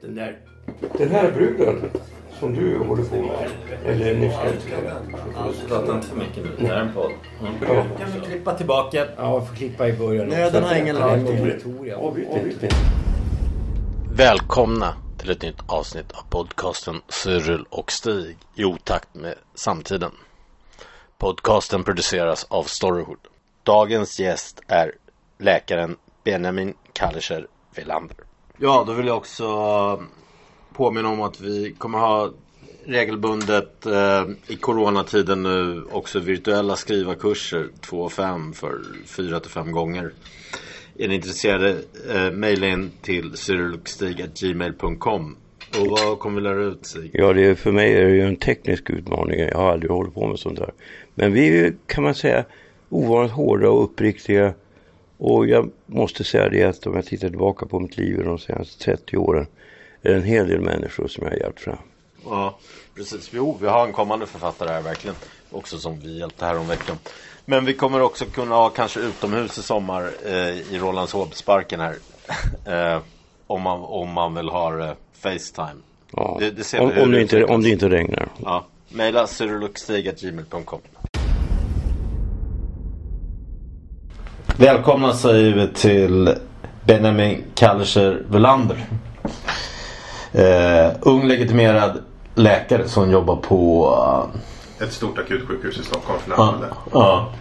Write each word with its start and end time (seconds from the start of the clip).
Den 0.00 0.14
där... 0.14 0.38
Den 0.98 1.10
här 1.10 1.32
bruden 1.32 1.90
som 2.40 2.54
du 2.54 2.78
håller 2.78 3.04
på 3.04 3.16
med. 3.16 3.50
Eller 3.86 4.14
ni 4.14 4.30
ska 4.30 4.48
inte 4.48 5.68
Prata 5.68 5.94
inte 5.94 6.06
för 6.06 6.16
mycket 6.16 6.36
nu. 6.36 6.50
Det 6.58 6.66
här 6.66 6.76
är 6.76 6.80
en 6.80 6.92
podd. 6.92 7.12
Ja. 7.60 7.84
Kan 7.98 8.12
vi 8.14 8.20
klippa 8.26 8.54
tillbaka? 8.54 9.06
Ja, 9.16 9.32
jag 9.32 9.48
får 9.48 9.56
klippa 9.56 9.88
i 9.88 9.92
början. 9.92 10.28
Nöden 10.28 10.64
har 10.64 10.74
ingen 10.74 10.96
lag. 10.96 11.18
Välkomna 14.12 14.94
till 15.18 15.30
ett 15.30 15.42
nytt 15.42 15.60
avsnitt 15.66 16.12
av 16.12 16.22
podcasten 16.30 17.00
Cyril 17.08 17.64
och 17.70 17.92
Stig 17.92 18.36
i 18.54 18.64
otakt 18.64 19.14
med 19.14 19.34
samtiden. 19.54 20.12
Podcasten 21.18 21.84
produceras 21.84 22.46
av 22.50 22.62
Storyhood. 22.62 23.18
Dagens 23.62 24.20
gäst 24.20 24.60
är 24.68 24.92
läkaren 25.38 25.96
Benjamin 26.24 26.74
Kallischer 26.92 27.46
Welander. 27.74 28.27
Ja, 28.60 28.84
då 28.86 28.92
vill 28.92 29.06
jag 29.06 29.16
också 29.16 30.02
påminna 30.72 31.08
om 31.08 31.22
att 31.22 31.40
vi 31.40 31.74
kommer 31.78 31.98
ha 31.98 32.30
regelbundet 32.84 33.86
eh, 33.86 34.24
i 34.46 34.56
coronatiden 34.56 35.42
nu 35.42 35.84
också 35.92 36.18
virtuella 36.18 36.76
skrivarkurser 36.76 37.68
2 37.80 38.00
och 38.00 38.12
5 38.12 38.52
för 38.52 38.78
4 39.06 39.40
till 39.40 39.50
5 39.50 39.72
gånger. 39.72 40.12
Är 40.98 41.08
ni 41.08 41.14
intresserade, 41.14 41.76
eh, 42.14 42.30
mejla 42.30 42.66
in 42.66 42.90
till 43.02 43.36
cyrilochstig.gmail.com. 43.36 45.36
Och 45.80 45.86
vad 45.86 46.18
kommer 46.18 46.40
vi 46.40 46.42
lära 46.42 46.64
ut 46.64 46.86
Stig? 46.86 47.10
Ja, 47.12 47.32
det 47.32 47.44
är, 47.44 47.54
för 47.54 47.72
mig 47.72 47.92
är 47.92 48.04
det 48.04 48.14
ju 48.14 48.22
en 48.22 48.36
teknisk 48.36 48.90
utmaning. 48.90 49.40
Jag 49.40 49.58
har 49.58 49.72
aldrig 49.72 49.90
hållit 49.90 50.14
på 50.14 50.26
med 50.26 50.38
sånt 50.38 50.58
där. 50.58 50.72
Men 51.14 51.32
vi 51.32 51.48
är 51.48 51.52
ju, 51.52 51.76
kan 51.86 52.04
man 52.04 52.14
säga, 52.14 52.44
ovanligt 52.88 53.32
hårda 53.32 53.68
och 53.68 53.84
uppriktiga. 53.84 54.54
Och 55.18 55.46
jag 55.46 55.70
måste 55.86 56.24
säga 56.24 56.48
det 56.48 56.62
att 56.64 56.86
om 56.86 56.94
jag 56.96 57.06
tittar 57.06 57.28
tillbaka 57.28 57.66
på 57.66 57.80
mitt 57.80 57.96
liv 57.96 58.24
de 58.24 58.38
senaste 58.38 58.84
30 58.84 59.16
åren. 59.16 59.46
Är 60.02 60.10
det 60.10 60.16
en 60.16 60.22
hel 60.22 60.48
del 60.48 60.60
människor 60.60 61.08
som 61.08 61.24
jag 61.24 61.30
har 61.30 61.38
hjälpt 61.38 61.60
fram. 61.60 61.78
Ja, 62.24 62.58
precis. 62.94 63.30
Jo, 63.32 63.58
vi 63.60 63.66
har 63.66 63.86
en 63.86 63.92
kommande 63.92 64.26
författare 64.26 64.68
här 64.70 64.82
verkligen. 64.82 65.16
Också 65.50 65.78
som 65.78 66.00
vi 66.00 66.18
hjälpte 66.18 66.44
här 66.44 66.58
om 66.58 66.68
veckan. 66.68 66.96
Men 67.44 67.64
vi 67.64 67.74
kommer 67.74 68.00
också 68.02 68.24
kunna 68.24 68.54
ha 68.54 68.68
kanske 68.70 69.00
utomhus 69.00 69.58
i 69.58 69.62
sommar 69.62 70.10
eh, 70.26 70.34
i 70.74 70.78
Rålambshovsparken 70.78 71.80
här. 71.80 71.96
eh, 72.94 73.00
om, 73.46 73.62
man, 73.62 73.80
om 73.80 74.12
man 74.12 74.34
vill 74.34 74.48
ha 74.48 74.84
eh, 74.84 74.92
Facetime. 75.12 75.80
Ja. 76.12 76.36
Det- 76.40 76.50
det 76.50 76.78
om, 76.80 76.92
om, 77.02 77.10
det 77.10 77.20
inte, 77.22 77.44
om 77.44 77.62
det 77.62 77.68
inte 77.70 77.88
regnar. 77.88 78.28
Ja, 78.44 78.66
mejla 78.88 79.26
cyrilochstig.gmail.com 79.26 80.80
Välkomna 84.60 85.12
säger 85.12 85.54
vi 85.54 85.68
till 85.68 86.34
Benjamin 86.84 87.44
Kallischer 87.54 88.22
Welander. 88.28 88.76
Eh, 90.32 90.90
ung 91.00 91.28
legitimerad 91.28 91.98
läkare 92.34 92.88
som 92.88 93.10
jobbar 93.10 93.36
på... 93.36 93.96
Ett 94.80 94.92
stort 94.92 95.18
akutsjukhus 95.18 95.78
i 95.78 95.82
Stockholm 95.82 96.18
för 96.20 96.30
närvarande. 96.30 96.66
ja. 96.92 97.32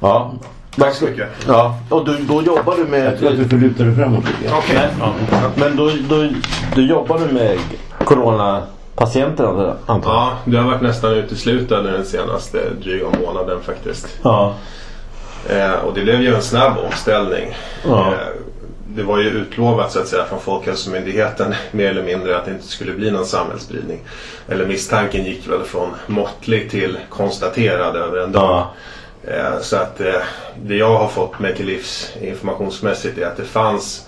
ja. 0.00 0.32
Tack 0.76 0.94
så 0.94 1.04
mycket. 1.04 1.28
Ja, 1.46 1.78
och 1.88 2.04
du, 2.04 2.16
då 2.16 2.42
jobbar 2.42 2.76
du 2.76 2.84
med... 2.84 3.06
Jag 3.06 3.18
tror 3.18 3.30
att 3.30 3.36
du 3.36 3.48
får 3.48 3.56
luta 3.56 3.84
dig 3.84 3.94
framåt 3.94 4.24
lite. 4.24 4.54
Okej. 4.54 4.88
Ja. 5.00 5.12
Men 5.54 5.76
då, 5.76 5.90
då, 6.08 6.28
då 6.74 6.80
jobbar 6.80 7.18
du 7.18 7.34
med 7.34 7.58
coronapatienter 8.04 9.74
antar 9.86 10.10
jag? 10.10 10.20
Ja, 10.20 10.38
det 10.44 10.56
har 10.56 10.64
varit 10.64 10.82
nästan 10.82 11.12
uteslutande 11.12 11.90
den 11.90 12.04
senaste 12.04 12.70
dryga 12.82 13.06
månaden 13.20 13.62
faktiskt. 13.62 14.18
Ja. 14.22 14.54
Eh, 15.48 15.72
och 15.72 15.94
det 15.94 16.02
blev 16.02 16.22
ju 16.22 16.34
en 16.34 16.42
snabb 16.42 16.78
omställning. 16.78 17.56
Ja. 17.84 18.12
Eh, 18.12 18.28
det 18.88 19.02
var 19.02 19.18
ju 19.18 19.28
utlovat 19.28 19.92
så 19.92 19.98
att 19.98 20.08
säga 20.08 20.24
från 20.24 20.40
Folkhälsomyndigheten 20.40 21.54
mer 21.70 21.90
eller 21.90 22.02
mindre 22.02 22.38
att 22.38 22.44
det 22.44 22.50
inte 22.50 22.66
skulle 22.66 22.92
bli 22.92 23.10
någon 23.10 23.26
samhällsspridning. 23.26 24.00
Eller 24.48 24.66
misstanken 24.66 25.24
gick 25.24 25.48
väl 25.48 25.62
från 25.62 25.90
måttlig 26.06 26.70
till 26.70 26.98
konstaterad 27.08 27.96
över 27.96 28.18
en 28.18 28.32
dag. 28.32 28.66
Eh, 29.24 29.60
så 29.60 29.76
att 29.76 30.00
eh, 30.00 30.14
det 30.62 30.76
jag 30.76 30.98
har 30.98 31.08
fått 31.08 31.38
mig 31.38 31.56
till 31.56 31.66
livs 31.66 32.12
informationsmässigt 32.20 33.18
är 33.18 33.26
att 33.26 33.36
det 33.36 33.44
fanns 33.44 34.06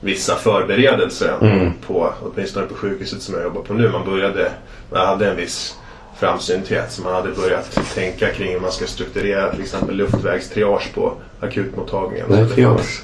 vissa 0.00 0.36
förberedelser 0.36 1.34
ändå 1.40 1.72
på, 1.86 2.12
åtminstone 2.22 2.66
på 2.66 2.74
sjukhuset 2.74 3.22
som 3.22 3.34
jag 3.34 3.44
jobbar 3.44 3.62
på 3.62 3.74
nu. 3.74 3.88
Man 3.88 4.04
började, 4.04 4.52
man 4.90 5.06
hade 5.06 5.30
en 5.30 5.36
viss 5.36 5.76
framsynthet 6.20 6.92
så 6.92 7.02
man 7.02 7.14
hade 7.14 7.30
börjat 7.30 7.78
tänka 7.94 8.26
kring 8.26 8.52
hur 8.52 8.60
man 8.60 8.72
ska 8.72 8.86
strukturera 8.86 9.50
till 9.50 9.60
exempel 9.62 9.96
luftvägstriage 9.96 10.94
på 10.94 11.12
akutmottagningen. 11.40 12.26
Det 12.28 12.46
triage? 12.48 13.02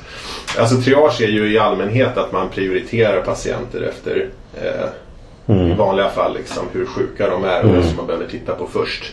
Alltså 0.58 0.76
triage 0.76 1.20
är 1.20 1.28
ju 1.28 1.52
i 1.52 1.58
allmänhet 1.58 2.16
att 2.16 2.32
man 2.32 2.48
prioriterar 2.48 3.20
patienter 3.20 3.80
efter 3.82 4.28
eh, 4.62 4.88
i 5.70 5.74
vanliga 5.74 6.08
fall 6.10 6.34
liksom, 6.34 6.64
hur 6.72 6.86
sjuka 6.86 7.30
de 7.30 7.44
är 7.44 7.62
och 7.62 7.72
det 7.72 7.82
som 7.82 7.96
man 7.96 8.06
behöver 8.06 8.26
titta 8.26 8.54
på 8.54 8.66
först. 8.66 9.12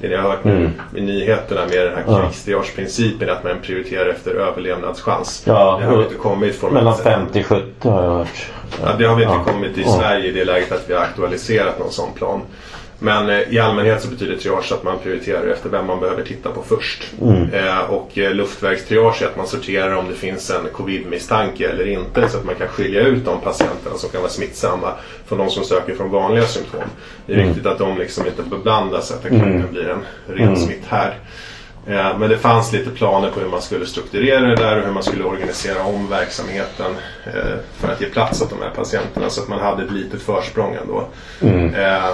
Det 0.00 0.08
ni 0.08 0.16
har 0.16 0.22
hört 0.22 0.44
nu 0.44 0.70
i 0.96 1.00
nyheterna 1.00 1.60
med 1.60 1.86
den 1.86 1.94
här 1.96 2.22
krigstriageprincipen 2.22 3.28
är 3.28 3.32
att 3.32 3.44
man 3.44 3.52
prioriterar 3.62 4.06
efter 4.08 4.30
överlevnadschans. 4.34 5.42
Ja, 5.46 5.78
det 5.80 5.86
har 5.86 6.02
inte 6.02 6.14
kommit 6.14 6.56
formellt 6.56 6.74
Mellan 6.84 6.96
sett. 6.96 7.04
50 7.04 7.40
och 7.40 7.46
70 7.46 7.88
har 7.88 8.04
jag 8.04 8.10
hört. 8.10 8.46
Ja, 8.82 8.88
det 8.98 9.04
har 9.04 9.16
vi 9.16 9.22
inte 9.22 9.34
Ja. 9.46 9.52
kommit 9.52 9.78
i 9.78 9.82
Ja. 9.82 9.96
Sverige 9.98 10.26
i 10.28 10.30
det 10.32 10.44
läget 10.44 10.72
att 10.72 10.84
vi 10.90 10.94
har 10.94 11.00
aktualiserat 11.00 11.78
någon 11.78 11.92
sån 11.92 12.12
plan. 12.12 12.40
Men 13.02 13.30
eh, 13.30 13.52
i 13.52 13.58
allmänhet 13.58 14.02
så 14.02 14.08
betyder 14.08 14.36
triage 14.36 14.72
att 14.72 14.82
man 14.82 14.98
prioriterar 14.98 15.46
efter 15.46 15.68
vem 15.70 15.86
man 15.86 16.00
behöver 16.00 16.22
titta 16.22 16.50
på 16.50 16.62
först. 16.62 17.12
Eh, 17.52 17.90
och 17.90 18.18
eh, 18.18 18.34
luftvägstriage 18.34 19.22
är 19.22 19.26
att 19.26 19.36
man 19.36 19.46
sorterar 19.46 19.94
om 19.94 20.08
det 20.08 20.14
finns 20.14 20.50
en 20.50 20.68
covid-misstanke 20.72 21.70
eller 21.70 21.88
inte 21.88 22.28
så 22.28 22.38
att 22.38 22.44
man 22.44 22.54
kan 22.54 22.68
skilja 22.68 23.00
ut 23.00 23.24
de 23.24 23.40
patienterna 23.40 23.96
som 23.96 24.10
kan 24.10 24.20
vara 24.20 24.30
smittsamma 24.30 24.92
från 25.26 25.38
de 25.38 25.50
som 25.50 25.64
söker 25.64 25.94
från 25.94 26.10
vanliga 26.10 26.44
symptom. 26.44 26.80
Det 27.26 27.32
är 27.32 27.46
viktigt 27.46 27.66
att 27.66 27.78
de 27.78 27.98
liksom 27.98 28.26
inte 28.26 28.42
beblandas 28.42 29.08
så 29.08 29.14
att 29.14 29.22
det 29.22 29.28
kan 29.28 29.66
bli 29.72 29.82
en 29.82 30.04
ren 30.36 30.56
smitthärd. 30.56 31.12
Eh, 31.86 32.18
Men 32.18 32.30
det 32.30 32.38
fanns 32.38 32.72
lite 32.72 32.90
planer 32.90 33.30
på 33.30 33.40
hur 33.40 33.48
man 33.48 33.62
skulle 33.62 33.86
strukturera 33.86 34.40
det 34.40 34.56
där 34.56 34.78
och 34.78 34.84
hur 34.86 34.92
man 34.92 35.02
skulle 35.02 35.24
organisera 35.24 35.84
om 35.84 36.08
verksamheten 36.10 36.92
eh, 37.26 37.32
för 37.74 37.92
att 37.92 38.00
ge 38.00 38.06
plats 38.06 38.42
åt 38.42 38.50
de 38.50 38.62
här 38.62 38.70
patienterna 38.76 39.30
så 39.30 39.42
att 39.42 39.48
man 39.48 39.60
hade 39.60 39.82
ett 39.84 39.92
litet 39.92 40.22
försprång 40.22 40.74
ändå. 40.82 41.04
Eh, 41.78 42.08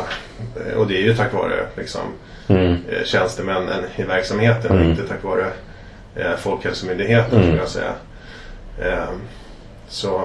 Och 0.79 0.87
det 0.87 0.97
är 0.97 1.03
ju 1.03 1.15
tack 1.15 1.33
vare 1.35 1.67
liksom, 1.77 2.01
eh, 2.91 3.05
tjänstemännen 3.05 3.85
i 3.97 4.03
verksamheten 4.03 4.79
och 4.79 4.85
inte 4.85 5.03
tack 5.03 5.23
vare 5.25 5.47
Folkhälsomyndigheten 6.39 7.43
skulle 7.43 7.57
jag 7.59 7.69
säga. 7.69 7.93
Så 9.89 10.21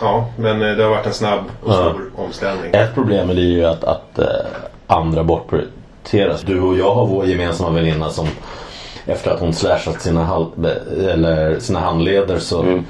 ja, 0.00 0.28
men 0.38 0.58
det 0.58 0.82
har 0.82 0.90
varit 0.90 1.06
en 1.06 1.12
snabb 1.12 1.44
och 1.62 1.72
stor 1.74 2.10
omställning. 2.16 2.70
Ett 2.74 2.94
problem 2.94 3.30
är 3.30 3.34
ju 3.34 3.64
att, 3.64 3.84
att 3.84 4.18
andra 4.86 5.24
bortprioriteras. 5.24 6.42
Du 6.42 6.60
och 6.60 6.76
jag 6.76 6.94
har 6.94 7.06
vår 7.06 7.26
gemensamma 7.26 7.70
väninna 7.70 8.10
som 8.10 8.28
efter 9.10 9.30
att 9.30 9.40
hon 9.40 9.52
slashat 9.52 10.00
sina, 10.02 10.24
hal- 10.24 10.52
eller 11.10 11.58
sina 11.58 11.80
handleder 11.80 12.38
så 12.38 12.82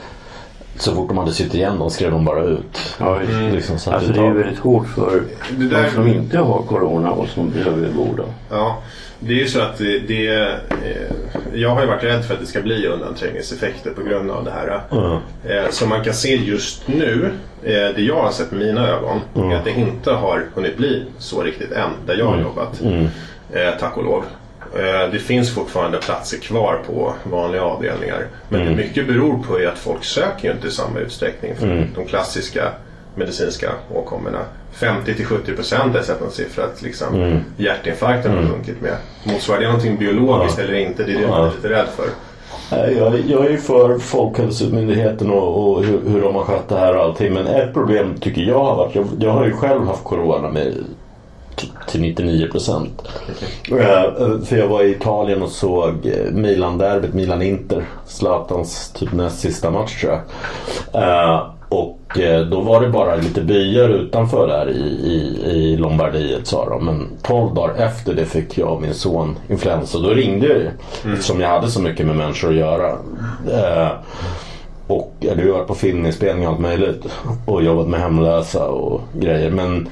så 0.78 0.94
fort 0.94 1.08
de 1.08 1.18
hade 1.18 1.32
sytt 1.32 1.54
igen 1.54 1.78
dem 1.78 1.90
skrev 1.90 2.10
de 2.10 2.24
bara 2.24 2.42
ut. 2.44 2.94
Ja, 2.98 3.14
visst. 3.14 3.32
Liksom, 3.54 3.78
så 3.78 3.90
Alltså 3.90 4.12
det 4.12 4.20
är 4.20 4.24
ju 4.24 4.32
väldigt 4.34 4.58
hårt 4.58 4.86
för 4.88 5.22
Det 5.50 5.64
där- 5.68 5.84
de 5.84 5.90
som 5.90 6.08
inte 6.08 6.38
har 6.38 6.62
corona 6.62 7.10
och 7.10 7.28
som 7.28 7.50
behöver 7.50 7.88
vård. 7.88 8.22
Ja, 8.50 8.78
det 9.18 9.32
är 9.32 9.36
ju 9.38 9.46
så 9.48 9.60
att 9.60 9.78
det, 9.78 9.98
det 9.98 10.26
eh, 10.28 10.48
Jag 11.54 11.70
har 11.70 11.80
ju 11.80 11.86
varit 11.86 12.04
rädd 12.04 12.24
för 12.24 12.34
att 12.34 12.40
det 12.40 12.46
ska 12.46 12.60
bli 12.62 12.86
undanträngningseffekter 12.86 13.90
på 13.90 14.02
grund 14.02 14.30
av 14.30 14.44
det 14.44 14.50
här. 14.50 14.80
Eh, 15.44 15.70
som 15.70 15.88
man 15.88 16.04
kan 16.04 16.14
se 16.14 16.36
just 16.36 16.88
nu, 16.88 17.30
eh, 17.62 17.70
det 17.72 18.02
jag 18.02 18.22
har 18.22 18.30
sett 18.30 18.50
med 18.50 18.60
mina 18.66 18.88
ögon, 18.88 19.20
är 19.52 19.56
att 19.56 19.64
det 19.64 19.70
inte 19.70 20.10
har 20.12 20.44
hunnit 20.54 20.76
bli 20.76 21.04
så 21.18 21.42
riktigt 21.42 21.72
än 21.72 21.90
där 22.06 22.16
jag 22.18 22.26
har 22.26 22.40
jobbat. 22.40 22.80
Eh, 23.52 23.70
tack 23.80 23.96
och 23.96 24.04
lov. 24.04 24.24
Eh, 24.76 25.10
Det 25.12 25.18
finns 25.18 25.54
fortfarande 25.54 25.98
platser 25.98 26.38
kvar 26.38 26.78
på 26.86 27.12
vanliga 27.30 27.62
avdelningar. 27.62 28.26
Men 28.48 28.60
det 28.66 28.70
mycket 28.76 29.06
beror 29.06 29.42
på 29.42 29.60
är 29.60 29.66
att 29.66 29.78
folk 29.78 30.04
söker 30.04 30.48
ju 30.48 30.54
inte 30.54 30.68
i 30.68 30.70
samma 30.70 30.98
utsträckning 30.98 31.56
för 31.56 31.86
de 31.94 32.04
klassiska 32.06 32.68
medicinska 33.14 33.70
åkommorna. 33.94 34.38
50-70 34.74 35.56
procent 35.56 35.82
har 35.92 35.96
jag 35.98 36.04
sett 36.04 36.20
någon 36.20 36.30
siffra 36.30 36.64
att 36.64 36.82
liksom 36.82 37.40
hjärtinfarkten 37.56 38.32
har 38.36 38.42
sjunkit 38.52 38.80
med. 38.80 38.96
Motsvarar 39.24 39.60
det 39.60 39.66
någonting 39.66 39.96
biologiskt 39.96 40.58
eller 40.58 40.74
inte? 40.74 41.04
Det 41.04 41.12
är 41.12 41.18
det 41.20 41.28
man 41.28 41.46
är 41.48 41.50
lite 41.50 41.68
rädd 41.68 41.86
för. 41.96 42.06
Jag, 42.98 43.20
jag 43.28 43.46
är 43.46 43.50
ju 43.50 43.58
för 43.58 43.98
Folkhälsomyndigheten 43.98 45.30
och, 45.30 45.70
och 45.72 45.84
hur, 45.84 46.00
hur 46.10 46.20
de 46.22 46.34
har 46.34 46.42
skött 46.42 46.68
det 46.68 46.78
här 46.78 46.96
och 46.96 47.02
allting. 47.02 47.34
Men 47.34 47.46
ett 47.46 47.72
problem 47.74 48.14
tycker 48.20 48.42
jag 48.42 48.64
har 48.64 48.76
varit, 48.76 48.94
jag, 48.94 49.06
jag 49.20 49.30
har 49.30 49.44
ju 49.46 49.52
själv 49.52 49.86
haft 49.86 50.04
corona 50.04 50.50
med 50.50 50.74
till 51.88 52.00
99 52.00 52.48
procent. 52.50 53.02
För 54.46 54.56
jag 54.56 54.68
var 54.68 54.82
i 54.82 54.90
Italien 54.90 55.42
och 55.42 55.48
såg 55.50 56.06
eh, 56.06 56.32
Milan-derbyt, 56.32 57.14
Milan-Inter. 57.14 57.84
Zlatans 58.06 58.92
typ 58.92 59.12
näst 59.12 59.40
sista 59.40 59.70
match 59.70 60.00
tror 60.00 60.12
jag. 60.92 61.02
Eh, 61.02 61.46
Och 61.68 62.18
eh, 62.18 62.40
då 62.46 62.60
var 62.60 62.80
det 62.80 62.88
bara 62.88 63.16
lite 63.16 63.40
byar 63.40 63.88
utanför 63.88 64.48
där 64.48 64.70
i, 64.70 64.80
i, 65.04 65.50
i 65.50 65.76
Lombardiet 65.76 66.46
sa 66.46 66.68
de. 66.68 66.84
Men 66.84 67.08
12 67.22 67.54
dagar 67.54 67.74
efter 67.74 68.14
det 68.14 68.24
fick 68.24 68.58
jag 68.58 68.72
och 68.72 68.82
min 68.82 68.94
son 68.94 69.36
influensa. 69.48 69.98
Då 69.98 70.08
ringde 70.08 70.46
jag 70.46 70.56
ju. 70.58 70.70
Eftersom 71.12 71.40
jag 71.40 71.48
hade 71.48 71.68
så 71.70 71.80
mycket 71.82 72.06
med 72.06 72.16
människor 72.16 72.48
att 72.50 72.54
göra. 72.56 72.88
Eh, 73.52 73.88
och 74.86 75.12
jag 75.20 75.30
hade 75.30 75.52
varit 75.52 75.66
på 75.66 75.74
filminspelning 75.74 76.46
och 76.46 76.52
allt 76.52 76.60
möjligt. 76.62 77.04
Och 77.46 77.62
jobbat 77.62 77.88
med 77.88 78.00
hemlösa 78.00 78.68
och 78.68 79.00
grejer. 79.12 79.50
Men 79.50 79.88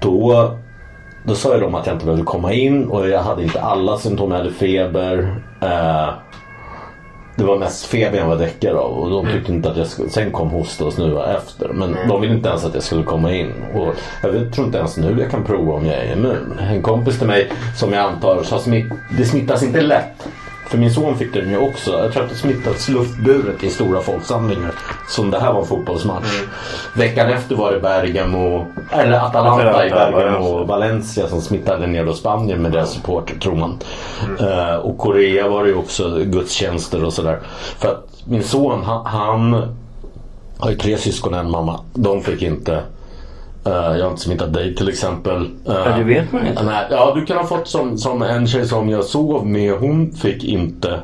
då, 0.00 0.50
då 1.24 1.34
sa 1.34 1.54
ju 1.54 1.60
de 1.60 1.74
att 1.74 1.86
jag 1.86 1.94
inte 1.94 2.04
behövde 2.04 2.24
komma 2.24 2.52
in. 2.52 2.88
Och 2.88 3.08
jag 3.08 3.22
hade 3.22 3.42
inte 3.42 3.60
alla 3.60 3.98
symptom. 3.98 4.30
Jag 4.30 4.38
hade 4.38 4.52
feber. 4.52 5.34
Eh, 5.60 6.08
det 7.36 7.44
var 7.44 7.58
mest 7.58 7.86
feber 7.86 8.18
jag 8.18 8.26
var 8.26 8.36
däckad 8.36 8.76
av. 8.76 8.92
Och 8.92 9.10
de 9.10 9.32
tyckte 9.32 9.52
inte 9.52 9.70
att 9.70 9.76
jag 9.76 9.86
skulle... 9.86 10.10
Sen 10.10 10.30
kom 10.30 10.48
hosta 10.50 10.84
och 10.84 10.92
snuva 10.92 11.36
efter. 11.36 11.68
Men 11.68 11.96
de 12.08 12.20
ville 12.20 12.34
inte 12.34 12.48
ens 12.48 12.64
att 12.64 12.74
jag 12.74 12.82
skulle 12.82 13.02
komma 13.02 13.34
in. 13.34 13.52
Och 13.74 13.94
jag 14.22 14.30
vet, 14.30 14.52
tror 14.52 14.66
inte 14.66 14.78
ens 14.78 14.96
nu 14.96 15.16
jag 15.20 15.30
kan 15.30 15.44
prova 15.44 15.72
om 15.72 15.86
jag 15.86 15.96
är 15.96 16.12
immun. 16.12 16.58
En 16.58 16.82
kompis 16.82 17.18
till 17.18 17.26
mig 17.26 17.52
som 17.76 17.92
jag 17.92 18.02
antar 18.02 18.42
sa 18.42 18.58
smitt, 18.58 18.92
det 19.18 19.24
smittas 19.24 19.62
inte 19.62 19.80
lätt. 19.80 20.28
För 20.66 20.78
min 20.78 20.94
son 20.94 21.18
fick 21.18 21.34
den 21.34 21.50
ju 21.50 21.58
också. 21.58 21.90
Jag 21.90 22.12
tror 22.12 22.22
att 22.24 22.30
det 22.30 22.36
smittats 22.36 22.88
luftburet 22.88 23.62
i 23.62 23.70
stora 23.70 24.00
folksamlingar. 24.00 24.70
Som 25.08 25.30
det 25.30 25.40
här 25.40 25.52
var 25.52 25.60
en 25.60 25.66
fotbollsmatch. 25.66 26.42
Veckan 26.96 27.28
efter 27.28 27.56
var 27.56 27.72
det 27.72 27.80
Bergamo, 27.80 28.66
eller 28.90 29.12
Atalanta 29.12 29.86
i 29.86 29.90
Atalanta, 29.90 30.18
Bergamo 30.18 30.38
Valencia. 30.38 30.60
och 30.60 30.68
Valencia 30.68 31.28
som 31.28 31.40
smittade 31.40 31.86
ner 31.86 32.04
då 32.04 32.14
Spanien 32.14 32.62
med 32.62 32.72
deras 32.72 32.92
supporter 32.92 33.38
tror 33.38 33.56
man. 33.56 33.78
Eh, 34.40 34.74
och 34.74 34.98
Korea 34.98 35.48
var 35.48 35.62
det 35.62 35.68
ju 35.68 35.76
också 35.76 36.18
gudstjänster 36.24 37.04
och 37.04 37.12
sådär. 37.12 37.40
För 37.78 37.88
att 37.88 38.08
min 38.24 38.42
son 38.42 38.82
han, 38.82 39.06
han 39.06 39.74
har 40.58 40.70
ju 40.70 40.76
tre 40.76 40.98
syskon 40.98 41.34
och 41.34 41.40
en 41.40 41.50
mamma. 41.50 41.80
De 41.94 42.22
fick 42.22 42.42
inte. 42.42 42.82
Eh, 43.64 43.72
jag 43.72 44.04
har 44.04 44.10
inte 44.10 44.22
smittat 44.22 44.52
dig 44.52 44.74
till 44.74 44.88
exempel. 44.88 45.42
Eh, 45.42 45.48
Ja, 45.74 45.96
det 45.98 46.04
vet 46.04 46.32
man 46.32 46.46
inte. 46.46 46.62
Nej, 46.62 46.86
ja, 46.90 47.12
du 47.14 47.24
kan 47.26 47.36
ha 47.36 47.44
fått 47.44 47.68
som, 47.68 47.98
som 47.98 48.22
en 48.22 48.46
tjej 48.46 48.68
som 48.68 48.88
jag 48.88 49.04
sov 49.04 49.46
med. 49.46 49.72
Hon 49.72 50.12
fick 50.12 50.44
inte. 50.44 50.98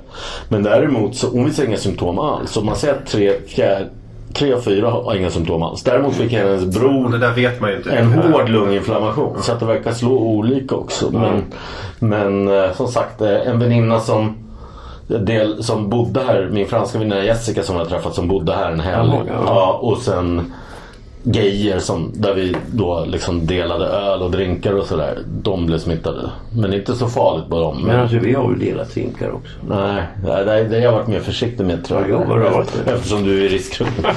Men 0.48 0.62
däremot 0.62 1.16
så 1.16 1.28
hon 1.30 1.44
visar 1.44 1.64
inga 1.64 1.76
symptom 1.76 2.18
alls. 2.18 2.50
Så 2.52 2.60
man 2.62 2.76
säger 2.76 2.94
att 2.94 3.06
tre, 3.06 3.32
fjär, 3.46 3.88
tre 4.34 4.54
och 4.54 4.64
fyra 4.64 4.90
har 4.90 5.14
inga 5.14 5.30
symptom 5.30 5.62
alls. 5.62 5.82
Däremot 5.82 6.14
fick 6.14 6.32
hennes 6.32 6.64
bror 6.78 7.08
det 7.08 7.18
där 7.18 7.32
vet 7.32 7.60
man 7.60 7.70
ju 7.70 7.76
inte. 7.76 7.90
en 7.90 8.12
hård 8.12 8.48
lunginflammation. 8.48 9.42
Så 9.42 9.52
att 9.52 9.60
det 9.60 9.66
verkar 9.66 9.92
slå 9.92 10.12
olika 10.18 10.74
också. 10.74 11.10
Men, 11.10 11.44
men 11.98 12.48
eh, 12.64 12.72
som 12.76 12.88
sagt, 12.88 13.20
eh, 13.20 13.48
en 13.48 13.58
väninna 13.58 14.00
som 14.00 14.34
del, 15.06 15.64
som 15.64 15.88
bodde 15.90 16.20
här, 16.20 16.48
min 16.52 16.66
franska 16.66 16.98
väninna 16.98 17.24
Jessica 17.24 17.62
som 17.62 17.76
jag 17.76 17.88
träffat 17.88 18.14
som 18.14 18.28
bodde 18.28 18.52
här 18.54 18.70
en 18.70 18.80
helg. 18.80 19.10
Ja, 19.46 19.78
och 19.82 19.98
sen 19.98 20.52
Geijer 21.22 21.78
som, 21.78 22.12
där 22.14 22.34
vi 22.34 22.56
då 22.72 23.04
liksom 23.04 23.46
delade 23.46 23.86
öl 23.86 24.22
och 24.22 24.30
drinkar 24.30 24.72
och 24.72 24.86
sådär. 24.86 25.18
De 25.26 25.66
blev 25.66 25.78
smittade. 25.78 26.30
Men 26.52 26.74
inte 26.74 26.94
så 26.94 27.08
farligt 27.08 27.48
på 27.48 27.60
dem. 27.60 27.82
Men 27.86 28.00
alltså 28.00 28.18
vi 28.18 28.34
har 28.34 28.48
väl 28.48 28.58
delat 28.58 28.94
drinkar 28.94 29.30
också. 29.30 29.52
Nej, 29.68 30.02
det, 30.24 30.64
det, 30.64 30.76
har 30.76 30.82
jag 30.82 30.92
varit 30.92 31.06
mer 31.08 31.20
försiktig 31.20 31.66
med 31.66 31.84
tror 31.84 32.00
jag. 32.00 32.10
Ja, 32.10 32.24
har 32.24 32.38
varit. 32.50 32.74
Eftersom 32.86 33.24
du 33.24 33.40
är 33.40 33.44
i 33.44 33.48
riskgruppen. 33.48 34.04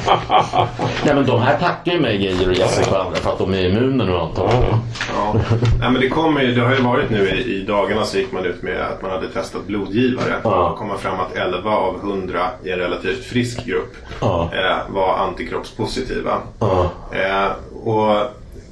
Nej 1.06 1.15
men 1.15 1.25
de 1.25 1.42
här 1.42 1.57
tackar 1.59 1.92
ju 1.92 2.00
mig 2.00 2.24
Geijer 2.24 2.50
och 2.50 2.56
Jessica 2.56 2.92
och 2.92 3.06
andra 3.06 3.15
för 3.15 3.31
att 3.31 3.39
de 3.39 3.54
är 3.54 3.69
immuna 3.69 4.04
nu 4.06 4.18
antagligen. 4.18 4.75
Ja. 5.15 5.33
Nej, 5.80 5.92
men 5.92 6.01
det, 6.01 6.09
kommer 6.09 6.42
ju, 6.42 6.56
det 6.56 6.62
har 6.62 6.75
ju 6.75 6.81
varit 6.81 7.09
nu 7.09 7.30
i, 7.30 7.56
i 7.56 7.65
dagarna 7.65 8.04
så 8.06 8.18
gick 8.18 8.31
man 8.31 8.45
ut 8.45 8.63
med 8.63 8.81
att 8.81 9.01
man 9.01 9.12
hade 9.12 9.27
testat 9.27 9.68
blodgivare. 9.68 10.33
Ja. 10.44 10.69
Och 10.69 10.77
kom 10.77 10.97
fram 10.97 11.19
att 11.19 11.36
11 11.36 11.69
av 11.71 11.95
100 11.95 12.39
i 12.63 12.71
en 12.71 12.80
relativt 12.80 13.24
frisk 13.24 13.65
grupp 13.65 13.95
Ja. 14.21 14.50
eh, 14.54 14.94
var 14.94 15.18
antikroppspositiva. 15.18 16.38
Ja. 16.59 16.90
Eh, 17.11 17.51
och 17.88 18.15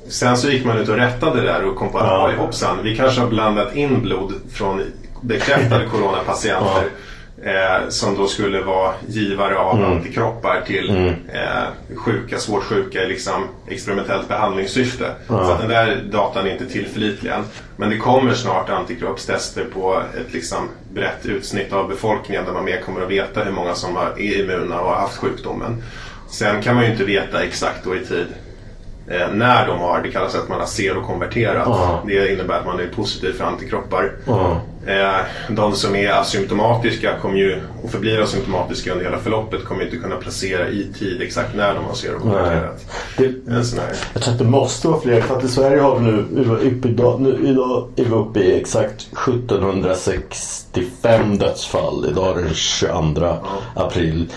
sen 0.07 0.37
så 0.37 0.49
gick 0.49 0.65
man 0.65 0.77
ut 0.77 0.89
och 0.89 0.95
rättade 0.95 1.41
det 1.41 1.47
där 1.47 1.65
och 1.65 1.75
kom 1.75 1.91
på 1.91 1.97
att 1.97 2.07
Ja. 2.07 2.31
ja. 2.31 2.41
hoppsan, 2.41 2.77
vi 2.83 2.95
kanske 2.95 3.21
har 3.21 3.27
blandat 3.27 3.75
in 3.75 4.01
blod 4.01 4.33
från 4.53 4.81
bekräftade 5.21 5.85
coronapatienter. 5.91 6.83
Eh, 7.43 7.89
som 7.89 8.15
då 8.17 8.27
skulle 8.27 8.61
vara 8.61 8.93
givare 9.07 9.57
av 9.57 9.77
Mm. 9.77 9.91
antikroppar 9.91 10.61
till 10.67 11.13
eh, 11.33 11.95
sjuka, 11.97 12.37
svårt 12.39 12.63
sjuka 12.63 13.03
i 13.03 13.07
liksom 13.07 13.33
experimentellt 13.67 14.27
behandlingssyfte. 14.27 15.11
Så 15.27 15.33
att 15.51 15.59
den 15.59 15.69
där 15.69 16.01
datan 16.11 16.47
är 16.47 16.51
inte 16.51 16.65
tillförlitlig 16.65 17.31
än. 17.31 17.43
Men 17.77 17.89
det 17.89 17.97
kommer 17.97 18.33
snart 18.33 18.69
antikroppstester 18.69 19.65
på 19.73 20.01
ett 20.19 20.33
liksom 20.33 20.69
brett 20.93 21.25
utsnitt 21.25 21.73
av 21.73 21.89
befolkningen 21.89 22.45
där 22.45 22.53
man 22.53 22.65
mer 22.65 22.81
kommer 22.81 23.01
att 23.01 23.11
veta 23.11 23.43
hur 23.43 23.51
många 23.51 23.73
som 23.75 23.97
är 23.97 24.21
immuna 24.21 24.79
och 24.79 24.89
har 24.89 24.95
haft 25.01 25.17
sjukdomen. 25.17 25.83
Sen 26.29 26.61
kan 26.61 26.75
man 26.75 26.85
ju 26.85 26.91
inte 26.91 27.03
veta 27.03 27.43
exakt 27.43 27.83
då 27.83 27.95
i 27.95 28.05
tid 28.05 28.27
eh, 29.07 29.27
när 29.33 29.67
de 29.67 29.79
har, 29.79 30.01
det 30.01 30.11
kallas 30.11 30.35
att 30.35 30.49
man 30.49 30.59
har 30.59 30.67
serokonverterat. 30.67 31.63
Ja. 31.67 32.03
Det 32.07 32.33
innebär 32.33 32.59
att 32.59 32.65
man 32.65 32.79
är 32.79 32.87
positiv 32.87 33.33
för 33.33 33.45
antikroppar. 33.45 34.11
Ja. 34.25 34.61
Eh, 34.85 35.15
de 35.49 35.75
som 35.75 35.95
är 35.95 36.11
asymptomatiska 36.11 37.17
kommer 37.21 37.37
ju, 37.37 37.61
och 37.83 37.91
förblir 37.91 38.21
asymptomatiska 38.21 38.91
under 38.91 39.05
hela 39.05 39.17
förloppet 39.17 39.65
kommer 39.65 39.81
ju 39.81 39.87
inte 39.87 39.97
kunna 39.99 40.15
placera 40.15 40.67
i 40.67 40.87
tid 40.99 41.21
exakt 41.21 41.55
när 41.55 41.73
de 41.73 41.85
har 41.85 41.93
serokonverterat. 41.93 42.85
Det. 43.17 43.33
Jag 44.13 44.21
tror 44.21 44.33
att 44.33 44.39
det 44.39 44.45
måste 44.45 44.87
vara 44.87 45.01
fler. 45.01 45.21
För 45.21 45.37
att 45.37 45.43
i 45.43 45.47
Sverige 45.47 45.81
har 45.81 45.99
vi 45.99 46.05
nu, 46.05 46.25
idag, 46.83 47.21
nu, 47.21 47.39
idag 47.47 47.87
är 47.95 48.03
vi 48.03 48.11
uppe 48.11 48.39
i 48.39 48.59
exakt 48.59 49.07
1765 49.27 51.37
dödsfall. 51.37 52.05
Idag 52.11 52.31
är 52.31 52.35
det 52.35 52.41
den 52.41 52.53
22 52.53 53.33
april. 53.75 54.29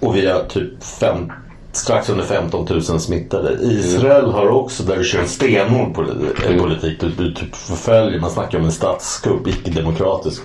Och 0.00 0.16
vi 0.16 0.26
har 0.26 0.44
typ 0.44 0.84
fem, 0.84 1.32
strax 1.72 2.08
under 2.08 2.24
15 2.24 2.66
000 2.70 2.82
smittade. 2.82 3.58
Israel 3.62 4.30
har 4.30 4.48
också, 4.48 4.82
där 4.82 4.96
du 4.96 5.04
kör 5.04 5.20
en 5.20 5.28
stenhård 5.28 6.08
eh, 6.48 6.58
politik. 6.58 7.00
Du, 7.00 7.08
du 7.08 7.34
typ 7.34 7.56
förföljer, 7.56 8.20
man 8.20 8.30
snackar 8.30 8.58
om 8.58 8.64
en 8.64 8.72
statskupp, 8.72 9.46
icke-demokratisk. 9.46 10.42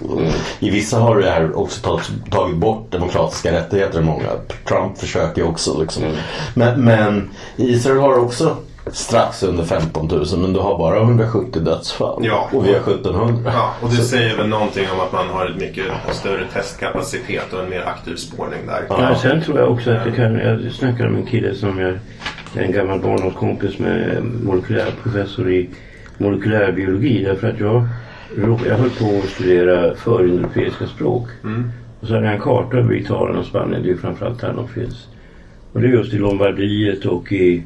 I 0.59 0.69
vissa 0.69 0.99
har 0.99 1.15
det 1.19 1.29
här 1.29 1.57
också 1.57 1.81
tagit, 1.81 2.11
tagit 2.31 2.57
bort 2.57 2.91
demokratiska 2.91 3.51
rättigheter. 3.51 4.01
Många. 4.01 4.29
Trump 4.67 4.97
försöker 4.97 5.43
också 5.43 5.81
liksom. 5.81 6.03
Men, 6.53 6.81
men 6.81 7.29
Israel 7.55 7.99
har 7.99 8.19
också 8.19 8.57
strax 8.87 9.43
under 9.43 9.63
15 9.63 10.07
000 10.07 10.25
men 10.37 10.53
du 10.53 10.59
har 10.59 10.77
bara 10.77 11.01
170 11.01 11.61
dödsfall. 11.61 12.25
Ja. 12.25 12.49
Och 12.53 12.65
vi 12.65 12.73
har 12.73 12.79
1700. 12.79 13.51
Ja, 13.55 13.73
och 13.81 13.89
det 13.89 13.95
säger 13.95 14.37
väl 14.37 14.47
någonting 14.47 14.85
om 14.93 14.99
att 14.99 15.11
man 15.11 15.27
har 15.27 15.45
ett 15.45 15.57
mycket 15.57 15.85
större 16.11 16.45
testkapacitet 16.53 17.53
och 17.53 17.63
en 17.63 17.69
mer 17.69 17.83
aktiv 17.85 18.15
spårning 18.15 18.59
där. 18.67 18.85
Ja, 18.89 19.15
sen 19.15 19.41
tror 19.41 19.59
jag 19.59 19.71
också 19.71 19.91
att 19.91 20.03
det 20.03 20.11
kan... 20.11 20.35
Jag 20.35 20.71
snackade 20.71 21.09
med 21.09 21.19
en 21.19 21.25
kille 21.25 21.55
som 21.55 21.79
jag... 21.79 21.99
En 22.55 22.71
gammal 22.71 22.99
barndomskompis 22.99 23.79
med 23.79 24.23
molekylärprofessor 24.43 25.51
i 25.51 25.69
molekylärbiologi. 26.17 27.23
Därför 27.23 27.49
att 27.49 27.59
jag, 27.59 27.87
jag 28.67 28.77
höll 28.77 28.89
på 28.89 29.21
att 29.23 29.29
studera 29.29 29.95
föreuropeiska 29.95 30.87
språk. 30.87 31.27
Och 32.01 32.07
så 32.07 32.13
hade 32.13 32.25
jag 32.25 32.35
en 32.35 32.41
karta 32.41 32.77
över 32.77 32.95
Italien 32.95 33.37
och 33.37 33.45
Spanien. 33.45 33.81
Det 33.81 33.87
är 33.87 33.91
ju 33.91 33.97
framförallt 33.97 34.41
här 34.41 34.53
de 34.53 34.67
finns. 34.67 35.07
Och 35.73 35.81
det 35.81 35.87
är 35.87 35.91
just 35.91 36.13
i 36.13 36.17
Lombardiet 36.17 37.05
och 37.05 37.31
i... 37.31 37.63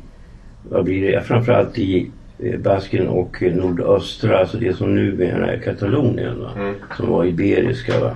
Vad 0.69 0.85
blir 0.85 1.11
det? 1.11 1.21
Framförallt 1.21 1.77
i 1.77 2.09
eh, 2.39 2.59
Baskien 2.59 3.07
och 3.07 3.43
eh, 3.43 3.55
nordöstra, 3.55 4.39
alltså 4.39 4.57
det 4.57 4.77
som 4.77 4.95
numera 4.95 5.51
är 5.51 5.59
Katalonien. 5.59 6.39
Va? 6.39 6.73
Som 6.97 7.09
var 7.09 7.25
iberiska. 7.25 7.99
Va? 7.99 8.15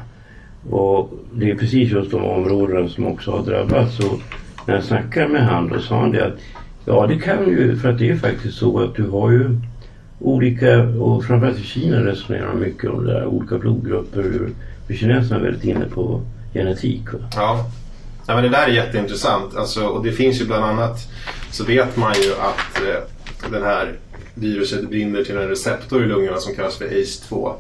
Och 0.70 1.13
det 1.34 1.51
är 1.51 1.56
precis 1.56 1.91
just 1.91 2.12
de 2.12 2.24
områdena 2.25 2.89
som 2.89 3.08
också 3.08 3.32
har 3.32 3.46
drabbats. 3.46 4.00
Och 4.00 4.20
när 4.68 4.75
jag 4.75 4.84
snackade 4.84 5.27
med 5.27 5.46
han 5.46 5.68
då 5.68 5.79
sa 5.79 6.00
han 6.00 6.12
det 6.12 6.25
att 6.25 6.39
ja 6.86 7.08
det 7.08 7.20
kan 7.20 7.48
ju, 7.48 7.75
för 7.75 7.89
att 7.89 8.00
det 8.00 8.10
är 8.10 8.15
faktiskt 8.15 8.58
så 8.58 8.79
att 8.79 8.96
du 8.96 9.08
har 9.08 9.32
ju 9.32 9.58
olika, 10.20 10.79
och 10.79 11.24
framförallt 11.24 11.60
i 11.60 11.63
Kina 11.63 12.06
resonerar 12.06 12.53
mycket 12.53 12.89
om 12.89 13.06
det 13.06 13.13
där, 13.13 13.25
olika 13.25 13.58
blodgrupper. 13.58 14.50
För 14.88 14.94
kineserna 14.94 15.39
är 15.39 15.44
väldigt 15.44 15.63
inne 15.63 15.86
på 15.86 16.22
genetik. 16.53 17.13
Va? 17.13 17.20
Ja. 17.36 17.65
Ja 18.29 18.36
men 18.36 18.43
det 18.43 18.50
där 18.50 18.63
är 18.63 18.71
jätteintressant. 18.71 19.55
Alltså, 19.55 19.86
och 19.86 20.03
det 20.03 20.12
finns 20.12 20.41
ju 20.41 20.45
bland 20.45 20.65
annat 20.65 20.98
så 21.51 21.63
vet 21.63 21.98
man 21.98 22.13
ju 22.13 22.31
att 22.33 22.81
eh, 22.88 23.51
den 23.51 23.63
här 23.63 23.93
viruset 24.33 24.89
binder 24.89 25.24
till 25.24 25.38
en 25.38 25.48
receptor 25.48 26.03
i 26.03 26.07
lungorna 26.07 26.38
som 26.38 26.55
kallas 26.55 26.77
för 26.77 26.86
ACE2. 26.86 27.53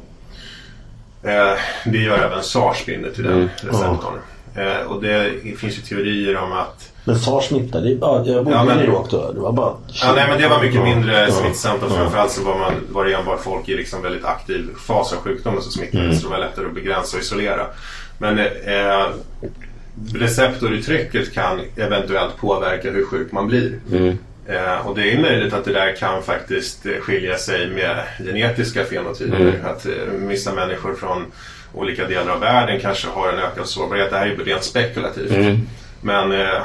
Eh, 1.23 1.57
det 1.85 1.97
gör 1.97 2.17
även 2.19 2.43
SARS 2.43 2.85
binder 2.85 3.11
till 3.11 3.23
den 3.23 3.49
receptorn. 3.61 4.19
Eh, 4.55 4.81
och 4.87 5.01
det 5.01 5.31
finns 5.57 5.77
ju 5.77 5.81
teorier 5.81 6.37
om 6.37 6.53
att 6.53 6.91
Men 7.03 7.19
SARS 7.19 7.45
smittade, 7.47 7.89
ja, 7.89 8.23
jag 8.25 8.43
bodde 8.45 8.57
Ja, 8.57 8.63
men- 8.63 8.77
i 8.77 8.81
New 8.81 8.89
York 8.89 9.07
då. 9.11 9.31
Det 9.31 9.39
var 9.39 9.51
bara... 9.51 9.73
Ja, 9.87 10.13
nej, 10.15 10.25
men 10.29 10.41
det 10.41 10.47
var 10.47 10.61
mycket 10.63 10.83
mindre 10.83 11.19
Ja. 11.19 11.31
smittsamt 11.31 11.83
och 11.83 11.91
framförallt 11.91 12.31
så 12.31 12.43
var, 12.43 12.57
man, 12.57 12.73
var 12.89 13.05
det 13.05 13.13
enbart 13.13 13.43
folk 13.43 13.69
i 13.69 13.75
liksom 13.75 14.01
väldigt 14.01 14.25
aktiv 14.25 14.67
fas 14.87 15.13
av 15.13 15.19
sjukdomen 15.19 15.61
som 15.61 15.71
smittades. 15.71 16.21
Så 16.21 16.27
det 16.27 16.31
var 16.33 16.39
lättare 16.39 16.65
att 16.65 16.73
begränsa 16.73 17.17
och 17.17 17.23
isolera. 17.23 17.65
Men 18.17 18.39
eh, 18.39 19.07
receptoruttrycket 20.13 21.33
kan 21.33 21.61
eventuellt 21.75 22.37
påverka 22.37 22.91
hur 22.91 23.05
sjuk 23.05 23.31
man 23.31 23.47
blir. 23.47 23.79
Mm. 23.91 24.17
Eh, 24.47 24.87
och 24.87 24.95
det 24.95 25.11
är 25.11 25.21
möjligt 25.21 25.53
att 25.53 25.65
det 25.65 25.73
där 25.73 25.95
kan 25.95 26.23
faktiskt 26.23 26.85
eh, 26.85 26.91
skilja 26.91 27.37
sig 27.37 27.67
med 27.67 28.03
genetiska 28.19 28.85
fenotyper. 28.85 29.39
Mm. 29.39 29.65
Att 29.65 29.85
eh, 29.85 29.91
vissa 30.13 30.53
människor 30.53 30.93
från 30.93 31.25
olika 31.73 32.07
delar 32.07 32.31
av 32.31 32.39
världen 32.39 32.79
kanske 32.79 33.07
har 33.07 33.33
en 33.33 33.39
ökad 33.39 33.67
sårbarhet. 33.67 34.09
Det 34.09 34.17
här 34.17 34.25
är 34.25 34.31
ju 34.31 34.43
rent 34.43 34.63
spekulativt. 34.63 35.31
Mm. 35.31 35.57
Men 36.01 36.31
eh, 36.31 36.61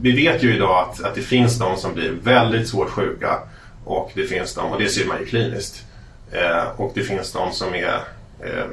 vi 0.00 0.12
vet 0.12 0.42
ju 0.42 0.54
idag 0.54 0.88
att, 0.88 1.04
att 1.04 1.14
det 1.14 1.22
finns 1.22 1.58
de 1.58 1.76
som 1.76 1.94
blir 1.94 2.12
väldigt 2.22 2.68
svårt 2.68 2.90
sjuka 2.90 3.38
och 3.84 4.10
det 4.14 4.24
finns 4.24 4.54
de, 4.54 4.72
och 4.72 4.80
det 4.80 4.88
ser 4.88 5.06
man 5.06 5.18
ju 5.18 5.26
kliniskt. 5.26 5.84
Eh, 6.32 6.80
och 6.80 6.92
det 6.94 7.02
finns 7.02 7.32
de 7.32 7.52
som 7.52 7.74
är 7.74 8.00
eh, 8.40 8.64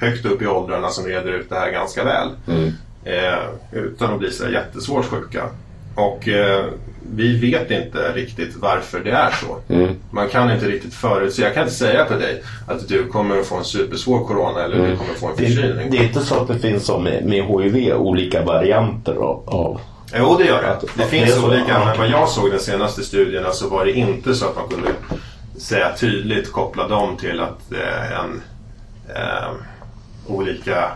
högt 0.00 0.24
upp 0.26 0.42
i 0.42 0.46
åldrarna 0.46 0.88
som 0.90 1.06
reder 1.06 1.32
ut 1.32 1.50
det 1.50 1.56
här 1.56 1.70
ganska 1.70 2.04
väl. 2.04 2.28
Mm. 2.48 2.72
Eh, 3.04 3.38
utan 3.72 4.12
att 4.12 4.18
bli 4.18 4.30
så 4.30 4.48
jättesvårt 4.50 5.04
sjuka. 5.04 5.44
Och 5.94 6.28
eh, 6.28 6.64
vi 7.14 7.38
vet 7.50 7.70
inte 7.70 8.12
riktigt 8.14 8.56
varför 8.56 9.00
det 9.00 9.10
är 9.10 9.30
så. 9.30 9.74
Mm. 9.74 9.94
Man 10.10 10.28
kan 10.28 10.50
inte 10.52 10.66
riktigt 10.66 10.94
förutse. 10.94 11.42
Jag 11.42 11.54
kan 11.54 11.62
inte 11.62 11.74
säga 11.74 12.04
till 12.04 12.18
dig 12.18 12.42
att 12.66 12.88
du 12.88 13.06
kommer 13.06 13.38
att 13.38 13.46
få 13.46 13.56
en 13.56 13.64
supersvår 13.64 14.24
corona 14.24 14.64
eller 14.64 14.76
du 14.76 14.96
kommer 14.96 15.10
att 15.12 15.18
få 15.18 15.28
en 15.28 15.36
förkylning. 15.36 15.90
det 15.90 15.98
är 15.98 16.02
inte 16.04 16.20
så 16.20 16.34
att 16.40 16.48
det 16.48 16.58
finns 16.58 16.84
som 16.86 17.04
med, 17.04 17.24
med 17.24 17.44
HIV 17.44 17.92
olika 17.96 18.42
varianter 18.44 19.12
av, 19.14 19.42
av 19.46 19.80
Jo, 20.18 20.36
det 20.38 20.44
gör 20.44 20.62
det. 20.62 20.70
Att- 20.70 20.84
Det 20.96 21.02
att 21.02 21.08
finns 21.10 21.44
olika, 21.44 21.84
men 21.84 21.98
vad 21.98 22.08
jag 22.08 22.28
såg 22.28 22.50
de 22.50 22.58
senaste 22.58 23.02
studierna 23.02 23.50
så 23.50 23.68
var 23.68 23.84
det 23.84 23.92
inte 23.92 24.34
så 24.34 24.46
att 24.46 24.56
man 24.56 24.68
kunde 24.68 24.88
säga 25.58 25.92
tydligt 25.96 26.52
koppla 26.52 26.88
dem 26.88 27.16
till 27.16 27.40
att 27.40 27.72
eh, 27.72 28.20
en 28.20 28.42
eh, 29.16 29.50
olika, 30.28 30.92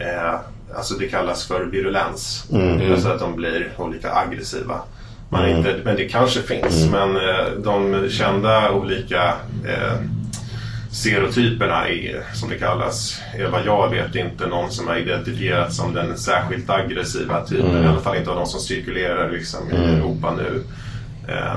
eh, 0.00 0.34
alltså 0.76 0.94
det 0.94 1.08
kallas 1.08 1.44
för 1.46 1.64
virulens. 1.64 2.46
Alltså 2.92 3.08
att 3.08 3.20
de 3.20 3.36
blir 3.36 3.70
olika 3.78 4.12
aggressiva. 4.14 4.80
Man 5.28 5.48
inte, 5.48 5.76
men 5.84 5.96
det 5.96 6.08
kanske 6.08 6.40
finns, 6.42 6.90
men 6.90 7.16
eh, 7.16 7.46
de 7.64 8.08
kända 8.10 8.72
olika 8.72 9.34
eh, 9.68 9.98
serotyperna 10.92 11.88
är, 11.88 12.22
som 12.34 12.48
det 12.48 12.58
kallas, 12.58 13.20
är 13.38 13.46
vad 13.48 13.66
jag 13.66 13.90
vet 13.90 14.14
inte 14.14 14.46
någon 14.46 14.70
som 14.70 14.88
har 14.88 14.96
identifierats 14.96 15.76
som 15.76 15.94
den 15.94 16.16
särskilt 16.18 16.70
aggressiva 16.70 17.44
typen. 17.46 17.84
I 17.84 17.86
alla 17.86 18.00
fall 18.00 18.16
inte 18.16 18.30
av 18.30 18.36
de 18.36 18.46
som 18.46 18.60
cirkulerar 18.60 19.30
liksom, 19.30 19.72
i 19.72 19.76
Europa 19.76 20.34
nu. 20.36 20.62
Eh, 21.28 21.56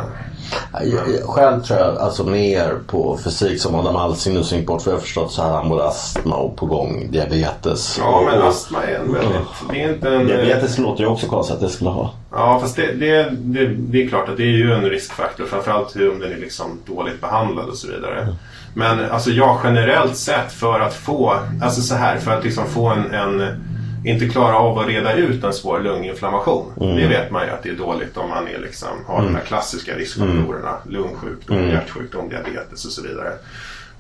Själv 1.26 1.62
tror 1.62 1.80
jag 1.80 1.98
alltså 1.98 2.24
mer 2.24 2.74
på 2.88 3.20
fysik 3.24 3.62
som 3.62 3.76
Adam 3.76 3.96
Alsing 3.96 4.34
nu 4.34 4.42
gick 4.42 4.68
bort. 4.68 4.82
För 4.82 4.92
jag 4.92 4.98
har 4.98 5.02
förstått 5.02 5.32
så 5.32 5.42
här 5.42 5.52
han 5.52 5.70
både 5.70 5.88
astma 5.88 6.36
och 6.36 6.56
på 6.56 6.66
gång 6.66 7.08
diabetes. 7.12 7.98
ja, 8.00 8.24
men 8.26 8.42
och, 8.42 8.48
astma 8.48 8.84
är 8.84 8.96
en 8.96 9.14
väldigt... 9.14 9.38
Det 9.72 9.84
är 9.84 9.94
inte 9.94 10.10
en... 10.10 10.22
och 10.22 10.26
diabetes 10.26 10.78
låter 10.78 11.04
ju 11.04 11.10
också 11.10 11.28
konstigt 11.28 11.56
att 11.56 11.62
det 11.62 11.70
skulle 11.70 11.90
ha. 11.90 12.14
Ja, 12.32 12.60
fast 12.62 12.76
det, 12.76 12.92
det, 12.92 13.30
det, 13.32 13.66
det 13.66 14.04
är 14.04 14.08
klart 14.08 14.30
att 14.30 14.38
det 14.38 14.44
är 14.44 14.58
ju 14.58 14.74
en 14.74 14.90
riskfaktor. 14.90 15.46
Framförallt 15.46 15.96
hur 15.96 16.12
om 16.12 16.20
den 16.20 16.32
är 16.32 16.38
liksom 16.38 16.80
dåligt 16.86 17.22
behandlad 17.22 17.70
och 17.70 17.78
så 17.78 17.88
vidare. 17.88 18.28
Men 18.74 19.12
alltså 19.12 19.32
jag 19.32 19.60
generellt 19.64 20.18
sett 20.18 20.52
för 20.52 20.80
att 20.80 20.94
få, 20.94 21.40
alltså 21.62 21.82
så 21.82 21.96
här, 21.96 22.18
för 22.18 22.32
att 22.32 22.44
liksom 22.44 22.66
få 22.66 22.88
en, 22.88 23.12
en 23.12 23.64
inte 24.08 24.28
klara 24.30 24.56
av 24.58 24.80
att 24.80 24.88
reda 24.88 25.14
ut 25.14 25.44
en 25.44 25.54
svår 25.54 25.80
lunginflammation. 25.80 26.72
Det 26.76 27.08
vet 27.08 27.32
man 27.32 27.46
ju 27.46 27.52
att 27.52 27.64
det 27.64 27.70
är 27.70 27.74
dåligt 27.76 28.18
om 28.18 28.30
man 28.30 28.48
är 28.48 28.60
liksom, 28.60 28.88
har 29.08 29.24
de 29.24 29.36
här 29.36 29.42
klassiska 29.44 29.96
riskfaktorerna. 29.96 30.76
Lungsjukdom, 30.90 31.70
hjärtsjukdom, 31.70 32.30
diabetes 32.30 32.86
och 32.86 32.92
så 32.92 33.02
vidare. 33.02 33.32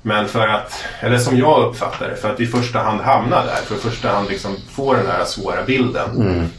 Men 0.01 0.27
för 0.27 0.47
att, 0.47 0.73
eller 0.99 1.17
som 1.17 1.37
jag 1.37 1.65
uppfattar 1.69 2.07
det, 2.09 2.15
för 2.15 2.29
att 2.29 2.39
i 2.39 2.45
första 2.45 2.79
hand 2.79 3.01
hamna 3.01 3.35
där, 3.45 3.55
för 3.55 3.75
att 3.75 3.85
i 3.85 3.89
första 3.89 4.09
hand 4.09 4.29
liksom 4.29 4.55
få 4.69 4.93
den 4.93 5.07
här 5.07 5.25
svåra 5.25 5.63
bilden. 5.65 6.09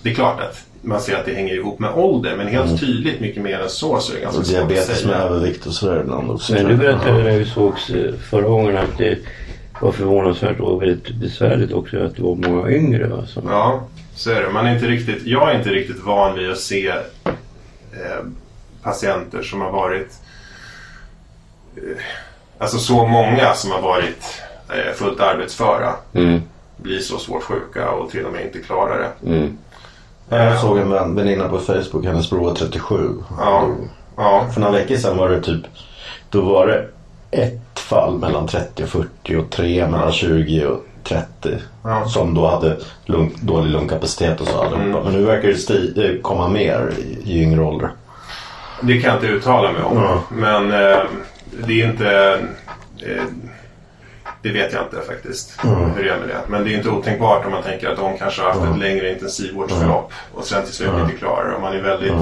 Det 0.02 0.11
är 0.11 0.14
klart 0.14 0.40
att 0.40 0.64
man 0.83 1.00
ser 1.00 1.17
att 1.17 1.25
det 1.25 1.35
hänger 1.35 1.55
ihop 1.55 1.78
med 1.78 1.90
ålder, 1.95 2.37
men 2.37 2.47
helt 2.47 2.81
tydligt 2.81 3.21
mycket 3.21 3.43
mer 3.43 3.61
än 3.61 3.69
så 3.69 4.00
så 4.00 4.12
är 4.12 4.17
det 4.17 4.23
ganska 4.23 4.40
Och 4.40 4.47
svårt 4.47 4.62
att 4.62 4.69
diabetes 4.69 5.05
med 5.05 5.14
säga. 5.14 5.25
övervikt 5.25 5.67
och 5.67 5.73
sådär 5.73 6.00
ibland 6.00 6.31
också. 6.31 6.52
Men 6.52 6.64
du 6.67 6.76
berättade 6.76 7.23
när 7.23 7.38
vi 7.38 7.45
sågs 7.45 7.90
eh, 7.90 8.14
förra 8.31 8.49
gången 8.49 8.76
att 8.76 8.99
det 8.99 9.19
var 9.80 9.92
förvånansvärt 9.92 10.61
och 10.61 10.82
väldigt 10.82 11.14
besvärligt 11.14 11.73
också 11.73 12.04
att 12.04 12.16
det 12.16 12.23
var 12.23 12.35
många 12.35 12.70
yngre. 12.70 13.06
Va, 13.08 13.26
som, 13.26 13.42
Ja, 13.49 13.80
så 14.14 14.30
är 14.30 14.42
det. 14.42 14.50
Man 14.50 14.66
är 14.66 14.75
inte 14.75 14.87
riktigt, 14.87 15.23
jag 15.26 15.50
är 15.50 15.58
inte 15.58 15.70
riktigt 15.70 16.04
van 16.04 16.35
vid 16.38 16.50
att 16.50 16.58
se 16.58 16.88
eh, 16.88 18.25
patienter 18.82 19.42
som 19.42 19.61
har 19.61 19.70
varit 19.70 20.12
eh, 21.76 21.82
Alltså 22.58 22.78
så 22.78 23.06
många 23.06 23.54
som 23.54 23.70
har 23.70 23.80
varit 23.82 24.42
eh, 24.68 24.94
fullt 24.94 25.20
arbetsföra 25.20 25.94
Mm, 26.14 26.40
blir 26.76 26.99
så 26.99 27.18
svårt 27.18 27.42
sjuka 27.42 27.90
och 27.90 28.11
till 28.11 28.25
och 28.26 28.32
med 28.32 28.44
inte 28.47 28.58
klarar 28.58 28.99
det. 28.99 29.28
mm, 29.30 29.58
Jag 30.28 30.58
såg 30.61 30.78
en 30.78 30.90
vän, 30.90 31.14
väninna 31.14 31.49
på 31.49 31.58
Facebook, 31.58 32.04
hennes 32.04 32.30
bror 32.30 32.44
var 32.44 32.54
37. 32.54 33.11
Ja, 33.38 33.68
ja, 34.16 34.47
För 34.54 34.61
några 34.61 34.73
veckor 34.73 34.97
sedan 34.97 35.16
var 35.16 35.28
det 35.28 35.40
typ, 35.42 35.62
då 36.30 36.40
var 36.40 36.66
det 36.66 36.88
ett 37.30 37.67
fall 37.88 38.18
mellan 38.18 38.47
30 38.47 38.83
och 38.83 38.88
40 38.88 39.37
och 39.37 39.50
tre 39.50 39.87
mellan 39.87 40.12
20 40.12 40.66
och 40.66 40.85
30. 41.04 41.59
Ja. 41.85 42.04
Som 42.09 42.35
då 42.35 42.47
hade 42.47 42.76
lung, 43.04 43.33
dålig 43.40 43.71
lungkapacitet 43.71 44.40
och 44.40 44.47
så 44.47 44.59
allihopa. 44.59 45.04
Men 45.04 45.12
nu 45.12 45.25
verkar 45.25 45.49
det 45.49 45.54
sti, 45.54 46.18
komma 46.23 46.49
mer 46.49 46.92
i, 46.99 47.33
i 47.33 47.42
yngre 47.42 47.62
ålder. 47.62 47.90
det 48.83 49.00
kan 49.00 49.11
jag 49.11 49.16
inte 49.16 49.26
uttala 49.26 49.73
mig 49.73 49.83
om. 49.83 49.97
Ja. 49.97 50.23
Men 50.30 50.73
eh, 50.73 50.99
det 51.66 51.83
är 51.83 51.87
inte... 51.87 52.40
Eh, 53.07 53.23
det 54.42 54.52
vet 54.52 54.73
jag 54.73 54.83
inte 54.83 55.07
faktiskt 55.07 55.59
hur 55.97 56.04
det 56.04 56.11
är 56.11 56.18
med 56.18 56.28
det. 56.28 56.40
Men 56.49 56.64
det 56.64 56.73
är 56.73 56.76
inte 56.76 56.88
otänkbart 56.88 57.47
om 57.47 57.52
man 57.52 57.62
tänker 57.62 57.88
att 57.88 57.97
de 57.97 58.18
kanske 58.18 58.42
har 58.42 58.52
haft 58.52 58.73
ett 58.73 58.78
längre 58.78 59.12
intensivvårdsförlopp 59.12 60.12
och 60.35 60.45
sen 60.45 60.64
till 60.64 60.75
slut 60.75 60.90
inte 61.02 61.16
klarar 61.16 61.49
det. 61.49 61.57
Om 61.57 61.62
man 61.62 61.76
är 61.76 61.83
väldigt 61.83 62.12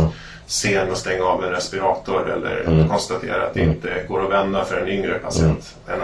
sen 0.47 0.91
att 0.93 0.99
stänga 0.99 1.25
av 1.25 1.45
en 1.45 1.51
respirator 1.51 2.31
eller 2.31 2.87
konstatera 2.89 3.47
att 3.47 3.55
det 3.55 3.61
inte 3.61 3.89
går 4.09 4.25
att 4.25 4.31
vända 4.31 4.65
för 4.65 4.77
en 4.81 4.89
yngre 4.89 5.19
patient. 5.19 5.77
en- 5.89 6.01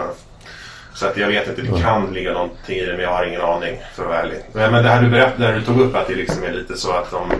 Så 0.95 1.07
att 1.07 1.17
jag 1.17 1.27
vet 1.27 1.47
inte, 1.47 1.61
det 1.61 1.81
kan 1.81 2.13
ligga 2.13 2.33
någonting 2.33 2.75
i 2.77 2.85
det 2.85 2.91
men 2.91 3.01
jag 3.01 3.09
har 3.09 3.25
ingen 3.25 3.41
aning 3.41 3.77
för 3.95 4.03
att 4.03 4.09
vara 4.09 4.19
ärlig. 4.19 4.37
Men, 4.53 4.83
det 4.83 4.89
här 4.89 5.01
du 5.01 5.09
berättade, 5.09 5.53
du 5.53 5.61
tog 5.61 5.79
upp 5.81 5.95
att 5.95 6.07
det 6.07 6.15
liksom 6.15 6.43
är 6.43 6.51
lite 6.51 6.77
så 6.77 6.91
att 6.91 7.11
de... 7.11 7.31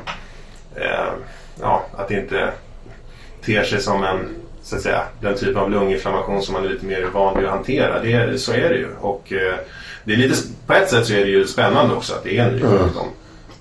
Eh, 0.82 1.12
ja, 1.62 1.86
att 1.98 2.08
det 2.08 2.14
inte 2.14 2.50
ter 3.46 3.64
sig 3.64 3.82
som 3.82 4.04
en, 4.04 4.30
så 4.64 4.76
att 4.76 4.82
säga, 4.82 5.04
den 5.22 5.36
typ 5.38 5.58
av 5.58 5.72
lunginflammation 5.72 6.42
som 6.42 6.54
man 6.54 6.66
är 6.66 6.70
lite 6.70 6.86
mer 6.86 7.02
van 7.14 7.38
vid 7.38 7.46
att 7.46 7.52
hantera. 7.52 8.00
Det, 8.02 8.38
så 8.42 8.52
är 8.54 8.70
det 8.70 8.76
ju. 8.76 8.88
Och 9.00 9.34
eh, 9.34 9.56
det 10.04 10.14
är 10.14 10.18
lite, 10.18 10.36
på 10.68 10.74
ett 10.74 10.90
sätt 10.90 11.06
så 11.06 11.14
är 11.14 11.20
det 11.26 11.32
ju 11.32 11.48
spännande 11.48 11.96
också 11.96 12.14
att 12.14 12.24
det 12.24 12.38
är 12.40 12.44
en 12.48 12.54
ny 12.56 12.62
sjukdom. 12.62 13.08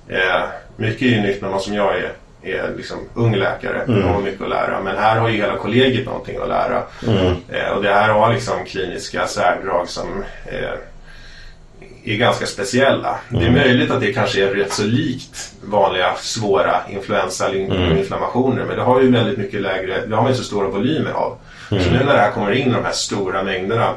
Eh, 0.09 0.43
mycket 0.77 1.03
är 1.03 1.07
ju 1.07 1.21
nytt 1.21 1.43
när 1.43 1.49
man 1.51 1.61
som 1.61 1.75
jag 1.75 1.97
är, 1.97 2.13
är 2.43 2.75
liksom 2.77 2.99
ung 3.15 3.35
läkare 3.35 3.83
och 3.83 4.09
har 4.09 4.21
mycket 4.23 4.43
att 4.43 4.49
lära. 4.49 4.81
Men 4.83 4.97
här 4.97 5.17
har 5.17 5.29
ju 5.29 5.37
hela 5.37 5.57
kollegiet 5.57 6.07
någonting 6.07 6.37
att 6.37 6.49
lära. 6.49 6.83
Eh, 7.49 7.71
och 7.77 7.83
det 7.83 7.95
här 7.95 8.09
har 8.09 8.33
liksom 8.33 8.65
kliniska 8.65 9.27
särdrag 9.27 9.89
som 9.89 10.25
eh, 10.47 10.79
är 12.05 12.17
ganska 12.17 12.47
speciella. 12.47 13.19
Det 13.29 13.47
är 13.47 13.51
möjligt 13.51 13.91
att 13.91 14.01
det 14.01 14.13
kanske 14.13 14.45
är 14.45 14.55
rätt 14.55 14.73
så 14.73 14.85
likt 14.85 15.53
vanliga 15.65 16.15
svåra 16.17 16.81
influensainflammationer 16.91 18.65
men 18.65 18.77
det 18.77 18.83
har 18.83 19.01
ju 19.01 19.11
väldigt 19.11 19.39
mycket 19.39 19.61
lägre, 19.63 20.07
det 20.07 20.15
har 20.15 20.23
man 20.23 20.33
ju 20.33 20.39
så 20.39 20.45
stora 20.45 20.69
volymer 20.69 21.11
av. 21.11 21.37
Så 21.69 21.75
nu 21.77 22.05
när 22.05 22.15
det 22.15 22.21
här 22.21 22.31
kommer 22.31 22.53
in 22.53 22.73
de 22.73 22.85
här 22.85 22.93
stora 22.93 23.43
mängderna 23.43 23.95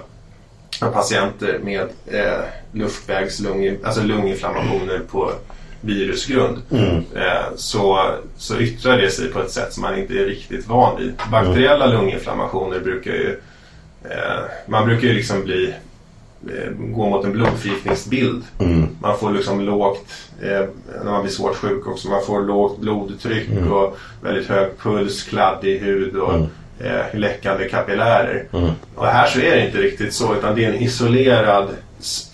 av 0.82 0.92
patienter 0.92 1.60
med 1.64 1.88
eh, 2.06 2.44
luftvägslung, 2.72 3.78
alltså 3.84 4.04
lunginflammationer 4.04 5.00
på 5.12 5.32
virusgrund. 5.86 6.58
Eh, 7.16 7.56
så, 7.56 8.00
så 8.38 8.60
yttrar 8.60 8.98
det 8.98 9.10
sig 9.10 9.28
på 9.32 9.40
ett 9.40 9.52
sätt 9.52 9.74
som 9.74 9.82
man 9.84 10.00
inte 10.00 10.14
är 10.14 10.26
riktigt 10.26 10.68
van 10.68 10.98
vid. 10.98 11.14
Bakteriella 11.32 11.88
lunginflammationer 11.88 12.80
brukar 12.80 13.12
ju 13.12 13.40
eh, 14.04 14.44
man 14.68 14.86
brukar 14.86 15.08
ju 15.08 15.14
liksom 15.14 15.44
bli 15.44 15.74
eh, 16.48 16.72
gå 16.78 17.10
mot 17.10 17.26
en 17.26 17.32
blodförgiftningsbild. 17.32 18.44
Man 19.02 19.18
får 19.18 19.32
liksom 19.32 19.62
lågt, 19.62 20.08
när 21.04 21.12
man 21.12 21.22
blir 21.22 21.32
svårt 21.32 21.56
sjuk 21.56 21.88
också, 21.88 22.10
man 22.10 22.26
får 22.26 22.42
lågt 22.44 22.80
blodtryck 22.80 23.50
och 23.72 23.98
väldigt 24.22 24.48
hög 24.48 24.78
puls, 24.84 25.24
kladdig 25.24 25.80
hud 25.80 26.16
och 26.16 26.34
eh, 26.80 27.06
läckande 27.20 27.70
kapillärer. 27.70 28.46
Och 28.96 29.06
här 29.06 29.28
så 29.28 29.40
är 29.40 29.56
det 29.56 29.66
inte 29.66 29.78
riktigt 29.78 30.14
så 30.14 30.36
utan 30.36 30.56
det 30.56 30.66
är 30.66 30.70
en 30.70 30.82
isolerad 30.84 31.70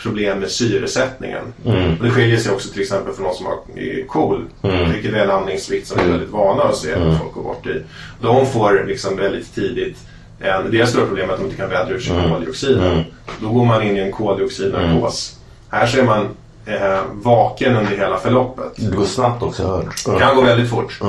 problem 0.01 0.39
med 0.39 0.51
syresättningen. 0.51 1.53
Och 1.99 2.05
det 2.05 2.11
skiljer 2.11 2.37
sig 2.37 2.51
också 2.51 2.69
till 2.69 2.81
exempel 2.81 3.13
från 3.13 3.25
någon 3.25 3.35
som 3.35 3.45
har 3.45 3.53
eh, 3.75 4.05
KOL, 4.07 4.45
vilket 4.93 5.13
är 5.13 5.23
en 5.23 5.31
andningssvikt 5.31 5.87
som 5.87 5.97
vi 5.97 6.03
är 6.03 6.11
väldigt 6.11 6.29
vana 6.29 6.63
att 6.63 6.77
se 6.77 6.93
att 6.93 7.19
folk 7.19 7.33
går 7.33 7.43
bort 7.43 7.67
i. 7.67 7.83
De 8.21 8.45
får 8.45 8.83
liksom 8.87 9.17
väldigt 9.17 9.55
tidigt 9.55 9.97
en, 10.41 10.71
deras 10.71 10.89
stora 10.89 11.05
problem 11.05 11.29
är 11.29 11.33
att 11.33 11.39
de 11.39 11.45
inte 11.45 11.57
kan 11.57 11.69
vädra 11.69 11.93
ut 11.93 12.03
sig 12.03 12.29
koldioxiden. 12.29 13.03
Då 13.41 13.49
går 13.49 13.65
man 13.65 13.83
in 13.83 13.97
i 13.97 13.99
en 13.99 14.11
koldioxidnarkos. 14.11 15.39
Här 15.69 15.87
så 15.87 15.99
är 15.99 16.03
man 16.03 16.29
eh, 16.65 16.99
vaken 17.11 17.75
under 17.75 17.97
hela 17.97 18.17
förloppet. 18.17 18.73
Det 18.75 18.95
går 18.95 19.05
snabbt 19.05 19.43
också, 19.43 19.63
jag 19.63 19.69
hör. 19.69 20.13
Det 20.13 20.19
kan 20.19 20.35
gå 20.35 20.41
väldigt 20.41 20.69
fort. 20.69 20.99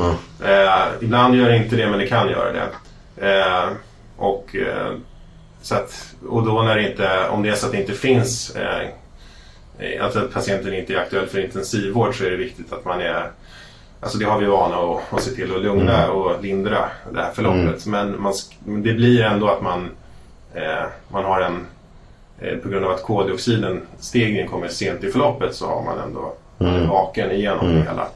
Eh, 0.45 0.85
ibland 1.01 1.35
gör 1.35 1.49
det 1.49 1.57
inte 1.57 1.77
det, 1.77 1.91
men 1.91 1.99
det 1.99 2.07
kan 2.07 2.29
göra 2.29 2.53
det. 2.53 2.69
Eh, 3.29 3.69
och, 4.17 4.57
eh, 4.57 4.93
så 5.63 5.75
att, 5.75 6.15
och 6.29 6.47
då 6.47 6.63
när 6.63 6.77
det 6.77 6.91
inte, 6.91 7.29
om 7.29 7.43
det 7.43 7.49
är 7.49 7.55
så 7.55 7.67
att 7.67 7.73
det 7.73 7.79
inte 7.81 7.93
finns 7.93 8.57
eh, 8.57 8.89
alltså 10.05 10.19
att 10.19 10.33
patienten 10.33 10.75
inte 10.75 10.95
är 10.95 10.99
aktuell 10.99 11.27
för 11.27 11.39
intensivvård 11.45 12.19
så 12.19 12.25
är 12.25 12.31
det 12.31 12.37
viktigt 12.37 12.73
att 12.73 12.85
man 12.85 13.01
är 13.01 13.31
Alltså 14.01 14.19
det 14.19 14.25
har 14.25 14.39
vi 14.39 14.47
vana 14.47 14.77
att, 14.77 15.13
att 15.13 15.23
se 15.23 15.31
till 15.31 15.55
att 15.57 15.63
lugna 15.63 16.11
och 16.11 16.43
lindra 16.43 16.79
det 17.13 17.21
här 17.21 17.33
förloppet. 17.33 17.87
Men 17.87 18.23
man, 18.23 18.33
det 18.65 18.93
blir 18.95 19.23
ändå 19.23 19.49
att 19.49 19.63
man, 19.63 19.91
eh, 20.55 20.85
man 21.09 21.25
har 21.25 21.41
en 21.41 21.67
eh, 22.41 22.57
på 22.59 22.69
grund 22.69 22.85
av 22.85 22.91
att 22.91 23.03
koldioxiden 23.03 23.81
stegringen 23.99 24.49
kommer 24.49 24.69
sent 24.69 25.05
i 25.05 25.11
förloppet 25.13 25.55
så 25.55 25.67
har 25.67 25.83
man 25.85 25.99
ändå 25.99 26.35
är 26.59 26.87
vaken 26.87 27.31
igenom 27.31 27.67
det 27.75 27.81
hela. 27.91 28.07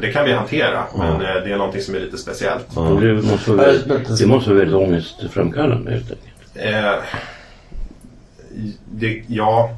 Det 0.00 0.12
kan 0.12 0.24
vi 0.24 0.32
hantera 0.32 0.84
men 0.98 1.12
eh, 1.12 1.18
det 1.20 1.52
är 1.52 1.56
någonting 1.56 1.82
som 1.82 1.94
är 1.94 2.00
lite 2.00 2.18
speciellt. 2.18 2.76
Och 2.76 3.00
det, 3.00 3.12
måste 3.12 3.50
vara, 3.52 3.66
väldigt- 3.66 4.18
det 4.18 4.26
måste 4.26 4.50
vara 4.50 4.58
väldigt 4.58 4.76
ångestframkallande 4.76 5.90
helt 5.90 6.10
enkelt. 6.10 6.35
Eh, 6.58 6.94
det, 8.84 9.22
ja, 9.26 9.70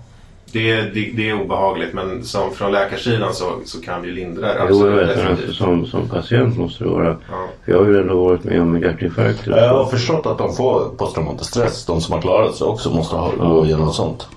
det, 0.53 0.81
det, 0.83 1.11
det 1.17 1.29
är 1.29 1.41
obehagligt 1.43 1.95
men 1.95 2.25
som 2.25 2.51
från 2.51 2.73
läkarsidan 2.73 3.35
så, 3.35 3.45
så 3.65 3.81
kan 3.81 4.03
vi 4.03 4.11
lindra 4.11 4.47
det. 4.47 4.67
Jo, 4.71 4.87
jag 4.87 4.97
vet 4.97 5.17
men 5.17 5.27
alltså, 5.27 5.53
som, 5.53 5.87
som 5.87 6.09
patient 6.09 6.59
måste 6.59 6.85
det 6.85 6.91
vara. 6.91 7.07
Ja. 7.31 7.49
För 7.65 7.73
jag 7.73 7.79
har 7.79 7.87
ju 7.87 8.01
ändå 8.01 8.25
varit 8.25 8.45
med 8.45 8.61
om 8.63 8.75
en 8.75 8.83
hjärtinfarkt. 8.83 9.47
Jag 9.47 9.69
har 9.69 9.87
förstått 9.87 10.27
att 10.27 10.39
de 10.39 10.55
får 10.55 10.89
posttraumatisk 10.97 11.51
stress. 11.51 11.87
De 11.87 12.01
som 12.01 12.13
har 12.15 12.21
klarat 12.21 12.55
sig 12.55 12.67
också 12.67 12.91
måste 12.91 13.17
ha, 13.17 13.33
gå 13.37 13.65
igenom 13.65 13.93
sånt. 13.93 14.29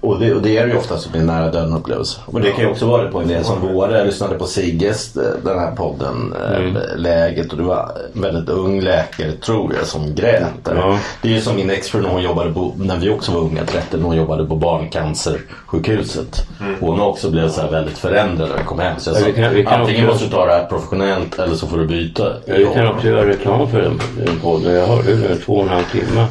Och 0.00 0.20
det, 0.20 0.34
och 0.34 0.42
det 0.42 0.58
är 0.58 0.66
ju 0.66 0.76
ofta 0.76 0.98
som 0.98 1.14
en 1.14 1.26
nära 1.26 1.50
döden 1.50 1.72
upplevelse. 1.72 2.20
Och 2.26 2.40
det 2.40 2.50
kan 2.50 2.64
ju 2.64 2.70
också 2.70 2.86
vara 2.86 3.08
på 3.10 3.20
en 3.20 3.28
del 3.28 3.44
som 3.44 3.60
våra. 3.74 3.98
Jag 3.98 4.06
lyssnade 4.06 4.34
på 4.38 4.46
Sigges, 4.46 5.16
eh, 5.16 5.22
den 5.44 5.58
här 5.58 5.70
podden, 5.70 6.34
eh, 6.52 6.96
Läget. 6.96 7.50
Och 7.52 7.58
det 7.58 7.64
var 7.64 7.90
en 8.14 8.22
väldigt 8.22 8.48
ung 8.48 8.80
läkare, 8.80 9.32
tror 9.32 9.74
jag, 9.78 9.86
som 9.86 10.14
grät. 10.14 10.44
Ja. 10.64 10.98
Det 11.22 11.28
är 11.28 11.32
ju 11.32 11.40
som 11.40 11.56
min 11.56 11.70
exfru 11.70 12.02
när 12.02 12.08
hon 12.08 12.22
jobbade 12.22 12.52
på, 12.52 12.72
när 12.76 12.96
vi 12.96 13.10
också 13.10 13.32
var 13.32 13.40
unga, 13.40 13.64
30, 13.66 13.96
när 13.96 14.04
hon 14.04 14.16
jobbade 14.16 14.44
på 14.46 14.56
barncancersjukhuset. 14.56 16.46
Hon 16.80 17.00
också 17.00 17.30
blev 17.30 17.48
så 17.48 17.60
här 17.60 17.70
väldigt 17.70 17.98
förändrad 17.98 18.48
när 18.48 18.56
hon 18.56 18.66
kom 18.66 18.78
hem. 18.78 18.94
Så 18.98 19.10
jag 19.10 19.16
Ja, 19.16 19.20
sa, 19.20 19.26
vi 19.26 19.32
kan- 19.32 19.54
vi 19.54 19.64
kan 19.64 19.80
antingen 19.80 20.04
också- 20.08 20.12
måste 20.12 20.24
du 20.26 20.30
ta 20.30 20.46
det 20.46 20.52
här 20.52 20.64
professionellt 20.64 21.38
eller 21.38 21.54
så 21.54 21.66
får 21.66 21.78
du 21.78 21.86
byta. 21.86 22.32
Vi 22.46 22.66
kan 22.74 22.88
också 22.88 23.06
göra 23.08 23.28
reklam 23.28 23.68
för 23.70 23.82
den, 23.82 24.00
den 24.26 24.40
podden. 24.40 24.74
Jag 24.74 24.86
hörde 24.86 25.16
den 25.16 25.38
två 25.40 25.54
och 25.54 25.62
en 25.62 25.68
halv 25.68 25.84
timme. 25.92 26.26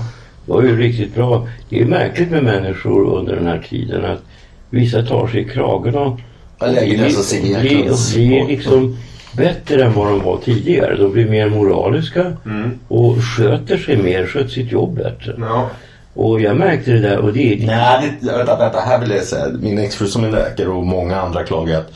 Var 0.46 0.62
ju 0.62 0.78
riktigt 0.78 1.16
bra. 1.16 1.48
Det 1.70 1.82
är 1.82 1.86
märkligt 1.86 2.32
med 2.32 2.44
människor 2.44 3.18
under 3.18 3.36
den 3.36 3.48
här 3.48 3.66
tiden 3.70 4.06
att 4.06 4.22
vissa 4.70 5.04
tar 5.04 5.28
sig 5.28 5.42
i 5.42 5.50
kragen 5.50 5.96
och, 5.96 6.20
blir, 7.62 7.92
och 7.92 8.50
liksom 8.50 8.98
bättre 9.38 9.84
än 9.84 9.94
vad 9.94 10.08
de 10.08 10.24
var 10.24 10.38
tidigare. 10.38 10.96
De 10.96 11.12
blir 11.12 11.30
mer 11.30 11.50
moraliska 11.50 12.38
och 12.88 13.18
sköter 13.24 13.78
sig 13.78 13.98
mer, 13.98 14.26
sköter 14.26 14.50
sitt 14.50 14.72
jobb 14.72 14.96
bättre. 14.96 15.36
Ja. 15.40 15.70
Och 16.14 16.42
jag 16.42 16.58
märkte 16.58 16.92
det 16.92 17.00
där 17.00 17.18
och 17.18 17.34
det 17.34 17.54
är... 17.54 17.68
Nej, 17.68 18.18
det, 18.22 18.32
vänta, 18.32 18.58
vänta, 18.58 18.80
här 18.80 19.00
vill 19.00 19.12
jag 19.12 19.24
säga. 19.24 19.48
Min 19.62 19.80
exfru 19.80 20.08
som 20.08 20.24
är 20.24 20.32
läkare 20.32 20.68
och 20.68 20.86
många 20.86 21.22
andra 21.22 21.44
klagar 21.44 21.80
att 21.80 21.94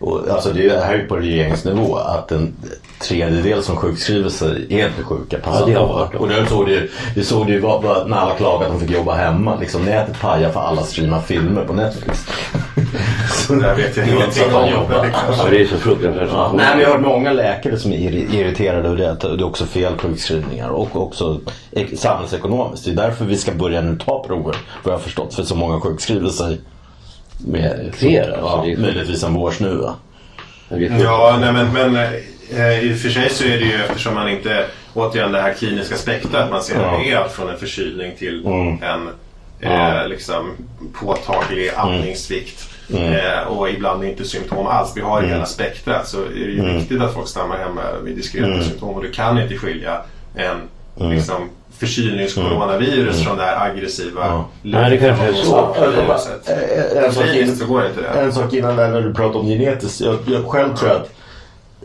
och, 0.00 0.28
alltså 0.28 0.52
det 0.52 0.64
är- 0.66 0.74
det 0.74 0.80
här 0.80 0.94
är 0.94 0.98
ju 0.98 1.06
på 1.06 1.16
regeringsnivå 1.16 1.96
att 1.96 2.32
en 2.32 2.54
tredjedel 3.02 3.62
som 3.62 3.76
sjukskriver 3.76 4.28
sig 4.28 4.66
är 4.70 4.86
inte 4.86 5.02
sjuka. 5.02 5.36
Ja, 5.44 5.62
det 5.66 5.74
har. 5.74 6.16
Och 6.16 6.28
det 6.28 6.46
såg 6.46 6.66
du, 6.66 6.90
det 7.14 7.22
såg 7.24 7.46
du 7.46 7.52
ju 7.52 7.60
vad- 7.60 7.82
vad- 7.82 8.08
när 8.10 8.16
alla 8.16 8.34
klagade 8.34 8.66
att 8.66 8.72
de 8.80 8.86
fick 8.86 8.96
jobba 8.96 9.14
hemma. 9.14 9.56
Liksom, 9.60 9.82
nätet 9.84 10.20
pajar 10.20 10.50
för 10.50 10.60
alla 10.60 10.82
streamar 10.82 11.20
filmer 11.20 11.64
på 11.64 11.72
Netflix. 11.72 12.26
Så 13.32 13.54
Det 13.54 13.60
där 13.62 13.74
vet 13.74 13.96
jag 13.96 14.06
det 14.06 14.12
var 14.14 14.20
ingenting 14.22 14.54
om. 14.54 14.70
jobbar. 14.70 15.06
Ja, 15.38 15.44
det 15.50 15.60
är 15.62 15.66
så 15.66 15.76
fruktansvärt. 15.76 16.28
Ja, 16.32 16.52
nej, 16.56 16.66
men 16.70 16.80
jag 16.80 16.88
har 16.88 16.96
hört 16.98 17.06
många 17.06 17.32
läkare 17.32 17.78
som 17.78 17.92
är 17.92 17.96
irri- 17.96 18.34
irriterade 18.34 18.88
över 18.88 18.96
det. 18.96 19.10
att 19.10 19.20
Det 19.20 19.28
är 19.28 19.44
också 19.44 19.64
fel 19.66 19.92
sjukskrivningar 19.98 20.68
och 20.68 20.96
också 21.02 21.40
ek- 21.72 21.98
samhällsekonomiskt. 21.98 22.84
Det 22.84 22.90
är 22.90 22.94
därför 22.94 23.24
vi 23.24 23.36
ska 23.36 23.52
börja 23.52 23.80
nu 23.80 23.98
ta 24.06 24.24
prover, 24.24 24.56
vad 24.82 24.92
jag 24.92 24.98
har 24.98 24.98
förstått. 24.98 25.34
För 25.34 25.42
så 25.42 25.54
många 25.54 25.80
sjukskriver 25.80 26.28
sig 26.28 26.60
med 27.46 27.90
Fler, 27.94 28.22
alltså, 28.30 28.68
ja, 28.70 28.78
möjligtvis 28.78 29.22
en 29.24 29.34
vårsnuva. 29.34 29.94
Ja, 31.00 31.38
nej, 31.40 31.52
men, 31.52 31.72
men 31.72 31.96
eh, 32.56 32.80
i 32.80 32.94
och 32.94 32.98
för 32.98 33.08
sig 33.08 33.30
så 33.30 33.44
är 33.44 33.58
det 33.58 33.64
ju 33.64 33.74
eftersom 33.74 34.14
man 34.14 34.28
inte, 34.28 34.64
återigen 34.94 35.32
det 35.32 35.40
här 35.40 35.52
kliniska 35.54 35.96
spektrat, 35.96 36.50
man 36.50 36.62
ser 36.62 36.80
Ja. 36.80 36.86
att 36.90 37.02
det 37.04 37.10
är 37.12 37.16
allt 37.16 37.32
från 37.32 37.48
en 37.50 37.58
förkylning 37.58 38.12
till 38.18 38.46
Mm. 38.46 38.82
en 38.82 39.08
Ja. 39.62 40.00
eh, 40.02 40.08
liksom, 40.08 40.50
påtaglig 41.00 41.70
andningssvikt. 41.76 42.66
Mm. 42.94 43.12
Eh, 43.12 43.40
och 43.46 43.70
ibland 43.70 44.04
inte 44.04 44.24
symptom 44.24 44.66
alls. 44.66 44.92
Vi 44.96 45.00
har 45.00 45.22
hela 45.22 45.46
spektrat 45.46 46.08
så 46.08 46.22
är 46.24 46.28
det 46.30 46.40
ju 46.52 46.60
Mm. 46.60 46.76
viktigt 46.78 47.00
att 47.02 47.14
folk 47.14 47.28
stannar 47.28 47.58
hemma 47.58 47.80
vid 48.04 48.16
diskreta 48.16 48.62
symptom. 48.62 48.88
Och 48.88 49.02
du 49.02 49.10
kan 49.10 49.38
inte 49.42 49.56
skilja 49.56 50.00
en 50.34 50.56
Mm. 51.00 51.12
liksom, 51.12 51.48
förkylningscoronavirus 51.80 53.24
från 53.24 53.36
det 53.36 53.42
här 53.42 53.70
aggressiva 53.70 54.20
Ja. 54.26 54.44
Nej, 54.62 54.90
det 54.90 54.96
kanske 54.96 55.24
är 55.26 55.32
så. 55.32 55.74
En 57.06 57.12
sak 57.12 57.24
Kliniskt 57.24 57.58
så 57.60 57.66
går 57.66 57.86
inte 57.86 58.00
det. 58.00 58.20
En 58.20 58.32
sak 58.32 58.52
innan 58.52 58.76
där 58.76 58.88
när 58.88 59.00
du 59.00 59.14
pratar 59.14 59.38
om 59.40 59.46
genetiskt. 59.46 60.00
Jag, 60.00 60.18
jag 60.26 60.46
själv 60.46 60.76
tror 60.76 60.90
att 60.90 61.10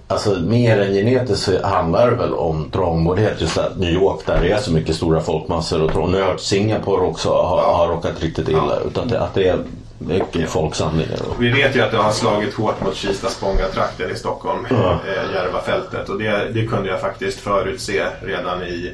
Alltså 0.08 0.30
mer 0.30 0.80
än 0.82 0.94
genetiskt 0.94 1.44
så 1.46 1.68
handlar 1.68 2.12
det 2.12 2.16
väl 2.18 2.34
om 2.34 2.70
trångboddhet. 2.72 3.42
Just 3.42 3.58
att 3.58 3.78
New 3.78 3.90
York 3.94 4.20
där 4.26 4.40
det 4.42 4.52
är 4.52 4.58
så 4.58 4.72
mycket 4.72 4.96
stora 4.96 5.22
folkmassor 5.22 5.82
och 5.82 5.92
trång. 5.92 6.12
Nu 6.12 6.18
har 6.18 6.22
jag 6.24 6.32
hört 6.32 6.40
Singapore 6.40 7.02
också 7.02 7.30
har, 7.30 7.62
har 7.74 7.88
råkat 7.88 8.24
riktigt 8.24 8.50
illa. 8.50 8.80
Utan 8.88 9.08
det, 9.08 9.20
att 9.20 9.34
det 9.34 9.48
är 9.48 9.58
mycket 9.98 10.50
folksamlingar. 10.50 11.18
Och, 11.30 11.44
Vi 11.44 11.50
vet 11.52 11.76
ju 11.76 11.82
att 11.82 11.92
det 11.92 11.98
har 11.98 12.12
slagit 12.12 12.54
hårt 12.54 12.82
mot 12.86 12.96
Kista 12.96 13.28
Spånga-trakten 13.30 14.12
i 14.12 14.16
Stockholm, 14.16 14.68
Ja. 14.70 15.00
eh, 15.08 15.34
Järvafältet. 15.36 16.10
Och 16.10 16.20
det, 16.20 16.50
det 16.54 16.66
kunde 16.68 16.90
jag 16.90 17.02
faktiskt 17.02 17.40
förutse 17.40 18.04
redan 18.22 18.64
i 18.64 18.92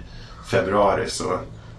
februari. 0.52 1.10
Så, 1.10 1.24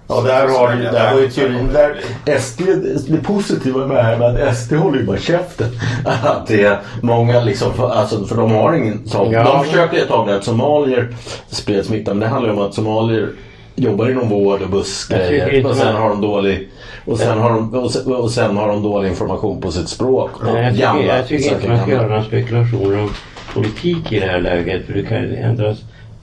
Ja, 0.08 0.20
där, 0.20 0.48
har 0.48 0.76
du, 0.76 0.82
där 0.82 1.14
var 1.14 1.20
ju 1.20 1.30
teorin. 1.30 1.72
Där, 1.72 2.00
SD, 2.38 2.60
det 3.08 3.22
positiva 3.22 3.86
med 3.86 3.96
det 3.96 4.02
här 4.02 4.18
med 4.18 4.48
att 4.48 4.56
SD 4.56 4.72
håller 4.72 4.98
ju 4.98 5.04
bara 5.04 5.18
käften. 5.18 5.66
Att 6.04 6.46
det 6.46 6.62
är 6.62 6.78
många 7.00 7.40
liksom, 7.40 7.74
för, 7.74 7.90
alltså, 7.90 8.24
för 8.24 8.36
de 8.36 8.50
har 8.50 8.74
ingen 8.74 9.08
sån. 9.08 9.30
Ja. 9.30 9.44
De 9.44 9.64
försökte 9.64 9.96
ett 9.96 10.08
tag 10.08 10.30
att 10.30 10.44
somalier 10.44 11.14
spred 11.48 11.84
smittan. 11.84 12.18
Men 12.18 12.28
det 12.28 12.34
handlar 12.34 12.52
ju 12.52 12.58
om 12.58 12.66
att 12.66 12.74
somalier 12.74 13.28
jobbar 13.74 14.10
inom 14.10 14.28
vård 14.28 14.62
och 14.62 14.70
bussgrejer. 14.70 15.66
Och 15.66 15.76
sen 15.76 15.96
har 15.96 16.08
de 16.08 16.20
dålig 16.20 16.68
och 17.04 17.18
sen 17.18 17.38
har 17.38 17.50
de, 17.50 17.74
och 17.74 17.90
sen, 17.90 18.12
och 18.12 18.30
sen 18.30 18.56
har 18.56 18.68
de 18.68 18.82
dålig 18.82 19.08
information 19.08 19.60
på 19.60 19.70
sitt 19.70 19.88
språk. 19.88 20.30
Nej, 20.44 20.80
jag 20.80 20.94
tycker, 20.94 21.16
jag 21.16 21.28
tycker 21.28 21.54
inte 21.54 21.68
man 21.68 21.82
ska 21.82 21.90
göra 21.90 22.06
några 22.06 22.24
spekulationer 22.24 22.98
om 22.98 23.10
politik 23.54 24.12
i 24.12 24.20
det 24.20 24.26
här 24.26 24.40
läget. 24.40 24.86
För 24.86 24.92
det 24.92 25.02
kan 25.02 25.22
ju 25.22 25.36
ändras 25.36 25.78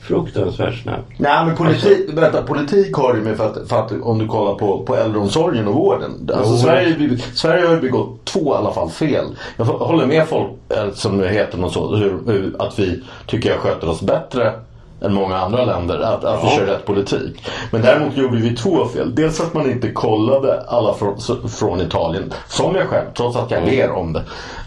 fruktansvärt 0.09 0.83
snabbt. 0.83 1.11
Nej 1.17 1.45
men 1.45 1.55
politik, 1.55 2.09
vänta, 2.13 2.41
politik 2.41 2.95
har 2.95 3.15
ju 3.15 3.21
med 3.21 3.37
för 3.37 3.45
att, 3.45 3.69
för 3.69 3.79
att 3.79 3.91
om 4.01 4.19
du 4.19 4.27
kollar 4.27 4.55
på, 4.55 4.83
på 4.83 4.95
äldreomsorgen 4.95 5.67
och 5.67 5.73
vården. 5.73 6.29
Alltså. 6.35 6.57
Sverige, 6.57 7.17
Sverige 7.33 7.65
har 7.67 7.73
ju 7.75 7.81
begått 7.81 8.25
två 8.25 8.53
i 8.53 8.57
alla 8.57 8.71
fall 8.71 8.89
fel. 8.89 9.25
Jag 9.57 9.65
håller 9.65 10.05
med 10.05 10.27
folk 10.27 10.49
eh, 10.69 10.91
som 10.93 11.17
nu 11.17 11.27
heter 11.27 11.57
något 11.57 11.73
så, 11.73 12.13
att 12.59 12.79
vi 12.79 13.03
tycker 13.27 13.49
jag 13.49 13.59
sköter 13.59 13.89
oss 13.89 14.01
bättre 14.01 14.53
än 15.01 15.13
många 15.13 15.37
andra 15.37 15.65
länder. 15.65 15.99
Att, 15.99 16.23
att 16.25 16.43
vi 16.43 16.47
Ja. 16.47 16.55
kör 16.57 16.65
rätt 16.65 16.85
politik. 16.85 17.45
Men 17.71 17.81
däremot 17.81 18.17
gjorde 18.17 18.37
vi 18.37 18.55
två 18.55 18.85
fel. 18.85 19.15
Dels 19.15 19.39
att 19.41 19.53
man 19.53 19.71
inte 19.71 19.91
kollade 19.91 20.63
alla 20.67 20.93
från, 20.93 21.17
från 21.49 21.81
Italien. 21.81 22.33
Som 22.47 22.75
jag 22.75 22.87
själv, 22.87 23.05
trots 23.17 23.37
att 23.37 23.51
jag 23.51 23.65
ler 23.65 23.91
om 23.91 24.13
det. 24.13 24.23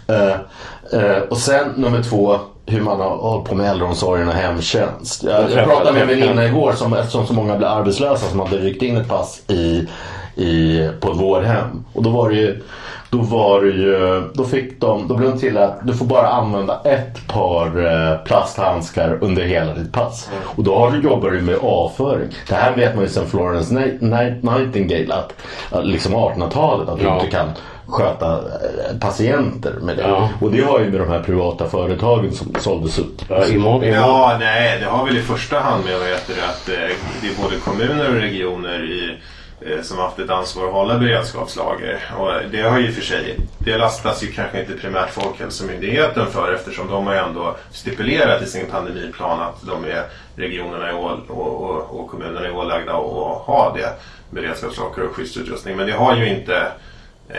Eh, 0.07 1.01
eh, 1.01 1.21
och 1.29 1.37
sen 1.37 1.69
nummer 1.75 2.03
två 2.03 2.39
hur 2.73 2.81
man 2.81 2.99
har 2.99 3.09
hållit 3.17 3.49
på 3.49 3.55
med 3.55 3.69
äldreomsorgen 3.71 4.27
och 4.27 4.33
hemtjänst. 4.33 5.23
Jag, 5.23 5.51
jag 5.51 5.65
pratade 5.67 5.91
med 5.91 6.01
en 6.01 6.07
väninna 6.07 6.45
igår 6.45 6.71
som 6.73 6.93
eftersom 6.93 7.27
så 7.27 7.33
många 7.33 7.55
blev 7.57 7.69
arbetslösa 7.69 8.25
som 8.29 8.39
hade 8.39 8.57
ryckt 8.57 8.81
in 8.81 8.97
ett 8.97 9.07
pass 9.09 9.41
i, 9.47 9.87
i, 10.35 10.89
på 10.99 11.11
vårdhem. 11.13 11.85
Och 11.93 12.03
då 12.03 12.09
var 12.09 12.29
det 12.29 12.35
ju 12.35 12.63
då 13.09 13.21
var 13.21 13.61
det 13.61 13.67
ju, 13.67 14.23
då 14.33 14.43
fick 14.43 14.79
de, 14.81 15.07
då 15.07 15.15
blev 15.15 15.31
de 15.31 15.39
till 15.39 15.57
att 15.57 15.79
du 15.87 15.93
får 15.93 16.05
bara 16.05 16.27
använda 16.27 16.81
ett 16.83 17.27
par 17.27 17.65
eh, 17.85 18.17
plasthandskar 18.25 19.17
under 19.21 19.43
hela 19.43 19.73
ditt 19.73 19.91
pass. 19.93 20.29
Och 20.45 20.63
då 20.63 20.75
har 20.79 20.91
du, 20.91 21.01
jobbar 21.01 21.29
du 21.31 21.41
med 21.41 21.55
avföring. 21.61 22.27
Det 22.49 22.55
här 22.55 22.75
vet 22.75 22.95
man 22.95 23.03
ju 23.03 23.09
sedan 23.09 23.25
Florence 23.27 23.73
Night- 23.73 23.99
Night- 24.01 24.57
Nightingale 24.57 25.13
att, 25.13 25.33
att 25.71 25.85
liksom 25.85 26.13
1800-talet 26.15 26.89
att 26.89 26.99
du 26.99 27.05
Ja. 27.05 27.15
inte 27.15 27.27
kan 27.31 27.47
sköta 27.87 28.37
eh, 28.37 28.97
patienter 28.99 29.73
med 29.81 29.97
det. 29.97 30.03
Ja. 30.03 30.29
Och 30.41 30.51
det 30.51 30.61
har 30.61 30.79
ju 30.79 30.91
med 30.91 30.99
de 30.99 31.09
här 31.09 31.23
privata 31.23 31.69
företagen 31.69 32.31
som 32.31 32.55
såldes 32.59 32.99
ut. 32.99 33.25
Ja, 33.29 33.47
imorgon, 33.47 33.83
imorgon. 33.83 33.93
Ja, 33.93 34.37
nej, 34.39 34.79
det 34.79 34.85
har 34.85 35.05
väl 35.05 35.17
i 35.17 35.21
första 35.21 35.59
hand 35.59 35.85
med 35.85 35.93
det, 35.93 36.15
att 36.49 36.69
eh, 36.69 36.95
det 37.21 37.27
är 37.27 37.43
både 37.43 37.57
kommuner 37.57 38.09
och 38.09 38.21
regioner 38.21 38.83
i, 38.83 39.17
eh, 39.61 39.81
som 39.81 39.97
haft 39.97 40.19
ett 40.19 40.29
ansvar 40.29 40.67
att 40.67 40.73
hålla 40.73 40.97
beredskapslager. 40.97 41.99
Och 42.17 42.31
det 42.51 42.61
har 42.61 42.79
ju 42.79 42.91
för 42.91 43.01
sig, 43.01 43.37
det 43.57 43.77
lastas 43.77 44.23
ju 44.23 44.27
kanske 44.27 44.59
inte 44.59 44.73
primärt 44.73 45.09
Folkhälsomyndigheten 45.09 46.27
för 46.27 46.53
eftersom 46.53 46.87
de 46.87 47.07
har 47.07 47.13
ju 47.13 47.19
ändå 47.19 47.55
stipulerat 47.71 48.41
i 48.41 48.45
sin 48.45 48.65
pandemiplan 48.71 49.41
att 49.41 49.61
de 49.67 49.85
är 49.85 50.03
regionerna 50.35 50.89
är 50.89 50.95
och, 50.95 51.29
och, 51.29 51.99
och 51.99 52.09
kommunerna 52.09 52.45
är 52.45 52.55
ålagda 52.55 52.91
att 52.91 53.41
ha 53.45 53.73
det 53.75 53.89
beredskapslager 54.29 55.03
och 55.03 55.15
skyddsutrustning. 55.15 55.77
Men 55.77 55.87
det 55.87 55.93
har 55.93 56.15
ju 56.15 56.29
inte 56.29 56.71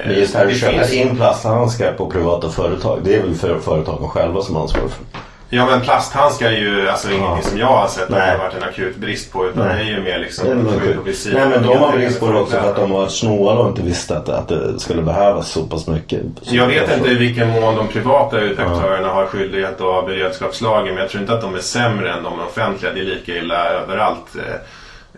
Men 0.06 0.14
just 0.18 0.34
här 0.34 0.46
det 0.46 0.52
att 0.52 0.58
köpa 0.58 0.72
finns- 0.72 0.92
in 0.92 1.16
plasthandskar 1.16 1.92
på 1.92 2.10
privata 2.10 2.48
företag. 2.48 3.00
Det 3.04 3.14
är 3.14 3.22
väl 3.22 3.34
för 3.34 3.58
företagen 3.58 4.08
själva 4.08 4.42
som 4.42 4.56
ansvarar 4.56 4.88
för. 4.88 5.04
Ja 5.48 5.66
men 5.66 5.80
plasthandskar 5.80 6.46
är 6.46 6.56
ju 6.56 6.88
alltså 6.88 7.10
ingenting 7.12 7.42
som 7.42 7.58
jag 7.58 7.66
har 7.66 7.88
sett 7.88 8.02
att 8.02 8.08
det 8.10 8.20
har 8.20 8.38
varit 8.38 8.54
en 8.54 8.62
akut 8.62 8.96
brist 8.96 9.32
på. 9.32 9.46
Utan 9.46 9.66
Nej. 9.66 9.76
det 9.84 9.90
är 9.90 9.94
ju 9.96 10.02
mer 10.02 10.18
liksom 10.18 10.68
visir. 11.04 11.34
Nej 11.34 11.48
men 11.48 11.62
de 11.62 11.78
har 11.78 11.92
brist 11.92 12.20
på 12.20 12.26
det 12.32 12.38
också 12.40 12.56
för 12.56 12.70
att 12.70 12.76
de 12.76 12.90
var 12.90 13.08
snåla 13.08 13.60
och 13.60 13.68
inte 13.68 13.82
visste 13.82 14.16
att, 14.16 14.28
att 14.28 14.48
det 14.48 14.80
skulle 14.80 15.02
behövas 15.02 15.48
så 15.50 15.62
pass 15.62 15.86
mycket. 15.86 16.20
Jag 16.42 16.66
vet 16.66 16.96
inte 16.96 17.10
i 17.10 17.14
vilken 17.14 17.48
mån 17.50 17.76
de 17.76 17.88
privata 17.88 18.36
aktörerna 18.36 19.08
har 19.08 19.26
skyldighet 19.26 19.74
att 19.74 19.80
ha 19.80 20.02
beredskapslager 20.02 20.92
men 20.92 20.96
jag 21.02 21.08
tror 21.10 21.20
inte 21.22 21.34
att 21.34 21.40
de 21.40 21.54
är 21.54 21.58
sämre 21.58 22.12
än 22.12 22.22
de 22.22 22.32
offentliga. 22.40 22.92
Det 22.92 23.00
är 23.00 23.04
lika 23.04 23.32
illa 23.36 23.68
överallt. 23.68 24.26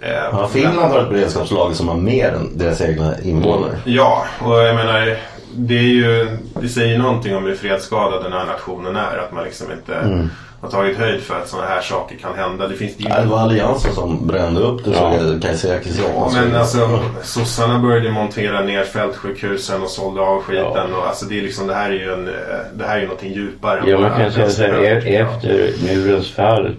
Eh, 0.01 0.11
eh, 0.11 0.17
Ja, 0.33 0.49
Finland 0.53 0.93
har 0.93 1.03
ett 1.03 1.11
beredskapslag 1.11 1.75
som 1.75 1.89
har 1.89 1.97
mer 1.97 2.29
än 2.33 2.59
deras 2.59 2.81
egna 2.81 3.21
invånare. 3.21 3.77
Ja, 3.85 4.25
och 4.45 4.59
jag 4.59 4.77
menar 4.77 5.17
det 5.59 5.79
är 5.79 5.83
ju, 5.83 6.37
det 6.61 6.69
säger 6.69 6.99
någonting 6.99 7.37
om 7.37 7.45
hur 7.45 7.55
fredsskadad 7.57 8.23
den 8.25 8.33
här 8.33 8.45
nationen 8.47 8.97
är. 8.97 9.19
Att 9.19 9.33
man 9.33 9.45
liksom 9.45 9.67
inte 9.73 9.95
Mm. 9.95 10.31
har 10.61 10.69
tagit 10.71 10.99
höjd 10.99 11.21
för 11.23 11.35
att 11.39 11.49
sådana 11.49 11.69
här 11.69 11.81
saker 11.81 12.17
kan 12.17 12.35
hända. 12.35 12.69
Det 12.69 12.75
finns 12.75 12.93
ju 12.99 13.05
Ja, 13.09 13.21
Det 13.21 13.27
var 13.27 13.39
Alliansen 13.39 13.93
som 13.95 14.27
brände 14.27 14.61
upp 14.61 14.85
det 14.85 15.41
Kajsa 15.43 15.77
Ekisson. 15.77 16.05
Ja, 16.15 16.31
men 16.35 16.57
alltså 16.57 17.01
sossarna 17.23 17.79
började 17.79 18.11
montera 18.11 18.61
ner 18.63 18.85
fältsjukhusen 18.85 19.83
och 19.83 19.89
sålde 19.91 20.21
av 20.21 20.43
skiten. 20.43 20.95
Och, 20.95 21.07
alltså, 21.09 21.25
det, 21.27 21.39
är 21.39 21.43
liksom, 21.43 21.67
det 21.67 21.75
här 21.75 21.91
är 21.91 21.95
ju 21.95 22.13
en, 22.13 22.29
eh, 22.29 22.35
det 22.75 22.85
här 22.85 22.99
är 22.99 23.03
någonting 23.03 23.33
djupare. 23.33 23.83
Ja, 23.87 23.99
man 24.01 24.11
kan 24.21 24.33
säga 24.33 24.51
så 24.51 24.63
här, 24.63 24.73
e- 24.85 25.03
ja. 25.05 25.11
efter 25.21 25.71
murens 25.87 26.33
fall 26.33 26.77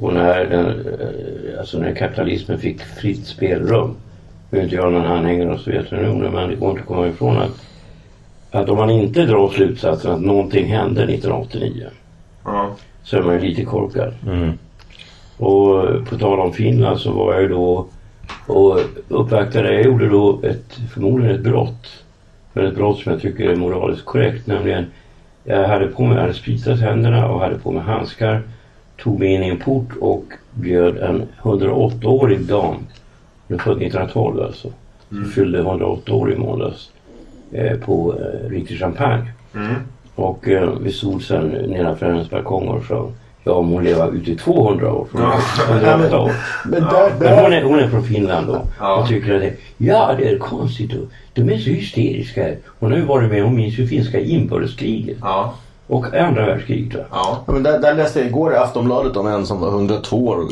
och 0.00 0.14
när, 0.14 0.44
den, 0.44 0.66
eh, 0.66 1.58
alltså 1.58 1.78
när 1.78 1.94
kapitalismen 1.94 2.58
fick 2.58 2.80
fritt 2.80 3.26
spelrum. 3.26 3.94
Nu 4.50 4.58
är 4.58 4.62
inte 4.62 4.76
jag 4.76 4.92
någon 4.92 5.06
anhängare 5.06 5.52
av 5.52 5.56
Sovjetunionen 5.56 6.32
men 6.32 6.48
det 6.48 6.54
går 6.54 6.70
inte 6.70 6.80
att 6.80 6.88
komma 6.88 7.08
ifrån 7.08 7.36
att, 7.36 7.66
att 8.50 8.68
om 8.68 8.76
man 8.76 8.90
inte 8.90 9.24
drar 9.24 9.48
slutsatsen 9.48 10.12
att 10.12 10.20
någonting 10.20 10.66
hände 10.66 11.02
1989 11.02 11.86
Ja. 12.44 12.70
så 13.02 13.16
är 13.16 13.22
man 13.22 13.34
ju 13.34 13.40
lite 13.40 13.64
korkad. 13.64 14.14
Mm. 14.26 14.52
Och 15.36 15.84
på 16.08 16.18
tal 16.18 16.40
om 16.40 16.52
Finland 16.52 16.98
så 16.98 17.12
var 17.12 17.32
jag 17.32 17.42
ju 17.42 17.48
då 17.48 17.86
och 18.46 18.80
uppvaktade, 19.08 19.74
jag 19.74 19.84
gjorde 19.84 20.08
då 20.08 20.40
ett, 20.42 20.78
förmodligen 20.92 21.34
ett 21.34 21.42
brott. 21.42 22.04
Men 22.52 22.66
ett 22.66 22.74
brott 22.74 22.98
som 22.98 23.12
jag 23.12 23.20
tycker 23.20 23.48
är 23.48 23.56
moraliskt 23.56 24.04
korrekt. 24.04 24.46
Nämligen, 24.46 24.86
jag 25.44 25.68
hade 25.68 25.86
på 25.86 26.04
mig, 26.04 26.14
jag 26.14 26.22
hade 26.22 26.34
spritat 26.34 26.80
händerna 26.80 27.28
och 27.28 27.40
hade 27.40 27.58
på 27.58 27.70
mig 27.70 27.82
handskar. 27.82 28.42
Tog 29.02 29.18
mig 29.18 29.28
in 29.28 29.42
i 29.42 29.48
en 29.48 29.58
port 29.58 29.88
och 30.00 30.24
bjöd 30.54 30.98
en 30.98 31.22
108-årig 31.42 32.40
dam. 32.40 32.74
Hon 33.48 33.58
är 33.58 33.62
född 33.62 33.82
1912 33.82 34.40
alltså. 34.40 34.68
Mm. 35.12 35.30
Fyllde 35.30 35.58
108 35.58 36.12
år 36.12 36.32
i 36.32 36.36
måndags. 36.36 36.90
Eh, 37.52 37.78
på 37.78 38.14
eh, 38.18 38.50
riktig 38.50 38.78
champagne. 38.78 39.32
Mm. 39.54 39.74
Och 40.14 40.48
eh, 40.48 40.70
vi 40.80 40.92
stod 40.92 41.22
sen 41.22 41.48
nedanför 41.48 42.06
hennes 42.06 42.30
balkong 42.30 42.68
och 42.68 42.84
sa 42.84 43.10
Ja, 43.44 43.52
om 43.52 43.68
hon 43.68 43.84
lever 43.84 44.14
ut 44.14 44.28
i 44.28 44.36
200 44.36 44.92
år. 44.92 45.06
Från 45.10 45.20
Ja. 45.20 45.40
108 45.74 46.20
år. 46.20 46.32
Men 46.64 46.82
där, 46.82 47.12
Men 47.20 47.38
hon 47.38 47.52
är, 47.52 47.62
hon 47.62 47.78
är 47.78 47.88
från 47.88 48.04
Finland 48.04 48.46
då. 48.46 48.60
Ja. 48.78 48.96
Och 48.96 49.08
tycker 49.08 49.34
att 49.34 49.40
det, 49.40 49.52
ja 49.76 50.14
det 50.18 50.28
är 50.28 50.38
konstigt. 50.38 50.90
De 51.34 51.50
är 51.50 51.58
så 51.58 51.70
hysteriska. 51.70 52.48
Hon 52.78 52.90
har 52.90 52.98
ju 52.98 53.04
varit 53.04 53.30
med, 53.30 53.42
hon 53.42 53.56
minns 53.56 53.78
ju 53.78 53.86
finska 53.86 54.20
inbördeskriget. 54.20 55.16
Ja. 55.20 55.54
Och 55.88 56.14
andra 56.14 56.46
världskriget. 56.46 57.06
Ja. 57.10 57.44
Men 57.46 57.62
där, 57.62 57.78
där 57.78 57.94
läste 57.94 58.18
jag 58.18 58.28
igår 58.28 58.52
i 58.52 58.56
Aftonbladet 58.56 59.16
om 59.16 59.26
en 59.26 59.46
som 59.46 59.60
var 59.60 59.68
102 59.68 60.26
år 60.26 60.36
och 60.36 60.50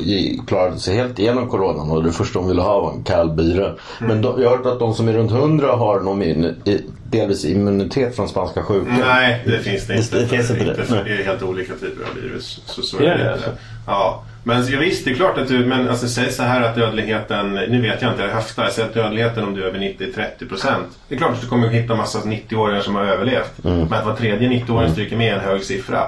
klarade 0.49 0.79
sig 0.79 0.97
helt 0.97 1.19
igenom 1.19 1.49
coronan 1.49 1.91
och 1.91 2.03
det 2.05 2.13
första 2.13 2.39
de 2.39 2.49
ville 2.49 2.63
ha 2.63 2.81
var 2.81 2.93
en 2.93 3.03
kall 3.03 3.31
bira. 3.31 3.73
Men 4.01 4.23
då, 4.23 4.35
jag 4.39 4.51
har 4.51 4.57
hört 4.57 4.67
att 4.67 4.79
de 4.79 4.95
som 4.95 5.09
är 5.09 5.13
runt 5.13 5.31
100 5.33 5.73
har 5.77 6.01
någon 6.01 6.23
i- 6.23 6.81
delvis 7.11 7.45
immunitet 7.45 8.17
från 8.17 8.29
spanska 8.29 8.63
sjukan. 8.63 8.95
Nej, 9.01 9.43
det 9.47 9.59
finns 9.59 9.87
det 9.87 9.93
Det- 9.95 9.99
inte. 10.01 10.19
det 10.19 10.27
finns 10.27 10.51
inte 10.51 10.65
det. 10.65 11.03
Det 11.05 11.11
är 11.13 11.25
helt 11.25 11.43
olika 11.43 11.73
typer 11.73 12.05
av 12.11 12.23
virus. 12.23 12.61
Så, 12.67 12.83
så 12.83 12.97
Det 12.99 13.07
är 13.07 13.11
är 13.11 13.19
det 13.19 13.25
det. 13.25 13.53
Ja. 13.87 14.23
Men 14.47 14.67
jag 14.71 14.79
visst, 14.79 15.05
det 15.05 15.11
är 15.11 15.15
klart 15.15 15.39
att 15.39 15.49
du, 15.49 15.67
men 15.67 15.89
alltså, 15.89 16.09
säg 16.09 16.33
så 16.33 16.43
här 16.43 16.63
att 16.63 16.75
dödligheten, 16.75 17.55
nu 17.55 17.83
vet 17.83 18.03
jag 18.03 18.13
inte, 18.13 18.23
jag 18.23 18.31
höftar, 18.31 18.69
säg 18.69 18.85
att 18.85 18.95
dödligheten 18.95 19.45
om 19.45 19.55
du 19.55 19.63
är 19.63 19.67
över 19.67 19.79
90 19.79 20.09
är 20.09 20.13
30 20.13 20.47
procent. 20.47 20.87
Det 21.09 21.15
är 21.15 21.19
klart 21.19 21.33
att 21.33 21.41
du 21.41 21.47
kommer 21.47 21.67
att 21.67 21.73
hitta 21.73 21.95
massa 21.95 22.19
90-åringar 22.19 22.81
som 22.81 22.95
har 22.95 23.05
överlevt. 23.05 23.53
Men 23.63 23.93
att 23.93 24.07
var 24.07 24.15
tredje 24.17 24.49
90-åring 24.49 24.91
stryker 24.91 25.17
med 25.17 25.35
en 25.35 25.41
hög 25.41 25.65
siffra. 25.65 26.01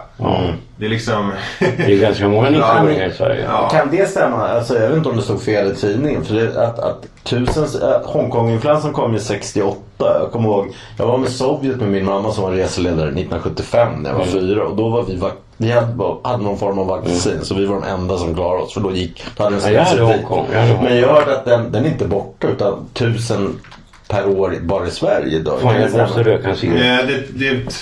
Det 0.76 0.84
är 0.84 0.88
liksom... 0.88 1.32
Det 1.58 1.92
är 1.94 2.00
ganska 2.00 2.28
många 2.28 2.50
90-åringar 2.50 3.06
i 3.06 3.12
Sverige. 3.12 3.44
Ja. 3.44 3.68
Kan 3.68 3.90
det 3.90 4.10
stämma? 4.10 4.48
Alltså, 4.48 4.78
jag 4.78 4.88
vet 4.88 4.96
inte 4.96 5.08
om 5.08 5.16
det 5.16 5.22
stod 5.22 5.42
fel 5.42 5.72
i 5.72 5.74
tidningen. 5.74 6.24
För 6.24 6.34
det, 6.34 6.66
att, 6.66 6.78
att 6.78 7.06
tusen, 7.24 7.64
äh, 7.64 8.00
Hongkong-influensan 8.04 8.92
kom 8.92 9.12
ju 9.12 9.18
68. 9.18 9.78
Jag 9.98 10.32
kommer 10.32 10.48
ihåg, 10.48 10.66
jag 10.96 11.06
var 11.06 11.18
med 11.18 11.30
Sovjet 11.30 11.76
med 11.76 11.88
min 11.88 12.04
mamma 12.04 12.32
som 12.32 12.44
var 12.44 12.50
reseledare 12.52 13.06
1975 13.08 13.92
när 14.02 14.10
jag 14.10 14.18
var 14.18 14.24
fyra. 14.24 14.64
Och 14.64 14.76
då 14.76 14.88
var 14.88 15.02
vi, 15.02 15.16
vac- 15.16 15.32
vi 15.56 15.70
hade, 15.72 16.14
hade 16.24 16.42
någon 16.44 16.58
form 16.58 16.78
av 16.78 16.86
vaccin. 16.86 17.38
Så 17.42 17.54
vi 17.54 17.66
var 17.66 17.74
de 17.74 17.84
enda 17.84 18.18
som 18.18 18.34
klarade 18.34 18.62
oss. 18.62 18.74
För 18.74 18.80
då 18.80 18.92
gick, 18.92 19.24
då 19.36 19.42
hade 19.44 19.56
den 19.56 19.64
Ja, 19.64 19.70
jag 19.70 19.84
hade 19.84 20.02
Hongkong. 20.02 20.46
Men 20.82 20.96
jag 20.98 21.08
hörde 21.08 21.38
att 21.38 21.44
den, 21.44 21.72
den 21.72 21.84
är 21.84 21.88
inte 21.88 22.04
borta 22.04 22.46
utan 22.48 22.84
tusen 22.92 23.60
per 24.08 24.28
år 24.28 24.56
bara 24.62 24.86
i 24.86 24.90
Sverige 24.90 25.36
idag. 25.36 25.60
Fan, 25.60 25.74
jag 25.80 25.92
måste 26.06 26.22
röka 26.22 26.48
en 26.48 26.56
cigarett. 26.56 27.00
Eh, 27.02 27.06
Det, 27.06 27.38
det 27.54 27.72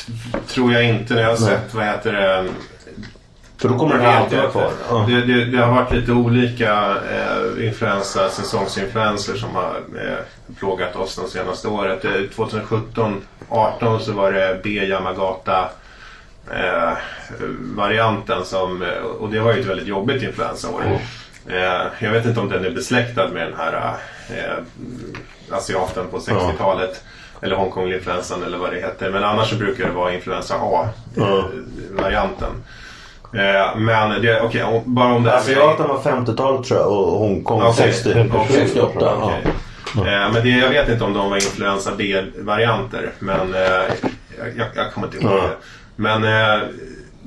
tror 0.48 0.72
jag 0.72 0.84
inte 0.88 1.14
när 1.14 1.22
jag 1.22 1.28
har 1.28 1.36
sett, 1.36 1.74
vad 1.74 1.84
heter 1.84 2.12
det, 2.12 2.44
För 3.58 3.68
då 3.68 3.78
kommer 3.78 3.94
den 3.94 4.02
vet 4.02 4.14
alltid 4.14 4.38
vara 4.38 4.50
kvar. 4.50 4.70
Ja. 4.90 5.04
Det, 5.08 5.20
det, 5.20 5.44
det 5.44 5.58
har 5.58 5.72
varit 5.74 5.92
lite 5.92 6.12
olika 6.12 6.96
eh, 7.10 7.66
influensa, 7.66 8.28
säsongsinfluenser 8.28 9.34
som 9.36 9.54
har 9.54 9.74
eh, 9.96 10.54
plågat 10.58 10.96
oss 10.96 11.16
de 11.16 11.28
senaste 11.28 11.68
året. 11.68 12.04
Eh, 12.04 12.12
2017, 12.34 13.22
18 13.48 14.00
så 14.00 14.12
var 14.12 14.32
det 14.32 14.60
B 14.62 14.70
Yamagata 14.70 15.68
eh, 16.50 16.92
varianten 17.76 18.44
som, 18.44 18.82
eh, 18.82 18.88
och 18.98 19.30
det 19.30 19.40
var 19.40 19.52
ju 19.52 19.60
ett 19.60 19.66
väldigt 19.66 19.86
jobbigt 19.88 20.22
influensaår. 20.22 20.82
Eh, 21.48 21.86
jag 21.98 22.10
vet 22.10 22.26
inte 22.26 22.40
om 22.40 22.48
den 22.48 22.64
är 22.64 22.70
besläktad 22.70 23.28
med 23.28 23.46
den 23.46 23.56
här 23.58 23.96
eh, 24.30 24.56
asiaten 25.56 26.06
på 26.10 26.18
60-talet. 26.18 27.02
Eller 27.42 27.56
Hongkong-influensan 27.56 28.42
eller 28.42 28.58
vad 28.58 28.72
det 28.72 28.80
heter. 28.80 29.10
Men 29.10 29.24
annars 29.24 29.50
så 29.50 29.56
brukar 29.56 29.84
det 29.84 29.90
vara 29.92 30.12
influensa 30.14 30.54
A-varianten. 30.54 32.50
Eh, 33.32 33.76
men 33.76 34.22
det, 34.22 34.40
okej, 34.40 34.62
om- 34.62 34.82
bara 34.94 35.14
om 35.14 35.22
det 35.24 35.30
här 35.30 35.38
Asiaten 35.38 35.88
var 35.88 35.98
50-talet 35.98 36.66
tror 36.66 36.80
jag 36.80 36.88
och 36.92 37.18
Hongkong 37.18 37.62
Okej. 37.62 37.92
60, 37.92 38.14
68. 38.50 38.90
Ja. 39.00 39.32
Okej. 39.96 40.14
Eh, 40.14 40.32
men 40.32 40.42
det, 40.42 40.48
jag 40.48 40.68
vet 40.70 40.88
inte 40.88 41.04
om 41.04 41.12
de 41.14 41.30
var 41.30 41.36
influensa 41.36 41.90
B-varianter. 41.98 43.10
Men 43.18 43.54
eh, 43.54 43.60
jag, 44.56 44.68
jag, 44.74 44.92
kommer 44.94 45.06
inte 45.06 45.18
ihåg 45.18 45.32
Ja. 45.32 45.42
det. 45.42 45.56
Men 45.96 46.24
eh, 46.24 46.62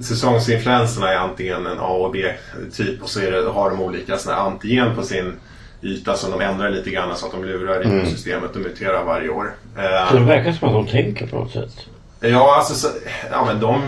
säsongsinfluenserna 0.03 1.13
är 1.13 1.17
antingen 1.17 1.65
en 1.65 1.79
A 1.79 1.87
och 1.87 2.11
B-typ 2.11 3.03
och 3.03 3.09
så 3.09 3.19
är 3.21 3.31
det, 3.31 3.49
har 3.49 3.69
de 3.69 3.81
olika 3.81 4.17
såna 4.17 4.35
antigen 4.35 4.95
på 4.95 5.03
sin 5.03 5.33
yta 5.81 6.13
som 6.15 6.31
de 6.31 6.41
ändrar 6.41 6.69
lite 6.69 6.89
grann 6.89 7.15
så 7.15 7.25
att 7.25 7.31
de 7.31 7.43
lurar 7.45 7.85
immunsystemet 7.85 8.55
och 8.55 8.61
muterar 8.61 9.03
varje 9.03 9.29
år. 9.29 9.53
Eh, 9.77 10.09
Så 10.11 10.17
det 10.17 10.23
verkar 10.23 10.51
som 10.51 10.67
att 10.67 10.73
de 10.73 10.87
tänker 10.87 11.27
på 11.27 11.35
något 11.35 11.51
sätt. 11.51 11.71
Ja, 12.19 12.55
alltså, 12.57 12.73
så, 12.73 12.87
ja, 13.31 13.45
men 13.45 13.59
de, 13.59 13.81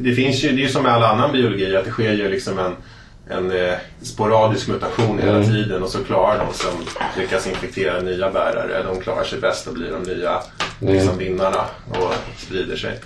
det 0.00 0.14
finns 0.14 0.44
ju, 0.44 0.48
det 0.48 0.60
är 0.60 0.62
ju 0.62 0.68
som 0.68 0.82
med 0.82 0.92
all 0.92 1.02
annan 1.02 1.32
biologi 1.32 1.76
att 1.76 1.84
det 1.84 1.90
sker 1.90 2.12
ju 2.12 2.28
liksom 2.28 2.58
en, 2.58 2.74
en 3.30 3.50
eh, 3.50 3.74
sporadisk 4.02 4.68
mutation 4.68 5.18
hela 5.18 5.32
Mm. 5.38 5.44
tiden 5.48 5.82
och 5.82 5.88
så 5.88 6.04
klarar 6.04 6.44
de 6.46 6.54
som 6.54 6.70
lyckas 7.16 7.46
infektera 7.46 8.00
nya 8.00 8.30
bärare, 8.30 8.82
de 8.82 9.00
klarar 9.00 9.24
sig 9.24 9.40
bäst 9.40 9.66
och 9.66 9.74
blir 9.74 9.90
de 9.90 10.14
nya 10.14 10.42
liksom, 10.80 11.18
vinnarna 11.18 11.64
och 11.90 12.14
sprider 12.36 12.76
sig. 12.76 12.98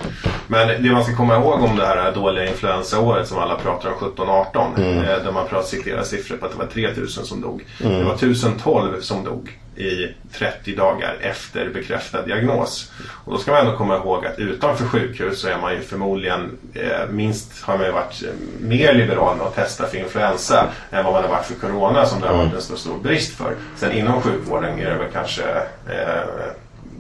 Men 0.47 0.83
det 0.83 0.93
man 0.93 1.05
ska 1.05 1.17
komma 1.17 1.37
ihåg 1.37 1.63
om 1.63 1.77
det 1.77 1.87
här 1.87 2.13
dåliga 2.13 2.47
influensaåret 2.47 3.29
som 3.29 3.39
alla 3.39 3.57
pratar 3.57 3.89
om 3.89 3.95
17-18 4.17 5.03
eh, 5.03 5.25
där 5.25 5.33
man 5.33 5.49
pratar, 5.49 5.67
citerar 5.67 6.03
siffror 6.03 6.37
på 6.37 6.47
att 6.47 6.53
det 6.53 6.59
var 6.59 6.67
3000 6.67 7.25
som 7.25 7.41
dog. 7.41 7.65
Det 7.79 8.05
var 8.05 8.15
1012 8.15 9.01
som 9.01 9.25
dog 9.25 9.59
i 9.77 10.15
30 10.33 10.77
dagar 10.77 11.17
efter 11.21 11.69
bekräftad 11.69 12.23
diagnos. 12.23 12.93
Och 13.25 13.33
då 13.33 13.39
ska 13.39 13.53
man 13.53 13.61
ändå 13.61 13.77
komma 13.77 13.97
ihåg 13.97 14.27
att 14.27 14.39
utanför 14.39 14.85
sjukhus 14.87 15.41
så 15.41 15.49
är 15.49 15.59
man 15.59 15.73
ju 15.73 15.81
förmodligen 15.81 16.59
eh, 16.75 17.09
minst 17.11 17.63
har 17.63 17.77
man 17.77 17.87
ju 17.87 17.93
varit 17.93 18.23
eh, 18.23 18.31
mer 18.61 18.95
liberal 18.95 19.37
med 19.37 19.47
att 19.47 19.55
testa 19.55 19.87
för 19.87 19.99
influensa 19.99 20.69
än 20.91 21.05
vad 21.05 21.13
man 21.13 21.23
har 21.23 21.31
varit 21.31 21.47
för 21.47 21.55
corona 21.55 22.07
som 22.07 22.21
det 22.21 22.27
har 22.27 22.37
varit 22.37 22.55
en 22.55 22.63
så 22.63 22.77
stor 22.77 22.99
brist 22.99 23.37
för. 23.37 23.57
Sen 23.77 23.93
inom 23.93 24.23
sjukvården 24.23 24.79
är 24.79 24.91
det 24.91 24.97
väl 24.97 25.13
kanske 25.13 25.43
eh, 25.89 26.53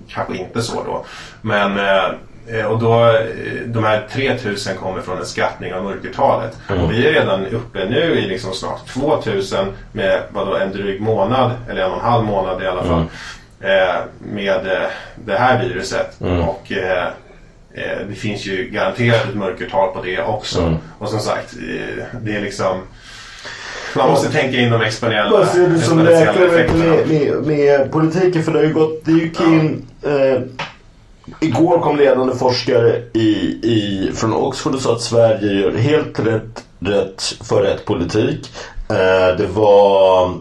kanske 0.08 0.36
inte 0.36 0.62
så 0.62 0.84
då. 0.84 1.04
Men 1.42 1.78
eh, 1.78 2.18
och 2.70 2.78
då, 2.78 3.04
eh, 3.04 3.12
de 3.66 3.84
här 3.84 4.06
3000 4.12 4.76
kommer 4.76 5.00
från 5.00 5.18
en 5.18 5.26
skattning 5.26 5.74
av 5.74 5.84
mörkertalet. 5.84 6.56
Och 6.68 6.92
vi 6.92 7.06
är 7.06 7.12
redan 7.12 7.46
uppe 7.46 7.84
nu 7.84 8.18
i 8.18 8.20
liksom 8.28 8.52
snart 8.52 8.86
2000 8.86 9.66
med 9.92 10.22
vadå, 10.30 10.56
en 10.56 10.72
dryg 10.72 11.00
månad, 11.00 11.50
eller 11.70 11.82
en 11.82 11.90
och 11.90 11.96
en 11.98 12.04
halv 12.04 12.24
månad 12.24 12.62
i 12.62 12.66
alla 12.66 12.84
fall. 12.84 13.04
Eh, 13.60 14.00
med 14.18 14.66
eh, 14.66 14.88
det 15.24 15.38
här 15.38 15.62
viruset. 15.62 16.16
Och 16.48 16.72
eh, 16.72 17.06
eh, 17.74 18.06
det 18.08 18.14
finns 18.14 18.46
ju 18.46 18.68
garanterat 18.70 19.28
ett 19.28 19.34
mörkertal 19.34 19.92
på 19.94 20.02
det 20.02 20.22
också. 20.22 20.78
Och 20.98 21.08
som 21.08 21.20
sagt, 21.20 21.52
eh, 21.52 22.04
det 22.22 22.36
är 22.36 22.40
liksom 22.40 22.80
man 23.96 24.08
måste 24.10 24.32
tänka 24.32 24.58
in 24.58 24.70
de 24.70 24.82
exponentiella, 24.82 25.30
Vad 25.30 25.48
ser 25.48 25.66
du 25.68 25.78
som 25.78 25.98
läkare 26.04 26.48
med, 26.48 27.08
med, 27.08 27.42
med 27.46 27.92
politiken? 27.92 28.42
För 28.42 28.52
det 28.52 28.58
har 28.58 28.66
ju 28.66 28.72
gått, 28.72 29.04
det 29.04 29.12
gick 29.12 29.40
in 29.40 29.86
eh, 30.02 30.40
Igår 31.40 31.78
kom 31.78 31.96
ledande 31.96 32.34
forskare 32.34 33.02
i, 33.12 33.28
i, 33.62 34.10
från 34.14 34.34
Oxford 34.34 34.74
och 34.74 34.80
sa 34.80 34.92
att 34.92 35.00
Sverige 35.00 35.52
gör 35.52 35.72
helt 35.72 36.20
rätt, 36.20 36.64
rätt 36.78 37.22
för 37.22 37.62
rätt 37.62 37.84
politik. 37.84 38.50
Eh, 38.88 39.36
det 39.36 39.46
var 39.46 40.34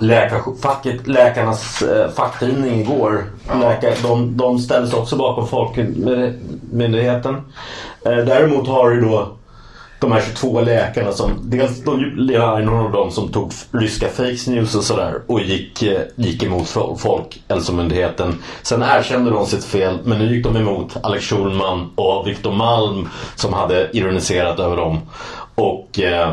läkarfacket, 0.00 1.06
läkarnas 1.06 1.82
eh, 1.82 2.10
facktidning 2.10 2.80
igår. 2.80 3.24
Läkar, 3.60 3.94
de, 4.02 4.36
de 4.36 4.58
ställde 4.58 4.88
sig 4.88 4.98
också 4.98 5.16
bakom 5.16 5.48
Folkmyndigheten. 5.48 7.34
Eh, 8.04 8.16
däremot 8.16 8.68
har 8.68 8.90
du 8.90 9.00
då 9.00 9.28
de 10.04 10.12
här 10.12 10.22
22 10.26 10.60
läkarna 10.60 11.12
som 11.12 11.50
dels 11.50 11.84
då 11.84 11.92
är 11.92 12.56
Einhorn 12.56 12.86
av 12.86 12.92
dem 12.92 13.10
som 13.10 13.32
tog 13.32 13.52
ryska 13.72 14.08
fake 14.08 14.50
news 14.50 14.74
och 14.74 14.84
sådär 14.84 15.22
och 15.26 15.40
gick, 15.40 15.82
eh, 15.82 16.00
gick 16.16 16.42
emot 16.42 16.68
Folkhälsomyndigheten. 16.98 18.42
Sen 18.62 18.82
erkände 18.82 19.30
de 19.30 19.46
sitt 19.46 19.64
fel 19.64 19.98
men 20.04 20.18
nu 20.18 20.36
gick 20.36 20.44
de 20.44 20.56
emot 20.56 20.96
Alex 21.02 21.24
Schulman 21.24 21.90
och 21.94 22.26
Viktor 22.26 22.52
Malm 22.52 23.08
som 23.34 23.52
hade 23.52 23.96
ironiserat 23.96 24.58
över 24.58 24.76
dem. 24.76 25.00
Och 25.54 26.00
eh, 26.00 26.32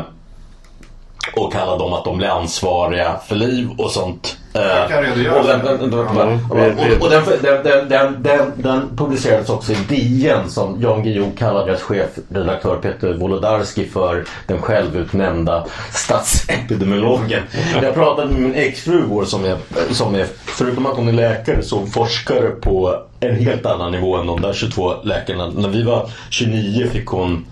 och 1.36 1.52
kallade 1.52 1.78
dem 1.78 1.92
att 1.92 2.04
de 2.04 2.18
blir 2.18 2.28
ansvariga 2.28 3.18
för 3.26 3.34
liv 3.34 3.70
och 3.78 3.90
sånt. 3.90 4.36
Jag 4.52 4.88
kan 4.88 5.02
redogöra 5.02 5.40
och 5.40 7.10
den, 7.10 7.24
för 7.24 8.96
publicerades 8.96 9.48
också 9.48 9.72
i 9.72 9.76
DN 9.88 10.50
som 10.50 10.80
Jan 10.80 11.02
Guillou 11.02 11.30
kallade 11.38 11.66
deras 11.66 11.82
chefredaktör 11.82 12.76
Peter 12.76 13.14
Wolodarski 13.14 13.86
för 13.86 14.24
den 14.46 14.62
självutnämnda 14.62 15.66
statsepidemiologen. 15.90 17.42
Jag 17.82 17.94
pratade 17.94 18.32
med 18.32 18.42
min 18.42 18.54
exfru 18.54 18.98
igår 18.98 19.24
som 19.24 19.44
är, 19.44 19.56
som 19.90 20.14
är, 20.14 20.26
förutom 20.44 20.86
att 20.86 20.96
hon 20.96 21.08
är 21.08 21.12
läkare, 21.12 21.62
så 21.62 21.86
forskare 21.86 22.48
på 22.48 23.02
en 23.20 23.36
helt 23.36 23.66
annan 23.66 23.92
nivå 23.92 24.16
än 24.16 24.26
de 24.26 24.40
där 24.40 24.52
22 24.52 24.94
läkarna. 25.02 25.46
När 25.48 25.68
vi 25.68 25.82
var 25.82 26.10
29 26.30 26.88
fick 26.92 27.06
hon 27.06 27.44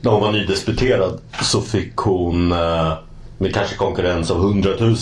när 0.00 0.10
hon 0.10 0.20
var 0.20 0.32
nydisputerad 0.32 1.18
så 1.42 1.60
fick 1.60 1.96
hon 1.96 2.52
eh, 2.52 2.92
med 3.38 3.54
kanske 3.54 3.76
konkurrens 3.76 4.30
av 4.30 4.36
100 4.36 4.70
000 4.80 4.96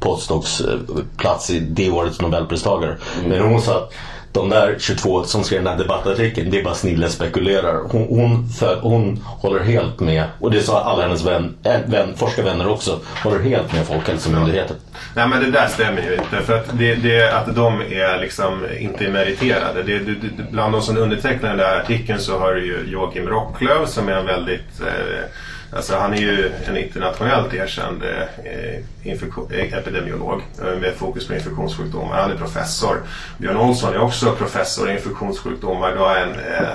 postdocs 0.00 0.60
eh, 0.60 0.78
plats 1.16 1.50
i 1.50 1.60
det 1.60 1.90
årets 1.90 2.20
nobelpristagare. 2.20 2.96
Men 3.26 3.40
hon 3.40 3.62
sa 3.62 3.76
att 3.76 3.92
de 4.32 4.48
där 4.48 4.76
22 4.78 5.24
som 5.24 5.44
skrev 5.44 5.64
den 5.64 5.72
här 5.72 5.78
debattartikeln, 5.78 6.50
det 6.50 6.58
är 6.58 6.64
bara 6.64 6.74
snille 6.74 7.08
spekulerar. 7.08 7.80
Hon, 7.88 8.06
hon, 8.08 8.48
för, 8.48 8.80
hon 8.80 9.24
håller 9.24 9.60
helt 9.60 10.00
med, 10.00 10.24
och 10.40 10.50
det 10.50 10.62
sa 10.62 10.80
alla 10.80 11.02
hennes 11.02 11.24
vän, 11.24 11.54
äh, 11.62 11.80
vän, 11.86 12.14
forskarvänner 12.16 12.68
också, 12.68 13.00
håller 13.24 13.40
helt 13.40 13.72
med 13.72 13.86
Folkhälsomyndigheten. 13.86 14.76
Nej 15.14 15.28
men 15.28 15.40
det 15.40 15.50
där 15.50 15.68
stämmer 15.68 16.02
ju 16.02 16.14
inte. 16.14 16.46
För 16.46 16.56
att, 16.56 16.78
det, 16.78 16.94
det, 16.94 17.36
att 17.36 17.54
de 17.54 17.80
är 17.80 18.20
liksom 18.20 18.66
inte 18.80 19.08
meriterade. 19.08 19.82
Det, 19.82 19.98
det, 19.98 20.14
det, 20.14 20.50
bland 20.50 20.72
de 20.72 20.82
som 20.82 20.96
undertecknar 20.96 21.48
den 21.48 21.58
där 21.58 21.80
artikeln 21.80 22.20
så 22.20 22.38
har 22.38 22.54
du 22.54 22.66
ju 22.66 22.92
Joakim 22.92 23.28
Rocklöv 23.28 23.86
som 23.86 24.08
är 24.08 24.12
en 24.12 24.26
väldigt 24.26 24.80
eh, 24.80 25.24
Alltså 25.72 25.96
han 25.96 26.12
är 26.14 26.18
ju 26.18 26.52
en 26.66 26.76
internationellt 26.76 27.54
erkänd 27.54 28.02
eh, 28.02 28.22
eh 28.44 29.78
epidemiolog 29.78 30.42
eh, 30.62 30.80
med 30.80 30.94
fokus 30.94 31.26
på 31.26 31.34
infektionssjukdomar. 31.34 32.20
Han 32.20 32.30
är 32.30 32.36
professor. 32.36 33.02
Björn 33.38 33.56
Olsson 33.56 33.94
är 33.94 34.00
också 34.00 34.32
professor 34.32 34.90
i 34.90 34.92
infektionssjukdomar. 34.92 35.96
Då 35.96 36.04
en, 36.04 36.30
eh, 36.30 36.74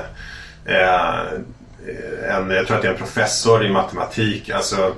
eh, 0.76 2.36
en, 2.36 2.50
jag 2.50 2.68
tror 2.68 2.76
att 2.76 2.82
det 2.82 2.88
är 2.88 2.92
en 2.92 2.98
professor 2.98 3.66
i 3.66 3.70
matematik. 3.70 4.50
Alltså, 4.50 4.94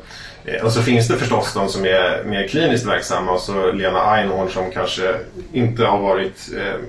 och 0.64 0.72
så 0.72 0.82
finns 0.82 1.08
det 1.08 1.18
förstås 1.18 1.54
de 1.54 1.70
som 1.70 1.86
är 1.86 2.24
mer 2.24 2.48
kliniskt 2.48 2.86
verksamma 2.86 3.32
och 3.32 3.42
så 3.42 3.72
Lena 3.72 4.16
Einhorn 4.16 4.50
som 4.50 4.72
kanske 4.72 5.16
inte 5.54 5.86
har 5.86 6.00
varit 6.00 6.50
eh, 6.58 6.80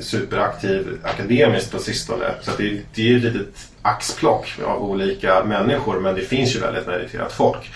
superaktiv 0.00 0.98
akademiskt 1.02 1.72
på 1.72 1.78
sistone. 1.78 2.34
Så 2.42 2.50
det, 2.58 2.80
det 2.94 3.12
är 3.12 3.16
ett 3.16 3.22
litet 3.22 3.68
axplock 3.88 4.58
av 4.66 4.82
olika 4.82 5.44
människor 5.44 6.00
men 6.00 6.14
det 6.14 6.22
finns 6.22 6.56
ju 6.56 6.60
väldigt 6.60 6.86
meriterat 6.86 7.32
folk. 7.32 7.70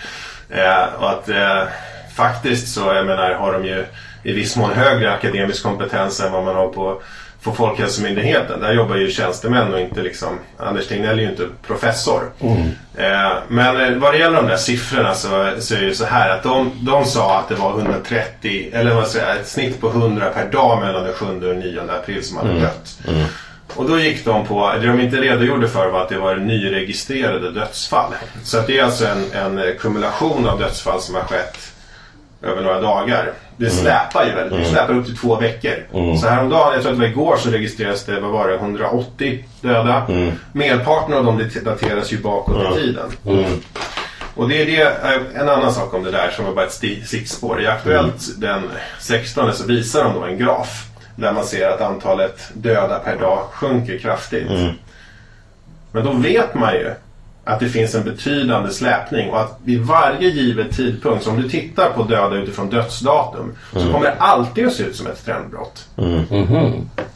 Eh, 0.49 0.93
och 0.99 1.09
att 1.09 1.29
eh, 1.29 1.63
faktiskt 2.15 2.73
så 2.73 2.93
jag 2.93 3.05
menar, 3.05 3.33
har 3.33 3.53
de 3.53 3.65
ju 3.65 3.85
i 4.23 4.33
viss 4.33 4.55
mån 4.55 4.71
högre 4.71 5.13
akademisk 5.13 5.63
kompetens 5.63 6.19
än 6.19 6.31
vad 6.31 6.43
man 6.43 6.55
har 6.55 6.67
på, 6.67 7.01
på 7.43 7.51
Folkhälsomyndigheten. 7.51 8.59
Där 8.59 8.73
jobbar 8.73 8.95
ju 8.95 9.11
tjänstemän 9.11 9.73
och 9.73 9.79
inte 9.79 10.01
liksom, 10.01 10.39
Anders 10.57 10.87
Tegnell 10.87 11.19
är 11.19 11.23
ju 11.23 11.29
inte 11.29 11.47
professor. 11.67 12.31
Eh, 12.97 13.33
men 13.47 13.81
eh, 13.81 13.97
vad 13.97 14.13
det 14.13 14.17
gäller 14.17 14.35
de 14.35 14.47
där 14.47 14.57
siffrorna 14.57 15.13
så, 15.13 15.53
så 15.59 15.75
är 15.75 15.79
det 15.79 15.85
ju 15.85 15.95
så 15.95 16.05
här 16.05 16.29
att 16.29 16.43
de, 16.43 16.71
de 16.81 17.05
sa 17.05 17.39
att 17.39 17.49
det 17.49 17.55
var 17.55 17.79
130, 17.79 18.69
eller 18.73 18.93
vad 18.93 19.07
säger 19.07 19.27
jag, 19.27 19.37
ett 19.37 19.47
snitt 19.47 19.81
på 19.81 19.87
100 19.89 20.29
per 20.29 20.51
dag 20.51 20.81
mellan 20.81 21.03
den 21.03 21.13
7 21.13 21.25
och 21.25 21.39
den 21.39 21.59
9 21.59 21.81
april 22.01 22.23
som 22.23 22.37
hade 22.37 22.59
dött. 22.59 22.99
Och 23.75 23.89
då 23.89 23.99
gick 23.99 24.25
de 24.25 24.45
på, 24.47 24.73
det 24.81 24.87
de 24.87 24.99
inte 24.99 25.17
redogjorde 25.21 25.67
för 25.67 25.89
var 25.89 26.01
att 26.01 26.09
det 26.09 26.17
var 26.17 26.35
nyregistrerade 26.35 27.51
dödsfall. 27.51 28.11
Så 28.43 28.57
att 28.57 28.67
det 28.67 28.79
är 28.79 28.83
alltså 28.83 29.05
en, 29.07 29.31
en 29.59 29.77
kumulation 29.79 30.47
av 30.49 30.59
dödsfall 30.59 31.01
som 31.01 31.15
har 31.15 31.21
skett 31.21 31.57
över 32.41 32.61
några 32.61 32.81
dagar. 32.81 33.31
Det 33.57 33.69
släpar 33.69 34.25
ju 34.25 34.31
väldigt, 34.35 34.59
det 34.59 34.65
släpar 34.65 34.93
upp 34.97 35.05
till 35.05 35.17
två 35.17 35.35
veckor. 35.35 35.85
Så 36.21 36.27
häromdagen, 36.27 36.73
jag 36.73 36.81
tror 36.81 36.91
att 36.91 36.97
det 36.97 37.03
var 37.05 37.11
igår, 37.11 37.37
så 37.37 37.49
registrerades 37.49 38.05
det, 38.05 38.19
vad 38.19 38.31
var 38.31 38.47
det, 38.47 38.55
180 38.55 39.45
döda. 39.61 40.05
Merparten 40.53 41.13
av 41.13 41.25
dem 41.25 41.49
dateras 41.65 42.13
ju 42.13 42.17
bakåt 42.17 42.55
i 42.77 42.81
tiden. 42.81 43.09
Och 44.35 44.49
det 44.49 44.61
är 44.61 44.65
det, 44.65 44.81
eh, 44.81 45.41
en 45.41 45.49
annan 45.49 45.73
sak 45.73 45.93
om 45.93 46.03
det 46.03 46.11
där 46.11 46.31
som 46.35 46.45
var 46.45 46.53
bara 46.53 46.65
ett 46.65 46.71
sti- 46.81 47.03
stickspår. 47.05 47.61
I 47.61 47.67
Aktuellt 47.67 48.41
den 48.41 48.61
16 48.99 49.53
så 49.53 49.67
visar 49.67 50.03
de 50.03 50.13
då 50.13 50.23
en 50.23 50.37
graf. 50.37 50.85
Där 51.15 51.33
man 51.33 51.45
ser 51.45 51.69
att 51.69 51.81
antalet 51.81 52.49
döda 52.53 52.99
per 52.99 53.17
dag 53.17 53.39
sjunker 53.51 53.97
kraftigt. 53.97 54.49
Men 55.91 56.05
då 56.05 56.11
vet 56.13 56.55
man 56.55 56.73
ju 56.73 56.91
att 57.45 57.59
det 57.59 57.69
finns 57.69 57.95
en 57.95 58.03
betydande 58.03 58.71
släpning 58.71 59.29
och 59.29 59.41
att 59.41 59.59
vid 59.63 59.81
varje 59.81 60.29
given 60.29 60.69
tidpunkt, 60.69 61.23
så 61.23 61.29
om 61.31 61.41
du 61.41 61.49
tittar 61.49 61.89
på 61.89 62.03
döda 62.03 62.35
utifrån 62.35 62.69
dödsdatum, 62.69 63.55
så 63.73 63.79
kommer 63.91 64.05
det 64.05 64.13
alltid 64.17 64.67
att 64.67 64.73
se 64.73 64.83
ut 64.83 64.95
som 64.95 65.07
ett 65.07 65.25
trendbrott. 65.25 65.87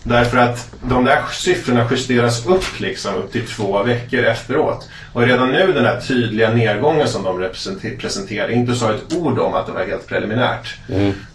Därför 0.03 0.37
att 0.37 0.71
de 0.83 1.05
där 1.05 1.21
siffrorna 1.31 1.87
justeras 1.91 2.45
upp 2.45 2.79
liksom 2.79 3.15
upp 3.15 3.31
till 3.31 3.47
två 3.47 3.83
veckor 3.83 4.23
efteråt. 4.23 4.89
Och 5.13 5.21
redan 5.21 5.51
nu 5.51 5.73
den 5.73 5.85
här 5.85 5.99
tydliga 6.01 6.49
nedgången 6.51 7.07
som 7.07 7.23
de 7.23 7.49
presenterar, 7.99 8.49
inte 8.49 8.75
sa 8.75 8.93
ett 8.93 9.13
ord 9.15 9.39
om 9.39 9.53
att 9.53 9.65
det 9.65 9.71
var 9.71 9.85
helt 9.85 10.07
preliminärt. 10.07 10.75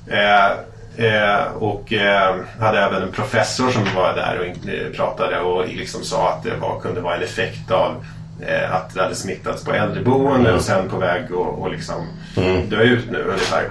Eh, 0.07 0.51
eh, 0.97 1.45
och 1.59 1.93
eh, 1.93 2.35
hade 2.61 2.79
även 2.81 3.03
en 3.03 3.13
professor 3.13 3.71
som 3.71 3.83
var 3.97 4.15
där 4.15 4.39
och 4.39 4.69
eh, 4.69 4.93
pratade 4.97 5.41
och 5.41 5.69
liksom 5.69 6.03
sa 6.03 6.29
att 6.29 6.43
det 6.45 6.57
var, 6.61 6.81
kunde 6.81 7.01
vara 7.01 7.17
en 7.17 7.23
effekt 7.23 7.71
av 7.71 8.05
eh, 8.41 8.75
att 8.75 8.95
det 8.95 9.03
hade 9.03 9.15
smittats 9.15 9.65
på 9.65 9.73
äldreboende 9.73 10.53
och 10.53 10.61
sen 10.61 10.89
på 10.89 10.97
väg 10.99 11.25
att 11.25 11.31
och 11.31 11.71
liksom 11.71 12.07
dö 12.69 12.83
ut 12.83 13.11
nu 13.11 13.19
ungefär. 13.23 13.65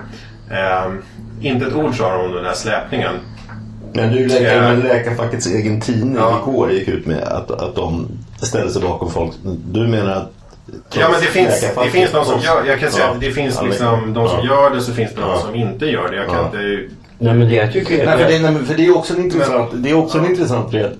Eh, 0.52 0.92
inte 1.42 1.66
ett 1.68 1.74
ord 1.74 1.96
sa 1.98 2.18
de 2.18 2.26
om 2.26 2.34
den 2.34 2.46
här 2.46 2.54
släpningen. 2.54 3.14
Men 3.94 4.10
nu 4.12 4.28
läkar, 4.28 4.56
Ja. 4.56 4.62
men 4.62 4.80
Läkarfackets 4.80 5.48
egen 5.48 5.82
tidning 5.82 6.16
Ja. 6.16 6.40
igår 6.42 6.72
gick 6.72 6.88
ut 6.88 7.06
med 7.06 7.24
att, 7.24 7.52
att 7.52 7.76
de 7.76 8.08
ställer 8.42 8.70
sig 8.70 8.82
bakom 8.82 9.12
folk. 9.12 9.32
Du 9.72 9.88
menar 9.88 10.12
att 10.16 10.32
Ja 10.94 11.10
men 11.12 11.20
det 11.22 11.26
finns, 11.28 11.62
det 11.84 11.90
finns 11.90 12.12
de 12.12 12.26
som 12.26 12.40
gör, 12.40 12.64
jag 12.66 12.80
kan 12.80 12.92
säga 12.92 13.06
Ja. 13.06 13.12
att 13.12 13.20
det 13.20 13.32
finns 13.32 13.62
liksom 13.64 14.14
de 14.14 14.30
som 14.30 14.46
gör 14.46 14.70
det 14.70 14.82
så 14.82 14.94
finns 14.94 15.14
det 15.16 15.22
de 15.22 15.40
som 15.40 15.56
inte 15.56 15.86
gör 15.86 16.10
det. 16.12 16.16
Jag 16.16 16.28
kan 16.30 16.46
inte... 16.46 16.94
Nej 17.22 17.34
men 17.34 17.50
det 17.50 17.56
jag 17.56 17.74
tycker... 17.74 18.06
Nej, 18.06 18.18
för, 18.18 18.32
det, 18.32 18.52
nej, 18.52 18.66
för 18.66 18.78
det 18.78 18.86
är 18.86 18.98
också 18.98 19.14
en 19.14 19.22
intressant, 19.22 19.72
det 19.74 19.90
är 19.90 19.94
också 19.94 20.18
en 20.18 20.26
intressant 20.26 20.72
grej. 20.72 20.92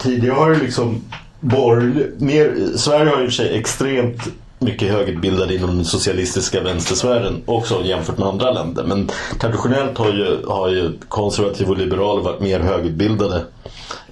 Tidigare 0.00 0.34
har 0.34 0.50
det 0.50 0.58
liksom 0.58 1.04
borgerlig, 1.40 2.06
mer, 2.18 2.54
Sverige 2.76 3.10
har 3.10 3.18
ju 3.18 3.24
i 3.24 3.26
och 3.26 3.32
för 3.32 3.36
sig 3.42 3.58
extremt 3.58 4.28
mycket 4.58 4.92
högutbildade 4.92 5.54
inom 5.54 5.76
den 5.76 5.84
socialistiska 5.84 6.60
vänstersfären 6.60 7.42
också 7.46 7.82
jämfört 7.84 8.18
med 8.18 8.28
andra 8.28 8.50
länder. 8.50 8.84
Men 8.84 9.10
traditionellt 9.40 9.98
har 9.98 10.12
ju, 10.12 10.46
har 10.46 10.68
ju 10.68 10.92
konservativa 11.08 11.70
och 11.70 11.78
liberaler 11.78 12.22
varit 12.22 12.40
mer 12.40 12.60
högutbildade 12.60 13.42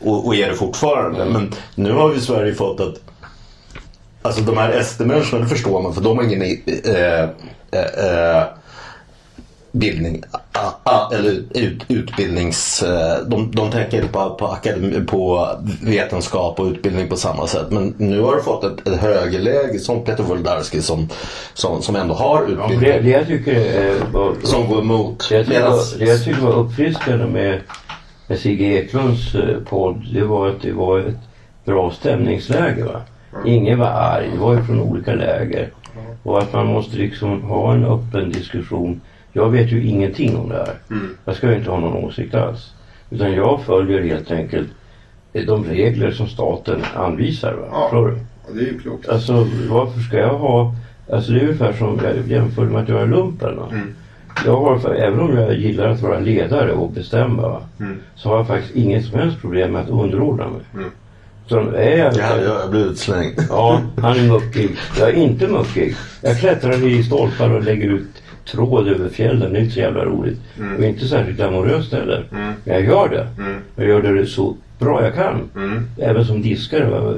och, 0.04 0.26
och 0.26 0.34
är 0.34 0.48
det 0.48 0.54
fortfarande. 0.54 1.24
Men 1.24 1.54
nu 1.74 1.92
har 1.92 2.08
vi 2.08 2.18
i 2.18 2.20
Sverige 2.20 2.54
fått 2.54 2.80
att 2.80 3.00
Alltså 4.24 4.42
de 4.42 4.56
här 4.56 4.82
SD-människorna, 4.82 5.42
det 5.42 5.48
förstår 5.48 5.82
man 5.82 5.94
för 5.94 6.00
de 6.00 6.16
har 6.16 6.24
ingen 6.24 6.42
eh, 6.42 7.22
eh, 7.22 7.28
eh, 7.80 8.44
bildning, 9.72 10.22
ah, 10.52 10.70
ah, 10.82 11.14
eller 11.14 11.30
ut, 11.54 11.84
utbildnings... 11.88 12.82
eh, 12.82 13.26
De, 13.26 13.50
de 13.50 13.70
tänker 13.70 14.02
på, 14.08 14.30
på, 14.30 14.46
akademi, 14.46 15.00
på 15.06 15.48
vetenskap 15.82 16.60
och 16.60 16.66
utbildning 16.66 17.08
på 17.08 17.16
samma 17.16 17.46
sätt. 17.46 17.66
Men 17.70 17.94
nu 17.98 18.20
har 18.20 18.36
du 18.36 18.42
fått 18.42 18.64
ett, 18.64 18.88
ett 18.88 19.00
högerläge 19.00 19.78
som 19.78 20.04
Peter 20.04 20.22
Wolodarski 20.22 20.82
som, 20.82 21.08
som, 21.54 21.82
som 21.82 21.96
ändå 21.96 22.14
har 22.14 22.42
utbildning. 22.42 22.80
Det, 22.80 23.00
det 23.00 23.10
jag 23.10 23.26
tycker 23.26 23.54
eh, 23.56 24.12
var, 24.12 24.34
Som 24.42 24.68
går 24.68 24.78
emot. 24.80 25.26
det 25.28 25.34
jag 25.36 25.46
tycker, 25.46 25.60
Medans- 25.60 25.92
var, 25.92 25.98
det 25.98 26.04
jag 26.04 26.24
tycker 26.24 26.40
var 26.40 26.52
uppfriskande 26.52 27.26
med, 27.26 27.60
med 28.26 28.38
Sigge 28.38 28.64
Eklunds 28.64 29.34
eh, 29.34 29.56
podd 29.68 30.06
det 30.14 30.24
var 30.24 30.48
att 30.48 30.62
det 30.62 30.72
var 30.72 30.98
ett 30.98 31.14
bra 31.64 31.90
stämningsläge. 31.90 32.84
Va? 32.84 33.00
Ingen 33.46 33.78
var 33.78 33.86
arg, 33.86 34.30
det 34.32 34.38
var 34.38 34.54
ju 34.54 34.62
från 34.64 34.80
olika 34.80 35.14
läger. 35.14 35.70
Och 36.22 36.38
att 36.38 36.52
man 36.52 36.66
måste 36.66 36.96
liksom 36.96 37.42
ha 37.42 37.72
en 37.74 37.84
öppen 37.84 38.30
diskussion. 38.32 39.00
Jag 39.32 39.50
vet 39.50 39.72
ju 39.72 39.84
ingenting 39.86 40.36
om 40.36 40.48
det 40.48 40.54
här. 40.56 40.74
Jag 41.24 41.36
ska 41.36 41.50
ju 41.50 41.56
inte 41.56 41.70
ha 41.70 41.80
någon 41.80 42.04
åsikt 42.04 42.34
alls. 42.34 42.70
Utan 43.10 43.32
jag 43.32 43.60
följer 43.66 44.02
helt 44.02 44.30
enkelt 44.30 44.68
de 45.46 45.64
regler 45.64 46.10
som 46.10 46.26
staten 46.28 46.80
anvisar. 46.94 47.52
Va? 47.52 47.66
Ja. 47.70 47.82
Förstår 47.82 48.06
du? 48.08 48.18
Det 48.54 48.60
är 48.68 48.72
ju 48.72 48.78
klokt. 48.78 49.08
Alltså 49.08 49.46
varför 49.70 50.00
ska 50.00 50.16
jag 50.18 50.38
ha... 50.38 50.74
Alltså 51.12 51.32
det 51.32 51.38
är 51.38 51.42
ungefär 51.42 51.72
som 51.72 52.00
jag 52.04 52.28
jämför 52.28 52.64
med 52.64 52.82
att 52.82 52.88
göra 52.88 53.04
lumpen. 53.04 53.56
Va? 53.56 53.68
Mm. 53.72 53.94
Jag 54.46 54.56
har, 54.56 54.78
för- 54.78 54.94
även 54.94 55.20
om 55.20 55.36
jag 55.36 55.54
gillar 55.58 55.88
att 55.88 56.00
vara 56.00 56.18
ledare 56.18 56.72
och 56.72 56.90
bestämma 56.90 57.42
va? 57.42 57.62
Mm. 57.80 57.96
så 58.14 58.28
har 58.28 58.36
jag 58.36 58.46
faktiskt 58.46 58.74
inget 58.76 59.04
som 59.04 59.18
helst 59.18 59.40
problem 59.40 59.72
med 59.72 59.82
att 59.82 59.88
underordna 59.90 60.48
mig. 60.48 60.60
Mm. 60.74 60.90
Så 61.46 61.58
är 61.70 61.96
jag... 61.98 62.14
Ja, 62.16 62.36
jag 62.42 62.70
blir 62.70 62.86
utslängd. 62.86 63.34
Ja, 63.48 63.80
han 64.02 64.16
är 64.18 64.28
muckig. 64.28 64.70
Jag 64.98 65.08
är 65.08 65.12
inte 65.12 65.46
muckig. 65.48 65.94
Jag 66.22 66.38
klättrar 66.40 66.86
i 66.88 67.02
stolpar 67.02 67.50
och 67.50 67.62
lägger 67.62 67.88
ut 67.88 68.21
tråd 68.50 68.88
över 68.88 69.08
fjällen. 69.08 69.52
Det 69.52 69.58
är 69.58 69.62
inte 69.62 69.74
så 69.74 69.80
jävla 69.80 70.04
roligt. 70.04 70.38
Mm. 70.58 70.76
Och 70.76 70.82
inte 70.84 71.08
särskilt 71.08 71.36
glamoröst 71.36 71.92
heller. 71.92 72.24
Mm. 72.32 72.52
Men 72.64 72.74
jag 72.74 72.84
gör 72.84 73.08
det. 73.08 73.42
Mm. 73.42 73.56
Jag 73.76 73.86
gör 73.88 74.02
det 74.02 74.26
så 74.26 74.56
bra 74.78 75.04
jag 75.04 75.14
kan. 75.14 75.50
Mm. 75.56 75.88
Även 75.98 76.24
som 76.24 76.42
diskare. 76.42 76.84
va. 76.84 77.14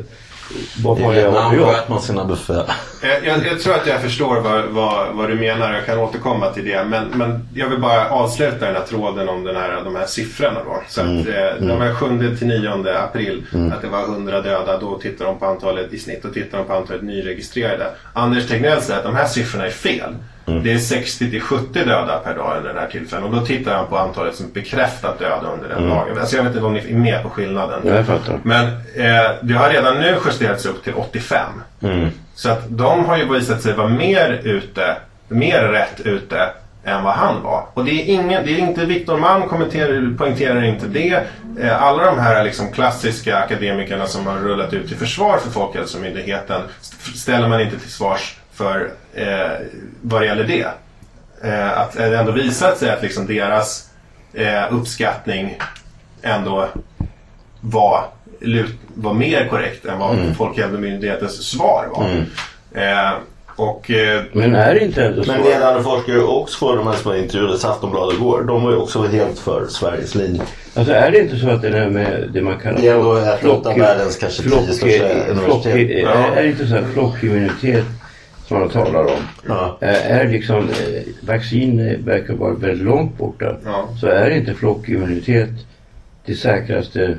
Vad 0.84 0.98
I 0.98 1.02
har 1.02 1.14
jag 1.14 1.22
Vietnam 1.22 1.50
för 1.50 1.58
jobb? 1.58 1.68
sköt 1.68 1.88
man 1.88 2.00
sina. 2.02 2.22
Eh, 2.22 3.28
Jag, 3.28 3.46
jag 3.46 3.60
tror 3.60 3.74
att 3.74 3.86
jag 3.86 4.02
förstår 4.02 4.40
vad, 4.40 4.64
vad, 4.64 5.14
vad 5.16 5.28
du 5.28 5.34
menar. 5.34 5.72
Jag 5.72 5.86
kan 5.86 5.98
återkomma 5.98 6.50
till 6.50 6.64
det. 6.64 6.84
Men, 6.84 7.06
men 7.14 7.48
jag 7.54 7.68
vill 7.68 7.80
bara 7.80 8.08
avsluta 8.10 8.66
den 8.66 8.74
här 8.74 8.82
tråden 8.82 9.28
om 9.28 9.44
den 9.44 9.56
här, 9.56 9.80
de 9.84 9.96
här 9.96 10.06
siffrorna. 10.06 10.60
Då. 10.64 10.82
Så 10.88 11.00
att, 11.00 11.06
eh, 11.08 11.66
De 11.68 11.80
här 11.80 11.94
7 11.94 12.36
till 12.36 12.46
9 12.46 12.70
april, 13.04 13.42
att 13.74 13.82
det 13.82 13.88
var 13.88 14.02
100 14.02 14.40
döda. 14.40 14.78
Då 14.78 14.98
tittar 14.98 15.24
de 15.24 15.38
på 15.38 15.46
antalet 15.46 15.92
i 15.92 15.98
snitt 15.98 16.24
och 16.24 16.34
tittar 16.34 16.58
de 16.58 16.66
på 16.66 16.72
antalet 16.74 17.02
nyregistrerade. 17.02 17.86
Anders 18.12 18.46
Tegnell 18.48 18.82
säger 18.82 18.98
att 18.98 19.04
de 19.06 19.14
här 19.14 19.26
siffrorna 19.26 19.66
är 19.66 19.70
fel. 19.70 20.14
Det 20.46 20.72
är 20.72 20.78
60 20.78 21.30
till 21.30 21.40
70 21.40 21.84
döda 21.84 22.18
per 22.24 22.34
dag 22.34 22.56
under 22.56 22.72
den 22.72 22.82
här 22.82 22.88
tillfällen. 22.88 23.24
Och 23.24 23.34
då 23.34 23.40
tittar 23.46 23.76
han 23.76 23.86
på 23.86 23.98
antalet 23.98 24.34
som 24.34 24.52
bekräftat 24.52 25.18
döda 25.18 25.50
under 25.54 25.68
den 25.68 25.88
dagen. 25.88 26.18
Alltså 26.20 26.36
jag 26.36 26.44
vet 26.44 26.52
inte 26.54 26.66
om 26.66 26.72
ni 26.74 26.90
är 26.90 26.94
med 26.96 27.22
på 27.22 27.30
skillnaden. 27.30 27.80
Ja, 27.84 27.94
jag 27.94 28.06
fattar. 28.06 28.38
Men 28.42 28.64
eh, 28.94 29.30
det 29.42 29.54
har 29.54 29.70
redan 29.70 30.00
nu 30.00 30.16
justerats 30.26 30.66
upp 30.66 30.84
till 30.84 30.94
85. 30.94 31.46
Så 32.34 32.50
att 32.50 32.62
de 32.68 33.04
har 33.04 33.16
ju 33.16 33.32
visat 33.32 33.62
sig 33.62 33.72
vara 33.72 33.88
mer 33.88 34.40
ute, 34.44 34.96
mer 35.28 35.62
rätt 35.62 36.00
ute 36.04 36.48
än 36.84 37.02
vad 37.04 37.14
han 37.14 37.42
var. 37.42 37.64
Och 37.74 37.84
det 37.84 37.90
är, 37.90 38.14
ingen, 38.14 38.44
det 38.46 38.52
är 38.54 38.58
inte 38.58 38.84
Viktor 38.86 39.16
Malm 39.18 39.48
kommenterar, 39.48 40.16
poängterar 40.18 40.62
inte 40.64 40.86
det. 40.86 41.22
Eh, 41.60 41.82
Alla 41.82 42.04
de 42.04 42.18
här 42.18 42.44
liksom 42.44 42.72
klassiska 42.72 43.36
akademikerna 43.38 44.06
som 44.06 44.26
har 44.26 44.36
rullat 44.36 44.72
ut 44.72 44.88
till 44.88 44.96
försvar 44.96 45.38
för 45.38 45.50
Folkhälsomyndigheten 45.50 46.62
st- 46.80 47.18
ställer 47.18 47.48
man 47.48 47.60
inte 47.60 47.78
till 47.78 47.90
svars 47.90 48.36
för 48.54 48.90
eh, 49.14 49.66
vad 50.02 50.20
det 50.22 50.26
gäller 50.26 50.44
det. 50.44 50.66
Eh, 51.48 51.78
att 51.78 51.92
det 51.92 52.18
ändå 52.18 52.32
visat 52.32 52.78
sig 52.78 52.90
att 52.90 53.02
liksom 53.02 53.26
deras 53.26 53.90
eh, 54.34 54.62
uppskattning 54.74 55.58
ändå 56.22 56.68
var, 57.60 58.04
var 58.94 59.14
mer 59.14 59.48
korrekt 59.48 59.84
än 59.86 59.98
vad 59.98 60.16
Folkhälsomyndighetens 60.38 61.42
svar 61.50 61.86
var. 61.96 62.24
Eh, 62.82 63.12
och 63.56 63.90
eh, 63.90 64.22
Men 64.32 64.54
är 64.54 64.74
det 64.74 64.80
inte 64.84 65.04
ändå 65.04 65.24
så? 65.24 65.32
Men 65.32 65.42
ledande 65.42 65.82
forskare 65.82 66.16
i 66.16 66.20
Oxford, 66.20 66.76
de 66.76 66.86
här 66.86 66.94
som 66.94 67.10
var 67.10 67.18
intervjuade 67.18 67.54
i 67.54 67.66
Aftonbladet 67.66 68.16
igår, 68.18 68.42
de 68.42 68.64
var 68.64 68.70
ju 68.70 68.76
också 68.76 69.02
helt 69.06 69.38
för 69.38 69.66
Sveriges 69.66 70.14
linje. 70.14 70.42
Alltså 70.74 70.92
är 70.92 71.10
det 71.10 71.18
inte 71.20 71.36
så 71.36 71.50
att 71.50 71.62
det 71.62 71.70
där 71.70 71.90
med 71.90 72.28
det 72.32 72.42
man 72.42 72.58
kallar 72.60 72.80
Det 72.80 72.88
är 72.88 72.94
ändå 72.94 73.16
ett 73.16 73.40
flock- 73.40 73.66
av 73.66 73.78
världens 73.78 74.16
kanske 74.16 74.42
tio 74.42 74.48
flock- 74.50 74.72
största 74.72 75.08
flock- 75.08 75.28
universitet. 75.30 75.74
är, 76.06 76.36
är 76.36 76.42
det 76.42 76.48
inte 76.48 76.66
så 76.66 76.74
här 76.74 76.84
flockimmunitet 76.92 77.84
som 78.46 78.58
man 78.60 78.68
talar 78.68 79.04
om? 79.04 79.22
Ja. 79.48 79.78
Eh, 79.80 80.10
Är 80.10 80.28
liksom 80.28 80.56
eh, 80.68 81.02
vaccin 81.20 81.80
eh, 81.88 81.98
verkar 81.98 82.34
vara 82.34 82.54
väldigt 82.54 82.86
långt 82.86 83.18
borta. 83.18 83.56
Ja. 83.64 83.88
Så 84.00 84.06
är 84.06 84.30
inte 84.30 84.54
flockimmunitet 84.54 85.50
det 86.26 86.34
säkraste 86.34 87.18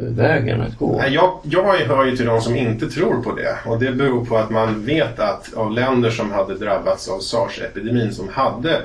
vägen 0.00 0.60
att 0.60 0.78
gå? 0.78 1.02
Jag, 1.08 1.38
jag 1.42 1.62
hör 1.62 2.04
ju 2.04 2.16
till 2.16 2.26
de 2.26 2.40
som 2.40 2.56
inte 2.56 2.88
tror 2.88 3.22
på 3.22 3.34
det. 3.34 3.58
Och 3.66 3.78
det 3.78 3.92
beror 3.92 4.24
på 4.24 4.36
att 4.36 4.50
man 4.50 4.84
vet 4.84 5.18
att 5.20 5.54
av 5.54 5.72
länder 5.72 6.10
som 6.10 6.30
hade 6.30 6.54
drabbats 6.54 7.08
av 7.08 7.18
sars-epidemin 7.18 8.12
som 8.12 8.28
hade 8.28 8.80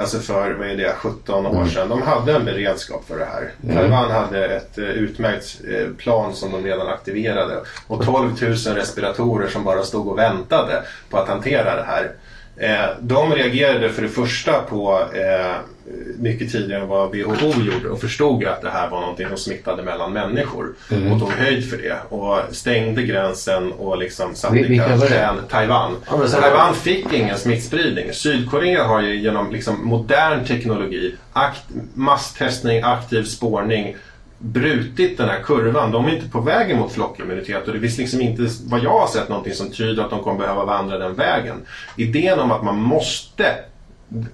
Alltså 0.00 0.18
för, 0.18 0.50
vad 0.50 0.68
är 0.68 0.76
det, 0.76 0.92
17 0.96 1.46
år 1.46 1.66
sedan. 1.66 1.88
De 1.88 2.02
hade 2.02 2.32
en 2.32 2.44
beredskap 2.44 3.04
för 3.08 3.18
det 3.18 3.24
här. 3.24 3.74
Taiwan 3.74 4.10
hade 4.10 4.46
ett 4.46 4.78
eh, 4.78 4.84
utmärkt 4.84 5.60
eh, 5.68 5.88
plan 5.96 6.34
som 6.34 6.52
de 6.52 6.64
redan 6.64 6.88
aktiverade. 6.88 7.60
Och 7.86 8.04
12 8.04 8.42
000 8.42 8.52
respiratorer 8.76 9.48
som 9.48 9.64
bara 9.64 9.82
stod 9.82 10.08
och 10.08 10.18
väntade 10.18 10.82
på 11.10 11.18
att 11.18 11.28
hantera 11.28 11.76
det 11.76 11.82
här. 11.82 12.12
Eh, 12.56 12.90
de 13.00 13.34
reagerade 13.34 13.88
för 13.88 14.02
det 14.02 14.08
första 14.08 14.60
på 14.60 15.04
mycket 16.18 16.52
tidigare 16.52 16.82
än 16.82 16.88
vad 16.88 17.08
WHO 17.08 17.62
gjorde 17.62 17.88
och 17.88 18.00
förstod 18.00 18.44
att 18.44 18.62
det 18.62 18.70
här 18.70 18.90
var 18.90 19.00
någonting 19.00 19.28
som 19.28 19.36
smittade 19.36 19.82
mellan 19.82 20.12
människor. 20.12 20.74
Och 21.12 21.18
tog 21.18 21.32
höjd 21.32 21.70
för 21.70 21.76
det 21.76 21.96
och 22.08 22.38
stängde 22.50 23.02
gränsen 23.02 23.72
och 23.72 23.98
liksom 23.98 24.34
satte 24.34 24.58
i 24.58 24.78
karantän 24.78 25.36
Taiwan. 25.50 25.96
Ja, 26.10 26.28
Taiwan 26.28 26.74
fick 26.74 27.12
ingen 27.12 27.38
smittspridning. 27.38 28.12
Sydkorea 28.12 28.84
har 28.84 29.02
ju 29.02 29.20
genom 29.20 29.50
liksom 29.50 29.86
modern 29.86 30.44
teknologi, 30.44 31.14
akt, 31.32 31.62
masstestning, 31.94 32.82
aktiv 32.82 33.24
spårning 33.24 33.96
brutit 34.38 35.18
den 35.18 35.28
här 35.28 35.40
kurvan. 35.42 35.90
De 35.90 36.06
är 36.06 36.14
inte 36.14 36.28
på 36.28 36.40
väg 36.40 36.76
mot 36.76 36.92
flockimmunitet 36.92 37.68
och 37.68 37.74
det 37.74 37.80
finns 37.80 37.98
liksom 37.98 38.20
inte, 38.20 38.48
vad 38.64 38.80
jag 38.82 39.00
har 39.00 39.08
sett, 39.08 39.28
någonting 39.28 39.54
som 39.54 39.70
tyder 39.70 40.02
att 40.02 40.10
de 40.10 40.22
kommer 40.22 40.38
behöva 40.38 40.64
vandra 40.64 40.98
den 40.98 41.14
vägen. 41.14 41.56
Idén 41.96 42.38
om 42.38 42.50
att 42.50 42.64
man 42.64 42.76
måste 42.76 43.54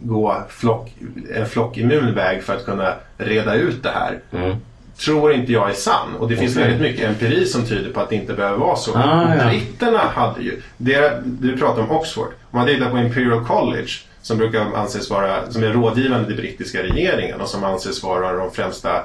gå 0.00 0.42
flock, 0.48 0.94
en 1.34 1.46
flockimmun 1.46 2.14
väg 2.14 2.42
för 2.42 2.56
att 2.56 2.64
kunna 2.64 2.94
reda 3.18 3.54
ut 3.54 3.82
det 3.82 3.90
här 3.90 4.18
Mm. 4.32 4.56
tror 4.98 5.32
inte 5.32 5.52
jag 5.52 5.70
är 5.70 5.74
sann. 5.74 6.14
Och 6.18 6.28
det 6.28 6.36
finns 6.36 6.56
Okej. 6.56 6.62
väldigt 6.68 6.82
mycket 6.90 7.08
empiri 7.08 7.46
som 7.46 7.64
tyder 7.66 7.92
på 7.92 8.00
att 8.00 8.08
det 8.08 8.16
inte 8.16 8.32
behöver 8.32 8.58
vara 8.58 8.76
så. 8.76 8.96
Ah, 8.98 9.34
ja. 9.38 9.48
Britterna 9.48 9.98
hade 9.98 10.42
ju, 10.42 10.62
det, 10.76 11.22
du 11.24 11.56
pratar 11.56 11.82
om 11.82 11.90
Oxford, 11.90 12.28
om 12.50 12.58
man 12.58 12.66
tittar 12.66 12.90
på 12.90 12.98
Imperial 12.98 13.44
College 13.44 13.88
som 14.22 14.38
brukar 14.38 14.60
anses 14.76 15.10
vara, 15.10 15.50
som 15.50 15.62
är 15.62 15.68
rådgivande 15.72 16.26
till 16.26 16.36
brittiska 16.36 16.82
regeringen 16.82 17.40
och 17.40 17.48
som 17.48 17.64
anses 17.64 18.02
vara 18.02 18.32
de 18.32 18.50
främsta 18.50 18.96
eh, 18.96 19.02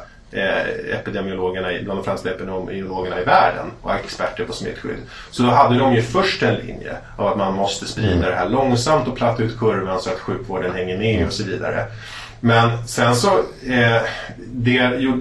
epidemiologerna, 0.94 1.72
i- 1.74 1.84
bland 1.84 2.00
de 2.00 2.04
främsta 2.04 2.30
epidemiologerna 2.30 3.22
i 3.22 3.24
världen 3.24 3.65
och 3.82 3.96
experter 3.96 4.44
på 4.46 4.54
smittskydd. 4.54 4.98
Så 5.32 5.44
då 5.44 5.50
hade 5.50 5.80
de 5.80 5.94
ju 5.94 6.02
först 6.02 6.44
en 6.44 6.56
linje 6.56 6.98
av 7.17 7.28
att 7.28 7.38
man 7.38 7.54
måste 7.54 7.86
sprida 7.88 8.30
det 8.30 8.36
här 8.36 8.50
långsamt 8.50 9.08
och 9.08 9.15
platta 9.17 9.44
ut 9.44 9.60
kurvan 9.60 10.02
så 10.02 10.10
att 10.10 10.20
sjukvården 10.20 10.76
hänger 10.76 10.98
med 10.98 11.28
och 11.28 11.34
så 11.34 11.44
vidare. 11.44 11.86
Men 12.39 12.88
sen 12.88 13.15
så, 13.15 13.28
eh, 13.70 14.02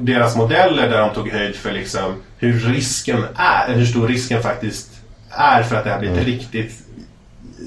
deras 0.01 0.37
modeller 0.37 0.89
där 0.89 1.01
de 1.01 1.15
tog 1.15 1.29
höjd 1.31 1.55
för 1.57 1.73
liksom 1.73 2.15
hur 2.39 2.59
risken 2.61 3.25
är, 3.37 3.75
hur 3.75 3.85
stor 3.87 4.09
risken 4.09 4.43
faktiskt 4.43 4.89
är 5.31 5.63
för 5.63 5.77
att 5.77 5.85
det 5.85 5.91
här 5.91 5.99
blir 5.99 6.11
ett 6.19 6.27
riktigt 6.27 6.73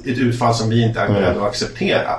ett 0.05 0.17
utfall 0.17 0.55
som 0.55 0.69
vi 0.69 0.83
inte 0.83 0.99
är 1.01 1.07
beredda 1.07 1.41
att 1.41 1.47
acceptera. 1.47 2.15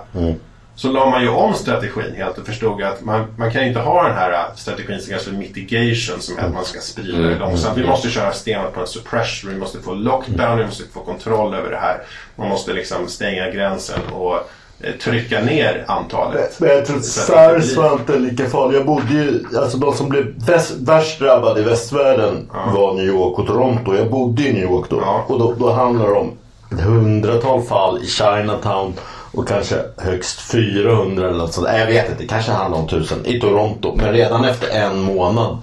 Så 0.77 0.93
la 0.93 1.11
man 1.11 1.23
ju 1.23 1.29
om 1.29 1.55
strategin 1.55 2.15
helt 2.17 2.39
och 2.39 2.47
förstod 2.47 2.83
att 2.83 3.05
man, 3.05 3.25
man 3.37 3.51
kan 3.51 3.65
inte 3.65 3.81
ha 3.81 4.03
den 4.03 4.17
här 4.17 4.47
strategin 4.57 5.01
som 5.01 5.09
kallas 5.09 5.25
för 5.25 5.33
mitigation 5.33 6.21
som 6.21 6.39
är 6.39 6.43
att 6.43 6.55
man 6.55 6.65
ska 6.65 6.81
sprida 6.81 7.19
det 7.19 7.39
långsamt. 7.39 7.79
Vi 7.79 7.87
måste 7.87 8.11
köra 8.11 8.33
stenhårt 8.33 8.75
på 8.75 8.81
en 8.81 8.87
suppression, 8.87 9.51
vi 9.51 9.59
måste 9.59 9.79
få 9.81 9.95
lockdown, 9.95 10.59
vi 10.59 10.65
måste 10.67 10.85
få 10.93 11.01
kontroll 11.01 11.55
över 11.55 11.71
det 11.71 11.77
här. 11.77 12.03
Man 12.37 12.49
måste 12.49 12.73
liksom 12.73 13.09
stänga 13.09 13.51
gränsen 13.51 14.01
och 14.13 14.35
eh, 14.81 14.93
trycka 15.03 15.41
ner 15.41 15.85
antalet. 15.87 16.61
Men 16.61 16.69
jag 16.71 16.87
tror 16.87 16.97
att 16.97 17.05
sars 17.05 17.77
var 17.77 17.93
inte 17.93 18.19
lika 18.19 18.47
farlig. 18.47 18.79
Jag 18.79 18.87
bodde 18.87 19.13
ju, 19.13 19.45
alltså 19.59 19.79
de 19.79 19.95
som 19.95 20.09
blev 20.09 20.35
väst, 20.47 20.75
värst 20.79 21.19
drabbade 21.19 21.61
i 21.61 21.65
västvärlden 21.65 22.51
var 22.75 22.95
New 22.95 23.07
York 23.07 23.39
och 23.39 23.47
Toronto. 23.47 23.95
Jag 23.97 24.11
bodde 24.11 24.43
i 24.43 24.53
New 24.53 24.63
York 24.63 24.91
då. 24.91 25.01
Ja. 25.01 25.25
Och 25.29 25.39
då, 25.39 25.55
då 25.59 25.73
handlar 25.73 26.07
det 26.07 26.15
om 26.15 26.33
ett 26.73 26.81
hundratal 26.81 27.63
fall 27.63 28.03
i 28.03 28.07
Chinatown 28.07 28.95
och 29.37 29.49
kanske 29.49 29.83
högst 29.97 30.41
400 30.41 31.29
eller 31.29 31.39
något 31.39 31.53
sånt. 31.55 31.67
Nej, 31.71 31.81
Jag 31.81 31.87
vet 31.87 32.11
inte, 32.11 32.23
det 32.23 32.29
kanske 32.29 32.53
handlar 32.53 32.79
om 32.79 32.85
1000 32.85 33.27
i 33.27 33.41
Toronto. 33.41 33.95
Men 33.97 34.13
redan 34.13 34.45
efter 34.45 34.69
en 34.69 35.01
månad 35.01 35.59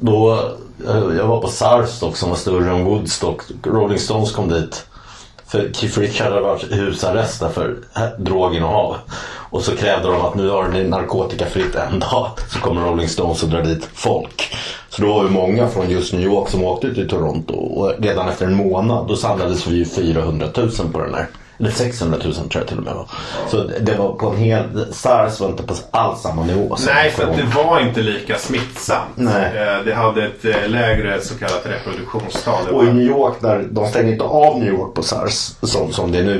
då, 0.00 0.32
eh, 0.88 1.16
jag 1.16 1.26
var 1.26 1.40
på 1.40 1.48
Sarstock 1.48 2.16
som 2.16 2.30
var 2.30 2.36
större 2.36 2.70
än 2.70 2.84
Woodstock. 2.84 3.42
Rolling 3.62 3.98
Stones 3.98 4.32
kom 4.32 4.48
dit. 4.48 4.86
För 5.46 5.70
Keith 5.72 5.98
Richard 5.98 6.32
hade 6.32 6.40
varit 6.40 6.70
i 6.70 6.74
husarrest 6.74 7.40
där 7.40 7.48
för 7.48 7.76
droginnehav. 8.18 8.96
Och 9.50 9.62
så 9.62 9.76
krävde 9.76 10.08
de 10.08 10.20
att 10.20 10.34
nu 10.34 10.48
har 10.48 10.68
ni 10.68 10.84
narkotikafritt 10.84 11.74
en 11.74 11.98
dag. 11.98 12.30
Så 12.52 12.58
kommer 12.58 12.82
Rolling 12.82 13.08
Stones 13.08 13.42
och 13.42 13.48
drar 13.48 13.62
dit 13.62 13.88
folk. 13.94 14.54
Så 14.88 15.02
då 15.02 15.14
var 15.14 15.24
vi 15.24 15.30
många 15.30 15.68
från 15.68 15.90
just 15.90 16.12
New 16.12 16.22
York 16.22 16.48
som 16.48 16.64
åkte 16.64 16.94
till 16.94 17.08
Toronto. 17.08 17.54
Och 17.54 17.92
redan 17.98 18.28
efter 18.28 18.46
en 18.46 18.54
månad 18.54 19.08
då 19.08 19.16
samlades 19.16 19.66
vi 19.66 19.76
ju 19.76 19.84
400 19.84 20.48
000 20.56 20.70
på 20.92 21.00
den 21.00 21.14
här 21.14 21.26
eller 21.58 21.70
600 21.70 22.18
000 22.24 22.34
tror 22.34 22.48
jag 22.52 22.66
till 22.66 22.78
och 22.78 22.84
med 22.84 22.94
var. 22.94 23.08
Så 23.50 23.70
det 23.80 23.94
var 23.94 24.12
på 24.12 24.28
en 24.28 24.36
hel... 24.36 24.86
SARS 24.92 25.40
var 25.40 25.48
inte 25.48 25.62
på 25.62 25.74
alls 25.90 26.20
samma 26.20 26.44
nivå. 26.44 26.76
Nej, 26.86 27.10
för 27.10 27.22
att 27.30 27.36
det 27.36 27.42
var 27.56 27.80
inte 27.80 28.00
lika 28.02 28.38
smittsamt. 28.38 29.10
Nej. 29.14 29.52
Eh, 29.56 29.84
Det 29.84 29.94
hade 29.94 30.24
ett 30.24 30.44
eh, 30.44 30.68
lägre 30.68 31.20
så 31.20 31.38
kallat 31.38 31.66
reproduktionstal. 31.66 32.68
Och 32.72 32.84
i 32.84 32.92
New 32.92 33.06
York, 33.06 33.34
där, 33.40 33.66
de 33.70 33.86
stängde 33.88 34.12
inte 34.12 34.24
av 34.24 34.58
New 34.58 34.68
York 34.68 34.94
på 34.94 35.02
SARS 35.02 35.52
som, 35.62 35.92
som 35.92 36.12
det 36.12 36.18
är 36.18 36.22
nu 36.22 36.34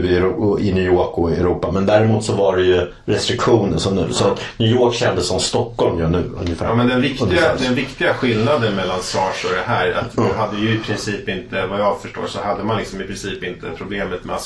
i, 0.60 0.72
New 0.72 0.84
York 0.86 1.18
och 1.18 1.30
i 1.30 1.34
Europa. 1.34 1.70
Men 1.72 1.86
däremot 1.86 2.24
så 2.24 2.32
var 2.32 2.56
det 2.56 2.62
ju 2.62 2.92
restriktioner 3.04 3.78
som 3.78 3.94
nu. 3.94 4.12
Så 4.12 4.24
New 4.56 4.68
York 4.68 4.94
kändes 4.94 5.28
som 5.28 5.40
Stockholm 5.40 5.98
gör 6.00 6.08
nu 6.08 6.30
ungefär. 6.40 6.66
Ja, 6.66 6.74
men 6.74 6.88
den 6.88 7.00
viktiga, 7.00 7.54
den 7.58 7.74
viktiga 7.74 8.14
skillnaden 8.14 8.74
mellan 8.74 9.02
SARS 9.02 9.44
och 9.44 9.50
det 9.50 9.72
här 9.72 9.86
är 9.86 9.94
att 9.94 10.16
du 10.16 10.22
hade 10.38 10.56
ju 10.56 10.74
i 10.74 10.78
princip 10.78 11.28
inte, 11.28 11.66
vad 11.66 11.80
jag 11.80 12.00
förstår, 12.00 12.26
så 12.26 12.38
hade 12.42 12.64
man 12.64 12.76
liksom 12.78 13.00
i 13.00 13.04
princip 13.04 13.44
inte 13.44 13.66
problemet 13.76 14.24
med 14.24 14.40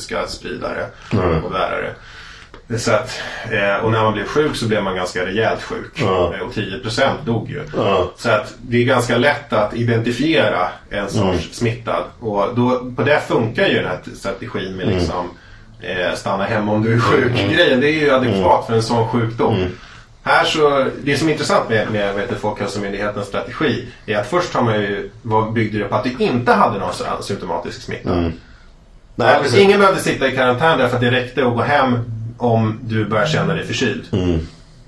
asymptomatiska 0.00 0.26
spridare 0.26 0.86
och 1.44 1.50
bärare. 1.50 1.90
Det 2.66 2.74
är 2.74 2.78
Så 2.78 2.92
att, 2.92 3.20
eh, 3.50 3.84
och 3.84 3.92
när 3.92 4.02
man 4.02 4.12
blev 4.12 4.24
sjuk 4.26 4.56
så 4.56 4.66
blev 4.68 4.82
man 4.82 4.96
ganska 4.96 5.26
rejält 5.26 5.62
sjuk. 5.62 6.00
Eh, 6.34 6.40
Och 6.40 6.52
10% 6.54 7.24
dog 7.24 7.50
ju. 7.50 7.62
Ja. 7.76 8.10
Så 8.16 8.30
att 8.30 8.54
det 8.62 8.76
är 8.76 8.84
ganska 8.84 9.16
lätt 9.16 9.52
att 9.52 9.74
identifiera 9.74 10.68
en 10.90 11.10
sorts 11.10 11.48
smittad. 11.52 12.04
Och 12.20 12.46
då, 12.56 12.92
på 12.96 13.02
det 13.02 13.20
funkar 13.28 13.66
ju 13.66 13.74
den 13.74 13.86
här 13.86 13.98
strategin 14.14 14.76
med 14.76 14.88
liksom 14.88 15.30
eh, 15.80 16.14
stanna 16.14 16.44
hemma 16.44 16.72
om 16.72 16.82
du 16.82 16.94
är 16.94 17.00
sjuk. 17.00 17.32
Grejen 17.54 17.80
det 17.80 17.86
är 17.88 18.00
ju 18.00 18.10
adekvat 18.10 18.66
för 18.66 18.74
en 18.74 18.82
sån 18.82 19.08
sjukdom. 19.08 19.56
Här 20.22 20.44
så, 20.44 20.86
det 21.02 21.16
som 21.16 21.28
är 21.28 21.32
intressant 21.32 21.68
med, 21.68 21.90
med 21.92 22.14
heter 22.20 22.34
Folkhälsomyndighetens 22.36 23.26
strategi 23.26 23.86
är 24.06 24.16
att 24.18 24.26
först 24.26 24.54
har 24.54 24.62
man 24.62 24.74
ju, 24.80 25.10
vad 25.22 25.52
byggde 25.52 25.78
det 25.78 25.84
på 25.84 25.94
att 25.94 26.04
du 26.04 26.24
inte 26.24 26.52
hade 26.52 26.78
någon 26.78 26.92
symptomatisk 27.22 27.82
smitta. 27.82 28.10
Nej, 29.26 29.42
precis. 29.42 29.58
Ingen 29.58 29.80
behövde 29.80 30.00
sitta 30.00 30.28
i 30.28 30.36
karantän 30.36 30.78
därför 30.78 30.94
att 30.94 31.00
det 31.02 31.10
räckte 31.10 31.46
att 31.46 31.54
gå 31.54 31.62
hem 31.62 31.98
om 32.38 32.78
du 32.82 33.04
börjar 33.04 33.26
känna 33.26 33.54
dig 33.54 33.66
förkyld. 33.66 34.04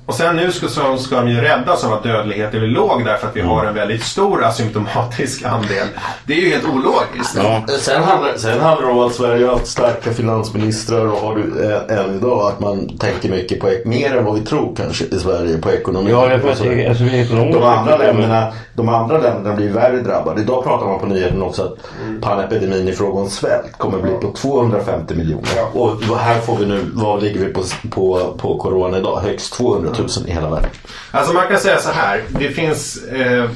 Och 0.07 0.15
sen 0.15 0.37
nu 0.37 0.53
ska, 0.53 0.69
så 0.69 0.97
ska 0.97 1.17
de 1.17 1.29
ju 1.29 1.41
räddas 1.41 1.85
av 1.85 1.93
att 1.93 2.03
dödligheten 2.03 2.63
är 2.63 2.67
låg 2.67 3.05
därför 3.05 3.29
att 3.29 3.37
vi 3.37 3.41
har 3.41 3.65
en 3.65 3.75
väldigt 3.75 4.03
stor 4.03 4.45
asymptomatisk 4.45 5.45
andel. 5.45 5.87
Det 6.27 6.33
är 6.33 6.41
ju 6.41 6.51
helt 6.51 6.65
ologiskt. 6.65 7.37
Ja. 7.37 7.65
Sen 7.79 8.03
handlar, 8.03 8.37
sen 8.37 8.61
handlar 8.61 8.87
det 8.87 8.93
om 8.93 8.99
att 8.99 9.15
Sverige 9.15 9.47
har 9.47 9.53
haft 9.53 9.67
starka 9.67 10.13
finansministrar 10.13 11.07
och 11.07 11.19
har 11.19 11.37
du 11.37 11.73
än 11.95 12.17
idag 12.17 12.53
att 12.53 12.61
man 12.61 12.99
tänker 12.99 13.31
mycket 13.31 13.61
på, 13.61 13.71
mer 13.85 14.17
än 14.17 14.25
vad 14.25 14.35
vi 14.35 14.41
tror 14.41 14.77
kanske 14.77 15.05
i 15.05 15.19
Sverige 15.19 15.59
på 15.59 15.71
ekonomi. 15.71 16.11
Ja, 16.11 16.31
jag 16.31 16.49
alltså, 16.49 16.65
är 16.65 17.53
de, 17.53 17.63
andra 17.63 17.97
länderna, 17.97 18.53
de 18.75 18.89
andra 18.89 19.19
länderna 19.19 19.57
blir 19.57 19.71
värre 19.71 20.01
drabbade. 20.01 20.41
Idag 20.41 20.65
pratar 20.65 20.87
man 20.87 20.99
på 20.99 21.07
nyheten 21.07 21.43
också 21.43 21.63
att 21.63 21.77
panepidemin 22.21 22.89
i 22.89 22.93
fråga 22.93 23.21
om 23.21 23.31
svält 23.31 23.79
kommer 23.79 23.99
bli 23.99 24.13
på 24.13 24.33
250 24.33 25.15
miljoner. 25.15 25.47
Och 25.73 26.19
här 26.19 26.41
får 26.41 26.57
vi 26.57 26.67
nu, 26.67 26.81
vad 26.95 27.23
ligger 27.23 27.41
vi 27.41 27.53
på, 27.53 27.63
på, 27.91 28.35
på 28.39 28.59
corona 28.59 28.99
idag? 28.99 29.21
Högst 29.21 29.55
200 29.55 29.92
000 29.99 30.09
i 30.27 30.31
hela 30.33 30.51
världen. 30.51 30.71
Alltså 31.11 31.33
man 31.33 31.49
kan 31.49 31.59
säga 31.59 31.79
så 31.79 31.91
här. 31.91 32.23
Det 32.29 32.49
finns... 32.49 33.03
Eh, 33.05 33.51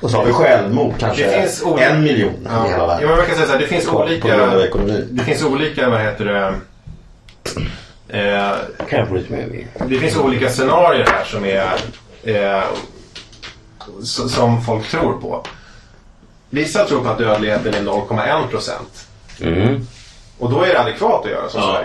Och 0.00 0.10
så 0.10 0.16
har 0.16 0.24
vi 0.24 0.32
självmord 0.32 0.94
kanske 0.98 1.24
Det 1.26 1.40
finns 1.40 1.62
olika- 1.62 1.88
en 1.90 2.02
miljon 2.02 2.32
i 2.34 2.48
hela 2.48 2.68
ja, 2.78 2.86
världen. 2.86 3.08
men 3.08 3.16
man 3.16 3.26
kan 3.26 3.34
säga 3.34 3.46
så 3.46 3.52
här. 3.52 3.60
Det 3.60 3.66
finns 3.66 3.84
På- 3.86 3.92
på 3.92 3.98
olika... 4.02 4.28
grund 4.36 4.52
av 4.52 4.60
ekonomi. 4.60 5.06
Det 5.10 5.24
finns 5.24 5.42
olika, 5.44 5.88
vad 5.90 6.00
heter 6.00 6.24
det... 6.24 6.54
Eh, 8.08 8.52
Kan 8.88 8.98
jag 8.98 9.08
få 9.08 9.14
lite 9.14 9.32
mer 9.32 9.46
vin? 9.46 9.68
Det 9.86 9.98
finns 9.98 10.16
olika 10.16 10.50
scenarier 10.50 11.06
här 11.06 11.24
som 11.24 11.44
är 11.44 11.72
eh, 12.22 12.62
som 14.02 14.62
folk 14.62 14.88
tror 14.90 15.12
på. 15.20 15.44
Vissa 16.50 16.84
tror 16.84 17.04
på 17.04 17.08
att 17.10 17.18
dödligheten 17.18 17.74
är 17.74 17.80
0,1 17.80 18.46
procent. 18.48 19.06
Mm. 19.40 19.86
Och 20.38 20.50
då 20.50 20.62
är 20.62 20.68
det 20.68 20.80
adekvat 20.80 21.24
att 21.24 21.30
göra 21.30 21.48
som 21.48 21.62
Sverige. 21.62 21.84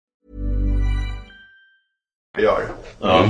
Gör. 2.37 2.67
Ja. 2.99 3.29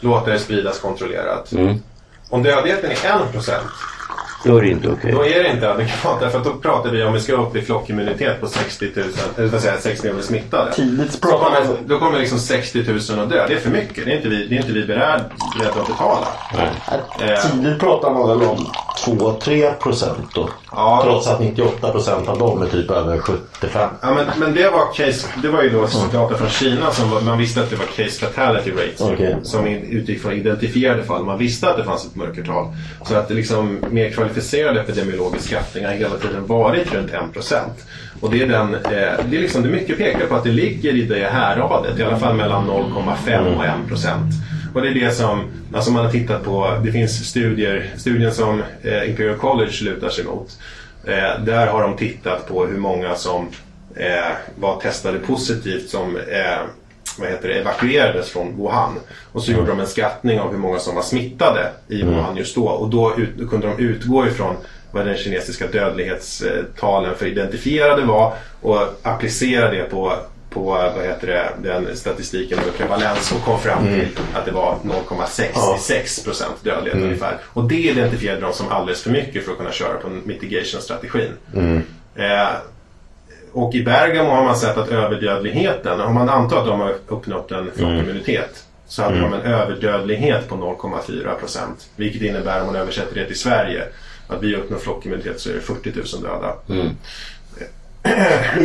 Låter 0.00 0.32
det 0.32 0.38
spridas 0.38 0.80
kontrollerat. 0.80 1.52
Mm. 1.52 1.82
Om 2.28 2.42
dödligheten 2.42 2.90
är 2.90 3.24
1 3.24 3.32
procent, 3.32 3.70
Då 4.44 4.56
är 4.56 4.62
det 4.62 4.68
inte 4.68 4.88
okej. 4.88 5.12
då 5.12 5.24
är 5.26 5.42
det 5.42 5.50
inte 5.50 5.70
adekvat. 5.70 6.20
Därför 6.20 6.38
att 6.38 6.44
då 6.44 6.52
pratar 6.52 6.90
vi 6.90 7.02
om 7.04 7.12
vi 7.12 7.20
ska 7.20 7.32
upp 7.32 7.56
i 7.56 7.62
flockimmunitet 7.62 8.40
på 8.40 8.46
60 8.46 8.88
000, 8.96 9.04
eller 9.36 9.66
jag, 9.66 9.80
60 9.80 10.02
miljoner 10.02 10.22
smittade. 10.22 10.72
Tidigt 10.72 11.24
man- 11.24 11.32
kommer, 11.32 11.60
då 11.86 11.98
kommer 11.98 12.18
liksom 12.18 12.38
60 12.38 12.84
000 13.10 13.20
att 13.20 13.30
dö. 13.30 13.46
Det 13.48 13.54
är 13.54 13.58
för 13.60 13.70
mycket. 13.70 14.04
Det 14.04 14.12
är 14.12 14.16
inte 14.16 14.28
vi, 14.28 14.46
det 14.46 14.54
är 14.54 14.58
inte 14.60 14.72
vi 14.72 14.86
beredda 14.86 15.14
att 15.80 15.86
betala. 15.86 16.26
Eh. 17.20 17.50
Tidigt 17.50 17.80
pratar 17.80 18.10
man 18.10 18.28
väl 18.28 18.48
om 18.48 18.66
2-3 19.06 19.72
procent 19.74 20.34
då. 20.34 20.48
Ja. 20.72 21.00
Trots 21.04 21.28
att 21.28 21.40
98 21.40 21.92
procent 21.92 22.28
av 22.28 22.38
dem 22.38 22.62
är 22.62 22.66
typ 22.66 22.90
över 22.90 23.18
75. 23.18 23.90
Ja, 24.02 24.14
men, 24.14 24.26
men 24.36 24.54
det 24.54 24.70
var 24.70 24.92
case, 24.94 25.28
det 25.42 25.48
var 25.48 25.62
ju 25.62 25.70
då 25.70 25.86
data 26.12 26.36
från 26.36 26.48
Kina 26.48 26.90
som 26.90 27.10
var, 27.10 27.20
man 27.20 27.38
visste 27.38 27.60
att 27.60 27.70
det 27.70 27.76
var 27.76 27.86
case 27.86 28.26
fatality 28.26 28.70
rates. 28.70 29.00
Okej. 29.00 29.36
Som 29.42 29.66
utgick 29.66 30.22
från 30.22 30.32
identifierade 30.32 31.02
fall. 31.02 31.24
Man 31.24 31.38
visste 31.38 31.70
att 31.70 31.76
det 31.76 31.84
fanns 31.84 32.06
ett 32.06 32.16
mörkertal. 32.16 32.66
Så 33.04 33.16
att 33.16 33.28
det 33.28 33.34
liksom 33.34 33.78
mer 34.02 34.10
kvalificerad 34.10 34.76
epidemiologisk 34.76 35.46
skattning 35.46 35.84
har 35.84 35.92
hela 35.92 36.16
tiden 36.16 36.46
varit 36.46 36.94
runt 36.94 37.10
1%. 37.10 37.58
Och 38.20 38.30
det 38.30 38.42
är 38.42 38.46
den, 38.46 38.74
eh, 38.74 38.80
det 39.30 39.36
är 39.36 39.40
liksom, 39.40 39.62
det 39.62 39.68
mycket 39.68 39.98
pekar 39.98 40.26
på 40.26 40.34
att 40.34 40.44
det 40.44 40.50
ligger 40.50 40.94
i 40.94 41.02
det 41.02 41.28
häradet. 41.32 41.98
I 41.98 42.02
alla 42.02 42.18
fall 42.18 42.36
mellan 42.36 42.66
0,5 42.66 43.56
och 43.56 43.64
1%. 43.64 44.32
Och 44.74 44.82
det 44.82 44.88
är 44.88 44.94
det 44.94 45.10
som, 45.10 45.44
alltså 45.74 45.90
man 45.90 46.04
har 46.04 46.12
tittat 46.12 46.44
på, 46.44 46.78
det 46.84 46.92
finns 46.92 47.28
studier, 47.28 47.90
studien 47.96 48.32
som 48.32 48.62
eh, 48.82 49.10
Imperial 49.10 49.36
College 49.36 49.72
lutar 49.82 50.08
sig 50.08 50.24
mot. 50.24 50.58
Eh, 51.04 51.44
där 51.44 51.66
har 51.66 51.82
de 51.82 51.96
tittat 51.96 52.48
på 52.48 52.66
hur 52.66 52.78
många 52.78 53.14
som 53.14 53.48
eh, 53.94 54.32
var 54.60 54.80
testade 54.80 55.18
positivt 55.18 55.88
som 55.88 56.16
eh, 56.16 56.60
vad 57.18 57.28
heter 57.28 57.48
det, 57.48 57.54
evakuerades 57.54 58.30
från 58.30 58.56
Wuhan. 58.56 58.98
Och 59.32 59.42
så 59.42 59.52
gjorde 59.52 59.66
de 59.66 59.80
en 59.80 59.86
skattning 59.86 60.40
av 60.40 60.50
hur 60.50 60.58
många 60.58 60.78
som 60.78 60.94
var 60.94 61.02
smittade 61.02 61.70
i 61.88 62.02
Wuhan 62.02 62.36
just 62.36 62.54
då. 62.54 62.64
Och 62.64 62.90
då, 62.90 63.14
ut, 63.18 63.30
då 63.38 63.48
kunde 63.48 63.66
de 63.66 63.78
utgå 63.78 64.26
ifrån 64.26 64.56
vad 64.90 65.06
den 65.06 65.16
kinesiska 65.16 65.66
dödlighetstalen 65.66 67.14
för 67.16 67.26
identifierade 67.26 68.04
var 68.04 68.34
och 68.60 68.80
applicera 69.02 69.70
det 69.70 69.82
på 69.82 70.12
på 70.52 70.62
vad 70.64 71.04
heter 71.04 71.26
det, 71.26 71.70
den 71.70 71.96
statistiken 71.96 72.58
över 72.58 72.70
prevalens 72.72 73.32
och 73.32 73.44
kom 73.44 73.60
fram 73.60 73.84
till 73.86 74.08
att 74.34 74.44
det 74.44 74.52
var 74.52 74.76
0,66 75.08 76.24
procent 76.24 76.54
dödlighet 76.62 77.02
ungefär. 77.02 77.38
Och 77.44 77.64
det 77.64 77.82
identifierade 77.82 78.40
de 78.40 78.52
som 78.52 78.68
alldeles 78.68 79.02
för 79.02 79.10
mycket 79.10 79.44
för 79.44 79.52
att 79.52 79.58
kunna 79.58 79.72
köra 79.72 79.98
på 79.98 80.08
mitigation-strategin. 80.08 81.32
Eh, 82.14 82.48
och 83.52 83.74
i 83.74 83.82
Bergamo 83.82 84.30
har 84.30 84.44
man 84.44 84.56
sett 84.56 84.76
att 84.76 84.88
överdödligheten, 84.88 86.00
om 86.00 86.14
man 86.14 86.28
antar 86.28 86.58
att 86.58 86.66
de 86.66 86.80
har 86.80 86.94
uppnått 87.08 87.50
en 87.50 87.70
flockimmunitet, 87.74 88.64
så 88.86 89.02
hade 89.02 89.20
de 89.20 89.32
en 89.34 89.40
överdödlighet 89.40 90.48
på 90.48 90.54
0,4 90.54 91.34
procent. 91.34 91.88
Vilket 91.96 92.22
innebär, 92.22 92.60
om 92.60 92.66
man 92.66 92.76
översätter 92.76 93.14
det 93.14 93.26
till 93.26 93.38
Sverige, 93.38 93.84
att 94.28 94.42
vi 94.42 94.56
uppnår 94.56 94.78
flockimmunitet 94.78 95.40
så 95.40 95.50
är 95.50 95.54
det 95.54 95.60
40 95.60 95.92
000 95.96 96.22
döda. 96.22 96.54
Men 96.66 96.96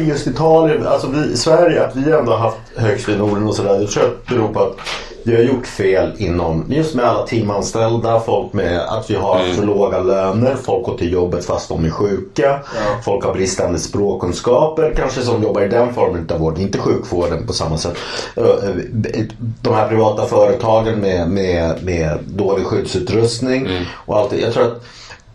just 0.08 0.28
Italien, 0.28 0.88
alltså 0.88 1.08
vi, 1.08 1.34
i 1.34 1.38
Sverige, 1.38 1.86
att 1.86 1.96
vi 1.96 2.12
ändå 2.12 2.32
har 2.32 2.38
haft 2.40 2.58
högst 2.76 3.10
i 3.10 3.16
Norden 3.16 3.48
och 3.48 3.56
sådär. 3.56 3.80
Jag 3.80 3.90
tror 3.90 4.04
att 4.04 4.28
det 4.28 4.36
beror 4.36 4.54
på 4.54 4.60
att 4.60 4.78
vi 5.24 5.36
har 5.36 5.44
gjort 5.44 5.68
fel 5.68 6.12
inom, 6.18 6.66
just 6.70 6.96
med 6.96 7.06
alla 7.06 7.26
timanställda, 7.28 8.20
folk 8.20 8.54
med 8.54 8.80
att 8.80 9.10
vi 9.10 9.16
har 9.16 9.40
för 9.40 9.66
låga 9.66 10.00
löner, 10.00 10.56
folk 10.56 10.86
går 10.86 10.98
till 10.98 11.12
jobbet 11.14 11.46
fast 11.46 11.70
de 11.70 11.86
är 11.86 11.90
sjuka, 11.90 12.60
folk 13.06 13.26
har 13.26 13.34
bristande 13.34 13.80
språkkunskaper, 13.80 14.94
kanske 14.98 15.22
som 15.22 15.44
jobbar 15.44 15.62
i 15.62 15.68
den 15.68 15.94
formen 15.94 16.28
av 16.32 16.40
vård, 16.40 16.58
inte 16.60 16.78
sjukvården 16.78 17.48
på 17.48 17.54
samma 17.54 17.78
sätt. 17.78 17.98
Eh, 18.36 18.44
De 19.62 19.74
här 19.74 19.88
privata 19.88 20.26
företagen 20.26 21.00
med, 21.00 21.30
med, 21.30 21.84
med 21.84 22.18
dålig 22.28 22.66
skyddsutrustning 22.66 23.68
och 24.06 24.18
allt 24.18 24.30
det. 24.30 24.38
Jag 24.38 24.54
tror 24.54 24.64
att 24.64 24.84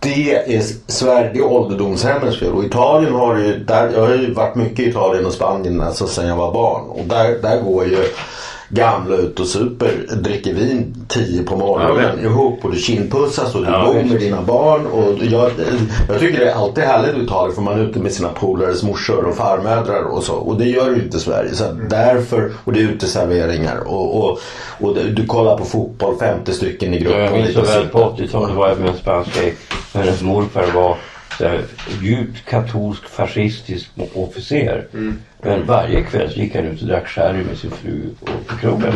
det 0.02 0.54
är 0.56 0.62
Sverige, 0.86 1.30
det 1.32 1.38
är 1.38 1.44
ålderdomshemmens 1.44 2.38
fel. 2.38 2.52
Och 2.52 2.64
Italien 2.64 3.14
har 3.14 3.36
ju, 3.36 3.64
där, 3.64 3.90
jag 3.94 4.00
har 4.00 4.14
ju 4.14 4.34
varit 4.34 4.54
mycket 4.54 4.78
i 4.78 4.88
Italien 4.88 5.26
och 5.26 5.32
Spanien 5.32 5.80
alltså 5.80 6.06
sen 6.06 6.28
jag 6.28 6.36
var 6.36 6.52
barn. 6.52 6.84
Och 6.88 7.04
där, 7.04 7.38
där 7.42 7.60
går 7.60 7.84
ju 7.86 8.04
gamla 8.74 9.16
ut 9.16 9.40
och 9.40 9.46
super, 9.46 9.90
dricker 10.16 10.54
vin 10.54 10.94
tio 11.08 11.42
på 11.42 11.56
morgonen 11.56 12.18
Ja, 12.22 12.28
ihop 12.30 12.64
och 12.64 12.72
du 12.72 12.78
kindpussas 12.78 13.54
och 13.54 13.64
du 13.64 13.70
Ja, 13.70 13.84
bor 13.86 13.94
med 13.94 14.20
dina 14.20 14.42
barn. 14.42 14.86
Och 14.86 15.24
jag, 15.24 15.50
jag 16.08 16.20
tycker 16.20 16.38
det 16.40 16.50
är 16.50 16.54
alltid 16.54 16.84
härligt 16.84 17.16
i 17.16 17.24
Italien 17.24 17.54
för 17.54 17.62
man 17.62 17.80
är 17.80 17.84
ute 17.84 17.98
med 17.98 18.12
sina 18.12 18.28
polares 18.28 18.82
morsor 18.82 19.24
och 19.24 19.34
farmödrar 19.36 20.02
och 20.02 20.22
så. 20.22 20.34
Och 20.34 20.56
det 20.58 20.64
gör 20.64 20.90
ju 20.90 21.02
inte 21.02 21.18
Sverige. 21.20 21.54
Så 21.54 21.64
att 21.64 21.90
därför, 21.90 22.52
och 22.64 22.72
det 22.72 22.80
är 22.80 22.84
uteserveringar 22.84 23.76
och, 23.86 24.24
och, 24.24 24.38
och 24.80 24.94
du, 24.94 25.10
du 25.10 25.26
kollar 25.26 25.58
på 25.58 25.64
fotboll, 25.64 26.16
50 26.18 26.52
stycken 26.52 26.94
i 26.94 26.98
grupp. 26.98 27.14
Jag 27.16 27.32
minns 27.32 27.54
så 27.54 27.60
väl 27.60 27.86
på 27.88 27.98
80-talet 27.98 28.56
var 28.56 28.68
jag 28.68 28.78
med 28.78 28.88
en 28.88 28.96
spansk 28.96 29.34
tjej. 29.34 29.54
Hennes 29.94 30.22
morfar 30.22 30.66
var 30.74 30.96
djupt 32.02 32.44
katolsk 32.48 33.08
fascistisk 33.08 33.90
officer. 34.14 34.86
Men 35.44 35.66
varje 35.66 36.02
kväll 36.02 36.30
så 36.32 36.38
gick 36.40 36.54
han 36.54 36.64
ut 36.64 36.80
och 36.82 36.88
drack 36.88 37.08
sherry 37.08 37.44
med 37.44 37.58
sin 37.58 37.70
fru 37.70 38.00
på, 38.24 38.32
på 38.46 38.56
krogen. 38.60 38.92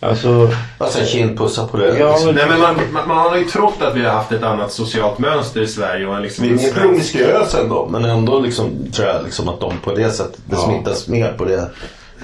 Alltså, 0.00 0.50
Alltså 0.78 1.04
kindpussa 1.04 1.66
på 1.66 1.76
det. 1.76 1.98
Ja, 1.98 2.10
liksom. 2.12 2.34
Nej, 2.34 2.44
men 2.48 2.60
man, 2.60 2.76
man, 2.92 3.08
man 3.08 3.16
har 3.16 3.36
ju 3.36 3.44
trott 3.44 3.82
att 3.82 3.96
vi 3.96 4.04
har 4.04 4.12
haft 4.12 4.32
ett 4.32 4.42
annat 4.42 4.72
socialt 4.72 5.18
mönster 5.18 5.60
i 5.60 5.66
Sverige. 5.66 6.06
Och 6.06 6.16
en 6.16 6.22
liksom 6.22 6.44
Vi 6.44 6.50
är 6.50 6.56
mer 6.56 6.72
promiskuösa 6.72 7.60
ändå 7.60 7.88
men 7.90 8.04
ändå 8.04 8.38
liksom, 8.40 8.92
tror 8.92 9.08
jag 9.08 9.24
liksom 9.24 9.48
att 9.48 9.60
de 9.60 9.78
på 9.78 9.94
det 9.94 10.10
sättet, 10.10 10.40
det 10.46 10.56
Ja. 10.56 10.62
smittas 10.62 11.08
mer 11.08 11.32
på 11.32 11.44
det. 11.44 11.70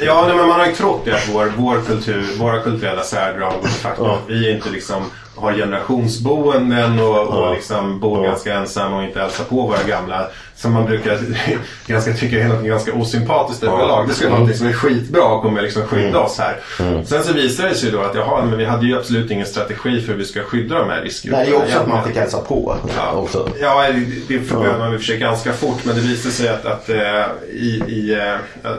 Ja, 0.01 0.24
nej, 0.26 0.36
men 0.36 0.49
man 0.49 0.61
har 0.61 0.66
ju 0.66 0.72
trott 0.72 1.01
det 1.05 1.14
att 1.14 1.28
vår, 1.28 1.53
vår 1.57 1.80
kultur, 1.86 2.24
våra 2.38 2.61
kulturella 2.61 3.03
särdrag 3.03 3.53
och 3.59 3.62
det 3.62 3.68
faktum 3.68 4.07
att 4.07 4.20
vi 4.28 4.51
inte 4.51 4.70
liksom 4.70 5.03
har 5.36 5.53
generationsboenden 5.53 6.99
och, 6.99 7.26
och 7.26 7.55
liksom 7.55 8.01
bor 8.01 8.24
ganska 8.24 8.55
ensamma 8.55 8.97
och 8.97 9.03
inte 9.03 9.20
hälsar 9.20 9.45
på 9.45 9.55
våra 9.62 9.82
gamla. 9.88 10.26
Som 10.57 10.72
man 10.72 10.86
brukar 10.86 11.18
ganska 11.86 12.12
tycka 12.12 12.38
är 12.38 12.49
något 12.49 12.64
ganska 12.64 12.93
osympatiskt 12.93 13.62
överlag. 13.62 14.09
Det 14.09 14.14
ska 14.14 14.30
vara 14.30 14.40
något 14.40 14.57
som 14.57 14.66
är 14.66 14.72
skitbra 14.72 15.24
och 15.24 15.43
kommer 15.43 15.62
liksom 15.62 15.82
skydda 15.82 16.18
oss 16.20 16.38
här. 16.38 16.57
Sen 17.05 17.24
så 17.24 17.32
visar 17.32 17.68
det 17.68 17.74
sig 17.74 17.90
då 17.90 18.01
att 18.01 18.14
jaha, 18.14 18.45
men 18.45 18.59
vi 18.59 18.64
hade 18.64 18.86
ju 18.86 18.99
absolut 18.99 19.30
ingen 19.30 19.47
strategi 19.47 20.01
för 20.01 20.12
hur 20.12 20.18
vi 20.18 20.24
ska 20.24 20.43
skydda 20.43 20.78
de 20.78 20.90
här 20.90 21.01
riskgrupperna. 21.01 21.43
Nej, 21.43 21.51
det 21.51 21.57
är 21.57 21.62
också 21.64 21.78
att 21.78 21.88
man 21.88 22.05
fick 22.05 22.16
hälsa 22.16 22.38
på. 22.38 22.76
Ja, 22.97 23.12
Också. 23.12 23.49
ja 23.61 23.86
det, 23.88 24.05
det 24.28 24.40
förbjöd 24.45 24.78
man 24.78 24.93
i 24.93 24.97
och 24.97 25.01
för 25.01 25.07
sig 25.07 25.18
ganska 25.18 25.53
fort 25.53 25.84
men 25.84 25.95
det 25.95 26.01
visade 26.01 26.34
sig 26.34 26.49
att, 26.49 26.66
att 26.66 26.88
eh, 26.88 26.97
i, 27.53 27.82
i 27.88 28.14
eh, 28.14 28.72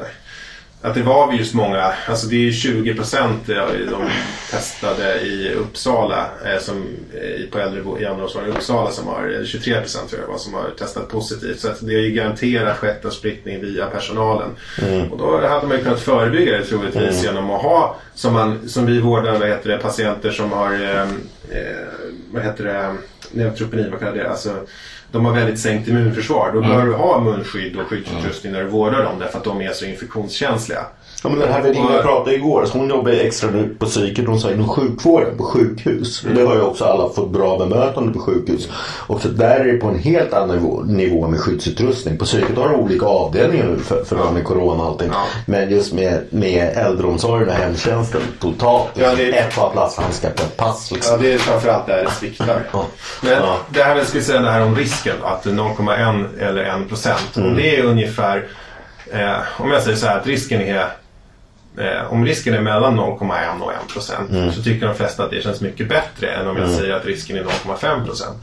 att 0.83 0.95
det 0.95 1.01
var 1.01 1.33
just 1.33 1.53
många, 1.53 1.93
alltså 2.07 2.27
det 2.27 2.47
är 2.47 2.51
20 2.51 2.95
procent 2.95 3.47
de 3.47 4.09
testade 4.51 5.21
i 5.21 5.53
Uppsala 5.53 6.29
eh, 6.45 6.59
som, 6.59 6.87
eh, 7.13 7.49
på 7.51 7.59
äldre 7.59 7.79
i 7.79 8.03
äldreomsorgen 8.03 8.49
i 8.49 8.57
Uppsala 8.57 8.91
som 8.91 9.07
har, 9.07 9.23
eller 9.23 9.45
23 9.45 9.81
procent 9.81 10.09
tror 10.09 10.21
jag 10.21 10.27
var, 10.27 10.37
som 10.37 10.53
har 10.53 10.69
testat 10.79 11.09
positivt. 11.09 11.59
Så 11.59 11.67
det 11.79 11.93
har 11.93 12.01
ju 12.01 12.11
garanterat 12.11 12.77
skett 12.77 13.05
en 13.05 13.11
sprickning 13.11 13.61
via 13.61 13.85
personalen. 13.85 14.49
Och 15.11 15.17
då 15.17 15.47
hade 15.47 15.67
man 15.67 15.77
ju 15.77 15.83
kunnat 15.83 16.01
förebygga 16.01 16.57
det 16.57 16.65
troligtvis 16.65 17.23
genom 17.23 17.51
att 17.51 17.61
ha, 17.61 17.95
som, 18.15 18.33
man, 18.33 18.69
som 18.69 18.85
vi 18.85 18.99
vårdar, 18.99 19.39
vad 19.39 19.47
heter 19.47 19.69
det, 19.69 19.77
patienter 19.77 20.31
som 20.31 20.51
har, 20.51 20.73
eh, 20.73 21.01
eh, 21.01 21.87
vad 22.31 22.43
heter 22.43 22.63
det, 22.63 22.95
neutropeni, 23.31 23.89
vad 23.89 23.99
kallar 23.99 24.15
det, 24.15 24.29
alltså 24.29 24.55
de 25.13 25.25
har 25.25 25.33
väldigt 25.33 25.59
sänkt 25.59 25.87
immunförsvar. 25.87 26.51
Då 26.53 26.61
bör 26.61 26.85
du 26.85 26.93
ha 26.93 27.21
munskydd 27.21 27.75
och 27.75 27.87
skyddsutrustning 27.87 28.53
när 28.53 28.63
du 28.63 28.67
vårdar 28.67 29.03
dem 29.03 29.19
därför 29.19 29.37
att 29.37 29.43
de 29.43 29.61
är 29.61 29.71
så 29.73 29.85
infektionskänsliga. 29.85 30.85
Ja, 31.23 31.29
men 31.29 31.39
den 31.39 31.53
här 31.53 31.61
värdinnan 31.61 31.93
jag 31.93 32.01
pratade 32.03 32.35
igår, 32.35 32.65
så 32.65 32.77
hon 32.77 32.89
jobbar 32.89 33.11
extra 33.11 33.49
nu 33.51 33.75
på 33.79 33.85
psyket. 33.85 34.27
Hon 34.27 34.39
sa 34.39 34.51
inom 34.51 34.67
sjukvården 34.69 35.37
på 35.37 35.43
sjukhus. 35.43 36.23
Och 36.23 36.29
det 36.35 36.41
har 36.45 36.55
ju 36.55 36.61
också 36.61 36.85
alla 36.85 37.09
fått 37.09 37.29
bra 37.29 37.57
bemötande 37.57 38.13
på 38.13 38.19
sjukhus. 38.19 38.69
Och 39.07 39.21
så 39.21 39.27
där 39.27 39.59
är 39.59 39.63
det 39.73 39.73
på 39.73 39.87
en 39.87 39.99
helt 39.99 40.33
annan 40.33 40.55
nivå, 40.55 40.81
nivå 40.85 41.27
med 41.27 41.39
skyddsutrustning. 41.39 42.17
På 42.17 42.25
psyket 42.25 42.57
har 42.57 42.69
de 42.69 42.75
olika 42.75 43.05
avdelningar 43.05 43.65
nu 43.65 43.79
för, 43.79 44.03
för 44.03 44.31
med 44.31 44.43
corona 44.43 44.83
och 44.83 44.89
allting. 44.89 45.09
Ja. 45.13 45.23
Men 45.45 45.69
just 45.71 45.93
med, 45.93 46.19
med 46.29 46.77
äldreomsorgen 46.77 47.49
och 47.49 47.55
hemtjänsten 47.55 48.21
totalt. 48.39 48.89
Ja, 48.93 49.15
det- 49.17 49.37
Ett 49.37 49.55
par 49.55 49.69
plasthandskar 49.69 50.29
ett 50.29 50.57
pass 50.57 50.91
liksom. 50.91 51.15
Ja, 51.15 51.21
det 51.21 51.33
är 51.33 51.37
framförallt 51.37 51.87
där 51.87 52.03
det 52.03 52.11
sviktar. 52.11 52.61
Ja. 52.71 52.85
Men 53.21 53.31
Ja. 53.31 53.57
det 53.69 53.83
här, 53.83 53.95
jag 53.95 54.07
skulle 54.07 54.23
säga 54.23 54.41
det 54.41 54.51
här 54.51 54.61
om 54.65 54.75
risken, 54.75 55.15
att 55.23 55.45
0,1 55.45 56.25
eller 56.39 56.63
1 56.63 56.89
procent. 56.89 57.31
Om 57.35 57.55
det 57.55 57.77
är 57.77 57.83
ungefär, 57.83 58.43
eh, 59.11 59.61
om 59.61 59.71
jag 59.71 59.81
säger 59.83 59.97
så 59.97 60.07
här 60.07 60.17
att 60.19 60.27
risken 60.27 60.61
är 60.61 60.85
Eh, 61.77 62.13
om 62.13 62.25
risken 62.25 62.53
är 62.53 62.61
mellan 62.61 62.99
0,1 62.99 63.61
och 63.61 63.71
1 63.73 63.77
procent 63.93 64.29
så 64.55 64.61
tycker 64.63 64.87
de 64.87 64.95
flesta 64.95 65.23
att 65.23 65.29
det 65.31 65.41
känns 65.43 65.61
mycket 65.61 65.89
bättre 65.89 66.27
än 66.27 66.47
om 66.47 66.57
jag 66.57 66.69
säger 66.69 66.93
att 66.93 67.05
risken 67.05 67.37
är 67.37 67.43
0,5 67.43 68.05
procent. 68.05 68.37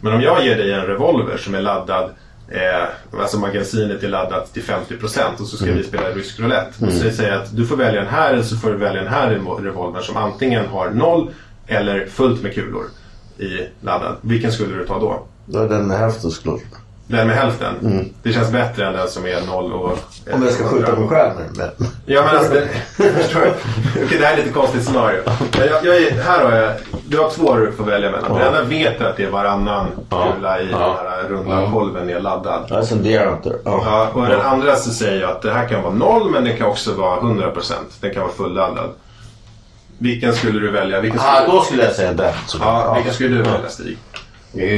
Men 0.00 0.12
om 0.12 0.20
jag 0.22 0.44
ger 0.44 0.56
dig 0.56 0.72
en 0.72 0.86
revolver 0.86 1.36
som 1.36 1.54
är 1.54 1.60
laddad 1.60 2.10
Eh, 2.50 3.20
alltså 3.20 3.38
magasinet 3.38 4.02
är 4.02 4.08
laddat 4.08 4.52
till 4.52 4.62
50 4.62 4.96
procent 4.96 5.40
och 5.40 5.46
så 5.46 5.56
ska 5.56 5.64
vi 5.72 5.82
spela 5.82 6.08
rysk 6.10 6.40
roulette. 6.40 6.86
Och 6.86 6.92
så 6.92 7.10
säger 7.10 7.32
jag 7.32 7.42
att 7.42 7.56
du 7.56 7.66
får 7.66 7.76
välja 7.76 8.00
den 8.00 8.10
här 8.10 8.32
eller 8.32 8.42
så 8.42 8.56
får 8.56 8.70
du 8.70 8.76
välja 8.76 9.02
den 9.02 9.12
här 9.12 9.30
revo- 9.30 9.64
revolvern 9.64 10.02
som 10.02 10.16
antingen 10.16 10.66
har 10.66 10.90
noll 10.90 11.30
eller 11.66 12.06
fullt 12.06 12.42
med 12.42 12.54
kulor 12.54 12.84
i 13.38 13.46
laddad. 13.80 14.16
Vilken 14.20 14.52
skulle 14.52 14.76
du 14.76 14.86
ta 14.86 14.98
då? 15.00 15.22
Då 15.46 15.58
är 15.58 15.68
den 15.68 15.90
hälften 15.90 16.30
såklart. 16.30 16.60
Den 17.08 17.26
med 17.26 17.36
hälften? 17.36 17.74
Det 18.22 18.32
känns 18.32 18.50
bättre 18.52 18.86
än 18.86 18.92
den 18.92 19.08
som 19.08 19.26
är 19.26 19.46
noll 19.46 19.72
och... 19.72 19.98
Om 20.32 20.42
jag 20.42 20.52
ska 20.52 20.64
skjuta 20.64 20.96
mig 20.96 21.08
själv 21.08 21.32
med 21.36 21.48
den. 21.54 21.86
Ja 22.06 22.22
men 22.24 22.36
alltså, 22.36 22.54
det, 22.54 22.68
förstår 23.22 23.40
du? 23.40 23.52
Okej, 24.04 24.18
det 24.18 24.26
här 24.26 24.32
är 24.32 24.36
lite 24.36 24.48
konstigt 24.52 24.84
scenario. 24.84 25.20
Men 25.58 25.66
jag, 25.68 25.84
jag 25.84 25.96
är, 25.96 26.22
här 26.22 26.44
har 26.44 26.52
jag, 26.52 26.72
du 27.08 27.18
har 27.18 27.30
två 27.30 27.54
du 27.54 27.72
får 27.72 27.84
välja 27.84 28.10
mellan. 28.10 28.34
Den 28.38 28.46
enda 28.46 28.62
vet 28.62 29.00
att 29.00 29.16
det 29.16 29.24
är 29.24 29.30
varannan 29.30 29.86
Ja. 30.10 30.32
kula 30.34 30.60
i 30.60 30.68
Ja. 30.70 30.78
den 31.02 31.12
här 31.12 31.28
runda 31.28 31.70
kolven 31.72 32.10
är 32.10 32.20
laddad. 32.20 32.66
Jag 32.68 32.88
funderar 32.88 33.32
inte. 33.32 33.56
Ja. 33.64 33.82
Ja, 33.84 34.08
och 34.20 34.26
den 34.28 34.40
andra 34.40 34.76
så 34.76 34.90
säger 34.90 35.20
jag 35.20 35.30
att 35.30 35.42
det 35.42 35.52
här 35.52 35.68
kan 35.68 35.82
vara 35.82 35.94
noll 35.94 36.30
men 36.30 36.44
det 36.44 36.52
kan 36.52 36.66
också 36.66 36.94
vara 36.94 37.20
100%. 37.20 37.72
Den 38.00 38.14
kan 38.14 38.22
vara 38.22 38.32
fulladdad. 38.32 38.90
Vilken 39.98 40.32
skulle 40.34 40.60
du 40.60 40.70
välja? 40.70 41.00
Vilken 41.00 41.20
skulle, 41.20 41.32
Ah, 41.32 41.46
då 41.46 41.60
skulle 41.62 41.84
jag 41.84 41.92
säga 41.94 42.12
den. 42.12 42.32
ja, 42.60 42.94
vilken 42.94 43.14
skulle 43.14 43.36
du 43.36 43.42
välja 43.42 43.68
Stig? 43.68 43.98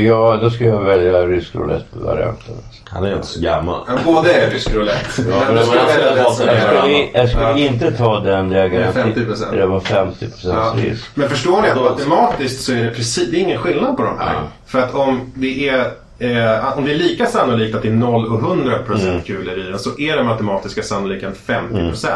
Ja, 0.06 0.38
då 0.42 0.50
ska 0.50 0.64
jag 0.64 0.80
välja 0.80 1.26
rysk 1.26 1.54
roulette-varianten. 1.54 2.54
Han 2.84 3.04
är 3.04 3.14
inte 3.14 3.26
så 3.26 3.40
gammal. 3.40 3.80
Ja, 3.88 3.92
Både 4.04 4.32
är 4.32 4.50
rysk 4.50 4.74
roulette. 4.74 5.22
men 5.22 5.64
skulle 5.66 5.80
jag 5.80 6.32
skulle 6.34 6.52
Jag 6.52 6.56
är... 6.56 6.80
skulle, 6.80 7.08
jag 7.14 7.28
skulle 7.28 7.44
Ja. 7.44 7.58
inte 7.58 7.90
ta 7.92 8.20
den 8.20 8.48
där 8.48 8.58
jag 8.58 8.70
Med 8.72 8.94
garanti- 8.94 9.26
50%. 9.26 9.56
Det 9.56 9.66
var 9.66 9.80
50 9.80 10.26
Ja. 10.44 10.74
risk. 10.76 11.04
Men 11.14 11.28
förstår 11.28 11.62
ni 11.62 11.68
att 11.68 11.76
matematiskt 11.82 12.62
så 12.64 12.72
är 12.72 12.84
det 12.84 12.90
precis, 12.90 13.30
det 13.30 13.36
är 13.36 13.40
ingen 13.40 13.58
skillnad 13.60 13.96
på 13.96 14.02
de 14.02 14.18
här. 14.18 14.34
För 14.66 14.78
att 14.78 14.94
om 14.94 15.32
det 15.34 15.68
är 15.68 15.90
Eh, 16.22 16.78
om 16.78 16.84
det 16.84 16.92
är 16.92 16.96
lika 16.98 17.26
sannolikt 17.26 17.76
att 17.76 17.82
det 17.82 17.88
är 17.88 17.92
0 17.92 18.26
och 18.26 18.40
100% 18.40 19.02
Mm. 19.08 19.22
kulor 19.22 19.58
i 19.58 19.62
den 19.62 19.78
så 19.78 19.90
är 20.00 20.16
den 20.16 20.26
matematiska 20.26 20.82
sannolikheten 20.82 21.34
50%. 21.46 22.06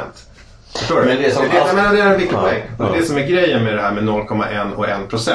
Förstår 0.77 1.01
du? 1.01 1.07
Men 1.07 1.17
det 1.17 1.27
är 1.27 1.31
som 1.31 1.43
det, 1.43 1.57
jag 1.57 1.75
menar, 1.77 1.95
det 1.95 2.01
är 2.01 2.07
en 2.07 2.19
viktig 2.19 2.37
Ja, 2.37 2.41
poäng. 2.43 2.63
Och 2.79 2.85
ja. 2.85 2.89
Det 2.99 3.03
som 3.07 3.17
är 3.17 3.27
grejen 3.27 3.65
med 3.65 3.75
det 3.75 3.83
här 3.83 3.93
med 3.93 4.05
0,1 4.05 4.75
och 4.77 4.87
1%. 4.87 5.31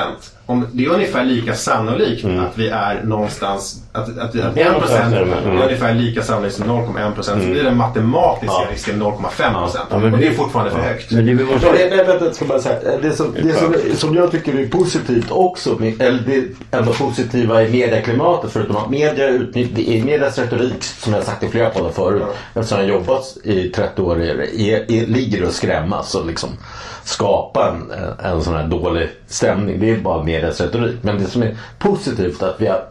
Om 0.49 0.67
det 0.73 0.85
är 0.85 0.89
ungefär 0.89 1.25
lika 1.25 1.55
sannolikt 1.55 2.25
att 2.25 2.57
vi 2.57 2.69
är 2.69 3.03
någonstans, 3.03 3.83
att, 3.91 4.17
att, 4.17 4.19
att 4.19 4.55
1% 4.55 4.71
någonstans 4.71 5.13
är 5.13 5.19
det 5.19 5.25
med. 5.25 5.37
är 5.37 5.41
Mm. 5.43 5.61
ungefär 5.61 5.93
lika 5.93 6.21
sannolikt 6.23 6.55
som 6.55 6.65
0,1% 6.65 7.23
så 7.23 7.35
blir 7.35 7.63
den 7.63 7.77
matematiska 7.77 8.55
Ja. 8.55 8.67
risken 8.71 9.03
0,5%. 9.03 9.77
Ja, 9.89 9.97
men 9.99 10.13
och 10.13 10.19
det 10.19 10.27
är 10.27 10.31
fortfarande 10.31 10.71
för 10.71 10.79
högt. 10.79 11.11
Men 11.11 11.25
det 11.25 11.33
vi 11.33 11.43
måste... 11.43 11.71
Nej, 11.71 11.87
nej, 11.89 12.05
vänta, 12.05 12.25
jag 12.25 12.35
ska 12.35 12.45
bara 12.45 12.59
säga. 12.59 12.97
Det, 13.01 13.11
som, 13.11 13.33
det 13.43 13.53
som, 13.53 13.75
som 13.95 14.15
jag 14.15 14.31
tycker 14.31 14.59
är 14.59 14.67
positivt 14.67 15.31
också, 15.31 15.75
med, 15.79 16.01
eller 16.01 16.19
det 16.25 16.77
enda 16.77 16.93
positiva 16.93 17.63
i 17.63 17.71
medieklimatet 17.71 18.51
förutom 18.51 18.77
att 18.77 18.89
media 18.89 19.27
utnyttjar, 19.29 19.75
det 19.75 19.99
är 19.99 20.03
medias 20.03 20.37
retorik 20.37 20.83
som 20.83 21.13
jag 21.13 21.23
sagt 21.23 21.43
i 21.43 21.47
flera 21.49 21.69
poddar 21.69 21.89
förut. 21.91 22.23
Eftersom 22.53 22.77
jag 22.79 22.85
har 22.85 22.93
jobbat 22.99 23.37
i 23.43 23.69
30 23.69 24.01
år 24.01 24.21
är, 24.21 24.59
är, 24.59 24.91
är, 24.91 25.07
ligger 25.07 25.43
att 25.45 25.53
skrämmas 25.53 26.15
och 26.15 26.25
liksom 26.27 26.49
skapa 27.03 27.69
en, 27.69 27.91
en 28.25 28.43
sån 28.43 28.55
här 28.55 28.67
dålig 28.67 29.09
stämning. 29.27 29.79
Det 29.79 29.89
är 29.89 29.97
bara 29.97 30.23
medias 30.23 30.61
retorik. 30.61 30.95
Men 31.01 31.17
det 31.17 31.25
som 31.25 31.41
är 31.43 31.57
positivt 31.79 32.41
är 32.41 32.47
att 32.49 32.61
vi 32.61 32.67
har 32.67 32.81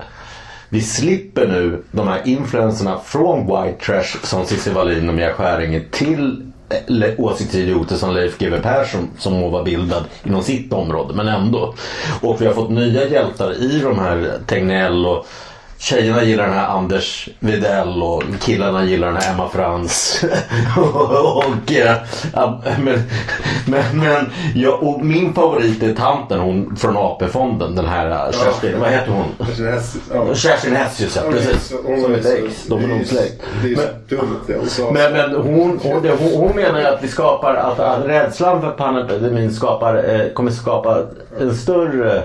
vi 0.69 0.81
slipper 0.81 1.47
nu 1.47 1.83
de 1.91 2.09
här 2.09 2.23
influenserna 2.25 2.99
från 2.99 3.47
white 3.47 3.85
trash 3.85 4.19
som 4.23 4.47
Cissi 4.47 4.71
Wallin 4.71 5.09
och 5.09 5.15
Mia 5.15 5.33
Skäringer 5.33 5.85
till 5.91 6.43
eh, 6.69 7.11
åsiktsidioter 7.19 7.97
som 7.97 8.15
Leif 8.15 8.39
GW 8.39 8.61
Persson 8.63 9.11
som 9.19 9.33
må 9.33 9.49
vara 9.49 9.65
bildad 9.65 10.05
inom 10.25 10.43
sitt 10.43 10.73
område 10.73 11.15
men 11.15 11.29
ändå. 11.29 11.75
Och 12.21 12.41
vi 12.41 12.47
har 12.47 12.55
fått 12.55 12.71
nya 12.71 13.09
hjältar 13.09 13.53
i 13.63 13.81
de 13.81 13.99
här 13.99 14.33
Tegnell 14.47 15.07
och 15.07 15.27
Tjejerna 15.81 16.25
gillar 16.25 16.45
den 16.47 16.55
här 16.55 16.69
Anders 16.69 17.29
Widell 17.41 18.03
och 18.03 18.23
killarna 18.41 18.85
gillar 18.85 19.07
den 19.07 19.17
här 19.17 19.35
Emma 19.35 19.49
Frans. 19.49 20.25
och, 21.35 21.73
eh, 21.73 21.97
ja, 22.35 22.63
men, 22.79 23.03
men, 23.67 23.83
men 24.01 24.31
ja, 24.55 24.73
och 24.73 25.05
min 25.05 25.35
favorit 25.35 25.83
är 25.83 25.95
tanten 25.95 26.41
hon 26.41 26.77
från 26.77 26.97
AP-fonden. 26.97 27.75
Den 27.75 27.87
här 27.87 28.11
eh, 28.11 28.33
Kerstin, 28.33 28.81
vad 28.81 28.91
heter 28.91 29.13
hon? 29.13 29.25
Ja. 30.13 30.35
Kerstin 30.35 30.77
Hess 30.77 31.01
just 31.01 31.17
ja, 31.17 31.23
precis. 31.31 31.69
Som 32.03 32.15
är 32.15 32.45
ex. 32.45 32.67
De 32.67 32.85
är 32.85 32.89
nog 32.89 33.07
släkt. 33.07 33.43
Men- 34.93 35.13
men, 35.13 35.35
hon, 35.35 35.81
hon, 35.83 36.09
hon, 36.19 36.33
hon 36.37 36.57
menar 36.57 36.81
ju 36.81 36.87
att 36.87 37.05
vi 37.05 37.09
skapar, 37.09 37.55
att, 37.55 37.81
att 37.81 38.05
rädslan 38.07 38.61
för 38.61 38.71
pandemin 38.71 39.55
skapar, 39.55 40.15
eh, 40.15 40.29
kommer 40.33 40.51
skapa 40.51 41.03
en 41.41 41.55
större 41.57 42.23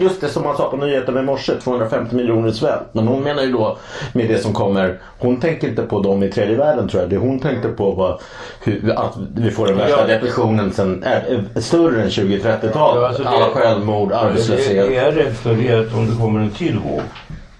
Just 0.00 0.20
det 0.20 0.28
som 0.28 0.42
man 0.42 0.56
sa 0.56 0.70
på 0.70 0.76
nyheten 0.76 1.18
i 1.18 1.22
morse, 1.22 1.52
250 1.60 2.16
miljoner 2.16 2.50
svält. 2.50 2.82
Men 2.92 3.08
hon 3.08 3.22
menar 3.22 3.42
ju 3.42 3.52
då 3.52 3.76
med 4.12 4.28
det 4.28 4.38
som 4.38 4.52
kommer, 4.52 4.98
hon 5.18 5.40
tänker 5.40 5.68
inte 5.68 5.82
på 5.82 6.00
dem 6.02 6.22
i 6.22 6.28
tredje 6.32 6.56
världen 6.56 6.88
tror 6.88 7.02
jag. 7.02 7.10
Det 7.10 7.16
hon 7.16 7.38
tänkte 7.40 7.68
på 7.68 7.90
var 7.90 8.20
hur, 8.64 8.92
att 8.96 9.16
vi 9.34 9.50
får 9.50 9.66
den 9.66 9.76
värsta 9.76 10.00
Ja. 10.00 10.06
depressionen 10.06 10.72
sen, 10.72 11.02
är, 11.02 11.44
är 11.56 11.60
större 11.60 12.02
än 12.02 12.08
20-30-talet. 12.08 12.72
Ja, 12.74 13.06
alltså 13.08 13.22
det- 13.22 13.28
Alla 13.28 13.46
självmord, 13.46 14.08
Det, 14.08 14.18
arbetslöshet. 14.18 14.88
det 14.88 14.94
jag 14.94 15.06
är 15.06 15.12
rädd 15.12 15.36
för 15.36 15.54
det 15.54 15.68
är 15.68 15.80
att 15.80 15.94
om 15.94 16.10
det 16.10 16.16
kommer 16.16 16.40
en 16.40 16.50
till 16.50 16.78
våg. 16.78 17.00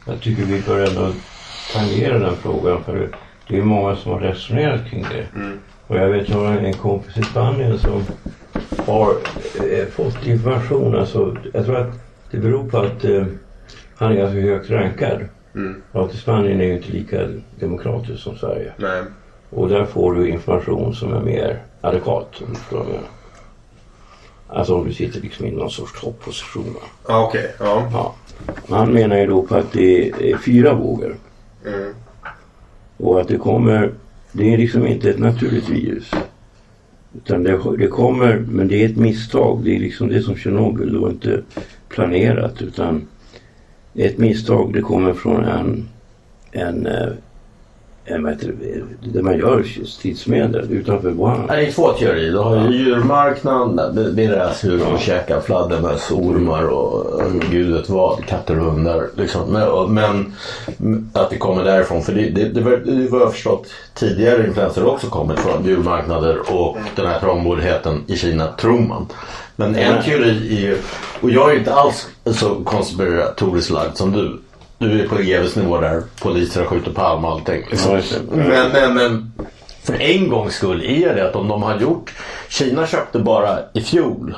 Jag 0.06 0.20
tycker 0.20 0.42
vi 0.42 0.60
bör 0.66 0.86
ändå 0.86 1.12
tangera 1.74 2.18
den 2.18 2.36
frågan 2.36 2.84
för 2.84 3.08
det 3.48 3.58
är 3.58 3.62
många 3.62 3.96
som 3.96 4.12
har 4.12 4.20
resonerat 4.20 4.80
kring 4.90 5.02
det. 5.10 5.40
Och 5.86 5.96
jag 5.96 6.08
vet 6.08 6.28
jag 6.28 6.36
har 6.38 6.52
en 6.56 6.72
kompis 6.74 7.16
i 7.16 7.22
Spanien 7.22 7.78
som 7.78 8.02
har 8.86 9.08
eh, 9.70 9.86
fått 9.96 10.26
information. 10.26 10.98
Alltså, 10.98 11.36
jag 11.52 11.64
tror 11.64 11.76
att 11.76 12.01
det 12.32 12.38
beror 12.38 12.68
på 12.68 12.78
att 12.78 13.04
eh, 13.04 13.26
han 13.94 14.12
är 14.12 14.16
ganska 14.16 14.40
högt 14.40 14.70
rankad. 14.70 15.20
Mm. 15.54 15.82
Och 15.92 16.04
att 16.04 16.14
Spanien 16.14 16.60
är 16.60 16.64
ju 16.64 16.76
inte 16.76 16.92
lika 16.92 17.28
demokratiskt 17.60 18.22
som 18.22 18.36
Sverige. 18.36 18.72
Nej. 18.76 19.02
Och 19.50 19.68
där 19.68 19.84
får 19.84 20.14
du 20.14 20.28
information 20.28 20.94
som 20.94 21.12
är 21.12 21.20
mer 21.20 21.62
adekvat. 21.80 22.42
Om 22.42 22.46
du 22.50 22.54
förstår 22.54 22.78
vad 22.78 22.86
jag 22.86 22.92
menar. 22.92 23.08
Alltså 24.48 24.74
om 24.74 24.86
du 24.86 24.92
sitter 24.92 25.20
liksom 25.20 25.46
i 25.46 25.50
någon 25.50 25.70
sorts 25.70 26.00
topposition. 26.00 26.76
Ja, 27.08 27.26
okej. 27.28 27.54
Ja. 27.58 27.88
Ja. 27.92 28.14
Han 28.68 28.92
menar 28.92 29.16
ju 29.16 29.26
då 29.26 29.42
på 29.42 29.54
att 29.54 29.72
det 29.72 30.10
är 30.10 30.36
fyra 30.36 30.74
vågor. 30.74 31.16
Mm. 31.66 31.94
Och 32.96 33.20
att 33.20 33.28
det 33.28 33.38
kommer, 33.38 33.92
det 34.32 34.54
är 34.54 34.58
liksom 34.58 34.86
inte 34.86 35.10
ett 35.10 35.18
naturligt 35.18 35.68
virus. 35.68 36.10
Utan 37.16 37.42
det, 37.42 37.60
det 37.78 37.86
kommer, 37.86 38.44
men 38.48 38.68
det 38.68 38.84
är 38.84 38.88
ett 38.88 38.96
misstag. 38.96 39.60
Det 39.64 39.76
är 39.76 39.80
liksom 39.80 40.08
det 40.08 40.22
som 40.22 40.36
Tjernobyl. 40.36 40.92
Det 40.92 40.98
var 40.98 41.10
inte 41.10 41.42
planerat 41.92 42.62
utan 42.62 43.08
det 43.92 44.04
är 44.04 44.08
ett 44.08 44.18
misstag. 44.18 44.72
Det 44.72 44.80
kommer 44.80 45.14
från 45.14 45.44
en, 45.44 45.88
en, 46.52 46.86
eh, 46.86 47.08
en 48.04 48.22
vad 48.22 48.32
heter 48.32 48.54
det, 49.00 49.22
man 49.22 49.38
gör 49.38 49.62
stridsmedel 49.86 50.72
utanför 50.72 51.10
Wuhan. 51.10 51.46
Det 51.46 51.66
är 51.66 51.72
två 51.72 51.92
teorier. 51.92 52.32
Du 52.32 52.38
har 52.38 52.68
ju 52.68 52.76
djurmarknaden. 52.76 53.94
Det 53.94 54.22
är 54.22 54.28
deras 54.28 54.64
hur 54.64 54.78
de 54.78 54.98
käkar 54.98 55.40
fladdermöss, 55.40 56.10
ormar 56.10 56.64
och 56.68 57.22
gud 57.50 57.74
vet 57.74 57.88
vad. 57.88 58.24
Katter 58.24 58.58
och 58.58 58.72
hundar. 58.72 59.08
Liksom. 59.16 59.52
Men, 59.88 60.34
men 60.78 61.10
att 61.12 61.30
det 61.30 61.38
kommer 61.38 61.64
därifrån. 61.64 62.02
För 62.02 62.12
det, 62.12 62.30
det, 62.30 62.48
det, 62.48 62.60
var, 62.60 62.70
det 62.70 63.08
var 63.10 63.20
jag 63.20 63.32
förstått 63.32 63.66
tidigare 63.94 64.46
influenser 64.46 64.86
också 64.86 65.06
kommit 65.06 65.38
från 65.38 65.64
djurmarknader 65.64 66.38
och 66.52 66.76
den 66.96 67.06
här 67.06 67.20
trångboddheten 67.20 68.04
i 68.06 68.16
Kina 68.16 68.46
tror 68.46 68.80
man. 68.80 69.06
Men 69.62 69.76
en 69.76 70.02
teori 70.02 70.56
är 70.56 70.60
ju, 70.60 70.78
och 71.20 71.30
jag 71.30 71.48
är 71.48 71.52
ju 71.52 71.58
inte 71.58 71.74
alls 71.74 72.08
så 72.24 72.54
konspiratoriskt 72.54 73.70
lagd 73.70 73.96
som 73.96 74.12
du. 74.12 74.40
Du 74.78 75.00
är 75.00 75.08
på 75.08 75.16
GWs 75.16 75.56
nivå 75.56 75.80
där 75.80 76.02
poliser 76.22 76.60
har 76.60 76.66
skjutit 76.66 76.94
Palme 76.94 77.26
och 77.26 77.32
allting. 77.32 77.66
Liksom. 77.70 78.00
Men, 78.30 78.72
men, 78.72 78.94
men 78.94 79.32
för 79.82 80.00
en 80.00 80.28
gångs 80.28 80.54
skull 80.54 80.84
är 80.84 81.14
det 81.14 81.28
att 81.28 81.36
om 81.36 81.48
de 81.48 81.62
har 81.62 81.80
gjort... 81.80 82.12
Kina 82.48 82.86
köpte 82.86 83.18
bara 83.18 83.58
i 83.72 83.80
fjol 83.80 84.36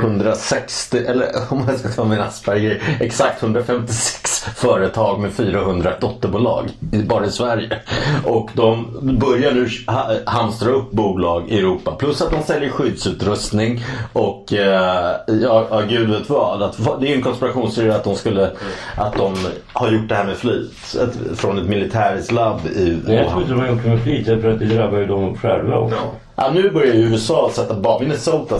160, 0.00 0.98
eller 1.06 1.28
om 1.50 1.64
jag 1.68 1.78
ska 1.78 1.88
ta 1.88 2.04
min 2.04 2.20
Asperger, 2.20 2.82
exakt 3.00 3.42
156 3.42 4.44
företag 4.56 5.20
med 5.20 5.32
400 5.32 5.92
dotterbolag 6.00 6.68
bara 6.80 7.26
i 7.26 7.30
Sverige. 7.30 7.78
Och 8.24 8.50
de 8.54 8.98
börjar 9.20 9.52
nu 9.52 9.68
ha- 9.86 10.10
hamstra 10.26 10.70
upp 10.70 10.90
bolag 10.90 11.48
i 11.48 11.58
Europa. 11.58 11.94
Plus 11.94 12.22
att 12.22 12.30
de 12.30 12.42
säljer 12.42 12.70
skyddsutrustning 12.70 13.84
och 14.12 14.52
eh, 14.52 15.16
ja, 15.26 15.66
ja, 15.70 15.82
gud 15.88 16.10
vet 16.10 16.28
vad. 16.30 16.62
Att, 16.62 17.00
det 17.00 17.06
är 17.06 17.10
ju 17.10 17.14
en 17.16 17.22
konspirationsteori 17.22 17.90
att 17.90 18.04
de 18.04 18.14
skulle 18.16 18.50
att 18.96 19.16
de 19.16 19.34
har 19.72 19.90
gjort 19.90 20.08
det 20.08 20.14
här 20.14 20.24
med 20.24 20.36
flit. 20.36 20.96
Ett, 21.02 21.38
från 21.38 21.58
ett 21.58 21.66
militäriskt 21.66 22.32
labb 22.32 22.60
i 22.66 22.98
jag 23.06 23.28
tror 23.28 23.40
inte 23.42 23.52
de 23.54 23.60
har 23.60 23.68
gjort 23.68 23.82
det 23.82 23.88
med 23.90 24.02
flit 24.02 24.26
för 24.26 24.50
att 24.50 24.58
det 24.58 24.64
drabbar 24.64 24.98
ju 24.98 25.06
dem 25.06 25.36
själva 25.36 25.78
också. 25.78 25.96
Ja, 25.96 26.12
nu 26.54 26.70
börjar 26.70 26.94
ju 26.94 27.00
USA 27.00 27.50
sätta 27.52 27.74
bak. 27.80 28.00
Minnesota 28.00 28.54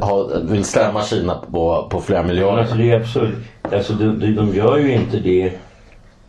har, 0.00 0.40
vill 0.50 0.64
stämma 0.64 1.02
Kina 1.02 1.34
på, 1.52 1.86
på 1.90 2.00
flera 2.00 2.22
miljarder. 2.22 2.60
alltså 2.60 2.76
det 2.76 2.90
är 2.90 3.00
absurt. 3.00 3.34
Alltså 3.62 3.92
de, 3.92 4.20
de, 4.20 4.34
de 4.34 4.54
gör 4.54 4.76
ju 4.76 4.92
inte 4.92 5.16
det. 5.18 5.52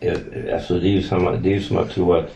eh, 0.00 0.12
Alltså 0.54 0.74
det 0.74 0.86
är 0.88 0.90
ju, 0.90 1.02
samma, 1.02 1.30
det 1.30 1.48
är 1.48 1.54
ju 1.54 1.60
som 1.60 1.78
att 1.78 1.90
tro 1.90 2.12
att, 2.14 2.26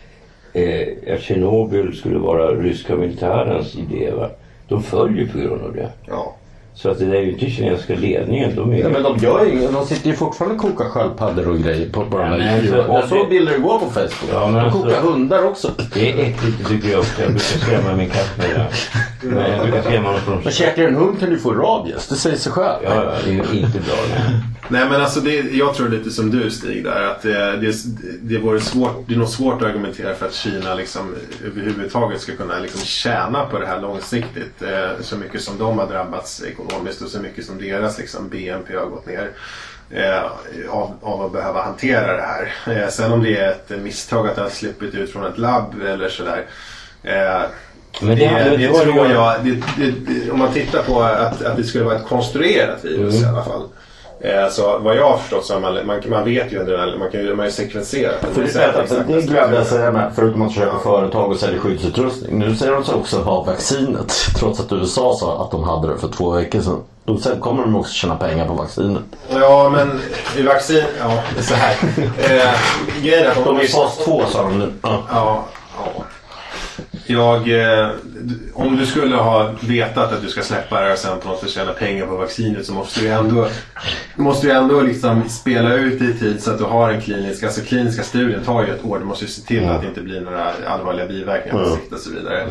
eh, 0.53 1.15
att 1.15 1.21
Tjernobyl 1.21 1.97
skulle 1.97 2.19
vara 2.19 2.55
ryska 2.55 2.97
militärens 2.97 3.77
idé. 3.77 4.11
Va? 4.11 4.31
De 4.69 4.83
följer 4.83 5.27
på 5.27 5.39
grund 5.39 5.63
av 5.63 5.73
det. 5.75 5.89
Ja. 6.07 6.35
Så 6.75 6.91
att 6.91 6.99
det 6.99 7.05
där 7.05 7.15
är 7.15 7.21
ju 7.23 7.33
inte 7.33 7.51
kinesiska 7.51 7.95
ledningen. 7.95 8.57
De 8.57 8.73
är. 8.73 8.79
Ja, 8.79 8.89
men 8.89 9.03
de 9.03 9.17
gör 9.19 9.45
ju. 9.45 9.69
De 9.73 9.87
sitter 9.87 10.11
ju 10.11 10.17
fortfarande 10.17 10.57
och 10.57 10.63
kokar 10.63 10.85
sköldpaddor 10.85 11.49
och 11.49 11.59
grejer 11.59 11.89
på, 11.91 12.05
på 12.05 12.19
de 12.19 12.31
där 12.31 12.39
men 12.39 12.65
djuren. 12.65 12.87
så- 12.87 12.93
Jag 12.93 13.09
såg 13.09 13.29
bilder 13.29 13.55
igår 13.55 13.79
på 13.79 13.87
Facebook. 13.91 14.31
Ja, 14.33 14.47
men 14.47 14.55
de 14.55 14.61
alltså- 14.61 14.83
kokar 14.83 15.01
hundar 15.01 15.45
också. 15.45 15.71
Det 15.95 16.13
är 16.13 16.19
äckligt 16.19 16.69
tycker 16.69 16.89
jag 16.89 16.99
också. 17.01 17.23
Jag 17.23 17.31
brukar 17.31 17.45
skrämma 17.59 17.97
min 17.97 18.11
katt 18.11 18.31
med 18.39 18.47
det. 18.51 18.67
Men 19.29 19.51
jag 19.53 19.63
brukar 19.63 19.83
skrämma 19.83 20.09
honom 20.09 20.21
från... 20.21 20.41
Men 20.45 20.53
käkar 20.53 20.83
en 20.85 20.95
hund 20.97 21.21
kan 21.21 21.31
du 21.31 21.39
få 21.39 21.53
rabies. 21.53 22.09
Det 22.09 22.15
säger 22.15 22.37
sig 22.37 22.53
själv. 22.53 22.83
Ja, 22.85 22.95
ja, 22.95 23.13
det 23.25 23.31
är 23.31 23.35
ju 23.35 23.61
inte 23.61 23.79
bra. 23.79 23.97
Nej. 24.15 24.41
Nej 24.69 24.89
men 24.91 25.01
alltså 25.01 25.21
det, 25.21 25.35
jag 25.53 25.75
tror 25.75 25.89
lite 25.89 26.11
som 26.11 26.31
du 26.31 26.51
Stig 26.51 26.85
där 26.85 27.03
att 27.03 27.23
det, 27.23 27.57
det, 27.57 27.75
det, 28.23 28.39
vore 28.39 28.61
svårt, 28.61 29.05
det 29.07 29.15
är 29.15 29.19
nog 29.19 29.29
svårt 29.29 29.63
att 29.63 29.69
argumentera 29.69 30.15
för 30.15 30.27
att 30.27 30.35
Kina 30.35 30.75
liksom 30.75 31.15
överhuvudtaget 31.47 32.21
ska 32.21 32.33
kunna 32.37 32.59
liksom 32.59 32.81
tjäna 32.81 33.45
på 33.45 33.59
det 33.59 33.67
här 33.67 33.81
långsiktigt. 33.81 34.63
Eh, 34.63 35.01
så 35.01 35.17
mycket 35.17 35.43
som 35.43 35.59
de 35.59 35.79
har 35.79 35.87
drabbats 35.87 36.43
ekonomiskt 36.43 36.62
och 37.03 37.09
så 37.11 37.19
mycket 37.19 37.45
som 37.47 37.59
deras 37.59 37.99
liksom, 37.99 38.29
BNP 38.29 38.77
har 38.77 38.87
gått 38.87 39.07
ner. 39.07 39.31
Eh, 39.91 40.23
av, 40.71 40.95
av 41.03 41.23
att 41.23 41.33
behöva 41.33 41.63
hantera 41.63 42.17
det 42.17 42.23
här. 42.23 42.55
Eh, 42.83 42.89
sen 42.89 43.13
om 43.13 43.23
det 43.23 43.37
är 43.37 43.51
ett 43.51 43.83
misstag 43.83 44.29
att 44.29 44.37
det 44.37 44.43
har 44.43 44.49
slippit 44.49 44.95
ut 44.95 45.13
från 45.13 45.25
ett 45.25 45.39
labb 45.39 45.75
eller 45.87 46.09
sådär. 46.09 46.45
Eh, 47.03 47.43
det, 48.01 48.15
det- 48.15 48.57
det, 48.57 48.69
tror 48.73 49.07
jag, 49.11 49.45
det, 49.45 50.31
om 50.31 50.39
man 50.39 50.53
tittar 50.53 50.83
på 50.83 51.03
att, 51.03 51.43
att 51.43 51.57
det 51.57 51.65
skulle 51.65 51.85
vara 51.85 51.97
ett 51.97 52.07
konstruerat 52.07 52.85
virus 52.85 53.15
Mm. 53.15 53.25
i 53.27 53.29
alla 53.37 53.45
fall. 53.45 53.69
Eh, 54.25 54.49
Så 54.51 54.79
vad 54.79 54.97
jag 54.97 55.11
har 55.11 55.19
förstått 55.19 55.45
så 55.45 55.55
har 55.55 55.61
man, 55.61 55.87
man, 55.87 56.01
man 56.11 56.25
vet 56.25 56.53
ju 56.53 56.59
här, 56.77 56.97
man 56.99 57.11
kan 57.11 57.21
ju, 57.21 57.29
man 57.29 57.39
har 57.39 57.45
ju 57.47 57.51
sekvenserat 57.53 58.15
det. 58.21 58.27
För 58.35 58.43
är 58.43 59.23
glömde 59.27 59.57
jag 59.57 59.67
säga 59.67 59.93
med. 59.93 60.13
Förutom 60.15 60.43
att 60.43 60.53
köpa 60.55 60.79
företag 60.79 61.31
och 61.31 61.37
sälja 61.37 61.61
skyddsutrustning. 61.61 62.39
Nu 62.39 62.57
säger 62.57 62.73
de 62.73 62.85
sig 62.85 62.95
också 62.95 63.23
ha 63.23 63.43
vaccinet. 63.43 64.13
Trots 64.39 64.61
att 64.61 64.73
USA 64.73 65.17
sa 65.21 65.45
att 65.45 65.51
de 65.51 65.65
hade 65.65 65.89
det 65.89 65.99
för 65.99 66.09
två 66.09 66.31
veckor 66.31 66.61
sedan. 66.61 66.81
Då 67.05 67.17
sen 67.19 67.41
kommer 67.41 67.63
de 67.63 67.77
också 67.77 67.93
tjäna 67.93 68.17
pengar 68.17 68.47
på 68.47 68.55
vaccinet. 68.55 69.03
Ja 69.31 69.71
men 69.73 70.01
i 70.37 70.43
vaccin, 70.43 70.85
ja 71.01 71.23
det 71.35 71.41
är 71.41 71.45
så 71.45 71.55
här. 71.55 71.75
Eh, 72.19 72.55
grejen 73.03 73.27
är 73.27 73.31
att 73.31 73.45
De 73.45 73.57
är 73.57 73.63
i 73.65 73.69
fas 73.69 73.99
två 74.05 74.23
sa 74.29 74.43
de 74.43 74.59
nu. 74.59 74.73
Ja. 74.83 75.03
Ja, 75.13 75.45
ja. 75.79 76.05
Jag, 77.07 77.49
eh, 77.49 77.91
om 78.55 78.77
du 78.77 78.87
skulle 78.87 79.17
ha 79.17 79.55
vetat 79.61 80.13
att 80.13 80.23
du 80.23 80.29
ska 80.29 80.43
släppa 80.43 80.81
det 80.81 80.87
här 80.87 80.93
och 80.93 80.99
sen 80.99 81.21
på 81.21 81.29
något 81.29 81.41
sätt 81.41 81.51
tjäna 81.51 81.73
pengar 81.73 82.07
på 82.07 82.17
vaccinet 82.17 82.67
så 82.67 82.73
måste 82.73 83.01
du 83.01 83.09
ändå, 83.09 83.49
måste 84.17 84.47
du 84.47 84.53
ändå 84.53 84.81
liksom 84.81 85.29
spela 85.29 85.75
ut 85.75 85.99
det 85.99 86.05
i 86.05 86.15
tid 86.15 86.43
så 86.43 86.51
att 86.51 86.59
du 86.59 86.65
har 86.65 86.91
en 86.91 87.01
klinisk, 87.01 87.43
alltså 87.43 87.61
kliniska 87.61 88.03
studien 88.03 88.45
tar 88.45 88.63
ju 88.63 88.69
ett 88.75 88.85
år. 88.85 88.99
Du 88.99 89.05
måste 89.05 89.25
ju 89.25 89.31
se 89.31 89.43
till 89.43 89.69
att 89.69 89.83
det 89.83 89.89
inte 89.89 90.01
blir 90.01 90.21
några 90.21 90.53
allvarliga 90.67 91.07
biverkningar 91.07 91.65
på 91.65 91.77
sikt 91.77 91.93
och 91.93 91.99
så 91.99 92.11
vidare. 92.11 92.47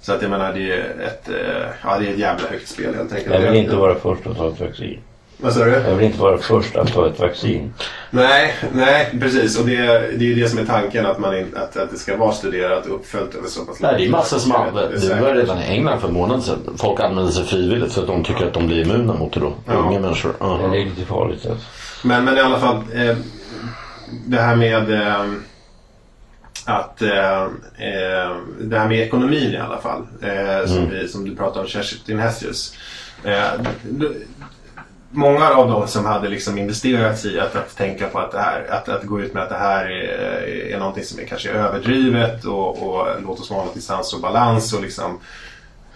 Så 0.00 0.12
att 0.12 0.22
jag 0.22 0.30
menar 0.30 0.52
det 0.52 0.72
är 0.72 0.80
ett, 1.06 1.28
eh, 1.28 1.66
ja, 1.84 1.98
det 1.98 2.08
är 2.08 2.12
ett 2.12 2.18
jävla 2.18 2.48
högt 2.48 2.68
spel 2.68 2.94
helt 2.94 3.12
enkelt. 3.12 3.34
Jag 3.34 3.50
vill 3.50 3.60
inte 3.60 3.76
vara 3.76 3.94
först 3.94 4.26
att 4.26 4.36
ta 4.36 4.48
ett 4.48 4.60
vaccin. 4.60 5.00
Vad 5.36 5.52
sa 5.52 5.64
du? 5.64 5.70
Jag 5.70 5.94
vill 5.94 6.06
inte 6.06 6.20
vara 6.20 6.38
först 6.38 6.76
att 6.76 6.92
ta 6.92 7.08
ett 7.08 7.20
vaccin. 7.20 7.74
Nej, 8.10 8.54
nej 8.72 9.16
precis. 9.20 9.58
Och 9.58 9.66
det, 9.66 9.76
det 9.76 10.24
är 10.24 10.28
ju 10.28 10.34
det 10.34 10.48
som 10.48 10.58
är 10.58 10.64
tanken 10.64 11.06
att, 11.06 11.18
man 11.18 11.38
in, 11.38 11.56
att, 11.56 11.76
att 11.76 11.90
det 11.90 11.96
ska 11.96 12.16
vara 12.16 12.32
studerat 12.32 12.86
och 12.86 12.94
uppföljt 12.94 13.34
över 13.34 13.48
så 13.48 13.64
pass 13.64 13.80
Nej, 13.80 13.94
det 13.98 14.06
är 14.06 14.10
massor 14.10 14.38
som 14.38 14.52
använder. 14.52 15.08
Det 15.08 15.20
var 15.20 15.34
redan 15.34 15.58
i 15.58 15.64
England 15.64 16.00
för 16.00 16.08
en 16.08 16.14
månad 16.14 16.42
sedan. 16.42 16.74
Folk 16.76 17.00
använder 17.00 17.32
sig 17.32 17.44
frivilligt 17.44 17.92
för 17.92 18.00
att 18.00 18.06
de 18.06 18.24
tycker 18.24 18.46
att 18.46 18.54
de 18.54 18.66
blir 18.66 18.82
immuna 18.82 19.14
mot 19.14 19.32
det 19.32 19.40
då. 19.40 19.52
Ja. 19.66 19.72
Unga 19.72 20.00
människor. 20.00 20.32
Ja. 20.40 20.68
Det 20.72 20.80
är 20.80 20.84
lite 20.84 21.04
farligt 21.04 21.46
alltså. 21.46 21.66
Men, 22.04 22.24
men 22.24 22.36
i 22.36 22.40
alla 22.40 22.58
fall. 22.58 22.76
Eh, 22.94 23.16
det 24.26 24.40
här 24.40 24.56
med 24.56 24.90
eh, 24.90 25.24
att 26.64 27.02
eh, 27.02 27.42
eh, 27.42 28.36
det 28.60 28.78
här 28.78 28.88
med 28.88 29.00
ekonomin 29.00 29.52
i 29.52 29.56
alla 29.56 29.80
fall. 29.80 30.06
Eh, 30.22 30.66
som, 30.66 30.90
vi, 30.90 31.08
som 31.08 31.24
du 31.24 31.36
pratade 31.36 31.60
om 31.60 31.66
Kerstin 31.66 32.18
Hessius. 32.18 32.76
Många 35.16 35.48
av 35.50 35.68
dem 35.68 35.88
som 35.88 36.04
hade 36.04 36.28
liksom 36.28 36.58
investerat 36.58 37.24
i 37.24 37.40
att, 37.40 37.56
att 37.56 37.76
tänka 37.76 38.08
på 38.08 38.18
att, 38.18 38.32
det 38.32 38.38
här, 38.38 38.66
att, 38.70 38.88
att 38.88 39.04
gå 39.04 39.20
ut 39.20 39.34
med 39.34 39.42
att 39.42 39.48
det 39.48 39.54
här 39.54 39.84
är, 39.84 40.72
är 40.72 40.78
någonting 40.78 41.04
som 41.04 41.20
är 41.20 41.24
kanske 41.24 41.50
överdrivet 41.50 42.44
och, 42.44 42.88
och 42.88 43.06
låt 43.22 43.40
oss 43.40 43.50
vara 43.50 43.66
i 43.74 43.80
sans 43.80 44.14
och 44.14 44.20
balans 44.20 44.72
och 44.72 44.82
liksom 44.82 45.18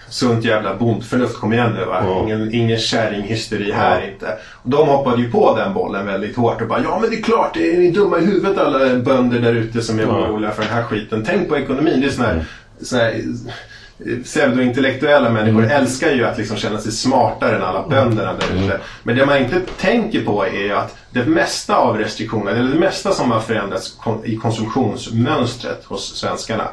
sunt 0.08 0.44
jävla 0.44 0.74
bondförnuft, 0.74 1.36
kom 1.36 1.52
igen 1.52 1.72
nu 1.72 1.84
va. 1.84 2.02
Ja. 2.04 2.22
Ingen, 2.22 2.54
ingen 2.54 2.78
kärringhysteri 2.78 3.72
här 3.72 4.10
inte. 4.12 4.38
Och 4.62 4.70
de 4.70 4.88
hoppade 4.88 5.22
ju 5.22 5.30
på 5.30 5.56
den 5.56 5.74
bollen 5.74 6.06
väldigt 6.06 6.36
hårt 6.36 6.62
och 6.62 6.68
bara 6.68 6.82
ja 6.82 6.98
men 7.00 7.10
det 7.10 7.16
är 7.16 7.22
klart, 7.22 7.54
det 7.54 7.74
är 7.74 7.78
ni 7.78 7.90
dumma 7.90 8.18
i 8.18 8.26
huvudet 8.26 8.58
alla 8.58 8.94
bönder 8.96 9.38
där 9.38 9.52
ute 9.52 9.82
som 9.82 9.98
är 9.98 10.06
oroliga 10.06 10.50
för 10.50 10.62
den 10.62 10.72
här 10.72 10.82
skiten. 10.82 11.24
Tänk 11.26 11.48
på 11.48 11.56
ekonomin. 11.56 12.00
Det 12.00 12.06
är 12.06 12.10
sån 12.10 12.24
här, 12.24 12.44
sån 12.80 12.98
här 12.98 13.22
pseudointellektuella 14.24 15.30
människor 15.30 15.70
älskar 15.70 16.10
ju 16.10 16.24
att 16.24 16.38
liksom 16.38 16.56
känna 16.56 16.78
sig 16.78 16.92
smartare 16.92 17.56
än 17.56 17.62
alla 17.62 17.88
bönderna 17.88 18.32
där 18.32 18.64
ute. 18.64 18.80
Men 19.02 19.16
det 19.16 19.26
man 19.26 19.38
inte 19.38 19.60
tänker 19.60 20.24
på 20.24 20.44
är 20.46 20.62
ju 20.62 20.72
att 20.72 20.96
det 21.10 21.24
mesta 21.24 21.76
av 21.76 21.98
restriktionerna, 21.98 22.58
eller 22.58 22.70
det 22.70 22.78
mesta 22.78 23.12
som 23.12 23.30
har 23.30 23.40
förändrats 23.40 23.98
i 24.24 24.36
konsumtionsmönstret 24.36 25.84
hos 25.84 26.16
svenskarna 26.16 26.68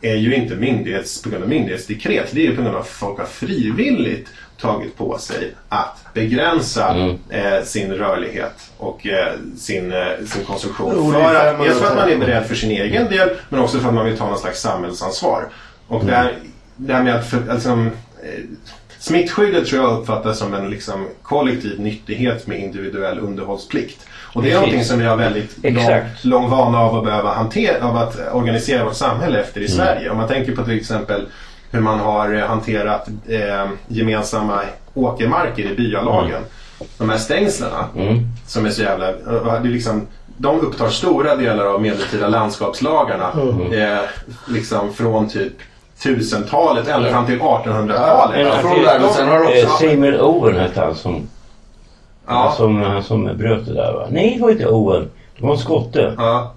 är 0.00 0.14
ju 0.14 0.34
inte 0.34 0.54
myndighets, 0.54 1.22
på 1.22 1.30
grund 1.30 1.42
av 1.42 1.48
myndighetsdekret. 1.48 2.28
Det 2.30 2.40
är 2.40 2.44
ju 2.44 2.56
på 2.56 2.62
grund 2.62 2.74
av 2.74 2.80
att 2.80 2.88
folk 2.88 3.18
har 3.18 3.26
frivilligt 3.26 4.28
tagit 4.60 4.96
på 4.96 5.18
sig 5.18 5.54
att 5.68 6.04
begränsa 6.14 7.16
eh, 7.28 7.64
sin 7.64 7.94
rörlighet 7.94 8.70
och 8.78 9.06
eh, 9.06 9.32
sin, 9.56 9.92
eh, 9.92 10.06
sin 10.26 10.44
konsumtion. 10.44 11.12
Det 11.12 11.12
för 11.12 11.34
att, 11.34 11.58
dels 11.58 11.78
för 11.78 11.86
att 11.86 11.96
man 11.96 12.10
är 12.10 12.16
beredd 12.16 12.46
för 12.46 12.54
sin 12.54 12.70
egen 12.70 13.08
del 13.08 13.30
men 13.48 13.60
också 13.60 13.78
för 13.78 13.88
att 13.88 13.94
man 13.94 14.04
vill 14.04 14.18
ta 14.18 14.28
någon 14.28 14.38
slags 14.38 14.60
samhällsansvar. 14.60 15.48
Och 15.88 16.04
det, 16.04 16.14
här, 16.14 16.34
det 16.78 16.92
här 16.94 17.02
med 17.02 17.14
att 17.14 17.26
för, 17.26 17.48
alltså, 17.50 17.68
eh, 17.70 18.44
Smittskyddet 19.00 19.66
tror 19.66 19.82
jag 19.82 19.98
uppfattas 20.00 20.38
som 20.38 20.54
en 20.54 20.70
liksom, 20.70 21.08
kollektiv 21.22 21.80
nyttighet 21.80 22.46
med 22.46 22.58
individuell 22.60 23.18
underhållsplikt. 23.18 24.06
Och 24.32 24.42
det 24.42 24.50
är 24.50 24.54
någonting 24.54 24.84
som 24.84 24.98
vi 24.98 25.04
har 25.04 25.16
väldigt 25.16 25.56
lång, 26.22 26.40
lång 26.42 26.50
vana 26.50 26.78
av 26.78 26.96
att 26.98 27.04
behöva 27.04 27.34
hantera, 27.34 27.84
av 27.88 27.96
att 27.96 28.18
organisera 28.32 28.84
vårt 28.84 28.94
samhälle 28.94 29.40
efter 29.40 29.60
i 29.60 29.68
Sverige. 29.68 30.10
Om 30.10 30.16
man 30.16 30.28
tänker 30.28 30.56
på 30.56 30.64
till 30.64 30.76
exempel 30.76 31.26
hur 31.70 31.80
man 31.80 32.00
har 32.00 32.34
hanterat 32.34 33.08
eh, 33.28 33.66
gemensamma 33.88 34.60
åkermarker 34.94 35.62
i 35.72 35.74
byalagen. 35.76 36.42
De 36.98 37.10
här 37.10 37.18
stängslerna 37.18 37.84
som 38.46 38.66
är 38.66 38.70
så 38.70 38.82
jävla... 38.82 39.08
eh, 39.08 39.14
Det 39.62 39.68
är 39.68 39.72
liksom, 39.72 40.06
de 40.36 40.60
upptar 40.60 40.88
stora 40.88 41.36
delar 41.36 41.64
av 41.64 41.82
medeltida 41.82 42.28
landskapslagarna. 42.28 43.30
Eh, 43.74 44.04
liksom 44.48 44.92
från 44.94 45.28
typ 45.28 45.52
1000-talet 46.02 46.88
ända 46.88 47.10
fram 47.10 47.26
till 47.26 47.38
1800-talet. 47.40 48.36
En 48.46 48.60
från 48.62 48.72
artist- 48.72 48.84
där, 48.84 48.98
men 49.00 49.08
sen 49.10 49.28
har 49.28 49.34
eh, 49.34 49.64
också- 49.64 50.24
Owen 50.24 50.56
hette 50.56 50.80
han 50.80 50.94
som, 50.94 51.28
Ja. 52.26 52.54
som, 52.56 52.82
han 52.82 53.02
som 53.02 53.24
bröt 53.24 53.66
det 53.66 53.74
där 53.74 53.92
va? 53.92 54.06
Nej 54.10 54.34
det 54.36 54.42
var 54.42 54.50
inte 54.50 54.66
Owen. 54.66 55.10
Det 55.38 55.46
var 55.46 55.52
en 55.52 55.58
skotte. 55.58 56.14
Ja. 56.18 56.52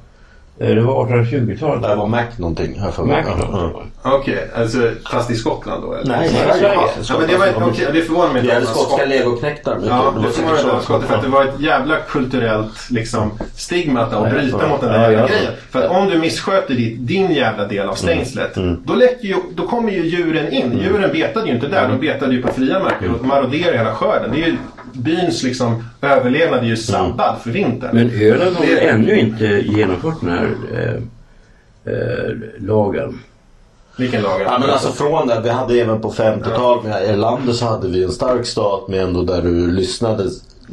Eh, 0.59 0.67
Det 0.75 0.81
var 0.81 1.05
1820-talet. 1.07 1.81
Det 1.89 1.95
var 1.95 2.07
Mac 2.07 2.23
någonting 2.37 2.79
här 2.79 2.91
för 2.91 3.03
mig. 3.03 3.23
Mac 3.23 3.35
någonting. 3.35 3.91
Okej, 4.03 4.47
alltså 4.55 4.77
fast 5.11 5.31
i 5.31 5.35
Skottland 5.35 5.83
då 5.83 5.93
eller? 5.93 6.05
Nej, 6.17 6.29
Nej, 6.47 6.59
Sverige. 6.59 6.77
Ja, 7.09 7.15
men 7.19 7.27
det, 7.27 7.37
var, 7.37 7.67
okay, 7.69 7.85
det 7.93 8.01
förvånar 8.01 8.33
mig 8.33 8.41
Vi 8.41 8.47
hade 8.51 8.61
att 8.61 8.67
skotska 8.71 8.97
skott- 8.97 9.09
legoknektar. 9.09 9.77
Ja, 9.87 10.11
Det 10.15 10.21
man 10.21 10.31
säkert 10.31 10.51
väl 10.51 10.57
så. 10.59 10.79
skottet 10.79 11.07
för 11.09 11.15
att 11.15 11.21
det 11.23 11.27
var 11.29 11.43
ett 11.45 11.59
jävla 11.59 11.95
kulturellt 12.09 12.87
liksom, 12.91 13.31
stigma 13.55 14.01
att 14.01 14.31
bryta 14.31 14.67
mot 14.67 14.81
den 14.81 14.91
Ja, 14.93 14.97
där 14.99 15.11
jävla 15.11 15.27
grejen. 15.27 15.51
För 15.71 15.81
att 15.83 15.91
om 15.91 16.09
du 16.09 16.17
missköter 16.17 16.73
ditt, 16.73 17.07
din 17.07 17.31
jävla 17.31 17.65
del 17.67 17.89
av 17.89 17.95
stängslet 17.95 18.51
då, 18.85 18.93
läcker 18.93 19.27
ju, 19.27 19.35
då 19.55 19.67
kommer 19.67 19.91
ju 19.91 20.05
djuren 20.05 20.51
in. 20.53 20.79
Djuren 20.83 21.11
betade 21.11 21.47
ju 21.47 21.53
inte 21.55 21.67
där, 21.67 21.87
de 21.87 21.99
betade 21.99 22.33
ju 22.35 22.41
på 22.41 22.53
fria 22.53 22.79
marker 22.79 23.11
och 23.19 23.25
maroderade 23.25 23.77
hela 23.77 23.93
skörden. 23.95 24.31
Det 24.33 24.43
är 24.43 24.47
ju, 24.47 24.57
byns 24.93 25.43
liksom, 25.43 25.83
överlevnad 26.01 26.59
är 26.59 26.67
ju 26.67 26.77
sabbad 26.77 27.35
för 27.43 27.49
vintern. 27.51 27.89
Men 27.95 28.11
Öland 28.21 28.55
har 28.55 28.65
Det- 28.65 28.79
ännu 28.89 29.19
inte 29.19 29.45
genomfört 29.45 30.21
den 30.21 30.29
här 30.29 30.49
eh, 30.73 30.93
eh, 31.93 32.31
lagen. 32.59 33.19
Vilken 33.97 34.21
lag? 34.21 34.41
Ja, 34.45 34.57
men 34.59 34.69
alltså 34.69 34.91
från 34.91 35.27
det, 35.27 35.41
vi 35.43 35.49
hade 35.49 35.73
även 35.81 36.01
på 36.01 36.11
50-talet 36.11 36.83
med 36.83 37.03
Erlander 37.09 37.53
så 37.53 37.65
hade 37.65 37.87
vi 37.87 38.03
en 38.03 38.11
stark 38.11 38.45
stat 38.45 38.87
med 38.87 39.01
ändå 39.03 39.21
där 39.23 39.41
du 39.41 39.71
lyssnade 39.71 40.23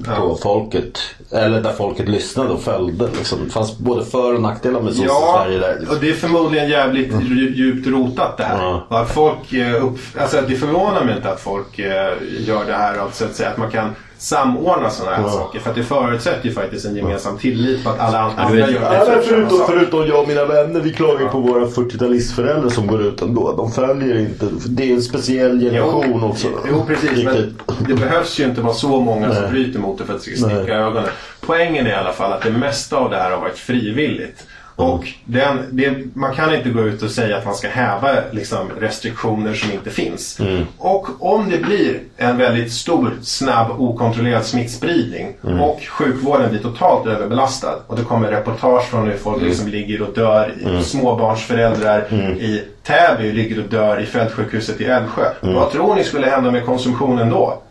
på 0.04 0.10
Ja. 0.10 0.38
folket. 0.42 0.98
Eller 1.32 1.60
där 1.62 1.72
folket 1.72 2.08
lyssnade 2.08 2.48
och 2.50 2.60
följde. 2.60 3.08
Liksom. 3.18 3.38
Det 3.44 3.50
fanns 3.50 3.78
både 3.78 4.04
för 4.04 4.34
och 4.34 4.42
nackdelar 4.42 4.80
med 4.80 4.92
Ja, 4.96 5.42
Sverige 5.44 5.58
där. 5.58 5.76
Liksom. 5.78 5.96
och 5.96 6.02
det 6.02 6.10
är 6.10 6.14
förmodligen 6.14 6.68
jävligt 6.68 7.12
dju- 7.12 7.54
djupt 7.54 7.86
rotat 7.86 8.36
det 8.36 8.44
här. 8.44 8.58
Ja. 8.62 8.86
Att 8.90 9.10
folk, 9.10 9.52
eh, 9.52 9.84
upp, 9.84 9.98
alltså 10.20 10.42
det 10.48 10.54
förvånar 10.56 11.04
mig 11.04 11.16
inte 11.16 11.30
att 11.30 11.40
folk 11.40 11.78
eh, 11.78 12.12
gör 12.46 12.64
det 12.66 12.72
här. 12.72 12.98
Alltså 12.98 13.24
att 13.24 13.34
säga 13.34 13.48
att 13.50 13.56
man 13.58 13.70
kan 13.70 13.90
samordna 14.18 14.90
sådana 14.90 15.16
här 15.16 15.22
Ja. 15.22 15.30
saker. 15.30 15.60
För 15.60 15.70
att 15.70 15.76
det 15.76 15.82
förutsätter 15.82 16.48
ju 16.48 16.54
faktiskt 16.54 16.86
en 16.86 16.96
gemensam 16.96 17.38
tillit 17.38 17.84
på 17.84 17.90
att 17.90 18.00
alla 18.00 18.18
andra 18.18 18.54
vet- 18.54 18.70
gör 18.70 18.82
Ja, 18.82 18.90
det 18.90 18.96
men 18.98 19.06
samma 19.06 19.22
förutom, 19.22 19.58
förutom 19.66 20.06
jag 20.06 20.20
och 20.22 20.28
mina 20.28 20.44
vänner, 20.44 20.80
vi 20.80 20.92
klagar 20.92 21.28
på 21.28 21.38
våra 21.40 21.66
40-talistföräldrar 21.66 22.68
som 22.68 22.86
går 22.86 23.02
ut 23.02 23.22
ändå. 23.22 23.56
De 23.56 23.72
följer 23.72 24.18
inte. 24.18 24.46
Det 24.68 24.90
är 24.90 24.94
en 24.94 25.02
speciell 25.02 25.60
generation 25.60 26.24
också. 26.24 26.48
Jo, 26.70 26.84
precis. 26.86 27.24
Men 27.24 27.34
Riktigt. 27.36 27.58
det 27.88 27.94
behövs 27.94 28.40
ju 28.40 28.44
inte 28.44 28.60
vara 28.60 28.74
så 28.74 29.00
många 29.00 29.32
som 29.34 29.42
Nej. 29.42 29.50
bryter 29.50 29.78
mot 29.80 29.98
det 29.98 30.04
för 30.04 30.14
att 30.14 30.24
det 30.24 30.36
ska 30.36 30.46
Nej. 30.46 30.56
sticka 30.56 30.74
ögonen. 30.74 31.08
Poängen 31.40 31.86
är 31.86 31.90
i 31.90 31.94
alla 31.94 32.12
fall 32.12 32.32
att 32.32 32.42
det 32.42 32.50
mesta 32.50 32.96
av 32.96 33.10
det 33.10 33.16
här 33.16 33.30
har 33.30 33.40
varit 33.40 33.58
frivilligt. 33.58 34.46
Och 34.79 35.09
den, 35.24 35.59
det, 35.70 35.95
man 36.14 36.35
kan 36.35 36.55
inte 36.55 36.68
gå 36.70 36.81
ut 36.81 37.03
och 37.03 37.11
säga 37.11 37.37
att 37.37 37.45
man 37.45 37.55
ska 37.55 37.68
häva 37.68 38.09
liksom, 38.31 38.70
restriktioner 38.81 39.55
som 39.55 39.72
inte 39.72 39.91
finns. 39.91 40.41
Och 40.79 41.09
om 41.18 41.51
det 41.51 41.59
blir 41.59 42.01
en 42.16 42.37
väldigt 42.37 42.72
stor, 42.72 43.12
snabb, 43.22 43.81
okontrollerad 43.81 44.45
smittspridning 44.45 45.26
och 45.61 45.81
sjukvården 45.89 46.51
blir 46.51 46.61
totalt 46.61 47.07
överbelastad 47.07 47.74
och 47.87 47.97
det 47.97 48.03
kommer 48.05 48.29
reportage 48.29 48.85
från 48.91 49.07
hur 49.09 49.16
folk 49.16 49.43
liksom 49.43 49.68
ligger 49.68 50.03
och 50.03 50.14
dör, 50.14 50.53
småbarnsföräldrar 50.83 52.12
i 52.41 52.62
Täby 52.83 53.33
ligger 53.33 53.59
och 53.59 53.68
dör 53.68 54.01
i 54.01 54.07
fältsjukhuset 54.07 54.81
i 54.81 54.85
Älvsjö. 54.85 55.24
Vad 55.41 55.70
tror 55.70 55.95
ni 55.95 56.05
skulle 56.05 56.26
hända 56.26 56.51
med 56.51 56.66
konsumtionen 56.66 57.31
då? 57.31 57.62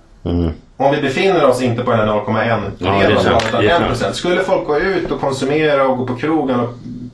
Om 0.80 0.92
vi 0.96 1.02
befinner 1.02 1.46
oss 1.46 1.62
inte 1.62 1.84
på 1.84 1.92
den 1.92 2.00
här 2.00 2.08
0,1 2.08 2.60
Ja, 2.80 3.20
sant. 3.22 3.44
1%. 3.94 4.12
Skulle 4.12 4.42
folk 4.44 4.68
gå 4.68 4.80
ut 4.80 5.12
och 5.12 5.22
konsumera 5.22 5.88
och 5.88 5.98
gå 5.98 6.06
på 6.08 6.16
krogen 6.16 6.60
och 6.60 6.70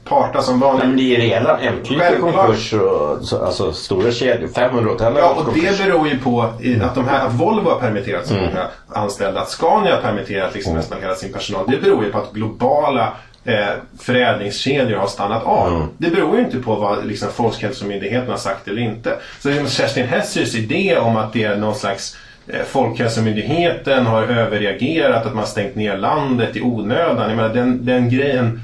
parta 0.06 0.41
som 0.41 0.60
vanligt? 0.60 0.86
Men 0.86 0.97
det 0.97 1.16
är 1.16 1.20
redan 1.22 1.60
MQ 1.76 1.88
konkurs 2.20 2.74
och 2.74 3.18
så, 3.26 3.45
alltså 3.45 3.74
stora 3.74 4.12
kedjor. 4.12 4.47
500 4.47 4.91
hotell 4.91 5.14
Ja, 5.18 5.30
och 5.30 5.45
konkurs. 5.45 5.78
det 5.78 5.84
beror 5.86 6.08
ju 6.08 6.18
på 6.20 6.49
i- 6.62 6.82
att, 6.82 6.95
de 6.95 7.08
här, 7.08 7.26
att 7.28 7.34
Volvo 7.34 7.70
har 7.70 7.80
permitterat 7.80 8.28
så 8.28 8.34
många 8.34 8.68
anställda. 8.89 9.41
Att 9.41 9.49
Scania 9.49 9.95
har 9.95 10.01
permitterat 10.01 10.54
liksom 10.56 10.74
nästan 10.76 11.01
hela 11.01 11.16
sin 11.16 11.34
personal. 11.34 11.66
Det 11.70 11.78
beror 11.82 12.04
ju 12.06 12.12
på 12.12 12.18
att 12.18 12.32
globala 12.34 13.14
eh, 13.45 13.66
förädlingskedjor 13.99 14.97
har 14.97 15.08
stannat 15.08 15.43
av. 15.43 15.88
Det 15.97 16.10
beror 16.10 16.38
ju 16.38 16.43
inte 16.43 16.58
på 16.58 16.76
vad 16.76 17.06
liksom, 17.06 17.30
Folkhälsomyndigheten 17.30 18.30
har 18.30 18.38
sagt 18.38 18.68
eller 18.68 18.82
inte. 18.82 19.16
Så 19.39 19.49
liksom, 19.49 19.68
Kerstin 19.68 20.08
Hessers 20.08 20.56
idé 20.56 20.97
om 20.97 21.18
att 21.18 21.34
det 21.34 21.43
är 21.43 21.56
någon 21.58 21.76
slags 21.76 22.18
eh, 22.47 22.62
Folkhälsomyndigheten 22.68 24.06
har 24.06 24.24
överreagerat, 24.24 25.26
att 25.26 25.36
man 25.36 25.47
stängt 25.47 25.76
ner 25.76 25.97
landet 25.97 26.56
i 26.56 26.62
onödan. 26.62 27.30
Jag 27.30 27.36
menar, 27.38 27.54
den, 27.54 27.86
den 27.86 28.10
grejen 28.10 28.62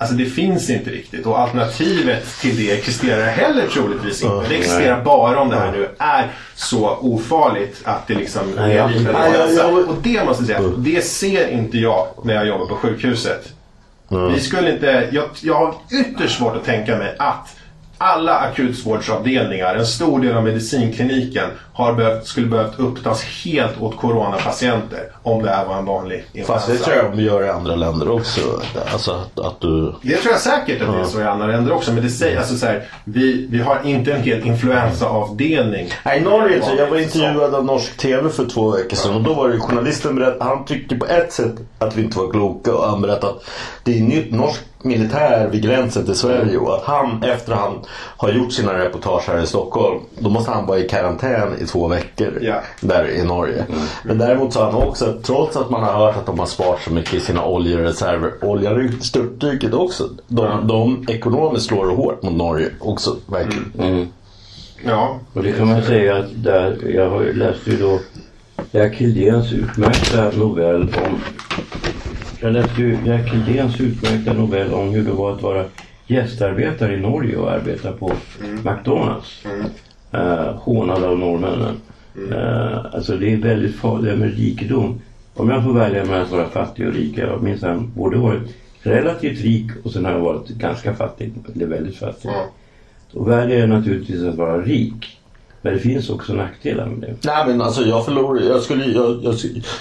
Alltså 0.00 0.14
det 0.16 0.24
finns 0.24 0.70
inte 0.70 0.90
riktigt. 0.90 1.26
Och 1.26 1.38
alternativet 1.40 2.40
till 2.40 2.56
det 2.56 2.70
existerar 2.72 3.26
heller 3.26 3.66
troligtvis 3.66 4.22
inte. 4.22 4.46
Det 4.48 4.56
existerar 4.56 5.04
bara 5.04 5.40
om 5.40 5.48
det 5.50 5.56
här 5.56 5.72
nu 5.72 5.88
är 5.98 6.26
så 6.54 6.96
ofarligt 7.00 7.80
att 7.84 8.06
det 8.06 8.14
liksom 8.14 8.42
Nej, 8.56 8.76
är 8.78 8.88
liv 8.88 9.08
eller 9.08 9.18
Nej, 9.18 9.30
jag- 9.32 9.38
hälsa. 9.46 9.62
jag- 9.62 9.74
Och 9.88 9.94
det 10.02 10.24
måste 10.24 10.52
jag 10.52 10.60
säga, 10.62 10.72
det 10.78 11.04
ser 11.04 11.48
inte 11.48 11.78
jag 11.78 12.06
när 12.24 12.34
jag 12.34 12.46
jobbar 12.46 12.66
på 12.66 12.74
sjukhuset. 12.76 13.52
Vi 14.34 14.40
skulle 14.40 14.72
inte, 14.72 15.08
jag, 15.12 15.24
jag 15.42 15.54
har 15.54 15.74
ytterst 16.00 16.38
svårt 16.38 16.56
att 16.56 16.64
tänka 16.64 16.96
mig 16.96 17.14
att 17.18 17.56
alla 17.98 18.34
akutsvårdsavdelningar, 18.38 19.74
en 19.74 19.86
stor 19.86 20.20
del 20.20 20.36
av 20.36 20.44
medicinkliniken 20.44 21.50
har 21.72 21.92
behövt, 21.92 22.26
skulle 22.26 22.46
behövt 22.46 22.78
upptas 22.78 23.22
helt 23.22 23.80
åt 23.80 23.96
coronapatienter 23.96 25.00
om 25.22 25.42
det 25.42 25.50
här 25.50 25.66
var 25.66 25.78
en 25.78 25.84
vanlig 25.84 26.24
Fast 26.46 26.66
det 26.66 26.76
tror 26.76 26.96
jag 26.96 27.16
de 27.16 27.22
gör 27.22 27.44
i 27.44 27.48
andra 27.48 27.74
länder 27.74 28.10
också. 28.10 28.40
Alltså 28.92 29.10
att, 29.12 29.38
att 29.38 29.60
du... 29.60 29.94
Det 30.02 30.16
tror 30.16 30.32
jag 30.32 30.40
säkert 30.40 30.82
att 30.82 30.94
det 30.94 31.00
är 31.00 31.04
så 31.04 31.20
i 31.20 31.24
andra 31.24 31.46
länder 31.46 31.72
också. 31.72 31.92
Men 31.92 32.02
det 32.02 32.10
säger 32.10 32.38
alltså 32.38 32.56
så 32.56 32.66
här, 32.66 32.88
vi, 33.04 33.46
vi 33.50 33.60
har 33.60 33.80
inte 33.84 34.12
en 34.12 34.22
hel 34.22 34.46
influensaavdelning. 34.46 35.88
Nej, 36.04 36.20
Norge 36.20 36.62
jag 36.78 36.86
var 36.86 36.98
intervjuad 36.98 37.54
av 37.54 37.64
norsk 37.64 37.96
TV 37.96 38.28
för 38.28 38.46
två 38.46 38.70
veckor 38.70 38.96
sedan 38.96 39.14
och 39.14 39.22
då 39.22 39.34
var 39.34 39.48
det 39.48 39.58
journalisten 39.58 40.14
berätt, 40.14 40.36
han 40.40 40.64
tyckte 40.64 40.96
på 40.96 41.06
ett 41.06 41.32
sätt 41.32 41.54
att 41.78 41.96
vi 41.96 42.02
inte 42.02 42.18
var 42.18 42.30
kloka 42.30 42.74
och 42.74 42.90
han 42.90 43.02
berättade 43.02 43.32
att 43.32 43.44
det 43.84 43.98
är 43.98 44.02
nytt 44.02 44.32
norsk 44.32 44.60
militär 44.82 45.48
vid 45.48 45.62
gränsen 45.62 46.04
till 46.04 46.14
Sverige 46.14 46.58
och 46.58 46.74
att 46.74 46.84
han 46.84 47.22
efter 47.22 47.52
han 47.54 47.72
har 48.16 48.32
gjort 48.32 48.52
sina 48.52 48.78
reportage 48.78 49.28
här 49.28 49.42
i 49.42 49.46
Stockholm 49.46 50.00
då 50.18 50.30
måste 50.30 50.50
han 50.50 50.66
vara 50.66 50.78
i 50.78 50.88
karantän 50.88 51.54
i 51.60 51.64
två 51.66 51.88
veckor 51.88 52.38
Ja. 52.42 52.54
där 52.80 53.08
i 53.10 53.24
Norge. 53.24 53.64
Men 54.04 54.18
däremot 54.18 54.52
sa 54.52 54.64
han 54.70 54.82
också 54.82 55.04
att 55.04 55.24
trots 55.24 55.56
att 55.56 55.70
man 55.70 55.82
har 55.82 55.92
hört 55.92 56.16
att 56.16 56.26
de 56.26 56.38
har 56.38 56.46
sparat 56.46 56.80
så 56.84 56.92
mycket 56.92 57.14
i 57.14 57.20
sina 57.20 57.44
oljereserver, 57.46 58.32
oljan 58.44 58.72
har 58.72 58.80
ju 58.80 59.00
störtdykt 59.00 59.74
också. 59.74 60.08
De, 60.28 60.66
de 60.66 61.04
ekonomiskt 61.08 61.66
slår 61.66 61.86
hårt 61.96 62.22
mot 62.22 62.34
Norge 62.36 62.68
också 62.80 63.16
verkligen. 63.26 64.08
Ja, 64.86 65.18
Och 65.32 65.42
det 65.42 65.52
kan 65.52 65.68
man 65.68 65.82
säga 65.82 66.16
att 66.16 66.44
där, 66.44 66.78
jag 66.94 67.10
har 67.10 67.22
ju 67.22 67.32
läst 67.32 67.60
ju 67.66 67.76
då 67.76 67.98
Jack 68.70 68.94
Hildéns 68.94 69.52
utmärkta 69.52 70.30
novell 70.38 70.82
om... 70.82 71.20
Jag 72.40 72.52
läste 72.52 72.82
ju 72.82 72.98
Jack 73.04 73.32
Hildéns 73.32 73.80
utmärkta 73.80 74.32
novell 74.32 74.72
om 74.72 74.90
hur 74.90 75.04
det 75.04 75.12
var 75.12 75.32
att 75.32 75.42
vara 75.42 75.64
gästarbetare 76.06 76.94
i 76.94 77.00
Norge 77.00 77.36
och 77.36 77.50
arbeta 77.50 77.92
på 77.92 78.12
McDonalds. 78.64 79.44
Uh, 80.14 80.52
hånad 80.54 81.04
av 81.04 81.18
norrmännen. 81.18 81.74
Uh, 82.30 82.94
alltså 82.94 83.16
det 83.16 83.32
är 83.32 83.36
väldigt 83.36 83.76
farligt 83.76 84.18
med 84.18 84.36
rikedom. 84.36 85.00
Om 85.34 85.50
jag 85.50 85.64
får 85.64 85.72
välja 85.72 86.04
mellan 86.04 86.22
att 86.22 86.30
vara 86.30 86.48
fattig 86.48 86.88
och 86.88 86.94
rik. 86.94 87.18
Jag 87.18 87.28
har 87.28 87.38
minsann 87.38 87.92
både 87.94 88.16
varit 88.16 88.56
relativt 88.82 89.40
rik 89.40 89.70
och 89.84 89.92
sen 89.92 90.04
har 90.04 90.12
jag 90.12 90.20
varit 90.20 90.48
ganska 90.48 90.94
fattig. 90.94 91.32
Eller 91.54 91.66
väldigt 91.66 91.96
fattig. 91.96 92.30
Då 93.12 93.22
väljer 93.22 93.58
jag 93.58 93.68
naturligtvis 93.68 94.24
att 94.24 94.34
vara 94.34 94.62
rik. 94.62 95.17
Men 95.68 95.76
det 95.76 95.82
finns 95.82 96.10
också 96.10 96.32
nackdelar 96.32 96.86
med 96.86 97.00
det. 97.00 97.14
Nej 97.30 97.44
men 97.46 97.62
alltså 97.62 97.82
jag 97.82 98.04
förlorar 98.04 98.40
jag 98.42 98.62
skulle 98.62 98.84
jag, 98.84 99.20
jag, 99.24 99.34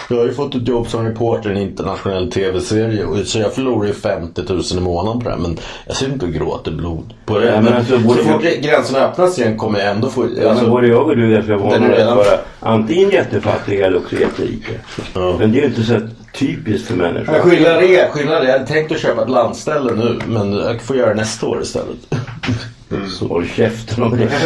jag 0.09 0.17
har 0.17 0.25
ju 0.25 0.33
fått 0.33 0.55
ett 0.55 0.67
jobb 0.67 0.87
som 0.87 1.05
reporter 1.05 1.49
i 1.49 1.51
en 1.51 1.57
internationell 1.61 2.31
tv-serie 2.31 3.05
så 3.25 3.39
jag 3.39 3.53
förlorar 3.53 3.87
ju 3.87 3.93
50 3.93 4.41
000 4.49 4.61
i 4.77 4.79
månaden 4.79 5.21
på 5.21 5.29
det 5.29 5.37
men 5.37 5.57
jag 5.87 5.95
ser 5.95 6.05
inte 6.05 6.25
och 6.25 6.31
gråter 6.33 6.71
blod 6.71 7.13
på 7.25 7.39
det. 7.39 7.45
Ja, 7.45 7.51
men 7.51 7.63
men 7.63 7.73
alltså, 7.73 7.99
så 7.99 8.13
fort 8.13 8.41
gränserna 8.61 8.99
öppnas 9.05 9.39
igen 9.39 9.57
kommer 9.57 9.79
jag 9.79 9.89
ändå 9.91 10.09
få... 10.09 10.27
Ja, 10.41 10.49
Alltså, 10.49 10.63
men 10.63 10.71
både 10.71 10.87
jag 10.87 11.07
och 11.07 11.15
du 11.17 11.35
är 11.35 11.41
vana 11.41 11.75
är 11.75 11.91
att 11.91 11.97
redan- 11.97 12.17
vara 12.17 12.27
antingen 12.59 13.09
jättefattiga 13.09 13.85
eller 13.87 13.97
också 13.97 14.15
jätterika. 14.15 14.71
Men 15.13 15.51
det 15.51 15.57
är 15.57 15.61
ju 15.61 15.65
inte 15.67 15.83
så 15.83 15.99
typiskt 16.33 16.87
för 16.87 16.95
människor. 16.95 17.35
Ja, 17.35 17.41
Skillnaden 17.41 17.83
är, 17.83 18.09
skillnaden 18.09 18.41
är, 18.41 18.45
jag 18.45 18.53
hade 18.53 18.67
tänkt 18.67 18.91
att 18.91 18.99
köpa 18.99 19.21
ett 19.21 19.29
landställe 19.29 19.91
nu 19.95 20.19
men 20.27 20.53
jag 20.53 20.81
får 20.81 20.95
göra 20.95 21.09
det 21.09 21.15
nästa 21.15 21.47
år 21.47 21.61
istället. 21.61 21.97
Så 23.19 23.27
håll 23.27 23.47
käften 23.47 24.03
om 24.03 24.17
det. 24.17 24.29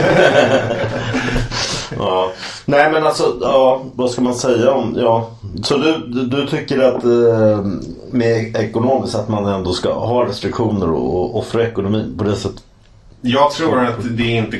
Ja. 1.97 2.31
Nej 2.65 2.91
men 2.91 3.03
alltså, 3.05 3.37
ja, 3.41 3.83
vad 3.95 4.11
ska 4.11 4.21
man 4.21 4.35
säga 4.35 4.71
om, 4.71 4.95
ja. 4.99 5.29
Så 5.63 5.77
du, 5.77 5.97
du, 6.07 6.25
du 6.25 6.47
tycker 6.47 6.79
att 6.79 7.03
eh, 7.03 7.65
med 8.11 8.55
ekonomiskt 8.55 9.15
att 9.15 9.29
man 9.29 9.45
ändå 9.45 9.73
ska 9.73 9.93
ha 9.93 10.25
restriktioner 10.25 10.89
och, 10.89 11.15
och 11.15 11.37
offra 11.37 11.67
ekonomin 11.67 12.15
på 12.17 12.23
det 12.23 12.35
sättet? 12.35 12.63
Jag 13.21 13.51
tror 13.51 13.79
att 13.79 14.17
det 14.17 14.23
inte... 14.23 14.57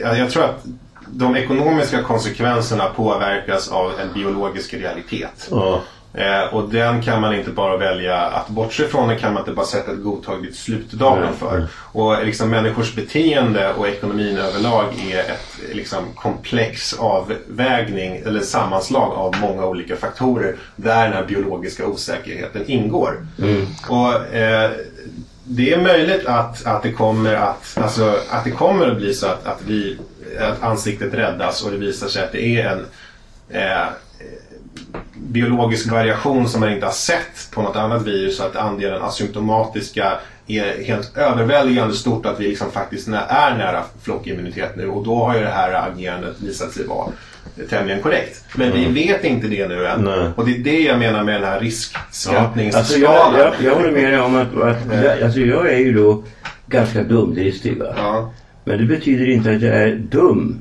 Jag 0.00 0.30
tror 0.30 0.44
att 0.44 0.64
de 1.06 1.36
ekonomiska 1.36 2.02
konsekvenserna 2.02 2.84
påverkas 2.96 3.68
av 3.68 3.90
en 4.00 4.12
biologisk 4.14 4.74
realitet. 4.74 5.48
Ja. 5.50 5.80
Eh, 6.14 6.54
och 6.54 6.68
den 6.68 7.02
kan 7.02 7.20
man 7.20 7.34
inte 7.34 7.50
bara 7.50 7.76
välja 7.76 8.16
att 8.16 8.48
bortse 8.48 8.88
från. 8.88 9.08
Den 9.08 9.18
kan 9.18 9.32
man 9.32 9.42
inte 9.42 9.52
bara 9.52 9.66
sätta 9.66 9.92
ett 9.92 10.02
godtagligt 10.02 10.56
slutdatum 10.56 11.36
för. 11.38 11.66
Och 11.74 12.26
liksom 12.26 12.50
människors 12.50 12.94
beteende 12.94 13.72
och 13.72 13.88
ekonomin 13.88 14.38
överlag 14.38 14.84
är 15.10 15.18
ett 15.18 15.74
liksom, 15.74 16.04
komplex 16.14 16.94
avvägning 16.98 18.16
eller 18.16 18.40
sammanslag 18.40 19.12
av 19.12 19.34
många 19.40 19.66
olika 19.66 19.96
faktorer 19.96 20.56
där 20.76 21.04
den 21.04 21.12
här 21.12 21.24
biologiska 21.24 21.86
osäkerheten 21.86 22.66
ingår. 22.66 23.26
Och 23.88 24.34
eh, 24.34 24.70
det 25.44 25.72
är 25.72 25.80
möjligt 25.80 26.26
att, 26.26 26.66
att, 26.66 26.82
det 26.82 26.92
kommer 26.92 27.34
att, 27.34 27.78
alltså, 27.80 28.16
att 28.30 28.44
det 28.44 28.50
kommer 28.50 28.90
att 28.90 28.96
bli 28.96 29.14
så 29.14 29.26
att, 29.26 29.46
att, 29.46 29.62
vi, 29.66 29.98
att 30.40 30.62
ansiktet 30.62 31.14
räddas 31.14 31.62
och 31.64 31.70
det 31.70 31.76
visar 31.76 32.08
sig 32.08 32.24
att 32.24 32.32
det 32.32 32.60
är 32.60 32.68
en 32.68 32.86
eh, 33.48 33.86
biologisk 35.28 35.90
variation 35.90 36.48
som 36.48 36.60
man 36.60 36.72
inte 36.72 36.86
har 36.86 36.92
sett 36.92 37.50
på 37.50 37.62
något 37.62 37.76
annat 37.76 38.06
virus 38.06 38.36
så 38.36 38.42
att 38.44 38.56
andelen 38.56 39.02
asymptomatiska 39.02 40.12
är 40.46 40.84
helt 40.84 41.16
överväldigande 41.16 41.94
stort 41.94 42.26
att 42.26 42.40
vi 42.40 42.48
liksom 42.48 42.70
faktiskt 42.70 43.08
är 43.08 43.56
nära 43.56 43.82
flockimmunitet 44.02 44.76
nu 44.76 44.88
och 44.88 45.04
då 45.04 45.24
har 45.24 45.34
ju 45.34 45.40
det 45.40 45.50
här 45.50 45.90
agerandet 45.90 46.40
visat 46.40 46.72
sig 46.72 46.86
vara 46.86 47.08
tämligen 47.70 48.02
korrekt. 48.02 48.44
Men 48.54 48.72
vi 48.72 48.86
vet 48.86 49.24
inte 49.24 49.46
det 49.46 49.68
nu 49.68 49.86
än. 49.86 50.00
Nej. 50.00 50.28
Och 50.36 50.46
det 50.46 50.56
är 50.56 50.58
det 50.58 50.80
jag 50.80 50.98
menar 50.98 51.24
med 51.24 51.34
den 51.34 51.44
här 51.44 51.52
Alltså 51.52 51.64
riskskattningsskalan. 51.64 53.34
jag, 53.38 53.46
jag, 53.46 53.54
jag 53.62 53.74
håller 53.74 53.90
med 53.90 54.12
dig 54.12 54.20
om 54.20 54.36
att, 54.36 54.56
att 54.56 55.04
jag, 55.04 55.22
alltså 55.22 55.40
jag 55.40 55.72
är 55.72 55.78
ju 55.78 55.92
då 55.92 56.24
ganska 56.66 57.02
dumdristig. 57.02 57.78
Va? 57.78 57.94
Ja. 57.96 58.32
Men 58.64 58.78
det 58.78 58.84
betyder 58.84 59.28
inte 59.30 59.50
att 59.50 59.62
jag 59.62 59.76
är 59.82 59.94
dum 59.96 60.58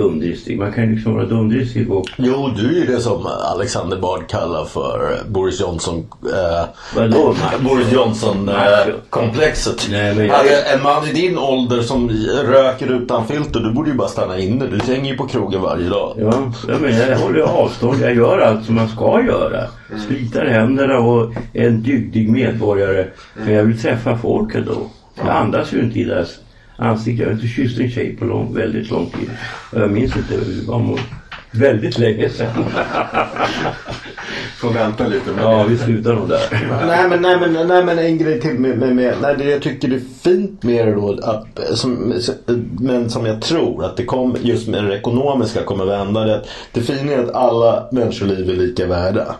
dumdristig. 0.00 0.58
Man 0.58 0.72
kan 0.72 0.84
ju 0.84 0.94
liksom 0.94 1.14
vara 1.14 1.24
dumdristig 1.26 1.92
och... 1.92 2.06
Jo, 2.16 2.50
du 2.56 2.68
är 2.68 2.80
ju 2.80 2.86
det 2.94 3.00
som 3.00 3.26
Alexander 3.26 3.96
Bard 3.96 4.28
kallar 4.28 4.64
för 4.64 5.18
Boris 5.28 5.60
Johnson... 5.60 6.06
Eh, 6.22 6.68
Vadå? 6.96 7.34
Boris 7.60 7.92
Johnson-komplexet. 7.92 9.86
Nej, 9.90 10.14
men 10.14 10.26
jag- 10.26 10.72
en 10.74 10.82
man 10.82 11.08
i 11.08 11.12
din 11.12 11.38
ålder 11.38 11.82
som 11.82 12.10
röker 12.44 12.86
utan 13.02 13.26
filter, 13.26 13.60
du 13.60 13.72
borde 13.72 13.90
ju 13.90 13.96
bara 13.96 14.08
stanna 14.08 14.38
inne. 14.38 14.66
Du 14.66 14.78
hänger 14.92 15.10
ju 15.10 15.16
på 15.16 15.26
krogen 15.26 15.60
varje 15.62 15.88
dag. 15.88 16.14
Ja, 16.18 16.52
jag, 16.68 16.80
menar, 16.80 17.06
jag 17.10 17.18
håller 17.18 17.40
avstånd. 17.40 17.96
Jag 18.02 18.14
gör 18.16 18.38
allt 18.38 18.64
som 18.66 18.74
man 18.74 18.88
ska 18.88 19.22
göra. 19.26 19.64
Spritar 20.04 20.46
händerna 20.46 20.98
och 20.98 21.32
är 21.52 21.66
en 21.66 21.82
dygdig 21.82 22.28
medborgare. 22.30 23.06
Men 23.44 23.54
jag 23.54 23.64
vill 23.64 23.80
träffa 23.80 24.18
folk 24.18 24.54
ändå. 24.54 24.72
Jag 25.16 25.28
andas 25.28 25.72
ju 25.72 25.80
inte 25.82 25.98
i 25.98 26.04
deras 26.04 26.28
ansikte. 26.80 27.22
Jag 27.22 27.28
har 27.28 27.34
inte 27.34 27.46
kysst 27.46 27.80
en 27.80 27.90
tjej 27.90 28.16
på 28.16 28.24
lång, 28.24 28.54
väldigt 28.54 28.90
lång 28.90 29.06
tid. 29.10 29.30
Och 29.72 29.80
Jag 29.80 29.90
minns 29.90 30.16
inte. 30.16 30.36
Det 30.36 30.66
var 30.66 30.98
väldigt 31.52 31.98
länge 31.98 32.28
sedan. 32.28 32.64
Får 34.56 34.70
vänta 34.70 35.06
lite 35.08 35.30
med 35.32 35.44
Ja, 35.44 35.62
det. 35.62 35.68
vi 35.68 35.78
slutar 35.78 36.14
nog 36.14 36.28
där. 36.28 36.40
Nej 36.86 37.08
men, 37.08 37.22
nej, 37.22 37.40
men, 37.40 37.68
nej, 37.68 37.84
men 37.84 37.98
en 37.98 38.18
grej 38.18 38.40
till 38.40 38.58
med, 38.58 38.78
med, 38.78 38.96
med 38.96 39.14
nej, 39.22 39.34
det 39.38 39.44
jag 39.44 39.62
tycker 39.62 39.88
det 39.88 39.96
är 39.96 40.02
fint 40.22 40.62
med 40.62 40.86
det 40.86 40.94
då, 40.94 41.18
att, 41.22 41.78
som, 41.78 42.14
men 42.80 43.10
som 43.10 43.26
jag 43.26 43.42
tror 43.42 43.84
att 43.84 43.96
det 43.96 44.04
kommer, 44.04 44.38
just 44.38 44.68
med 44.68 44.84
det 44.84 44.96
ekonomiska 44.98 45.62
kommer 45.62 45.84
vända 45.84 46.24
det. 46.24 46.42
Det 46.72 46.80
fina 46.80 47.12
är 47.12 47.18
att 47.18 47.34
alla 47.34 47.88
människoliv 47.92 48.50
är 48.50 48.54
lika 48.54 48.86
värda. 48.86 49.36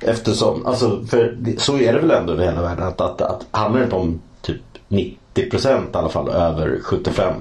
Eftersom, 0.00 0.66
alltså, 0.66 1.04
för 1.10 1.36
så 1.58 1.78
är 1.78 1.92
det 1.92 1.98
väl 1.98 2.10
ändå 2.10 2.34
i 2.34 2.44
hela 2.44 2.62
världen 2.62 2.86
att, 2.86 3.00
att, 3.00 3.20
att 3.22 3.46
handlar 3.50 3.78
det 3.80 3.84
inte 3.84 3.96
om 3.96 4.20
typ 4.42 4.60
90% 4.88 5.16
i 5.34 5.48
alla 5.92 6.08
fall 6.08 6.28
över 6.28 6.78
75 6.82 7.34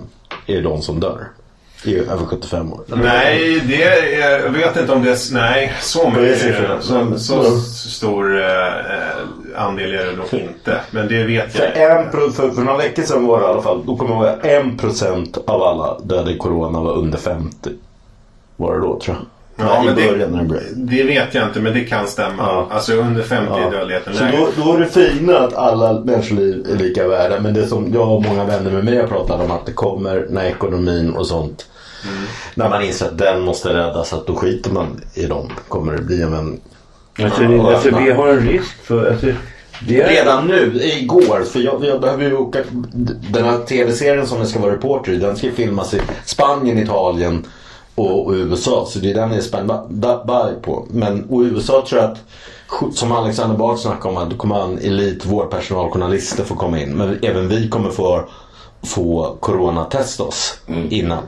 är 0.47 0.61
de 0.61 0.81
som 0.81 0.99
dör. 0.99 1.27
Är 1.85 1.89
ju 1.89 2.03
över 2.11 2.25
75 2.25 2.73
år. 2.73 2.81
Nej, 2.87 3.59
det 3.67 3.83
är, 3.83 4.39
jag 4.43 4.49
vet 4.49 4.77
inte 4.77 4.91
om 4.93 5.03
det 5.03 5.09
är... 5.11 5.33
Nej, 5.33 5.73
så 5.81 6.07
är 6.07 6.11
mycket. 6.11 6.39
siffrorna? 6.41 6.81
Så, 6.81 7.19
så 7.19 7.89
stor 7.89 8.41
eh, 8.41 8.47
andel 9.57 9.93
är 9.93 10.05
det 10.05 10.11
nog 10.15 10.33
inte. 10.33 10.79
Men 10.91 11.07
det 11.07 11.23
vet 11.23 11.53
För, 11.53 11.73
jag. 11.75 11.91
en, 12.01 12.11
pro- 12.11 12.31
för, 12.31 12.49
för 12.51 12.61
några 12.61 12.77
veckor 12.77 13.03
sedan 13.03 13.25
var 13.27 13.39
det 13.39 13.45
i 13.45 13.49
alla 13.49 13.61
fall, 13.61 13.85
då 13.85 13.95
kommer 13.97 14.25
jag 14.25 14.45
ihåg 14.45 14.65
1% 14.79 15.37
av 15.47 15.63
alla 15.63 15.99
döda 15.99 16.31
i 16.31 16.37
corona 16.37 16.79
var 16.81 16.93
under 16.97 17.17
50. 17.17 17.69
Var 18.57 18.73
det 18.73 18.79
då 18.81 18.99
tror 18.99 19.15
jag. 19.17 19.25
Ja, 19.67 19.83
men 19.85 19.95
början 19.95 20.31
när 20.31 20.43
det 20.43 20.97
det, 20.97 21.03
vet 21.03 21.33
jag 21.33 21.47
inte, 21.47 21.59
men 21.59 21.73
det 21.73 21.83
kan 21.83 22.07
stämma. 22.07 22.43
Ja. 22.43 22.67
Alltså 22.71 22.93
under 22.93 23.23
50 23.23 23.53
är 23.53 23.71
dödligheten 23.71 24.13
Så 24.13 24.23
då, 24.23 24.63
då 24.63 24.73
är 24.73 24.79
det 24.79 24.85
fina 24.85 25.39
att 25.39 25.53
alla 25.53 25.93
människoliv 25.93 26.65
är 26.71 26.75
lika 26.75 27.07
värda. 27.07 27.39
Men 27.39 27.53
det 27.53 27.67
som 27.67 27.93
jag 27.93 28.11
och 28.11 28.23
många 28.23 28.45
vänner 28.45 28.71
med 28.71 28.85
mig 28.85 28.97
har 28.97 29.07
pratat 29.07 29.41
om 29.41 29.51
att 29.51 29.65
det 29.65 29.71
kommer 29.71 30.27
när 30.29 30.45
ekonomin 30.45 31.13
och 31.13 31.27
sånt. 31.27 31.65
När 32.55 32.69
man 32.69 32.83
inser 32.83 33.05
att 33.05 33.17
den 33.17 33.41
måste 33.41 33.69
räddas, 33.69 34.13
att 34.13 34.27
då 34.27 34.35
skiter 34.35 34.71
man 34.71 35.01
i 35.13 35.25
dem. 35.25 35.51
Kommer 35.67 35.93
det 35.93 36.01
bli 36.01 36.21
en 36.21 36.31
vändning. 36.31 36.61
Alltså, 37.23 37.41
det, 37.41 37.61
alltså, 37.61 37.99
vi 37.99 38.11
har 38.11 38.27
en 38.27 38.47
risk 38.47 38.83
för... 38.83 39.11
Alltså, 39.11 39.27
det 39.87 40.01
är, 40.01 40.09
Redan 40.09 40.47
nu, 40.47 40.79
igår, 40.81 41.43
för 41.43 41.59
jag, 41.59 41.85
jag 41.85 42.01
behöver 42.01 42.23
ju 42.23 42.33
åka. 42.33 42.59
Den 43.29 43.45
här 43.45 43.57
tv-serien 43.57 44.27
som 44.27 44.37
jag 44.37 44.47
ska 44.47 44.59
vara 44.59 44.73
reporter 44.73 45.11
i, 45.11 45.17
den 45.17 45.35
ska 45.35 45.51
filmas 45.51 45.93
i 45.93 46.01
Spanien, 46.25 46.77
Italien 46.77 47.45
och, 47.95 48.25
och 48.25 48.33
USA. 48.33 48.85
Så 48.89 48.99
det 48.99 49.09
är 49.09 49.13
den 49.13 49.29
jag 49.29 49.37
är 49.37 49.41
spänd 49.41 49.71
på. 50.61 50.85
Men 50.89 51.25
och 51.29 51.41
USA 51.41 51.85
tror 51.87 52.01
jag 52.01 52.11
att, 52.11 52.19
som 52.95 53.11
Alexander 53.11 53.57
Bard 53.57 53.79
snackade 53.79 54.15
om, 54.15 54.23
att 54.23 54.29
då 54.29 54.35
kommer 54.35 54.63
en 54.63 54.77
elit 54.77 55.25
vårdpersonal, 55.25 55.91
journalister 55.91 56.43
få 56.43 56.55
komma 56.55 56.79
in. 56.79 56.89
Men 56.89 57.19
även 57.21 57.47
vi 57.47 57.69
kommer 57.69 57.89
få, 57.89 58.23
få 58.83 59.37
coronatesta 59.39 60.23
oss 60.23 60.59
innan. 60.89 61.23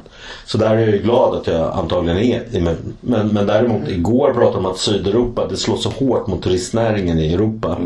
Så 0.46 0.58
där 0.58 0.78
är 0.78 0.88
jag 0.88 1.04
glad 1.04 1.36
att 1.36 1.48
jag 1.48 1.74
antagligen 1.74 2.18
är 2.18 2.56
i. 2.56 2.62
Men, 2.62 2.96
men, 3.32 3.46
däremot 3.48 3.90
igår 3.90 4.34
pratade 4.34 4.54
de 4.54 4.66
om 4.66 4.72
att 4.72 4.78
Sydeuropa, 4.78 5.48
det 5.48 5.58
slår 5.58 5.78
så 5.78 5.90
hårt 5.90 6.28
mot 6.28 6.44
turistnäringen 6.44 7.20
i 7.20 7.34
Europa. 7.34 7.78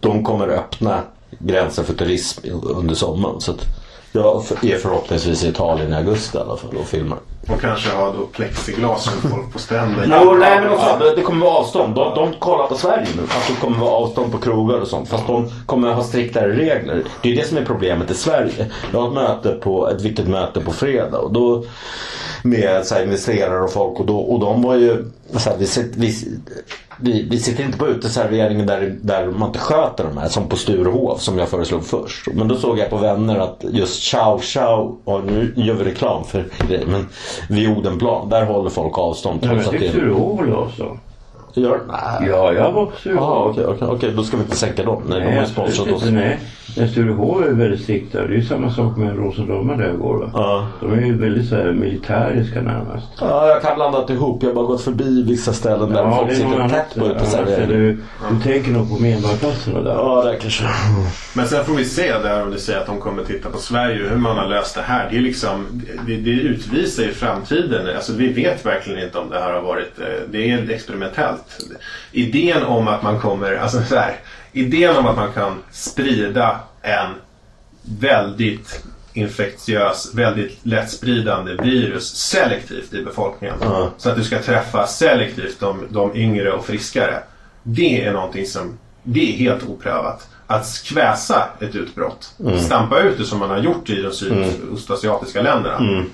De 0.00 0.24
kommer 0.24 0.48
öppna 0.48 1.00
gränser 1.38 1.82
för 1.82 1.94
turism 1.94 2.40
under 2.62 2.94
sommaren. 2.94 3.40
Så 3.40 3.50
att 3.50 3.66
jag 4.12 4.44
är 4.62 4.78
förhoppningsvis 4.78 5.44
i 5.44 5.48
Italien 5.48 5.92
i 5.92 5.96
augusti 5.96 6.38
i 6.38 6.40
alla 6.40 6.56
fall 6.56 6.76
och 6.76 6.86
filmar. 6.86 7.18
Och 7.48 7.60
kanske 7.60 7.90
ha 7.90 8.12
då 8.12 8.26
plexiglas 8.26 9.10
med 9.22 9.30
folk 9.30 9.52
på 9.52 9.58
stränder. 9.58 10.20
Jo, 10.22 10.34
nej, 10.34 10.60
men 10.60 10.78
fan, 10.78 10.98
det 11.16 11.22
kommer 11.22 11.46
vara 11.46 11.56
avstånd. 11.56 11.94
De, 11.94 12.14
de 12.14 12.32
kollar 12.38 12.66
på 12.66 12.74
Sverige 12.74 13.06
nu. 13.16 13.22
Att 13.22 13.48
det 13.48 13.60
kommer 13.60 13.78
vara 13.78 13.90
avstånd 13.90 14.32
på 14.32 14.38
krogar 14.38 14.80
och 14.80 14.88
sånt. 14.88 15.08
Fast 15.08 15.26
de 15.26 15.50
kommer 15.66 15.92
ha 15.92 16.02
striktare 16.02 16.52
regler. 16.52 17.04
Det 17.22 17.32
är 17.32 17.36
det 17.36 17.48
som 17.48 17.56
är 17.56 17.64
problemet 17.64 18.10
i 18.10 18.14
Sverige. 18.14 18.70
Jag 18.92 19.00
har 19.00 19.08
ett 19.08 19.14
möte 19.14 19.50
på, 19.50 19.90
ett 19.90 20.00
viktigt 20.00 20.28
möte 20.28 20.60
på 20.60 20.72
fredag 20.72 21.18
och 21.18 21.32
då 21.32 21.64
med 22.42 22.86
så 22.86 22.94
här, 22.94 23.02
investerare 23.02 23.62
och 23.62 23.72
folk 23.72 24.00
och, 24.00 24.06
då, 24.06 24.18
och 24.18 24.40
de 24.40 24.62
var 24.62 24.74
ju 24.74 25.04
så 25.38 25.50
här, 25.50 25.56
vi, 25.56 25.66
sitter, 25.66 26.00
vi, 26.00 26.14
vi, 27.00 27.26
vi 27.30 27.38
sitter 27.38 27.64
inte 27.64 27.78
på 27.78 27.86
uteserveringen 27.88 28.66
där, 28.66 28.96
där 29.02 29.26
man 29.26 29.48
inte 29.48 29.58
sköter 29.58 30.04
de 30.04 30.18
här 30.18 30.28
som 30.28 30.48
på 30.48 30.56
Sturehof 30.56 31.20
som 31.20 31.38
jag 31.38 31.48
föreslog 31.48 31.84
först. 31.84 32.28
Men 32.34 32.48
då 32.48 32.56
såg 32.56 32.78
jag 32.78 32.90
på 32.90 32.96
vänner 32.96 33.38
att 33.38 33.64
just 33.70 34.02
Chow 34.02 34.40
Chow, 34.40 34.98
och 35.04 35.24
nu 35.26 35.52
gör 35.56 35.74
vi 35.74 35.84
reklam 35.84 36.24
för 36.24 36.44
det, 36.68 36.86
men 36.86 37.08
vid 37.48 37.68
Odenplan, 37.78 38.28
där 38.28 38.44
håller 38.44 38.70
folk 38.70 38.98
avstånd. 38.98 39.38
Ja, 39.42 39.52
men 39.52 39.64
trots 39.64 39.78
det 39.78 39.88
Sturehof 39.88 40.38
håller 40.38 40.52
avstånd. 40.52 40.98
Gör, 41.54 41.80
nej. 41.88 42.28
Ja, 42.30 42.52
jag 42.52 42.72
var 42.72 42.86
på 42.86 42.92
Sturehof. 42.96 43.22
Jaha, 43.22 43.44
okej, 43.50 43.64
okej, 43.64 43.88
okej, 43.88 44.12
då 44.16 44.22
ska 44.22 44.36
vi 44.36 44.42
inte 44.42 44.56
sänka 44.56 44.84
dem. 44.84 45.02
Nej, 45.08 45.20
de 45.20 45.26
har 45.26 45.40
ju 45.40 45.46
sponsrat 45.46 45.92
oss. 45.92 46.04
Nej, 46.10 46.40
men 46.76 46.88
Sturehof 46.88 47.44
är 47.46 47.50
väldigt 47.52 47.82
strikta. 47.82 48.18
Det 48.18 48.24
är 48.24 48.36
ju 48.36 48.42
samma 48.44 48.70
sak 48.70 48.96
med 48.96 49.16
Rosendammar 49.16 49.76
där 49.76 49.86
jag 49.86 49.98
går. 49.98 50.18
Va? 50.18 50.30
Ja. 50.34 50.66
De 50.80 50.92
är 50.92 51.06
ju 51.06 51.18
väldigt 51.18 51.48
så 51.48 51.56
här 51.56 51.72
militäriska 51.72 52.60
närmast. 52.62 53.06
Ja, 53.20 53.48
jag 53.48 53.62
kan 53.62 53.74
blandat 53.74 54.10
ihop. 54.10 54.42
Jag 54.42 54.48
har 54.50 54.54
bara 54.54 54.66
gått 54.66 54.82
förbi 54.82 55.22
vissa 55.22 55.52
ställen 55.52 55.92
där 55.92 56.10
folk 56.10 56.28
det 56.28 56.34
är 56.34 56.36
sitter 56.36 56.68
tätt 56.68 56.94
på 56.94 57.04
annat. 57.04 57.16
Ja, 57.16 57.16
uteserveringen. 57.16 57.68
du, 57.68 57.92
du 58.36 58.42
tänker 58.42 58.70
nog 58.70 58.88
på 58.96 59.02
Medborgarplatsen 59.02 59.84
där. 59.84 59.90
Ja, 59.94 60.22
det 60.24 60.36
kanske. 60.40 60.64
Men 61.34 61.46
sen 61.48 61.64
får 61.64 61.74
vi 61.74 61.84
se 61.84 62.18
där 62.18 62.42
om 62.42 62.50
du 62.50 62.58
säger 62.58 62.80
att 62.80 62.86
de 62.86 63.00
kommer 63.00 63.24
titta 63.24 63.50
på 63.50 63.58
Sverige 63.58 64.04
och 64.04 64.10
hur 64.10 64.16
man 64.16 64.36
har 64.38 64.46
löst 64.48 64.74
det 64.74 64.82
här. 64.82 65.08
Det, 65.10 65.16
är 65.16 65.20
liksom, 65.20 65.66
det, 66.06 66.16
det 66.16 66.30
utvisar 66.30 67.02
ju 67.02 67.12
framtiden. 67.12 67.86
Alltså, 67.96 68.12
vi 68.12 68.32
vet 68.32 68.66
verkligen 68.66 69.04
inte 69.04 69.18
om 69.18 69.30
det 69.30 69.38
här 69.40 69.52
har 69.52 69.60
varit... 69.62 69.98
eh, 70.00 70.06
Det 70.30 70.50
är 70.50 70.70
experimentellt. 70.70 71.44
Idén 72.12 72.62
om 72.62 72.88
att 72.88 73.02
man 73.02 73.20
kommer... 73.20 73.56
Alltså 73.56 73.82
så 73.82 73.94
här, 73.96 74.14
idén 74.52 74.96
om 74.96 75.06
att 75.06 75.16
man 75.16 75.32
kan 75.32 75.58
sprida 75.70 76.60
en 76.82 77.10
väldigt 77.82 78.84
infektiös, 79.12 80.14
väldigt 80.14 80.58
lättspridande 80.62 81.54
virus 81.54 82.16
selektivt 82.16 82.94
i 82.94 83.04
befolkningen. 83.04 83.56
Ja. 83.60 83.90
Så 83.96 84.10
att 84.10 84.16
du 84.16 84.24
ska 84.24 84.42
träffa 84.42 84.86
selektivt 84.86 85.60
de, 85.60 85.86
de 85.90 86.16
yngre 86.16 86.52
och 86.52 86.66
friskare. 86.66 87.22
Det 87.62 88.04
är 88.04 88.12
någonting 88.12 88.46
som 88.46 88.78
det 89.02 89.32
är 89.32 89.36
helt 89.36 89.62
oprövat. 89.68 90.28
Att 90.46 90.82
kväsa 90.84 91.48
ett 91.60 91.74
utbrott, 91.74 92.34
stampa 92.64 93.00
ut 93.00 93.18
det 93.18 93.24
som 93.24 93.38
man 93.38 93.50
har 93.50 93.58
gjort 93.58 93.90
i 93.90 94.02
de 94.02 94.12
sydostasiatiska 94.12 95.42
länderna. 95.42 96.04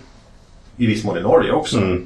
I 0.77 0.87
viss 0.87 1.05
mån 1.05 1.19
i 1.19 1.21
Norge 1.21 1.53
också. 1.53 1.79
Eh, 1.79 1.97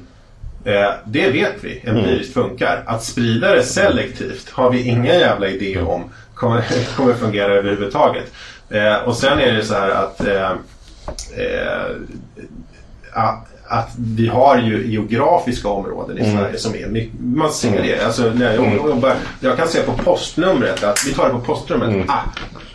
det 1.05 1.31
vet 1.31 1.55
vi 1.61 1.81
empiriskt 1.83 2.33
funkar. 2.33 2.83
Att 2.85 3.03
sprida 3.03 3.55
det 3.55 3.63
selektivt 3.63 4.49
har 4.49 4.71
vi 4.71 4.81
ingen 4.81 5.19
jävla 5.19 5.47
idé 5.47 5.81
om 5.81 6.03
kommer, 6.35 6.63
kommer 6.95 7.13
fungera 7.13 7.53
överhuvudtaget. 7.53 8.31
Eh, 8.69 8.95
och 8.95 9.17
sen 9.17 9.39
är 9.39 9.53
det 9.53 9.63
så 9.63 9.73
här 9.73 9.89
att 9.89 10.27
eh, 10.27 10.51
eh, 11.37 11.95
att, 13.13 13.89
vi 13.97 14.27
har 14.27 14.57
ju 14.57 14.87
geografiska 14.87 15.67
områden 15.67 16.17
i 16.17 16.31
Sverige 16.31 16.57
som 16.57 16.75
är 16.75 16.87
mycket, 16.87 17.19
man 17.19 17.51
ser 17.51 17.81
det. 17.81 18.05
Alltså, 18.05 18.31
när 18.35 18.53
jag, 18.55 18.75
jobbar, 18.75 19.15
jag 19.39 19.57
kan 19.57 19.67
se 19.67 19.81
på 19.81 19.93
postnumret 19.93 20.83
att 20.83 21.03
vi 21.07 21.13
tar 21.13 21.25
det 21.25 21.31
på 21.31 21.39
postnumret. 21.39 22.05
Ah, 22.09 22.19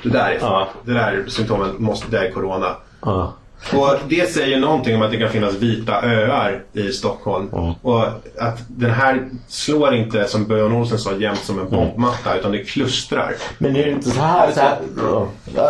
det 0.03 0.09
där 0.09 0.31
är, 0.31 0.39
Ja. 0.41 0.69
det 0.85 0.93
där 0.93 1.13
är 1.13 1.29
symptomen, 1.29 1.75
måste, 1.79 2.11
det 2.11 2.19
är 2.19 2.31
corona. 2.31 2.77
Ja. 3.03 3.35
Och 3.73 3.95
det 4.09 4.31
säger 4.33 4.61
någonting 4.61 4.97
om 4.97 5.03
att 5.03 5.11
det 5.11 5.17
kan 5.17 5.29
finnas 5.31 5.55
vita 5.55 6.03
öar 6.03 6.63
i 6.73 6.93
Stockholm. 6.93 7.49
Och 7.83 8.03
att 8.39 8.59
den 8.69 8.91
här 8.91 9.29
slår 9.49 9.95
inte 9.95 10.29
som 10.29 10.45
Björn 10.45 10.73
Olsen 10.73 10.99
sa 10.99 11.13
jämt 11.13 11.39
som 11.39 11.59
en 11.59 11.71
bombmatta 11.71 12.37
utan 12.39 12.53
det 12.53 12.65
klustrar. 12.65 13.35
Men 13.59 13.77
är 13.77 13.85
det 13.85 13.91
inte 13.91 14.11
så 14.11 14.21
här? 14.21 14.53
Så 14.53 14.61
här, 14.61 14.79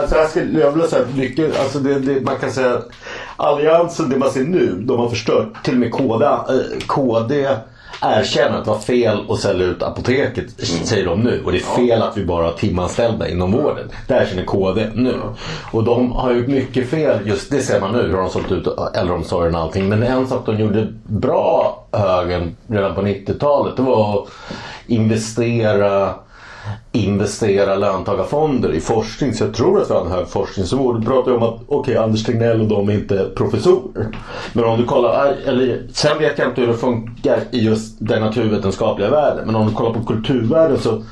så 0.07 0.15
här 0.15 0.27
skulle 0.27 0.61
jag 0.61 0.73
vilja 0.73 0.87
säga 0.89 1.03
att 1.03 1.17
mycket, 1.17 1.61
alltså 1.61 1.79
det, 1.79 1.99
det, 1.99 2.21
man 2.21 2.37
kan 2.37 2.51
säga 2.51 2.83
Alliansen, 3.37 4.11
det 4.11 4.19
man 4.19 4.31
ser 4.31 4.45
nu, 4.45 4.83
de 4.83 4.99
har 4.99 5.09
förstört. 5.09 5.65
Till 5.65 5.75
och 5.75 5.81
med 5.81 5.93
KD, 5.93 6.25
eh, 6.25 6.35
KD 6.87 7.49
erkänner 8.03 8.59
att 8.59 8.65
det 8.65 8.71
var 8.71 8.79
fel 8.79 9.25
att 9.29 9.39
sälja 9.39 9.67
ut 9.67 9.83
apoteket, 9.83 10.45
säger 10.85 11.05
de 11.07 11.21
nu. 11.21 11.43
Och 11.45 11.53
det 11.53 11.59
är 11.59 11.77
fel 11.77 12.03
att 12.03 12.17
vi 12.17 12.25
bara 12.25 12.45
har 12.45 12.53
timanställda 12.53 13.29
inom 13.29 13.53
vården. 13.53 13.91
Det 14.09 14.15
erkänner 14.15 14.45
KD 14.45 14.89
nu. 14.95 15.15
Och 15.73 15.85
de 15.85 16.13
har 16.13 16.33
gjort 16.33 16.47
mycket 16.47 16.91
fel, 16.91 17.19
just 17.29 17.51
det 17.51 17.61
ser 17.61 17.81
man 17.81 17.93
nu, 17.93 18.03
hur 18.03 18.13
de 18.13 18.23
har 18.23 18.29
sålt 18.29 18.53
ut 18.53 18.67
äldreomsorgen 18.95 19.55
och 19.55 19.61
allting. 19.61 19.89
Men 19.89 20.03
en 20.03 20.27
sak 20.27 20.47
de 20.47 20.59
gjorde 20.61 20.89
bra, 21.05 21.85
högern, 21.93 22.57
redan 22.69 22.95
på 22.95 23.03
90-talet, 23.03 23.77
det 23.77 23.83
var 23.83 24.23
att 24.23 24.29
investera 24.87 26.15
investera 26.93 27.77
löntagarfonder 27.77 28.73
i 28.75 28.81
forskning. 28.81 29.35
Så 29.35 29.45
jag 29.45 29.55
tror 29.55 29.81
att 29.81 29.91
vi 29.91 29.95
har 29.95 30.05
en 30.05 30.13
hög 30.13 30.29
forskningsnivå. 30.29 30.93
Du 30.93 31.07
pratar 31.07 31.31
ju 31.31 31.37
om 31.37 31.43
att 31.43 31.61
okej, 31.69 31.97
Anders 31.97 32.25
Tegnell 32.25 32.61
och 32.61 32.69
de 32.69 32.89
är 32.89 32.93
inte 32.93 33.31
professorer. 33.37 34.07
Men 34.53 34.65
om 34.65 34.79
du 34.79 34.85
kollar, 34.85 35.27
eh, 35.27 35.49
eller 35.49 35.83
sen 35.93 36.19
vet 36.19 36.39
jag 36.39 36.49
inte 36.49 36.61
hur 36.61 36.69
det 36.69 36.77
funkar 36.77 37.41
i 37.51 37.65
just 37.65 37.97
den 37.99 38.23
naturvetenskapliga 38.23 39.11
världen. 39.11 39.47
Men 39.47 39.55
om 39.55 39.67
du 39.67 39.75
kollar 39.75 39.93
på 39.93 40.05
kulturvärlden 40.05 40.79
så 40.79 41.03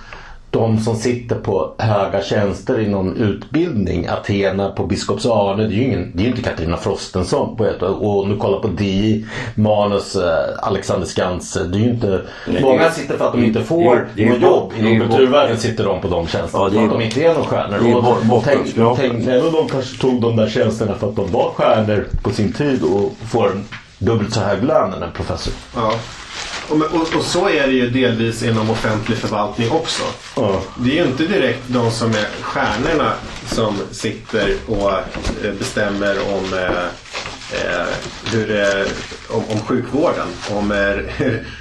de 0.55 0.79
som 0.79 0.97
sitter 0.97 1.37
på 1.37 1.75
höga 1.79 2.23
tjänster 2.23 2.81
inom 2.81 3.17
utbildning, 3.17 4.07
Athena 4.09 4.69
på 4.71 4.87
Biskops-Arne, 4.87 5.57
det 5.57 5.75
är 5.75 5.77
ju 5.77 5.85
ingen, 5.85 6.13
det 6.15 6.23
är 6.23 6.25
ju 6.25 6.31
inte 6.31 6.43
Katarina 6.43 6.77
Frostenson 6.77 7.57
på 7.57 7.65
ett 7.65 7.83
Och 7.83 8.19
om 8.23 8.29
du 8.31 8.37
kollar 8.37 8.59
på 8.59 8.69
DI, 8.69 9.27
Manus, 9.55 10.17
eh, 10.17 10.45
Alexander 10.63 11.07
Skantz, 11.07 11.53
det 11.55 11.79
är 11.79 11.81
ju 11.81 11.91
inte... 11.91 12.21
många 12.63 12.91
sitter 12.91 13.17
för 13.19 13.27
att 13.27 13.33
de 13.33 13.45
inte 13.45 13.61
får 13.63 14.09
det 14.15 14.27
något 14.31 14.41
jobb 14.41 14.73
inom 14.79 15.01
kulturvärlden 15.09 15.59
sitter 15.59 15.85
de 15.85 16.01
på 16.01 16.09
de 16.09 16.27
tjänsterna. 16.27 16.65
Ja, 16.65 16.71
för 16.71 16.85
att 16.85 16.91
de 16.91 17.01
inte 17.03 17.25
är 17.25 17.35
några 17.35 17.47
stjärnor. 17.47 17.79
det 17.83 17.91
är 17.91 17.97
Och 17.97 18.03
bort- 18.03 18.17
tänk, 18.21 18.31
bottenskrapare. 18.31 19.09
tänk, 19.09 19.27
även 19.29 19.53
de 19.53 19.69
kanske 19.69 20.01
tog 20.01 20.21
de 20.21 20.37
där 20.37 20.49
tjänsterna 20.49 20.95
för 20.95 21.09
att 21.09 21.17
de 21.17 21.33
var 21.33 21.51
stjärnor 21.51 22.07
på 22.23 22.31
sin 22.31 22.53
tid 22.53 22.83
och 22.83 23.13
får 23.29 23.47
en 23.51 23.65
dubbelt 23.99 24.33
så 24.35 24.41
hög 24.41 24.65
lön 24.65 24.93
än 24.93 25.03
en 25.03 25.13
professor. 25.13 25.55
Ja. 25.77 25.93
Och, 26.69 26.77
och, 26.77 27.17
och 27.17 27.25
så 27.25 27.49
är 27.49 27.67
det 27.67 27.73
ju 27.73 27.91
delvis 27.91 28.43
inom 28.43 28.71
offentlig 28.71 29.19
förvaltning 29.19 29.71
också. 29.71 30.03
Ja. 30.37 30.63
Det 30.79 30.91
är 30.91 31.05
ju 31.05 31.11
inte 31.11 31.27
direkt 31.27 31.63
de 31.67 31.91
som 31.91 32.11
är 32.11 32.43
stjärnorna 32.43 33.13
som 33.47 33.75
sitter 33.91 34.57
och 34.67 34.93
eh, 34.93 35.53
bestämmer 35.59 36.17
om, 36.35 36.55
eh, 36.55 36.85
eh, 37.53 37.87
hur, 38.33 38.61
eh, 38.61 38.87
om, 39.29 39.43
om 39.49 39.61
sjukvården, 39.61 40.27
om, 40.51 40.71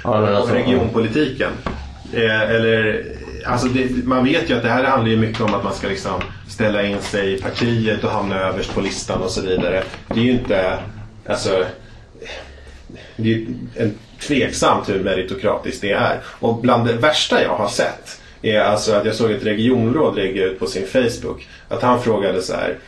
Ja, 0.04 0.40
om 0.40 0.50
regionpolitiken. 0.50 1.50
Eh, 2.12 2.40
eller, 2.40 3.04
alltså 3.46 3.66
det, 3.66 4.06
man 4.06 4.24
vet 4.24 4.50
ju 4.50 4.56
att 4.56 4.62
det 4.62 4.70
här 4.70 4.84
handlar 4.84 5.10
ju 5.10 5.16
mycket 5.16 5.40
om 5.40 5.54
att 5.54 5.64
man 5.64 5.74
ska 5.74 5.88
liksom 5.88 6.20
ställa 6.48 6.82
in 6.82 7.00
sig 7.00 7.34
i 7.34 7.42
partiet 7.42 8.04
och 8.04 8.10
hamna 8.10 8.36
överst 8.36 8.74
på 8.74 8.80
listan 8.80 9.22
och 9.22 9.30
så 9.30 9.40
vidare. 9.40 9.82
Det 10.08 10.20
är 10.20 10.24
ju 10.24 10.30
inte, 10.32 10.78
alltså 11.26 11.64
det 13.16 13.34
är 13.34 13.46
en 13.74 13.94
tveksamt 14.26 14.88
hur 14.88 15.02
meritokratiskt 15.02 15.80
det 15.80 15.92
är. 15.92 16.20
Och 16.40 16.56
bland 16.56 16.86
det 16.86 16.92
värsta 16.92 17.42
jag 17.42 17.56
har 17.56 17.68
sett 17.68 18.20
är 18.42 18.60
alltså 18.60 18.92
att 18.92 19.04
jag 19.04 19.14
såg 19.14 19.30
ett 19.30 19.44
regionråd 19.44 20.16
lägga 20.16 20.44
ut 20.44 20.58
på 20.58 20.66
sin 20.66 20.86
Facebook 20.86 21.48
att 21.68 21.82
han 21.82 22.02
frågade 22.02 22.42
så 22.42 22.54
här 22.54 22.78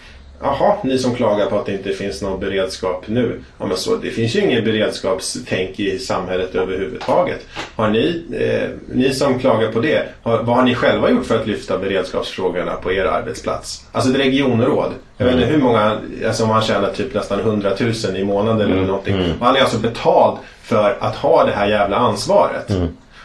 Jaha, 0.42 0.76
ni 0.84 0.98
som 0.98 1.14
klagar 1.14 1.46
på 1.46 1.58
att 1.58 1.66
det 1.66 1.72
inte 1.72 1.92
finns 1.92 2.22
någon 2.22 2.40
beredskap 2.40 3.04
nu. 3.06 3.40
Ja, 3.58 3.66
men 3.66 3.76
så, 3.76 3.96
det 3.96 4.10
finns 4.10 4.36
ju 4.36 4.40
ingen 4.40 4.64
beredskapstänk 4.64 5.80
i 5.80 5.98
samhället 5.98 6.54
överhuvudtaget. 6.54 7.46
Har 7.76 7.88
ni, 7.88 8.22
eh, 8.32 8.96
ni 8.96 9.14
som 9.14 9.38
klagar 9.38 9.72
på 9.72 9.80
det, 9.80 10.08
har, 10.22 10.42
vad 10.42 10.56
har 10.56 10.62
ni 10.62 10.74
själva 10.74 11.10
gjort 11.10 11.26
för 11.26 11.40
att 11.40 11.46
lyfta 11.46 11.78
beredskapsfrågorna 11.78 12.72
på 12.72 12.92
er 12.92 13.04
arbetsplats? 13.04 13.86
Alltså 13.92 14.10
ett 14.10 14.16
regionråd. 14.16 14.92
Jag 15.16 15.26
vet 15.26 15.34
inte 15.34 15.46
hur 15.46 15.58
många, 15.58 16.00
alltså 16.26 16.44
om 16.44 16.50
han 16.50 16.62
tjänar 16.62 16.90
typ 16.90 17.14
nästan 17.14 17.40
100 17.40 17.70
000 17.80 18.16
i 18.16 18.24
månaden 18.24 18.72
eller 18.72 18.86
någonting. 18.86 19.16
Och 19.40 19.46
han 19.46 19.56
är 19.56 19.60
alltså 19.60 19.78
betald 19.78 20.38
för 20.66 20.96
att 21.00 21.16
ha 21.16 21.44
det 21.44 21.52
här 21.52 21.66
jävla 21.68 21.96
ansvaret. 21.96 22.70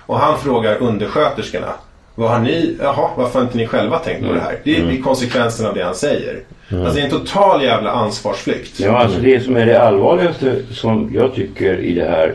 Och 0.05 0.19
han 0.19 0.39
frågar 0.39 0.77
undersköterskorna. 0.81 1.73
Vad 2.15 2.29
har 2.29 2.39
ni, 2.39 2.77
jaha, 2.81 3.09
varför 3.15 3.39
har 3.39 3.45
inte 3.45 3.57
ni 3.57 3.67
själva 3.67 3.99
tänkt 3.99 4.27
på 4.27 4.33
det 4.33 4.39
här? 4.39 4.59
Det 4.63 4.77
är, 4.77 4.91
är 4.91 5.01
konsekvensen 5.01 5.65
av 5.65 5.73
det 5.73 5.83
han 5.83 5.95
säger. 5.95 6.39
Alltså 6.71 6.93
det 6.93 6.99
är 7.01 7.03
en 7.03 7.09
total 7.09 7.63
jävla 7.63 7.91
ansvarsflykt. 7.91 8.79
Ja, 8.79 8.97
alltså 8.97 9.19
det 9.19 9.39
som 9.39 9.55
är 9.55 9.65
det 9.65 9.81
allvarligaste 9.81 10.55
som 10.71 11.11
jag 11.13 11.35
tycker 11.35 11.77
i 11.79 11.93
det 11.93 12.05
här 12.09 12.33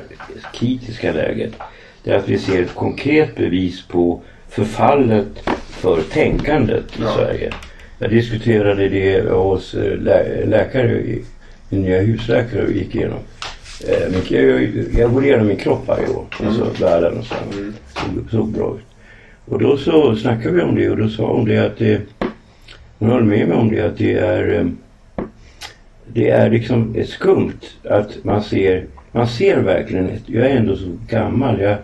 kritiska 0.54 1.12
läget. 1.12 1.52
Det 2.04 2.10
är 2.10 2.16
att 2.18 2.28
vi 2.28 2.38
ser 2.38 2.62
ett 2.62 2.74
konkret 2.74 3.36
bevis 3.36 3.86
på 3.88 4.22
förfallet 4.50 5.26
för 5.70 6.00
tänkandet 6.12 6.84
i 6.98 7.02
Ja. 7.02 7.12
Sverige. 7.14 7.52
Jag 7.98 8.10
diskuterade 8.10 8.88
det 8.88 9.30
hos 9.30 9.74
eh, 9.74 9.96
lä- 9.98 10.44
läkare, 10.46 11.02
en 11.70 11.82
nya 11.82 12.00
husläkare 12.00 12.62
och 12.64 12.72
gick 12.72 12.94
igenom. 12.94 13.18
Eh, 13.84 14.34
Jag, 14.36 14.68
jag 14.98 15.12
går 15.12 15.24
igenom 15.24 15.46
min 15.46 15.56
kropp 15.56 15.88
varje 15.88 16.08
år. 16.08 16.24
Alltså 16.44 16.84
värden 16.84 17.18
och 17.18 17.24
så. 17.24 17.34
Såg, 17.94 18.30
såg 18.30 18.48
bra 18.48 18.76
ut. 18.76 18.86
Och 19.44 19.58
då 19.58 19.76
så 19.76 20.16
snackade 20.16 20.54
vi 20.54 20.62
om 20.62 20.74
det 20.74 20.90
och 20.90 20.96
då 20.96 21.08
sa 21.08 21.32
hon 21.32 21.44
det 21.44 21.58
att 21.58 21.78
det, 21.78 22.00
hon 22.98 23.10
höll 23.10 23.24
med 23.24 23.48
mig 23.48 23.56
om 23.56 23.70
det 23.70 23.80
att 23.80 23.98
det 23.98 24.12
är 24.18 24.54
eh, 24.54 24.66
det 26.12 26.30
är 26.30 26.50
liksom 26.50 27.04
skumt 27.06 27.60
att 27.84 28.24
man 28.24 28.42
ser, 28.42 28.86
man 29.12 29.28
ser 29.28 29.60
verkligen, 29.60 30.10
jag 30.26 30.46
är 30.46 30.56
ändå 30.56 30.76
så 30.76 30.98
gammal, 31.08 31.60
jag 31.60 31.76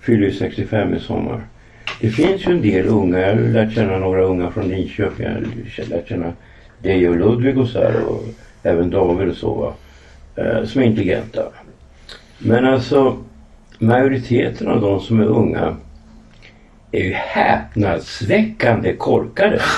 fyller 0.00 0.26
ju 0.26 0.32
65 0.32 0.94
i 0.94 1.00
sommar. 1.00 1.46
Det 2.00 2.10
finns 2.10 2.46
ju 2.46 2.52
en 2.52 2.62
del 2.62 2.86
unga, 2.86 3.18
jag 3.20 3.34
har 3.34 3.40
lärt 3.40 3.74
känna 3.74 3.98
några 3.98 4.24
unga 4.24 4.50
från 4.50 4.68
Linköping, 4.68 5.26
jag 5.26 5.32
har 5.32 5.88
lärt 5.90 6.08
känna 6.08 6.32
dig 6.82 7.08
och 7.08 7.16
Ludvig 7.16 7.58
och 7.58 7.68
så 7.68 7.78
här 7.78 8.04
och 8.08 8.24
även 8.62 8.90
David 8.90 9.28
och 9.28 9.36
så 9.36 9.54
va, 9.54 9.68
eh, 9.68 9.74
som 10.64 10.82
är 10.82 10.84
intelligenta. 10.84 11.42
Men 12.38 12.64
alltså 12.64 13.16
majoriteten 13.78 14.68
av 14.68 14.80
de 14.80 15.00
som 15.00 15.20
är 15.20 15.26
unga 15.26 15.76
är 16.92 17.04
ju 17.04 17.12
häpnadsväckande 17.12 18.96
korkade. 18.96 19.60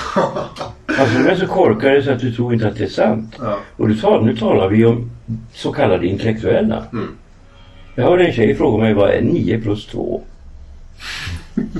Alltså 0.99 1.19
de 1.19 1.29
är 1.29 1.35
så 1.35 1.47
korkade 1.47 2.03
så 2.03 2.11
att 2.11 2.19
du 2.19 2.31
tror 2.31 2.53
inte 2.53 2.67
att 2.67 2.77
det 2.77 2.83
är 2.83 2.87
sant. 2.89 3.35
Ja. 3.39 3.57
Och 3.77 4.01
tal, 4.01 4.25
nu 4.25 4.37
talar 4.37 4.69
vi 4.69 4.85
om 4.85 5.11
så 5.53 5.71
kallade 5.71 6.07
intellektuella. 6.07 6.83
Mm. 6.91 7.07
Jag 7.95 8.03
hörde 8.03 8.25
en 8.25 8.33
tjej 8.33 8.55
fråga 8.55 8.83
mig 8.83 8.93
vad 8.93 9.09
är 9.09 9.21
9 9.21 9.61
plus 9.61 9.85
2? 9.85 10.21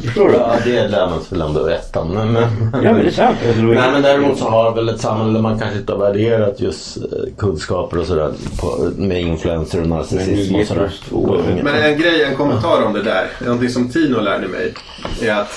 Förstår 0.04 0.28
du? 0.30 0.34
Ja, 0.34 0.56
det 0.64 0.88
lär 0.88 1.10
man 1.10 1.22
sig 1.22 1.38
väl 1.38 1.48
ändå 1.48 1.64
veta. 1.64 2.04
Men, 2.04 2.32
men... 2.34 2.44
Ja 2.74 2.80
men 2.82 2.96
det 2.96 3.08
är 3.08 3.12
sant. 3.12 3.38
Nej 3.58 3.92
men 3.92 4.02
däremot 4.02 4.38
så 4.38 4.50
har 4.50 4.76
väl 4.76 4.90
ett 4.90 5.02
samhälle 5.02 5.34
där 5.34 5.42
man 5.42 5.60
kanske 5.60 5.80
inte 5.80 5.92
har 5.94 6.00
värderat 6.00 6.60
just 6.60 6.98
eh, 6.98 7.04
kunskaper 7.38 8.00
och 8.00 8.06
sådär 8.06 8.32
på- 8.62 8.90
med 8.98 9.22
influencer 9.22 9.82
och 9.82 9.88
narcissism 9.88 10.56
och 10.56 10.66
sådär. 10.68 10.82
9 10.82 10.88
plus 10.90 11.00
2. 11.10 11.38
Men 11.64 11.76
en 11.76 11.98
grej, 12.00 12.24
en 12.24 12.36
kommentar 12.36 12.84
om 12.84 12.94
det 12.94 13.02
där. 13.04 13.28
Någonting 13.46 13.70
som 13.70 13.90
Tino 13.90 14.20
lärde 14.20 14.48
mig. 14.48 14.74
Är 15.22 15.32
att 15.42 15.54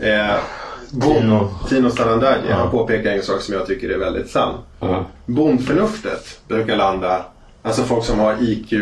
eh, 0.00 0.36
Tino. 1.02 1.48
Tino 1.68 1.90
Sanandaji, 1.90 2.50
han 2.50 2.70
påpekar 2.70 3.10
en 3.10 3.22
sak 3.22 3.40
som 3.40 3.54
jag 3.54 3.66
tycker 3.66 3.88
är 3.88 3.98
väldigt 3.98 4.30
sann. 4.30 4.54
Ja. 4.80 5.04
Bondförnuftet 5.26 6.40
brukar 6.48 6.76
landa, 6.76 7.24
alltså 7.62 7.82
folk 7.82 8.04
som 8.04 8.18
har 8.18 8.34
IQ 8.40 8.72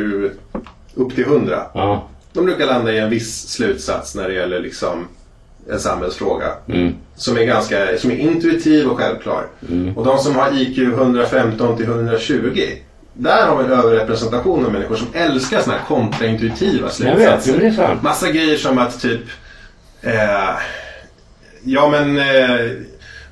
upp 0.94 1.14
till 1.14 1.24
100. 1.24 1.62
Ja. 1.74 2.02
De 2.36 2.44
brukar 2.44 2.66
landa 2.66 2.92
i 2.92 2.98
en 2.98 3.10
viss 3.10 3.48
slutsats 3.48 4.14
när 4.14 4.28
det 4.28 4.34
gäller 4.34 4.60
liksom 4.60 5.08
en 5.70 5.80
samhällsfråga. 5.80 6.46
Som 7.16 7.36
är 7.36 7.44
ganska 7.44 7.98
som 7.98 8.10
är 8.10 8.16
intuitiv 8.16 8.88
och 8.88 8.98
självklar. 8.98 9.46
Och 9.96 10.04
de 10.04 10.18
som 10.18 10.36
har 10.36 10.60
IQ 10.60 10.78
115 10.78 11.76
till 11.76 11.86
120. 11.86 12.60
Där 13.12 13.46
har 13.46 13.56
vi 13.58 13.64
en 13.64 13.72
överrepresentation 13.72 14.66
av 14.66 14.72
människor 14.72 14.96
som 14.96 15.06
älskar 15.12 15.60
sådana 15.60 15.78
här 15.78 15.86
kontraintuitiva 15.86 16.88
Jag 17.00 17.16
vet, 17.16 17.42
slutsatser. 17.42 17.60
är 17.60 17.70
sant. 17.70 18.02
Massa 18.02 18.30
grejer 18.30 18.56
som 18.56 18.78
att 18.78 19.00
typ... 19.00 19.20
Eh, 20.02 20.54
ja 21.64 21.88
men... 21.88 22.18
Eh, 22.18 22.70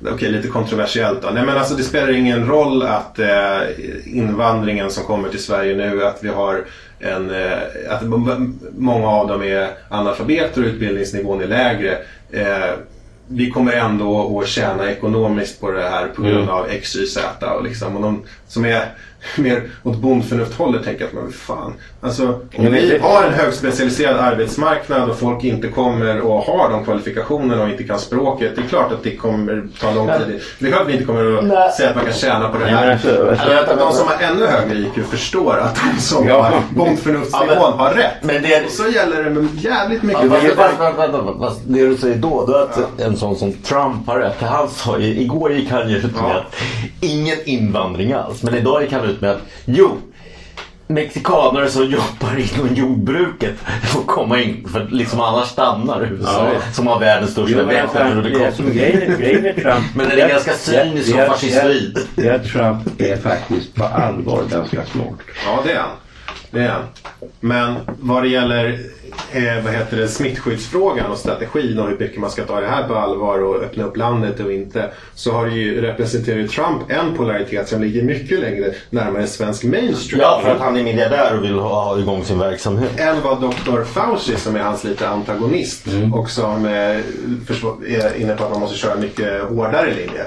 Okej, 0.01 0.31
lite 0.31 0.47
kontroversiellt 0.47 1.21
då. 1.21 1.29
Nej 1.33 1.45
men 1.45 1.57
alltså 1.57 1.75
det 1.75 1.83
spelar 1.83 2.11
ingen 2.11 2.47
roll 2.47 2.83
att 2.83 3.19
eh, 3.19 3.61
invandringen 4.05 4.89
som 4.89 5.03
kommer 5.03 5.29
till 5.29 5.43
Sverige 5.43 5.75
nu, 5.75 6.05
att 6.05 6.23
vi 6.23 6.29
har 6.29 6.65
en... 6.99 7.31
Eh, 7.31 7.57
att 7.89 8.01
många 8.77 9.07
av 9.07 9.27
dem 9.27 9.43
är 9.43 9.69
analfabeter 9.89 10.61
och 10.61 10.67
utbildningsnivån 10.67 11.41
är 11.41 11.47
lägre. 11.47 11.97
Eh, 12.31 12.73
vi 13.27 13.51
kommer 13.51 13.73
ändå 13.73 14.39
att 14.39 14.47
tjäna 14.47 14.91
ekonomiskt 14.91 15.61
på 15.61 15.71
det 15.71 15.89
här 15.89 16.07
på 16.07 16.21
grund 16.21 16.49
av 16.49 16.67
X, 16.69 16.95
Y, 16.95 17.05
Z. 17.05 17.51
Och, 17.51 17.63
liksom, 17.63 17.95
och 17.95 18.01
de 18.01 18.23
som 18.47 18.65
är 18.65 18.85
mer 19.37 19.61
åt 19.83 19.95
bondförnuft-hållet 19.97 20.83
tänker 20.83 21.05
att 21.05 21.13
men 21.13 21.31
fan. 21.31 21.73
Alltså, 22.01 22.27
om 22.57 22.71
vi 22.71 22.97
har 23.01 23.23
en 23.23 23.33
högspecialiserad 23.33 24.17
arbetsmarknad 24.17 25.09
och 25.09 25.19
folk 25.19 25.43
inte 25.43 25.67
kommer 25.67 26.21
och 26.21 26.41
har 26.41 26.69
de 26.69 26.83
kvalifikationerna 26.85 27.63
och 27.63 27.69
inte 27.69 27.83
kan 27.83 27.99
språket. 27.99 28.51
Det 28.55 28.61
är 28.61 28.67
klart 28.67 28.91
att 28.91 29.03
det 29.03 29.15
kommer 29.15 29.67
ta 29.81 29.91
lång 29.91 30.07
tid. 30.07 30.41
Det 30.59 30.65
är 30.67 30.71
klart 30.71 30.81
att 30.81 30.87
vi 30.87 30.93
inte 30.93 31.05
kommer 31.05 31.53
att 31.57 31.73
säga 31.75 31.89
att 31.89 31.95
man 31.95 32.05
kan 32.05 32.13
tjäna 32.13 32.49
på 32.49 32.57
det 32.57 32.65
Nej, 32.65 32.73
här. 32.73 32.99
Eller 33.45 33.63
att 33.63 33.79
de 33.79 33.93
som 33.93 34.07
har 34.07 34.15
ännu 34.21 34.45
högre 34.45 34.77
IQ 34.77 35.05
förstår 35.09 35.57
att 35.57 35.75
de 35.95 36.01
som 36.01 36.27
Ja. 36.27 36.41
har 36.41 36.61
bondförnuftsnivån 36.75 37.73
har 37.79 37.93
rätt. 37.93 38.13
Men 38.21 38.41
det 38.41 38.53
är- 38.53 38.65
Och 38.65 38.71
så 38.71 38.87
gäller 38.87 39.23
det 39.23 39.29
med 39.29 39.47
jävligt 39.55 40.03
mycket. 40.03 40.23
Ja, 40.23 40.29
fast, 40.55 40.77
fast, 40.77 40.95
fast, 40.97 41.39
fast, 41.39 41.61
det 41.67 41.87
du 41.87 41.97
säger 41.97 42.15
då, 42.15 42.45
då 42.47 42.53
är 42.53 42.61
att 42.63 42.99
en 43.01 43.17
sån 43.17 43.35
som 43.35 43.53
Trump 43.53 44.07
har 44.07 44.19
rätt. 44.19 44.41
Han 44.41 44.69
sa 44.69 44.99
ju, 44.99 45.07
igår 45.21 45.53
gick 45.53 45.71
han 45.71 45.89
ju 45.89 45.97
ut 45.97 46.03
med 46.03 46.13
Ja. 46.23 46.33
att 46.35 46.55
ingen 47.01 47.37
invandring 47.45 48.13
alls. 48.13 48.43
Men 48.43 48.55
idag 48.55 48.81
gick 48.81 48.91
han 48.93 49.05
ut 49.05 49.14
med 49.21 49.31
att 49.31 49.41
jo, 49.65 49.97
mexikanare 50.87 51.69
som 51.69 51.83
jobbar 51.83 52.37
inom 52.55 52.75
jordbruket 52.75 53.53
får 53.83 54.01
komma 54.01 54.41
in. 54.41 54.67
För 54.71 54.87
liksom 54.91 55.21
annars 55.21 55.47
stannar 55.47 56.03
USA 56.11 56.49
Ja. 56.53 56.59
som 56.73 56.87
har 56.87 56.99
världens 56.99 57.31
största 57.31 57.57
Jo, 57.59 57.65
men 59.95 60.07
den 60.09 60.19
är 60.19 60.29
ganska 60.29 60.53
cynisk 60.53 61.09
och 61.09 61.15
det 61.17 61.23
är- 61.23 61.27
fascistoid. 61.27 61.97
Att 62.31 62.45
Trump 62.47 63.01
är 63.01 63.17
faktiskt 63.17 63.75
på 63.75 63.83
allvar 63.83 64.43
ganska 64.51 64.85
smart. 64.85 65.15
Ja, 65.45 65.59
det 65.65 65.71
är 65.71 65.79
han. 65.79 65.89
Det 66.55 66.61
är 66.61 66.69
han. 66.69 66.83
Men 67.39 67.75
vad 67.99 68.23
det 68.23 68.29
gäller 68.29 68.79
eh, 69.31 69.63
vad 69.63 69.73
heter 69.73 69.97
det, 69.97 70.07
smittskyddsfrågan 70.07 71.11
och 71.11 71.17
strategin 71.17 71.79
och 71.79 71.89
hur 71.89 71.97
mycket 71.99 72.19
man 72.19 72.31
ska 72.31 72.43
ta 72.43 72.61
det 72.61 72.67
här 72.67 72.87
på 72.87 72.95
allvar 72.95 73.43
och 73.43 73.55
öppna 73.55 73.83
upp 73.83 73.97
landet 73.97 74.39
och 74.39 74.51
inte. 74.51 74.91
Så 75.15 75.31
har 75.31 75.47
ju, 75.47 75.81
representerar 75.81 76.47
Trump 76.47 76.91
en 76.91 77.17
polaritet 77.17 77.69
som 77.69 77.81
ligger 77.81 78.03
mycket 78.03 78.39
längre 78.39 78.73
närmare 78.89 79.27
svensk 79.27 79.63
mainstream. 79.63 80.21
Ja, 80.21 80.39
för 80.43 80.51
att 80.51 80.59
han 80.59 80.77
är 80.77 80.83
miljardär 80.83 81.37
och 81.37 81.43
vill 81.43 81.53
ha, 81.59 81.83
ha 81.83 81.99
igång 81.99 82.23
sin 82.23 82.39
verksamhet. 82.39 82.99
än 82.99 83.21
vad 83.21 83.41
Dr. 83.41 83.83
Fauci 83.83 84.35
som 84.35 84.55
är 84.55 84.59
hans 84.59 84.83
lite 84.83 85.07
antagonist 85.09 85.87
och 86.13 86.29
som 86.29 86.65
eh, 86.65 86.71
är 86.71 88.21
inne 88.21 88.35
på 88.35 88.43
att 88.43 88.51
man 88.51 88.59
måste 88.59 88.77
köra 88.77 88.95
mycket 88.95 89.43
hårdare 89.43 89.93
linje. 89.93 90.25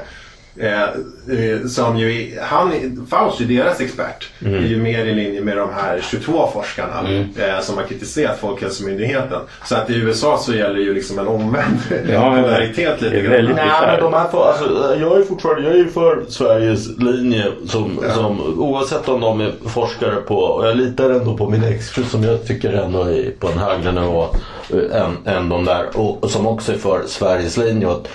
Eh, 0.61 0.82
eh, 0.82 1.66
som 1.68 1.96
ju, 1.98 2.22
är- 2.32 2.40
han, 2.42 2.72
Fauci, 3.11 3.44
deras 3.44 3.80
expert, 3.80 4.28
är 4.44 4.66
ju 4.66 4.76
mer 4.76 5.06
i 5.06 5.14
linje 5.14 5.40
med 5.40 5.56
de 5.56 5.68
här 5.74 6.00
22 6.11 6.50
forskarna 6.52 7.09
eh, 7.38 7.61
som 7.61 7.76
har 7.76 7.84
kritiserat 7.84 8.38
Folkhälsomyndigheten. 8.38 9.40
Så 9.64 9.74
att 9.76 9.90
i 9.90 9.94
USA 9.94 10.38
så 10.38 10.54
gäller 10.54 10.78
ju 10.80 10.94
liksom 10.94 11.18
en 11.18 11.26
omvänd 11.28 11.78
Ja, 12.12 12.36
polaritet 12.42 13.00
lite 13.00 13.20
väldigt- 13.20 13.56
Nej, 13.56 13.68
men 13.86 14.00
de 14.00 14.12
här 14.14 14.48
alltså, 14.48 14.96
jag 15.00 15.18
är 15.20 15.24
fortfarande 15.24 15.68
jag 15.68 15.78
är 15.78 15.84
för 15.84 16.24
Sveriges 16.28 16.98
linje 16.98 17.44
som, 17.66 18.00
som, 18.14 18.40
oavsett 18.59 19.09
om 19.09 19.20
de 19.20 19.40
är 19.40 19.52
forskare 19.66 20.16
på, 20.16 20.36
och 20.38 20.66
jag 20.66 20.76
litar 20.76 21.11
ändå 21.11 21.36
på 21.36 21.50
min 21.50 21.64
exfru 21.64 22.04
som 22.04 22.24
jag 22.24 22.46
tycker 22.46 22.72
ändå 22.72 23.02
är 23.02 23.30
på 23.38 23.46
en 23.48 23.59
högre 23.59 23.92
nivå 23.92 24.26
eh, 24.72 25.02
än, 25.02 25.16
än 25.36 25.48
de 25.48 25.64
där 25.64 25.84
och, 25.94 26.24
och 26.24 26.30
som 26.30 26.46
också 26.46 26.72
är 26.72 26.76
för 26.78 27.02
Sveriges 27.06 27.56
linje. 27.56 27.86
Och 27.86 28.09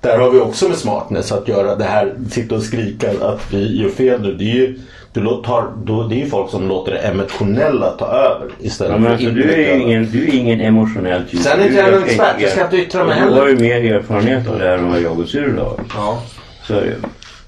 där 0.00 0.18
har 0.18 0.30
vi 0.30 0.40
också 0.40 0.68
med 0.68 0.76
smartness 0.76 1.32
att 1.32 1.48
göra 1.48 1.76
det 1.76 1.84
här, 1.84 2.14
sitta 2.30 2.54
och 2.54 2.62
skrika 2.62 3.10
att 3.10 3.52
vi 3.52 3.82
gör 3.82 3.90
fel 3.90 4.22
nu. 4.22 4.34
Det 4.34 4.44
är 4.44 4.54
ju, 4.54 4.78
du 5.12 5.20
tar, 5.20 5.72
då, 5.84 6.02
det 6.02 6.14
är 6.14 6.18
ju 6.18 6.26
folk 6.26 6.50
som 6.50 6.68
låter 6.68 6.92
det 6.92 6.98
emotionella 6.98 7.90
ta 7.90 8.06
över 8.06 8.50
istället 8.60 8.92
Ja, 8.92 8.98
men 8.98 9.18
för 9.18 9.26
alltså, 9.26 9.30
du, 9.30 9.52
är 9.52 9.74
ju 9.74 9.82
ingen, 9.82 10.10
du 10.10 10.28
är 10.28 10.34
ingen 10.34 10.60
emotionell 10.60 11.24
typ. 11.24 11.40
Sen 11.40 11.60
är 11.60 11.64
inte 11.66 11.78
jag 11.78 11.90
någon 11.90 12.00
ganska 12.00 12.12
expert, 12.12 12.42
jag 12.42 12.50
ska 12.50 12.64
inte 12.64 12.76
yttra 12.76 13.04
mig 13.04 13.16
Du 13.20 13.24
har 13.24 13.30
heller. 13.30 13.48
ju 13.48 13.56
mer 13.56 13.94
erfarenhet 13.94 14.48
av 14.48 14.58
det 14.58 14.64
här 14.64 14.78
än 14.78 14.90
vad 14.90 15.00
jag 15.00 15.20
och 15.20 15.28
Cyril 15.28 15.58
har. 15.58 15.80
Ja. 15.94 16.22
Så 16.66 16.74
är 16.74 16.80
det 16.80 16.86
ju. 16.86 16.96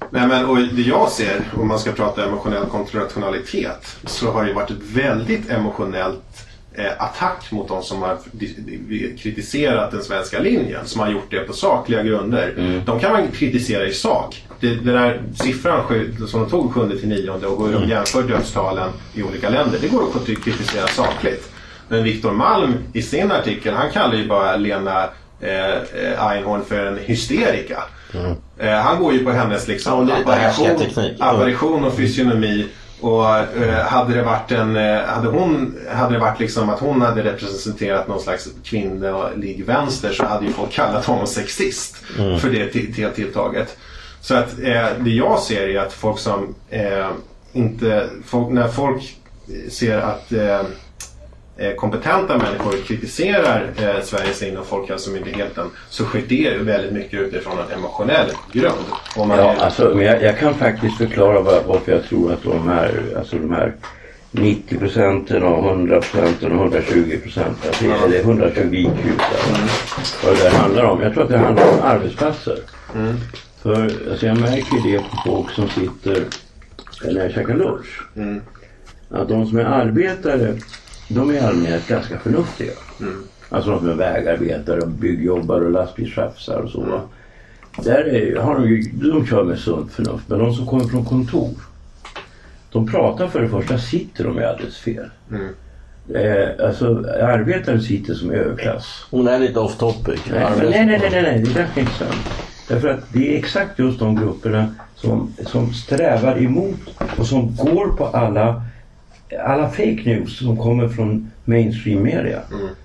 Nej, 0.09 0.27
men, 0.27 0.45
och 0.45 0.57
det 0.57 0.81
jag 0.81 1.09
ser, 1.09 1.41
om 1.57 1.67
man 1.67 1.79
ska 1.79 1.91
prata 1.91 2.25
emotionell 2.25 2.65
kontrarationalitet, 2.65 3.97
så 4.05 4.31
har 4.31 4.45
det 4.45 4.53
varit 4.53 4.69
ett 4.69 4.83
väldigt 4.93 5.51
emotionellt 5.51 6.47
attack 6.97 7.51
mot 7.51 7.67
de 7.67 7.83
som 7.83 8.01
har 8.01 8.17
kritiserat 9.17 9.91
den 9.91 10.03
svenska 10.03 10.39
linjen. 10.39 10.85
Som 10.85 11.01
har 11.01 11.11
gjort 11.11 11.31
det 11.31 11.39
på 11.39 11.53
sakliga 11.53 12.03
grunder. 12.03 12.81
De 12.85 12.99
kan 12.99 13.11
man 13.11 13.27
kritisera 13.27 13.87
i 13.87 13.93
sak. 13.93 14.45
Det, 14.59 14.75
den 14.75 14.95
där 14.95 15.21
siffran 15.35 15.81
som 16.27 16.41
de 16.41 16.49
tog 16.49 16.73
7 16.73 16.99
till 16.99 17.09
9 17.09 17.29
och 17.31 17.67
hur 17.67 17.73
de 17.73 17.89
jämför 17.89 18.23
dödstalen 18.23 18.89
i 19.13 19.23
olika 19.23 19.49
länder. 19.49 19.77
Det 19.81 19.87
går 19.87 20.03
att 20.15 20.25
kritisera 20.25 20.87
sakligt. 20.87 21.49
Men 21.87 22.03
Viktor 22.03 22.31
Malm 22.31 22.73
i 22.93 23.01
sin 23.01 23.31
artikel, 23.31 23.73
han 23.73 23.91
kallar 23.91 24.15
ju 24.15 24.27
bara 24.27 24.55
Lena 24.55 25.03
eh, 25.41 25.73
eh, 25.73 26.27
Einhorn 26.27 26.65
för 26.65 26.85
en 26.85 26.97
hysterika. 26.97 27.83
Eh, 28.57 28.71
han 28.71 28.99
går 28.99 29.13
ju 29.13 29.25
på 29.25 29.31
hennes 29.31 29.67
Ja, 29.67 29.73
liksom, 29.73 30.09
är 30.09 30.21
apparition, 30.21 30.77
apparition 31.19 31.83
och 31.83 31.93
fysionomi. 31.93 32.67
Och 33.03 33.37
eh, 33.37 33.85
hade 33.85 34.13
det 34.13 34.23
varit 34.23 34.51
en, 34.51 34.75
eh, 34.75 35.01
hade 35.05 35.27
hon, 35.27 35.75
hade 35.95 36.13
det 36.13 36.19
varit 36.19 36.39
liksom 36.39 36.69
att 36.69 36.79
hon 36.79 37.01
hade 37.01 37.23
representerat 37.23 38.07
någon 38.07 38.19
slags 38.19 38.49
kvinnlig 38.63 39.65
vänster 39.65 40.13
så 40.13 40.25
hade 40.25 40.45
ju 40.45 40.53
folk 40.53 40.71
kallat 40.71 41.05
honom 41.05 41.27
sexist 41.27 41.95
för 42.15 42.49
det 42.49 42.67
till, 42.67 42.95
till 42.95 43.09
tilltaget. 43.15 43.77
Så 44.21 44.35
att 44.35 44.59
eh, 44.59 44.85
det 44.99 45.09
jag 45.09 45.39
ser 45.39 45.67
är 45.67 45.79
att 45.79 45.93
folk 45.93 46.19
som 46.19 46.55
eh, 46.69 47.09
inte, 47.53 48.09
folk, 48.25 48.49
när 48.49 48.67
folk 48.67 49.17
ser 49.69 49.97
att 49.97 50.31
eh, 50.31 50.61
kompetenta 51.77 52.37
människor 52.37 52.71
kritiserar 52.87 53.71
eh, 53.77 54.03
Sveriges 54.03 54.59
och 54.59 54.65
Folkhälsomyndigheten 54.65 55.69
så 55.89 56.03
sker 56.05 56.21
det 56.27 56.57
väldigt 56.63 56.91
mycket 56.93 57.19
utifrån 57.19 57.53
en 57.59 57.77
emotionell 57.79 58.29
grund. 58.51 58.85
Om 59.15 59.27
man 59.27 59.37
Ja, 59.37 59.53
är, 59.53 59.57
alltså, 59.57 59.91
men 59.95 60.05
jag, 60.05 60.23
jag 60.23 60.39
kan 60.39 60.53
faktiskt 60.53 60.97
förklara 60.97 61.41
var, 61.41 61.61
varför 61.67 61.91
jag 61.91 62.03
tror 62.03 62.33
att 62.33 62.43
de 62.43 62.67
här, 62.67 62.91
alltså 63.17 63.35
de 63.35 63.51
här 63.51 63.73
90 64.31 64.77
procenten 64.79 65.43
och 65.43 65.69
100 65.69 66.01
procenten 66.01 66.51
och 66.51 66.57
120 66.57 67.17
procenten, 67.23 67.55
alltså, 67.67 67.85
Ja. 67.85 67.95
eller 68.05 68.19
120 68.19 68.73
IQ, 68.73 68.89
där, 69.17 69.59
vad 70.25 70.37
det 70.37 70.49
handlar 70.57 70.83
om. 70.83 71.01
Jag 71.01 71.13
tror 71.13 71.23
att 71.23 71.29
det 71.29 71.37
handlar 71.37 71.69
om 71.69 71.79
arbetsplatser. 71.83 72.57
Mm. 72.95 73.15
För 73.61 73.83
alltså, 74.11 74.25
jag 74.25 74.37
märker 74.37 74.91
det 74.91 74.97
på 74.99 75.17
folk 75.25 75.49
som 75.51 75.69
sitter 75.69 76.23
när 77.11 77.21
jag 77.21 77.31
käkar 77.31 77.53
lunch. 77.55 78.01
Mm. 78.15 78.41
Att 79.09 79.29
de 79.29 79.45
som 79.45 79.57
är 79.57 79.63
arbetare, 79.63 80.55
de 81.13 81.29
är 81.29 81.33
i 81.33 81.39
allmänhet 81.39 81.87
ganska 81.87 82.19
förnuftiga. 82.19 82.71
Mm. 82.99 83.23
Alltså 83.49 83.69
de 83.69 83.79
som 83.79 83.89
är 83.89 83.93
vägarbetare 83.93 84.81
och 84.81 84.89
byggjobbare 84.89 85.65
och 85.65 85.71
lastbilschaufförer 85.71 86.61
och 86.61 86.69
så. 86.69 86.81
va. 86.81 87.01
Där 87.83 88.03
är, 88.07 88.35
har 88.35 88.55
de, 88.55 88.69
ju, 88.69 88.81
de 88.81 89.25
kör 89.25 89.43
med 89.43 89.59
sunt 89.59 89.91
förnuft. 89.91 90.23
Men 90.27 90.39
de 90.39 90.53
som 90.53 90.65
kommer 90.65 90.83
från 90.83 91.05
kontor. 91.05 91.49
De 92.71 92.87
pratar 92.87 93.27
för 93.27 93.41
det 93.41 93.49
första, 93.49 93.77
sitter 93.77 94.23
de 94.23 94.37
ju 94.37 94.43
alldeles 94.43 94.77
fel. 94.77 95.09
Mm. 95.31 95.49
Eh, 96.09 96.65
alltså 96.65 96.85
arbetare 97.21 97.79
sitter 97.79 98.13
som 98.13 98.31
överklass. 98.31 99.05
Hon 99.11 99.27
är 99.27 99.39
lite 99.39 99.59
off 99.59 99.77
topic. 99.77 100.21
Nej, 100.31 100.45
nej, 100.57 100.69
nej, 100.69 100.85
nej, 100.85 101.09
nej, 101.11 101.23
nej, 101.23 101.39
det 101.39 101.51
är 101.51 101.55
ganska 101.55 101.79
intressant. 101.79 102.15
Därför 102.67 102.87
att 102.87 103.13
det 103.13 103.33
är 103.33 103.39
exakt 103.39 103.79
just 103.79 103.99
de 103.99 104.15
grupperna 104.15 104.75
som, 104.95 105.33
som 105.45 105.73
strävar 105.73 106.43
emot 106.43 106.79
och 107.17 107.27
som 107.27 107.55
går 107.55 107.87
på 107.97 108.05
alla, 108.05 108.63
alla 109.35 109.69
fake 109.69 110.01
news 110.05 110.37
som 110.37 110.57
kommer 110.57 110.87
från 110.87 111.31
mainstream 111.45 112.03
media. 112.03 112.39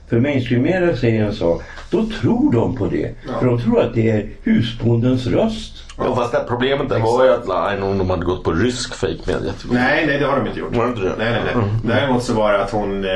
För 0.08 0.20
mainstream 0.20 0.62
media 0.62 0.96
säger 0.96 1.24
en 1.24 1.34
sak, 1.34 1.62
då 1.90 2.06
tror 2.20 2.52
de 2.52 2.76
på 2.76 2.86
det. 2.86 3.14
För 3.40 3.46
de 3.46 3.60
tror 3.60 3.80
att 3.80 3.94
det 3.94 4.10
är 4.10 4.28
husbondens 4.42 5.26
röst. 5.26 5.84
Ja, 5.98 6.16
fast 6.16 6.32
det 6.32 6.44
problemet 6.48 6.88
där 6.88 6.98
var 6.98 7.24
ju 7.24 7.30
att 7.30 7.46
Line 7.46 7.82
de 7.98 8.10
hade 8.10 8.24
gått 8.24 8.44
på 8.44 8.52
rysk 8.52 8.94
fake 8.94 9.18
media. 9.26 9.52
Nej, 9.70 10.06
nej 10.06 10.18
det 10.18 10.26
har 10.26 10.36
de 10.36 10.46
inte 10.46 10.58
gjort. 10.58 10.76
Var 10.76 10.84
det 10.84 10.90
inte 10.90 11.02
det? 11.02 11.14
Nej, 11.18 11.30
nej, 11.32 11.54
nej. 11.54 11.64
Däremot 11.84 12.24
så 12.24 12.34
var 12.34 12.52
det 12.52 12.62
att 12.62 12.70
hon, 12.70 13.04
eh, 13.04 13.10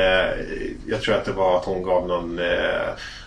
jag 0.85 1.01
tror 1.01 1.15
att 1.15 1.25
det 1.25 1.31
var 1.31 1.57
att 1.57 1.65
hon 1.65 1.83
gav 1.83 2.07
någon, 2.07 2.39
eh, 2.39 2.45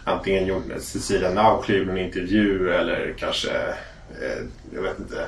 antingen 0.05 0.47
gjorde 0.47 0.81
Cecilia 0.81 1.31
gjorde 1.79 1.91
en 1.91 1.99
intervju 1.99 2.73
eller 2.73 3.15
kanske, 3.19 3.49
jag 4.75 4.83
vet 4.83 4.99
inte, 4.99 5.25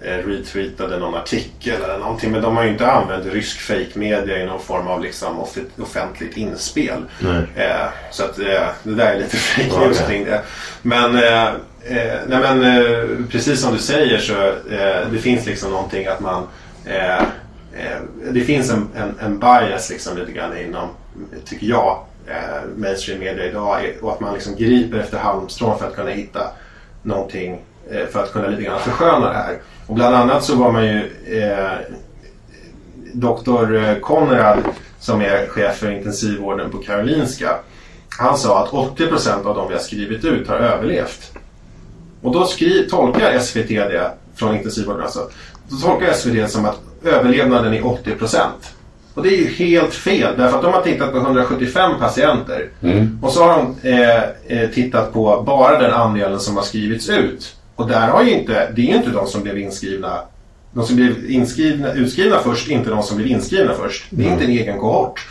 eh, 0.00 0.26
retweetade 0.26 0.98
någon 0.98 1.14
artikel 1.14 1.82
eller 1.82 1.98
någonting. 1.98 2.32
Men 2.32 2.42
de 2.42 2.56
har 2.56 2.64
ju 2.64 2.70
inte 2.70 2.90
använt 2.90 3.26
rysk 3.26 3.60
fake 3.60 3.88
media 3.94 4.38
i 4.42 4.46
någon 4.46 4.60
form 4.60 4.86
av 4.86 5.02
liksom 5.02 5.38
off- 5.40 5.58
offentligt 5.82 6.36
inspel. 6.36 7.04
Eh, 7.56 7.86
så 8.10 8.24
att 8.24 8.38
eh, 8.38 8.68
det 8.82 8.94
där 8.94 9.12
är 9.14 9.18
lite 9.18 9.36
fake 9.36 9.78
news 9.86 10.00
kring 10.08 10.24
det. 10.24 10.42
Men, 10.82 11.16
eh, 11.16 11.46
eh, 11.84 12.18
nej, 12.26 12.40
men 12.40 12.62
eh, 12.64 13.04
precis 13.30 13.60
som 13.60 13.72
du 13.72 13.78
säger 13.78 14.18
så 14.18 14.46
eh, 14.74 15.08
det 15.12 15.18
finns 15.18 15.46
liksom 15.46 15.70
någonting 15.70 16.06
att 16.06 16.20
man 16.20 16.46
eh, 16.86 17.18
eh, 17.18 18.00
det 18.30 18.40
finns 18.40 18.70
en, 18.70 18.88
en, 18.96 19.14
en 19.20 19.38
bias 19.38 19.90
liksom 19.90 20.16
lite 20.18 20.32
grann 20.32 20.58
inom, 20.58 20.88
tycker 21.44 21.66
jag, 21.66 22.04
eh, 22.26 22.60
mainstream 22.76 23.20
media 23.20 23.44
idag 23.46 23.92
och 24.02 24.12
att 24.12 24.20
man 24.20 24.34
liksom 24.34 24.56
griper 24.56 24.98
efter 24.98 25.18
halmstrån 25.18 25.78
för 25.78 25.86
att 25.86 25.94
kunna 25.96 26.10
hitta 26.10 26.50
någonting 27.02 27.52
eh, 27.52 27.60
för 28.12 28.22
att 28.22 28.32
kunna 28.32 28.48
lite 28.48 28.62
grann 28.62 28.80
försköna 28.80 29.28
det 29.28 29.34
här. 29.34 29.58
Och 29.86 29.94
bland 29.94 30.14
annat 30.14 30.44
så 30.44 30.56
var 30.56 30.72
man 30.72 30.84
ju 30.86 30.98
eh, 31.42 31.78
Dr. 33.14 34.00
Konrad 34.00 34.58
som 35.00 35.20
är 35.20 35.46
chef 35.48 35.76
för 35.76 35.90
intensivvården 35.90 36.70
på 36.70 36.78
Karolinska. 36.78 37.56
Han 38.18 38.38
sa 38.38 38.64
att 38.64 38.70
80% 38.70 39.46
av 39.46 39.54
de 39.56 39.68
vi 39.68 39.74
har 39.74 39.80
skrivit 39.80 40.24
ut 40.24 40.48
har 40.48 40.56
överlevt. 40.56 41.32
Och 42.22 42.32
då 42.32 42.44
skri- 42.44 42.88
tolkar 42.90 43.38
SVT 43.38 43.68
det, 43.68 44.10
från 44.34 44.56
intensivvården 44.56 45.02
alltså, 45.02 45.28
då 45.68 45.76
tolkar 45.76 46.12
SVT 46.12 46.32
det 46.32 46.48
som 46.48 46.64
att 46.64 46.78
överlevnaden 47.04 47.74
är 47.74 47.80
80%. 47.80 48.36
Och 49.14 49.22
det 49.22 49.28
är 49.28 49.38
ju 49.38 49.46
helt 49.48 49.94
fel 49.94 50.34
därför 50.38 50.56
att 50.56 50.62
de 50.62 50.72
har 50.72 50.82
tittat 50.82 51.12
på 51.12 51.16
175 51.18 51.92
patienter. 52.00 52.68
Och 53.22 53.32
så 53.32 53.44
har 53.44 53.48
de 53.82 53.88
eh, 53.88 54.22
eh, 54.58 54.70
tittat 54.70 55.12
på 55.12 55.42
bara 55.46 55.78
den 55.78 55.92
andelen 55.92 56.40
som 56.40 56.56
har 56.56 56.62
skrivits 56.62 57.08
ut. 57.08 57.56
Och 57.80 57.88
där 57.88 58.08
har 58.08 58.22
ju 58.22 58.30
inte, 58.30 58.70
det 58.76 58.82
är 58.82 58.86
ju 58.86 58.94
inte 58.94 59.10
de 59.10 59.26
som 59.26 59.42
blev 59.42 59.58
inskrivna 59.58 60.20
de 60.72 60.86
som 60.86 60.96
blev 60.96 61.30
inskrivna, 61.30 61.92
utskrivna 61.92 62.38
först, 62.38 62.68
inte 62.68 62.90
de 62.90 63.02
som 63.02 63.16
blev 63.16 63.28
inskrivna 63.28 63.74
först. 63.74 64.04
Det 64.10 64.26
är 64.26 64.32
inte 64.32 64.44
en 64.44 64.50
egen 64.50 64.78
kohort. 64.78 65.26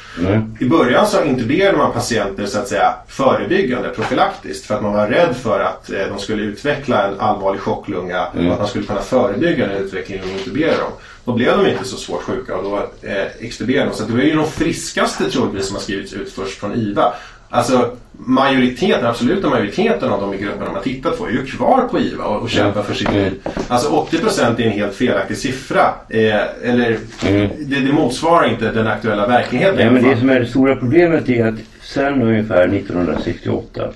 I 0.59 0.65
början 0.65 1.07
så 1.07 1.23
intuberade 1.23 1.77
man 1.77 1.91
patienter 1.91 2.45
så 2.45 2.59
att 2.59 2.67
säga 2.67 2.93
förebyggande, 3.07 3.89
profylaktiskt. 3.89 4.65
För 4.65 4.75
att 4.75 4.81
man 4.81 4.93
var 4.93 5.07
rädd 5.07 5.35
för 5.35 5.59
att 5.59 5.89
eh, 5.89 5.99
de 6.09 6.19
skulle 6.19 6.43
utveckla 6.43 7.07
en 7.07 7.19
allvarlig 7.19 7.61
chocklunga 7.61 8.27
och 8.27 8.51
att 8.51 8.59
man 8.59 8.67
skulle 8.67 8.85
kunna 8.85 9.01
förebygga 9.01 9.67
den 9.67 9.77
utvecklingen 9.77 10.25
och 10.25 10.31
intubera 10.31 10.77
dem. 10.77 10.91
Då 11.25 11.33
blev 11.33 11.57
de 11.57 11.67
inte 11.67 11.83
så 11.83 11.97
svårt 11.97 12.21
sjuka 12.21 12.57
och 12.57 12.63
då 12.63 12.77
eh, 13.09 13.25
extuberade 13.39 13.89
de. 13.89 13.95
Så 13.95 14.03
det 14.03 14.13
var 14.13 14.19
ju 14.19 14.35
de 14.35 14.47
friskaste 14.47 15.31
troligtvis 15.31 15.67
som 15.67 15.75
har 15.75 15.83
skrivits 15.83 16.13
ut 16.13 16.33
först 16.33 16.59
från 16.59 16.75
IVA. 16.75 17.13
Alltså 17.49 17.91
majoriteten, 18.25 19.05
absoluta 19.05 19.49
majoriteten 19.49 20.11
av 20.11 20.21
de 20.21 20.33
i 20.33 20.37
gruppen 20.37 20.65
de 20.65 20.75
har 20.75 20.81
tittat 20.81 21.17
på 21.17 21.27
är 21.27 21.31
ju 21.31 21.45
kvar 21.45 21.87
på 21.91 21.99
IVA 21.99 22.25
och, 22.25 22.41
och 22.41 22.49
kämpar 22.49 22.83
för 22.83 22.93
sitt 22.93 23.13
liv. 23.13 23.33
Alltså 23.67 24.07
80% 24.11 24.61
är 24.61 24.65
en 24.65 24.71
helt 24.71 24.95
felaktig 24.95 25.37
siffra. 25.37 25.81
Eh, 26.09 26.69
eller 26.71 26.97
det, 27.59 27.79
det 27.79 27.93
motsvarar 27.93 28.49
inte 28.49 28.71
den 28.71 28.87
aktuella 28.87 29.27
verkligheten. 29.27 29.75
Nej, 29.75 29.91
men 29.91 30.03
det 30.03 30.17
som 30.17 30.29
är 30.29 30.39
det 30.39 30.45
stora 30.47 30.75
problemet 30.75 31.29
är 31.29 31.45
att 31.45 31.59
sedan 31.81 32.21
ungefär 32.21 32.67
1968, 32.67 33.87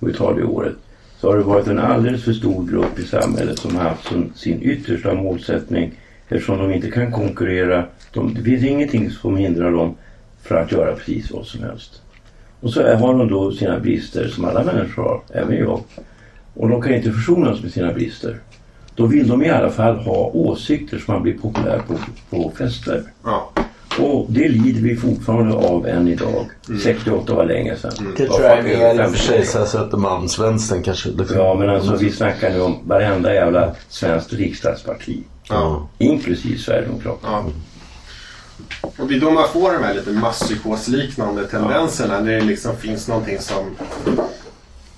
och 0.00 0.08
vi 0.08 0.12
tar 0.12 0.34
det 0.34 0.44
året, 0.44 0.74
så 1.20 1.30
har 1.30 1.36
det 1.36 1.42
varit 1.42 1.66
en 1.66 1.78
alldeles 1.78 2.24
för 2.24 2.32
stor 2.32 2.66
grupp 2.66 2.98
i 2.98 3.02
samhället 3.02 3.58
som 3.58 3.76
har 3.76 3.84
haft 3.84 4.04
som 4.04 4.32
sin 4.34 4.62
yttersta 4.62 5.14
målsättning 5.14 5.92
eftersom 6.28 6.58
de 6.58 6.72
inte 6.72 6.90
kan 6.90 7.12
konkurrera. 7.12 7.84
De, 8.12 8.34
det 8.34 8.42
finns 8.42 8.64
ingenting 8.64 9.10
som 9.10 9.36
hindrar 9.36 9.70
dem 9.72 9.96
från 10.42 10.58
att 10.58 10.72
göra 10.72 10.94
precis 10.94 11.30
vad 11.30 11.46
som 11.46 11.62
helst. 11.62 12.01
Och 12.62 12.72
så 12.72 12.82
har 12.82 13.14
de 13.14 13.28
då 13.28 13.52
sina 13.52 13.78
brister 13.78 14.28
som 14.28 14.44
alla 14.44 14.64
människor 14.64 15.02
har, 15.02 15.20
även 15.28 15.56
jag. 15.56 15.80
Och 16.54 16.68
de 16.68 16.82
kan 16.82 16.94
inte 16.94 17.12
försonas 17.12 17.62
med 17.62 17.72
sina 17.72 17.92
brister. 17.92 18.38
Då 18.94 19.06
vill 19.06 19.28
de 19.28 19.42
i 19.42 19.50
alla 19.50 19.70
fall 19.70 19.96
ha 19.96 20.30
åsikter 20.34 20.98
som 20.98 21.14
man 21.14 21.22
blir 21.22 21.38
populär 21.38 21.82
på, 21.88 21.94
på 22.30 22.52
fester. 22.58 23.02
Ja. 23.24 23.52
Och 23.98 24.26
det 24.28 24.48
lider 24.48 24.80
vi 24.80 24.96
fortfarande 24.96 25.54
av 25.54 25.86
än 25.86 26.08
idag. 26.08 26.46
68 26.82 27.34
var 27.34 27.46
länge 27.46 27.76
sedan. 27.76 28.14
Det 28.16 28.28
Var 28.28 28.36
tror 28.36 28.48
jag 28.48 28.58
är 28.58 28.62
mer 28.62 29.04
i 29.04 29.06
och 29.06 29.10
för 29.10 29.32
50. 29.32 29.46
sig 29.46 29.66
Södermalmsvänstern 29.66 30.82
kanske. 30.82 31.08
Ja 31.34 31.54
men 31.54 31.68
alltså 31.68 31.96
vi 31.96 32.10
snackar 32.10 32.50
nu 32.50 32.60
om 32.60 32.78
varenda 32.84 33.34
jävla 33.34 33.74
svenskt 33.88 34.32
riksdagsparti. 34.32 35.22
Ja. 35.48 35.88
Inklusive 35.98 36.58
Sverigedemokraterna. 36.58 37.32
Ja. 37.32 37.44
Och 38.82 39.08
det 39.08 39.14
är 39.14 39.20
då 39.20 39.30
man 39.30 39.48
får 39.48 39.72
de 39.72 39.84
här 39.84 39.94
lite 39.94 40.10
masspsykosliknande 40.10 41.46
tendenserna. 41.46 42.20
När 42.20 42.32
det 42.32 42.40
liksom 42.40 42.76
finns 42.76 43.08
någonting 43.08 43.38
som, 43.38 43.76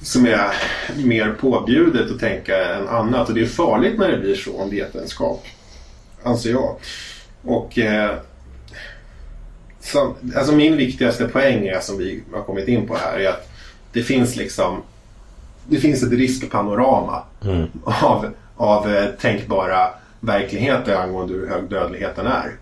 som 0.02 0.26
är 0.26 0.54
mer 0.96 1.36
påbjudet 1.40 2.10
att 2.10 2.20
tänka 2.20 2.74
än 2.74 2.88
annat. 2.88 3.28
Och 3.28 3.34
det 3.34 3.40
är 3.40 3.46
farligt 3.46 3.98
när 3.98 4.10
det 4.10 4.18
blir 4.18 4.34
så 4.34 4.60
om 4.60 4.70
vetenskap. 4.70 5.44
Anser 6.22 6.50
jag. 6.50 6.76
Och 7.42 7.78
eh, 7.78 8.16
som, 9.80 10.14
alltså 10.36 10.52
min 10.52 10.76
viktigaste 10.76 11.28
poäng 11.28 11.66
är, 11.66 11.80
som 11.80 11.98
vi 11.98 12.22
har 12.32 12.42
kommit 12.42 12.68
in 12.68 12.86
på 12.86 12.96
här 12.96 13.18
är 13.18 13.28
att 13.28 13.50
det 13.92 14.02
finns 14.02 14.36
liksom 14.36 14.82
det 15.68 15.76
finns 15.76 16.02
ett 16.02 16.12
riskpanorama 16.12 17.22
av, 17.84 18.32
av 18.56 18.94
eh, 18.94 19.06
tänkbara 19.06 19.88
verkligheter 20.20 20.96
angående 20.96 21.34
hur 21.34 21.48
hög 21.48 21.70
dödligheten 21.70 22.26
är. 22.26 22.52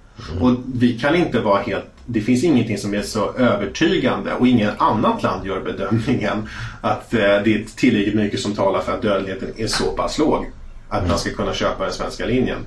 Och 0.40 0.57
vi 0.74 0.99
kan 0.99 1.15
inte 1.15 1.40
vara 1.40 1.62
helt 1.62 1.85
det 2.07 2.20
finns 2.20 2.44
ingenting 2.44 2.78
som 2.78 2.94
är 2.94 3.03
så 3.03 3.32
övertygande 3.32 4.35
och 4.35 4.49
ingen 4.49 4.70
annat 4.78 5.23
land 5.23 5.47
gör 5.47 5.61
bedömningen 5.61 6.49
att 6.81 7.15
eh, 7.15 7.19
det 7.19 7.55
är 7.55 7.77
tillräckligt 7.77 8.15
mycket 8.15 8.40
som 8.40 8.55
talar 8.55 8.81
för 8.81 8.93
att 8.93 9.03
dödligheten 9.03 9.49
är 9.57 9.66
så 9.66 9.93
pass 9.93 10.19
låg 10.19 10.47
att 10.89 11.09
man 11.09 11.19
ska 11.19 11.31
kunna 11.31 11.55
köpa 11.55 11.85
den 11.85 11.93
svenska 11.93 12.27
linjen. 12.27 12.59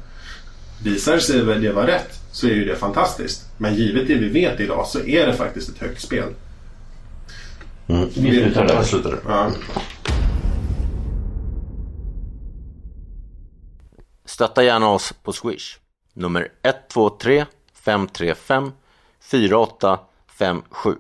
Visar 0.83 1.19
sig 1.19 1.39
det 1.39 1.71
vara 1.71 1.87
rätt 1.87 2.19
så 2.31 2.47
är 2.47 2.51
ju 2.51 2.65
det 2.65 2.75
fantastiskt. 2.75 3.45
Men 3.57 3.75
givet 3.75 4.07
det 4.07 4.15
vi 4.15 4.29
vet 4.29 4.59
idag 4.59 4.87
så 4.87 4.99
är 4.99 5.27
det 5.27 5.33
faktiskt 5.33 5.69
ett 5.69 5.77
högt 5.77 6.01
spel. 6.01 6.29
Vi 7.87 8.39
slutar 8.39 8.67
där. 8.67 8.83
slutar 8.83 9.09
där. 9.09 9.19
Ja. 9.27 9.51
Stötta 14.25 14.63
gärna 14.63 14.89
oss 14.89 15.13
på 15.23 15.33
Swish. 15.33 15.77
Nummer 16.15 16.51
123 16.63 17.45
535 17.73 18.73
4857. 19.19 20.99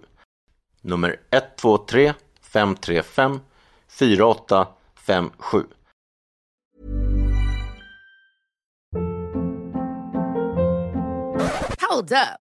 Nummer 0.83 1.19
123 1.31 2.13
535 2.41 3.41
4857. 3.87 5.31
Hold 11.79 12.11
up. 12.11 12.44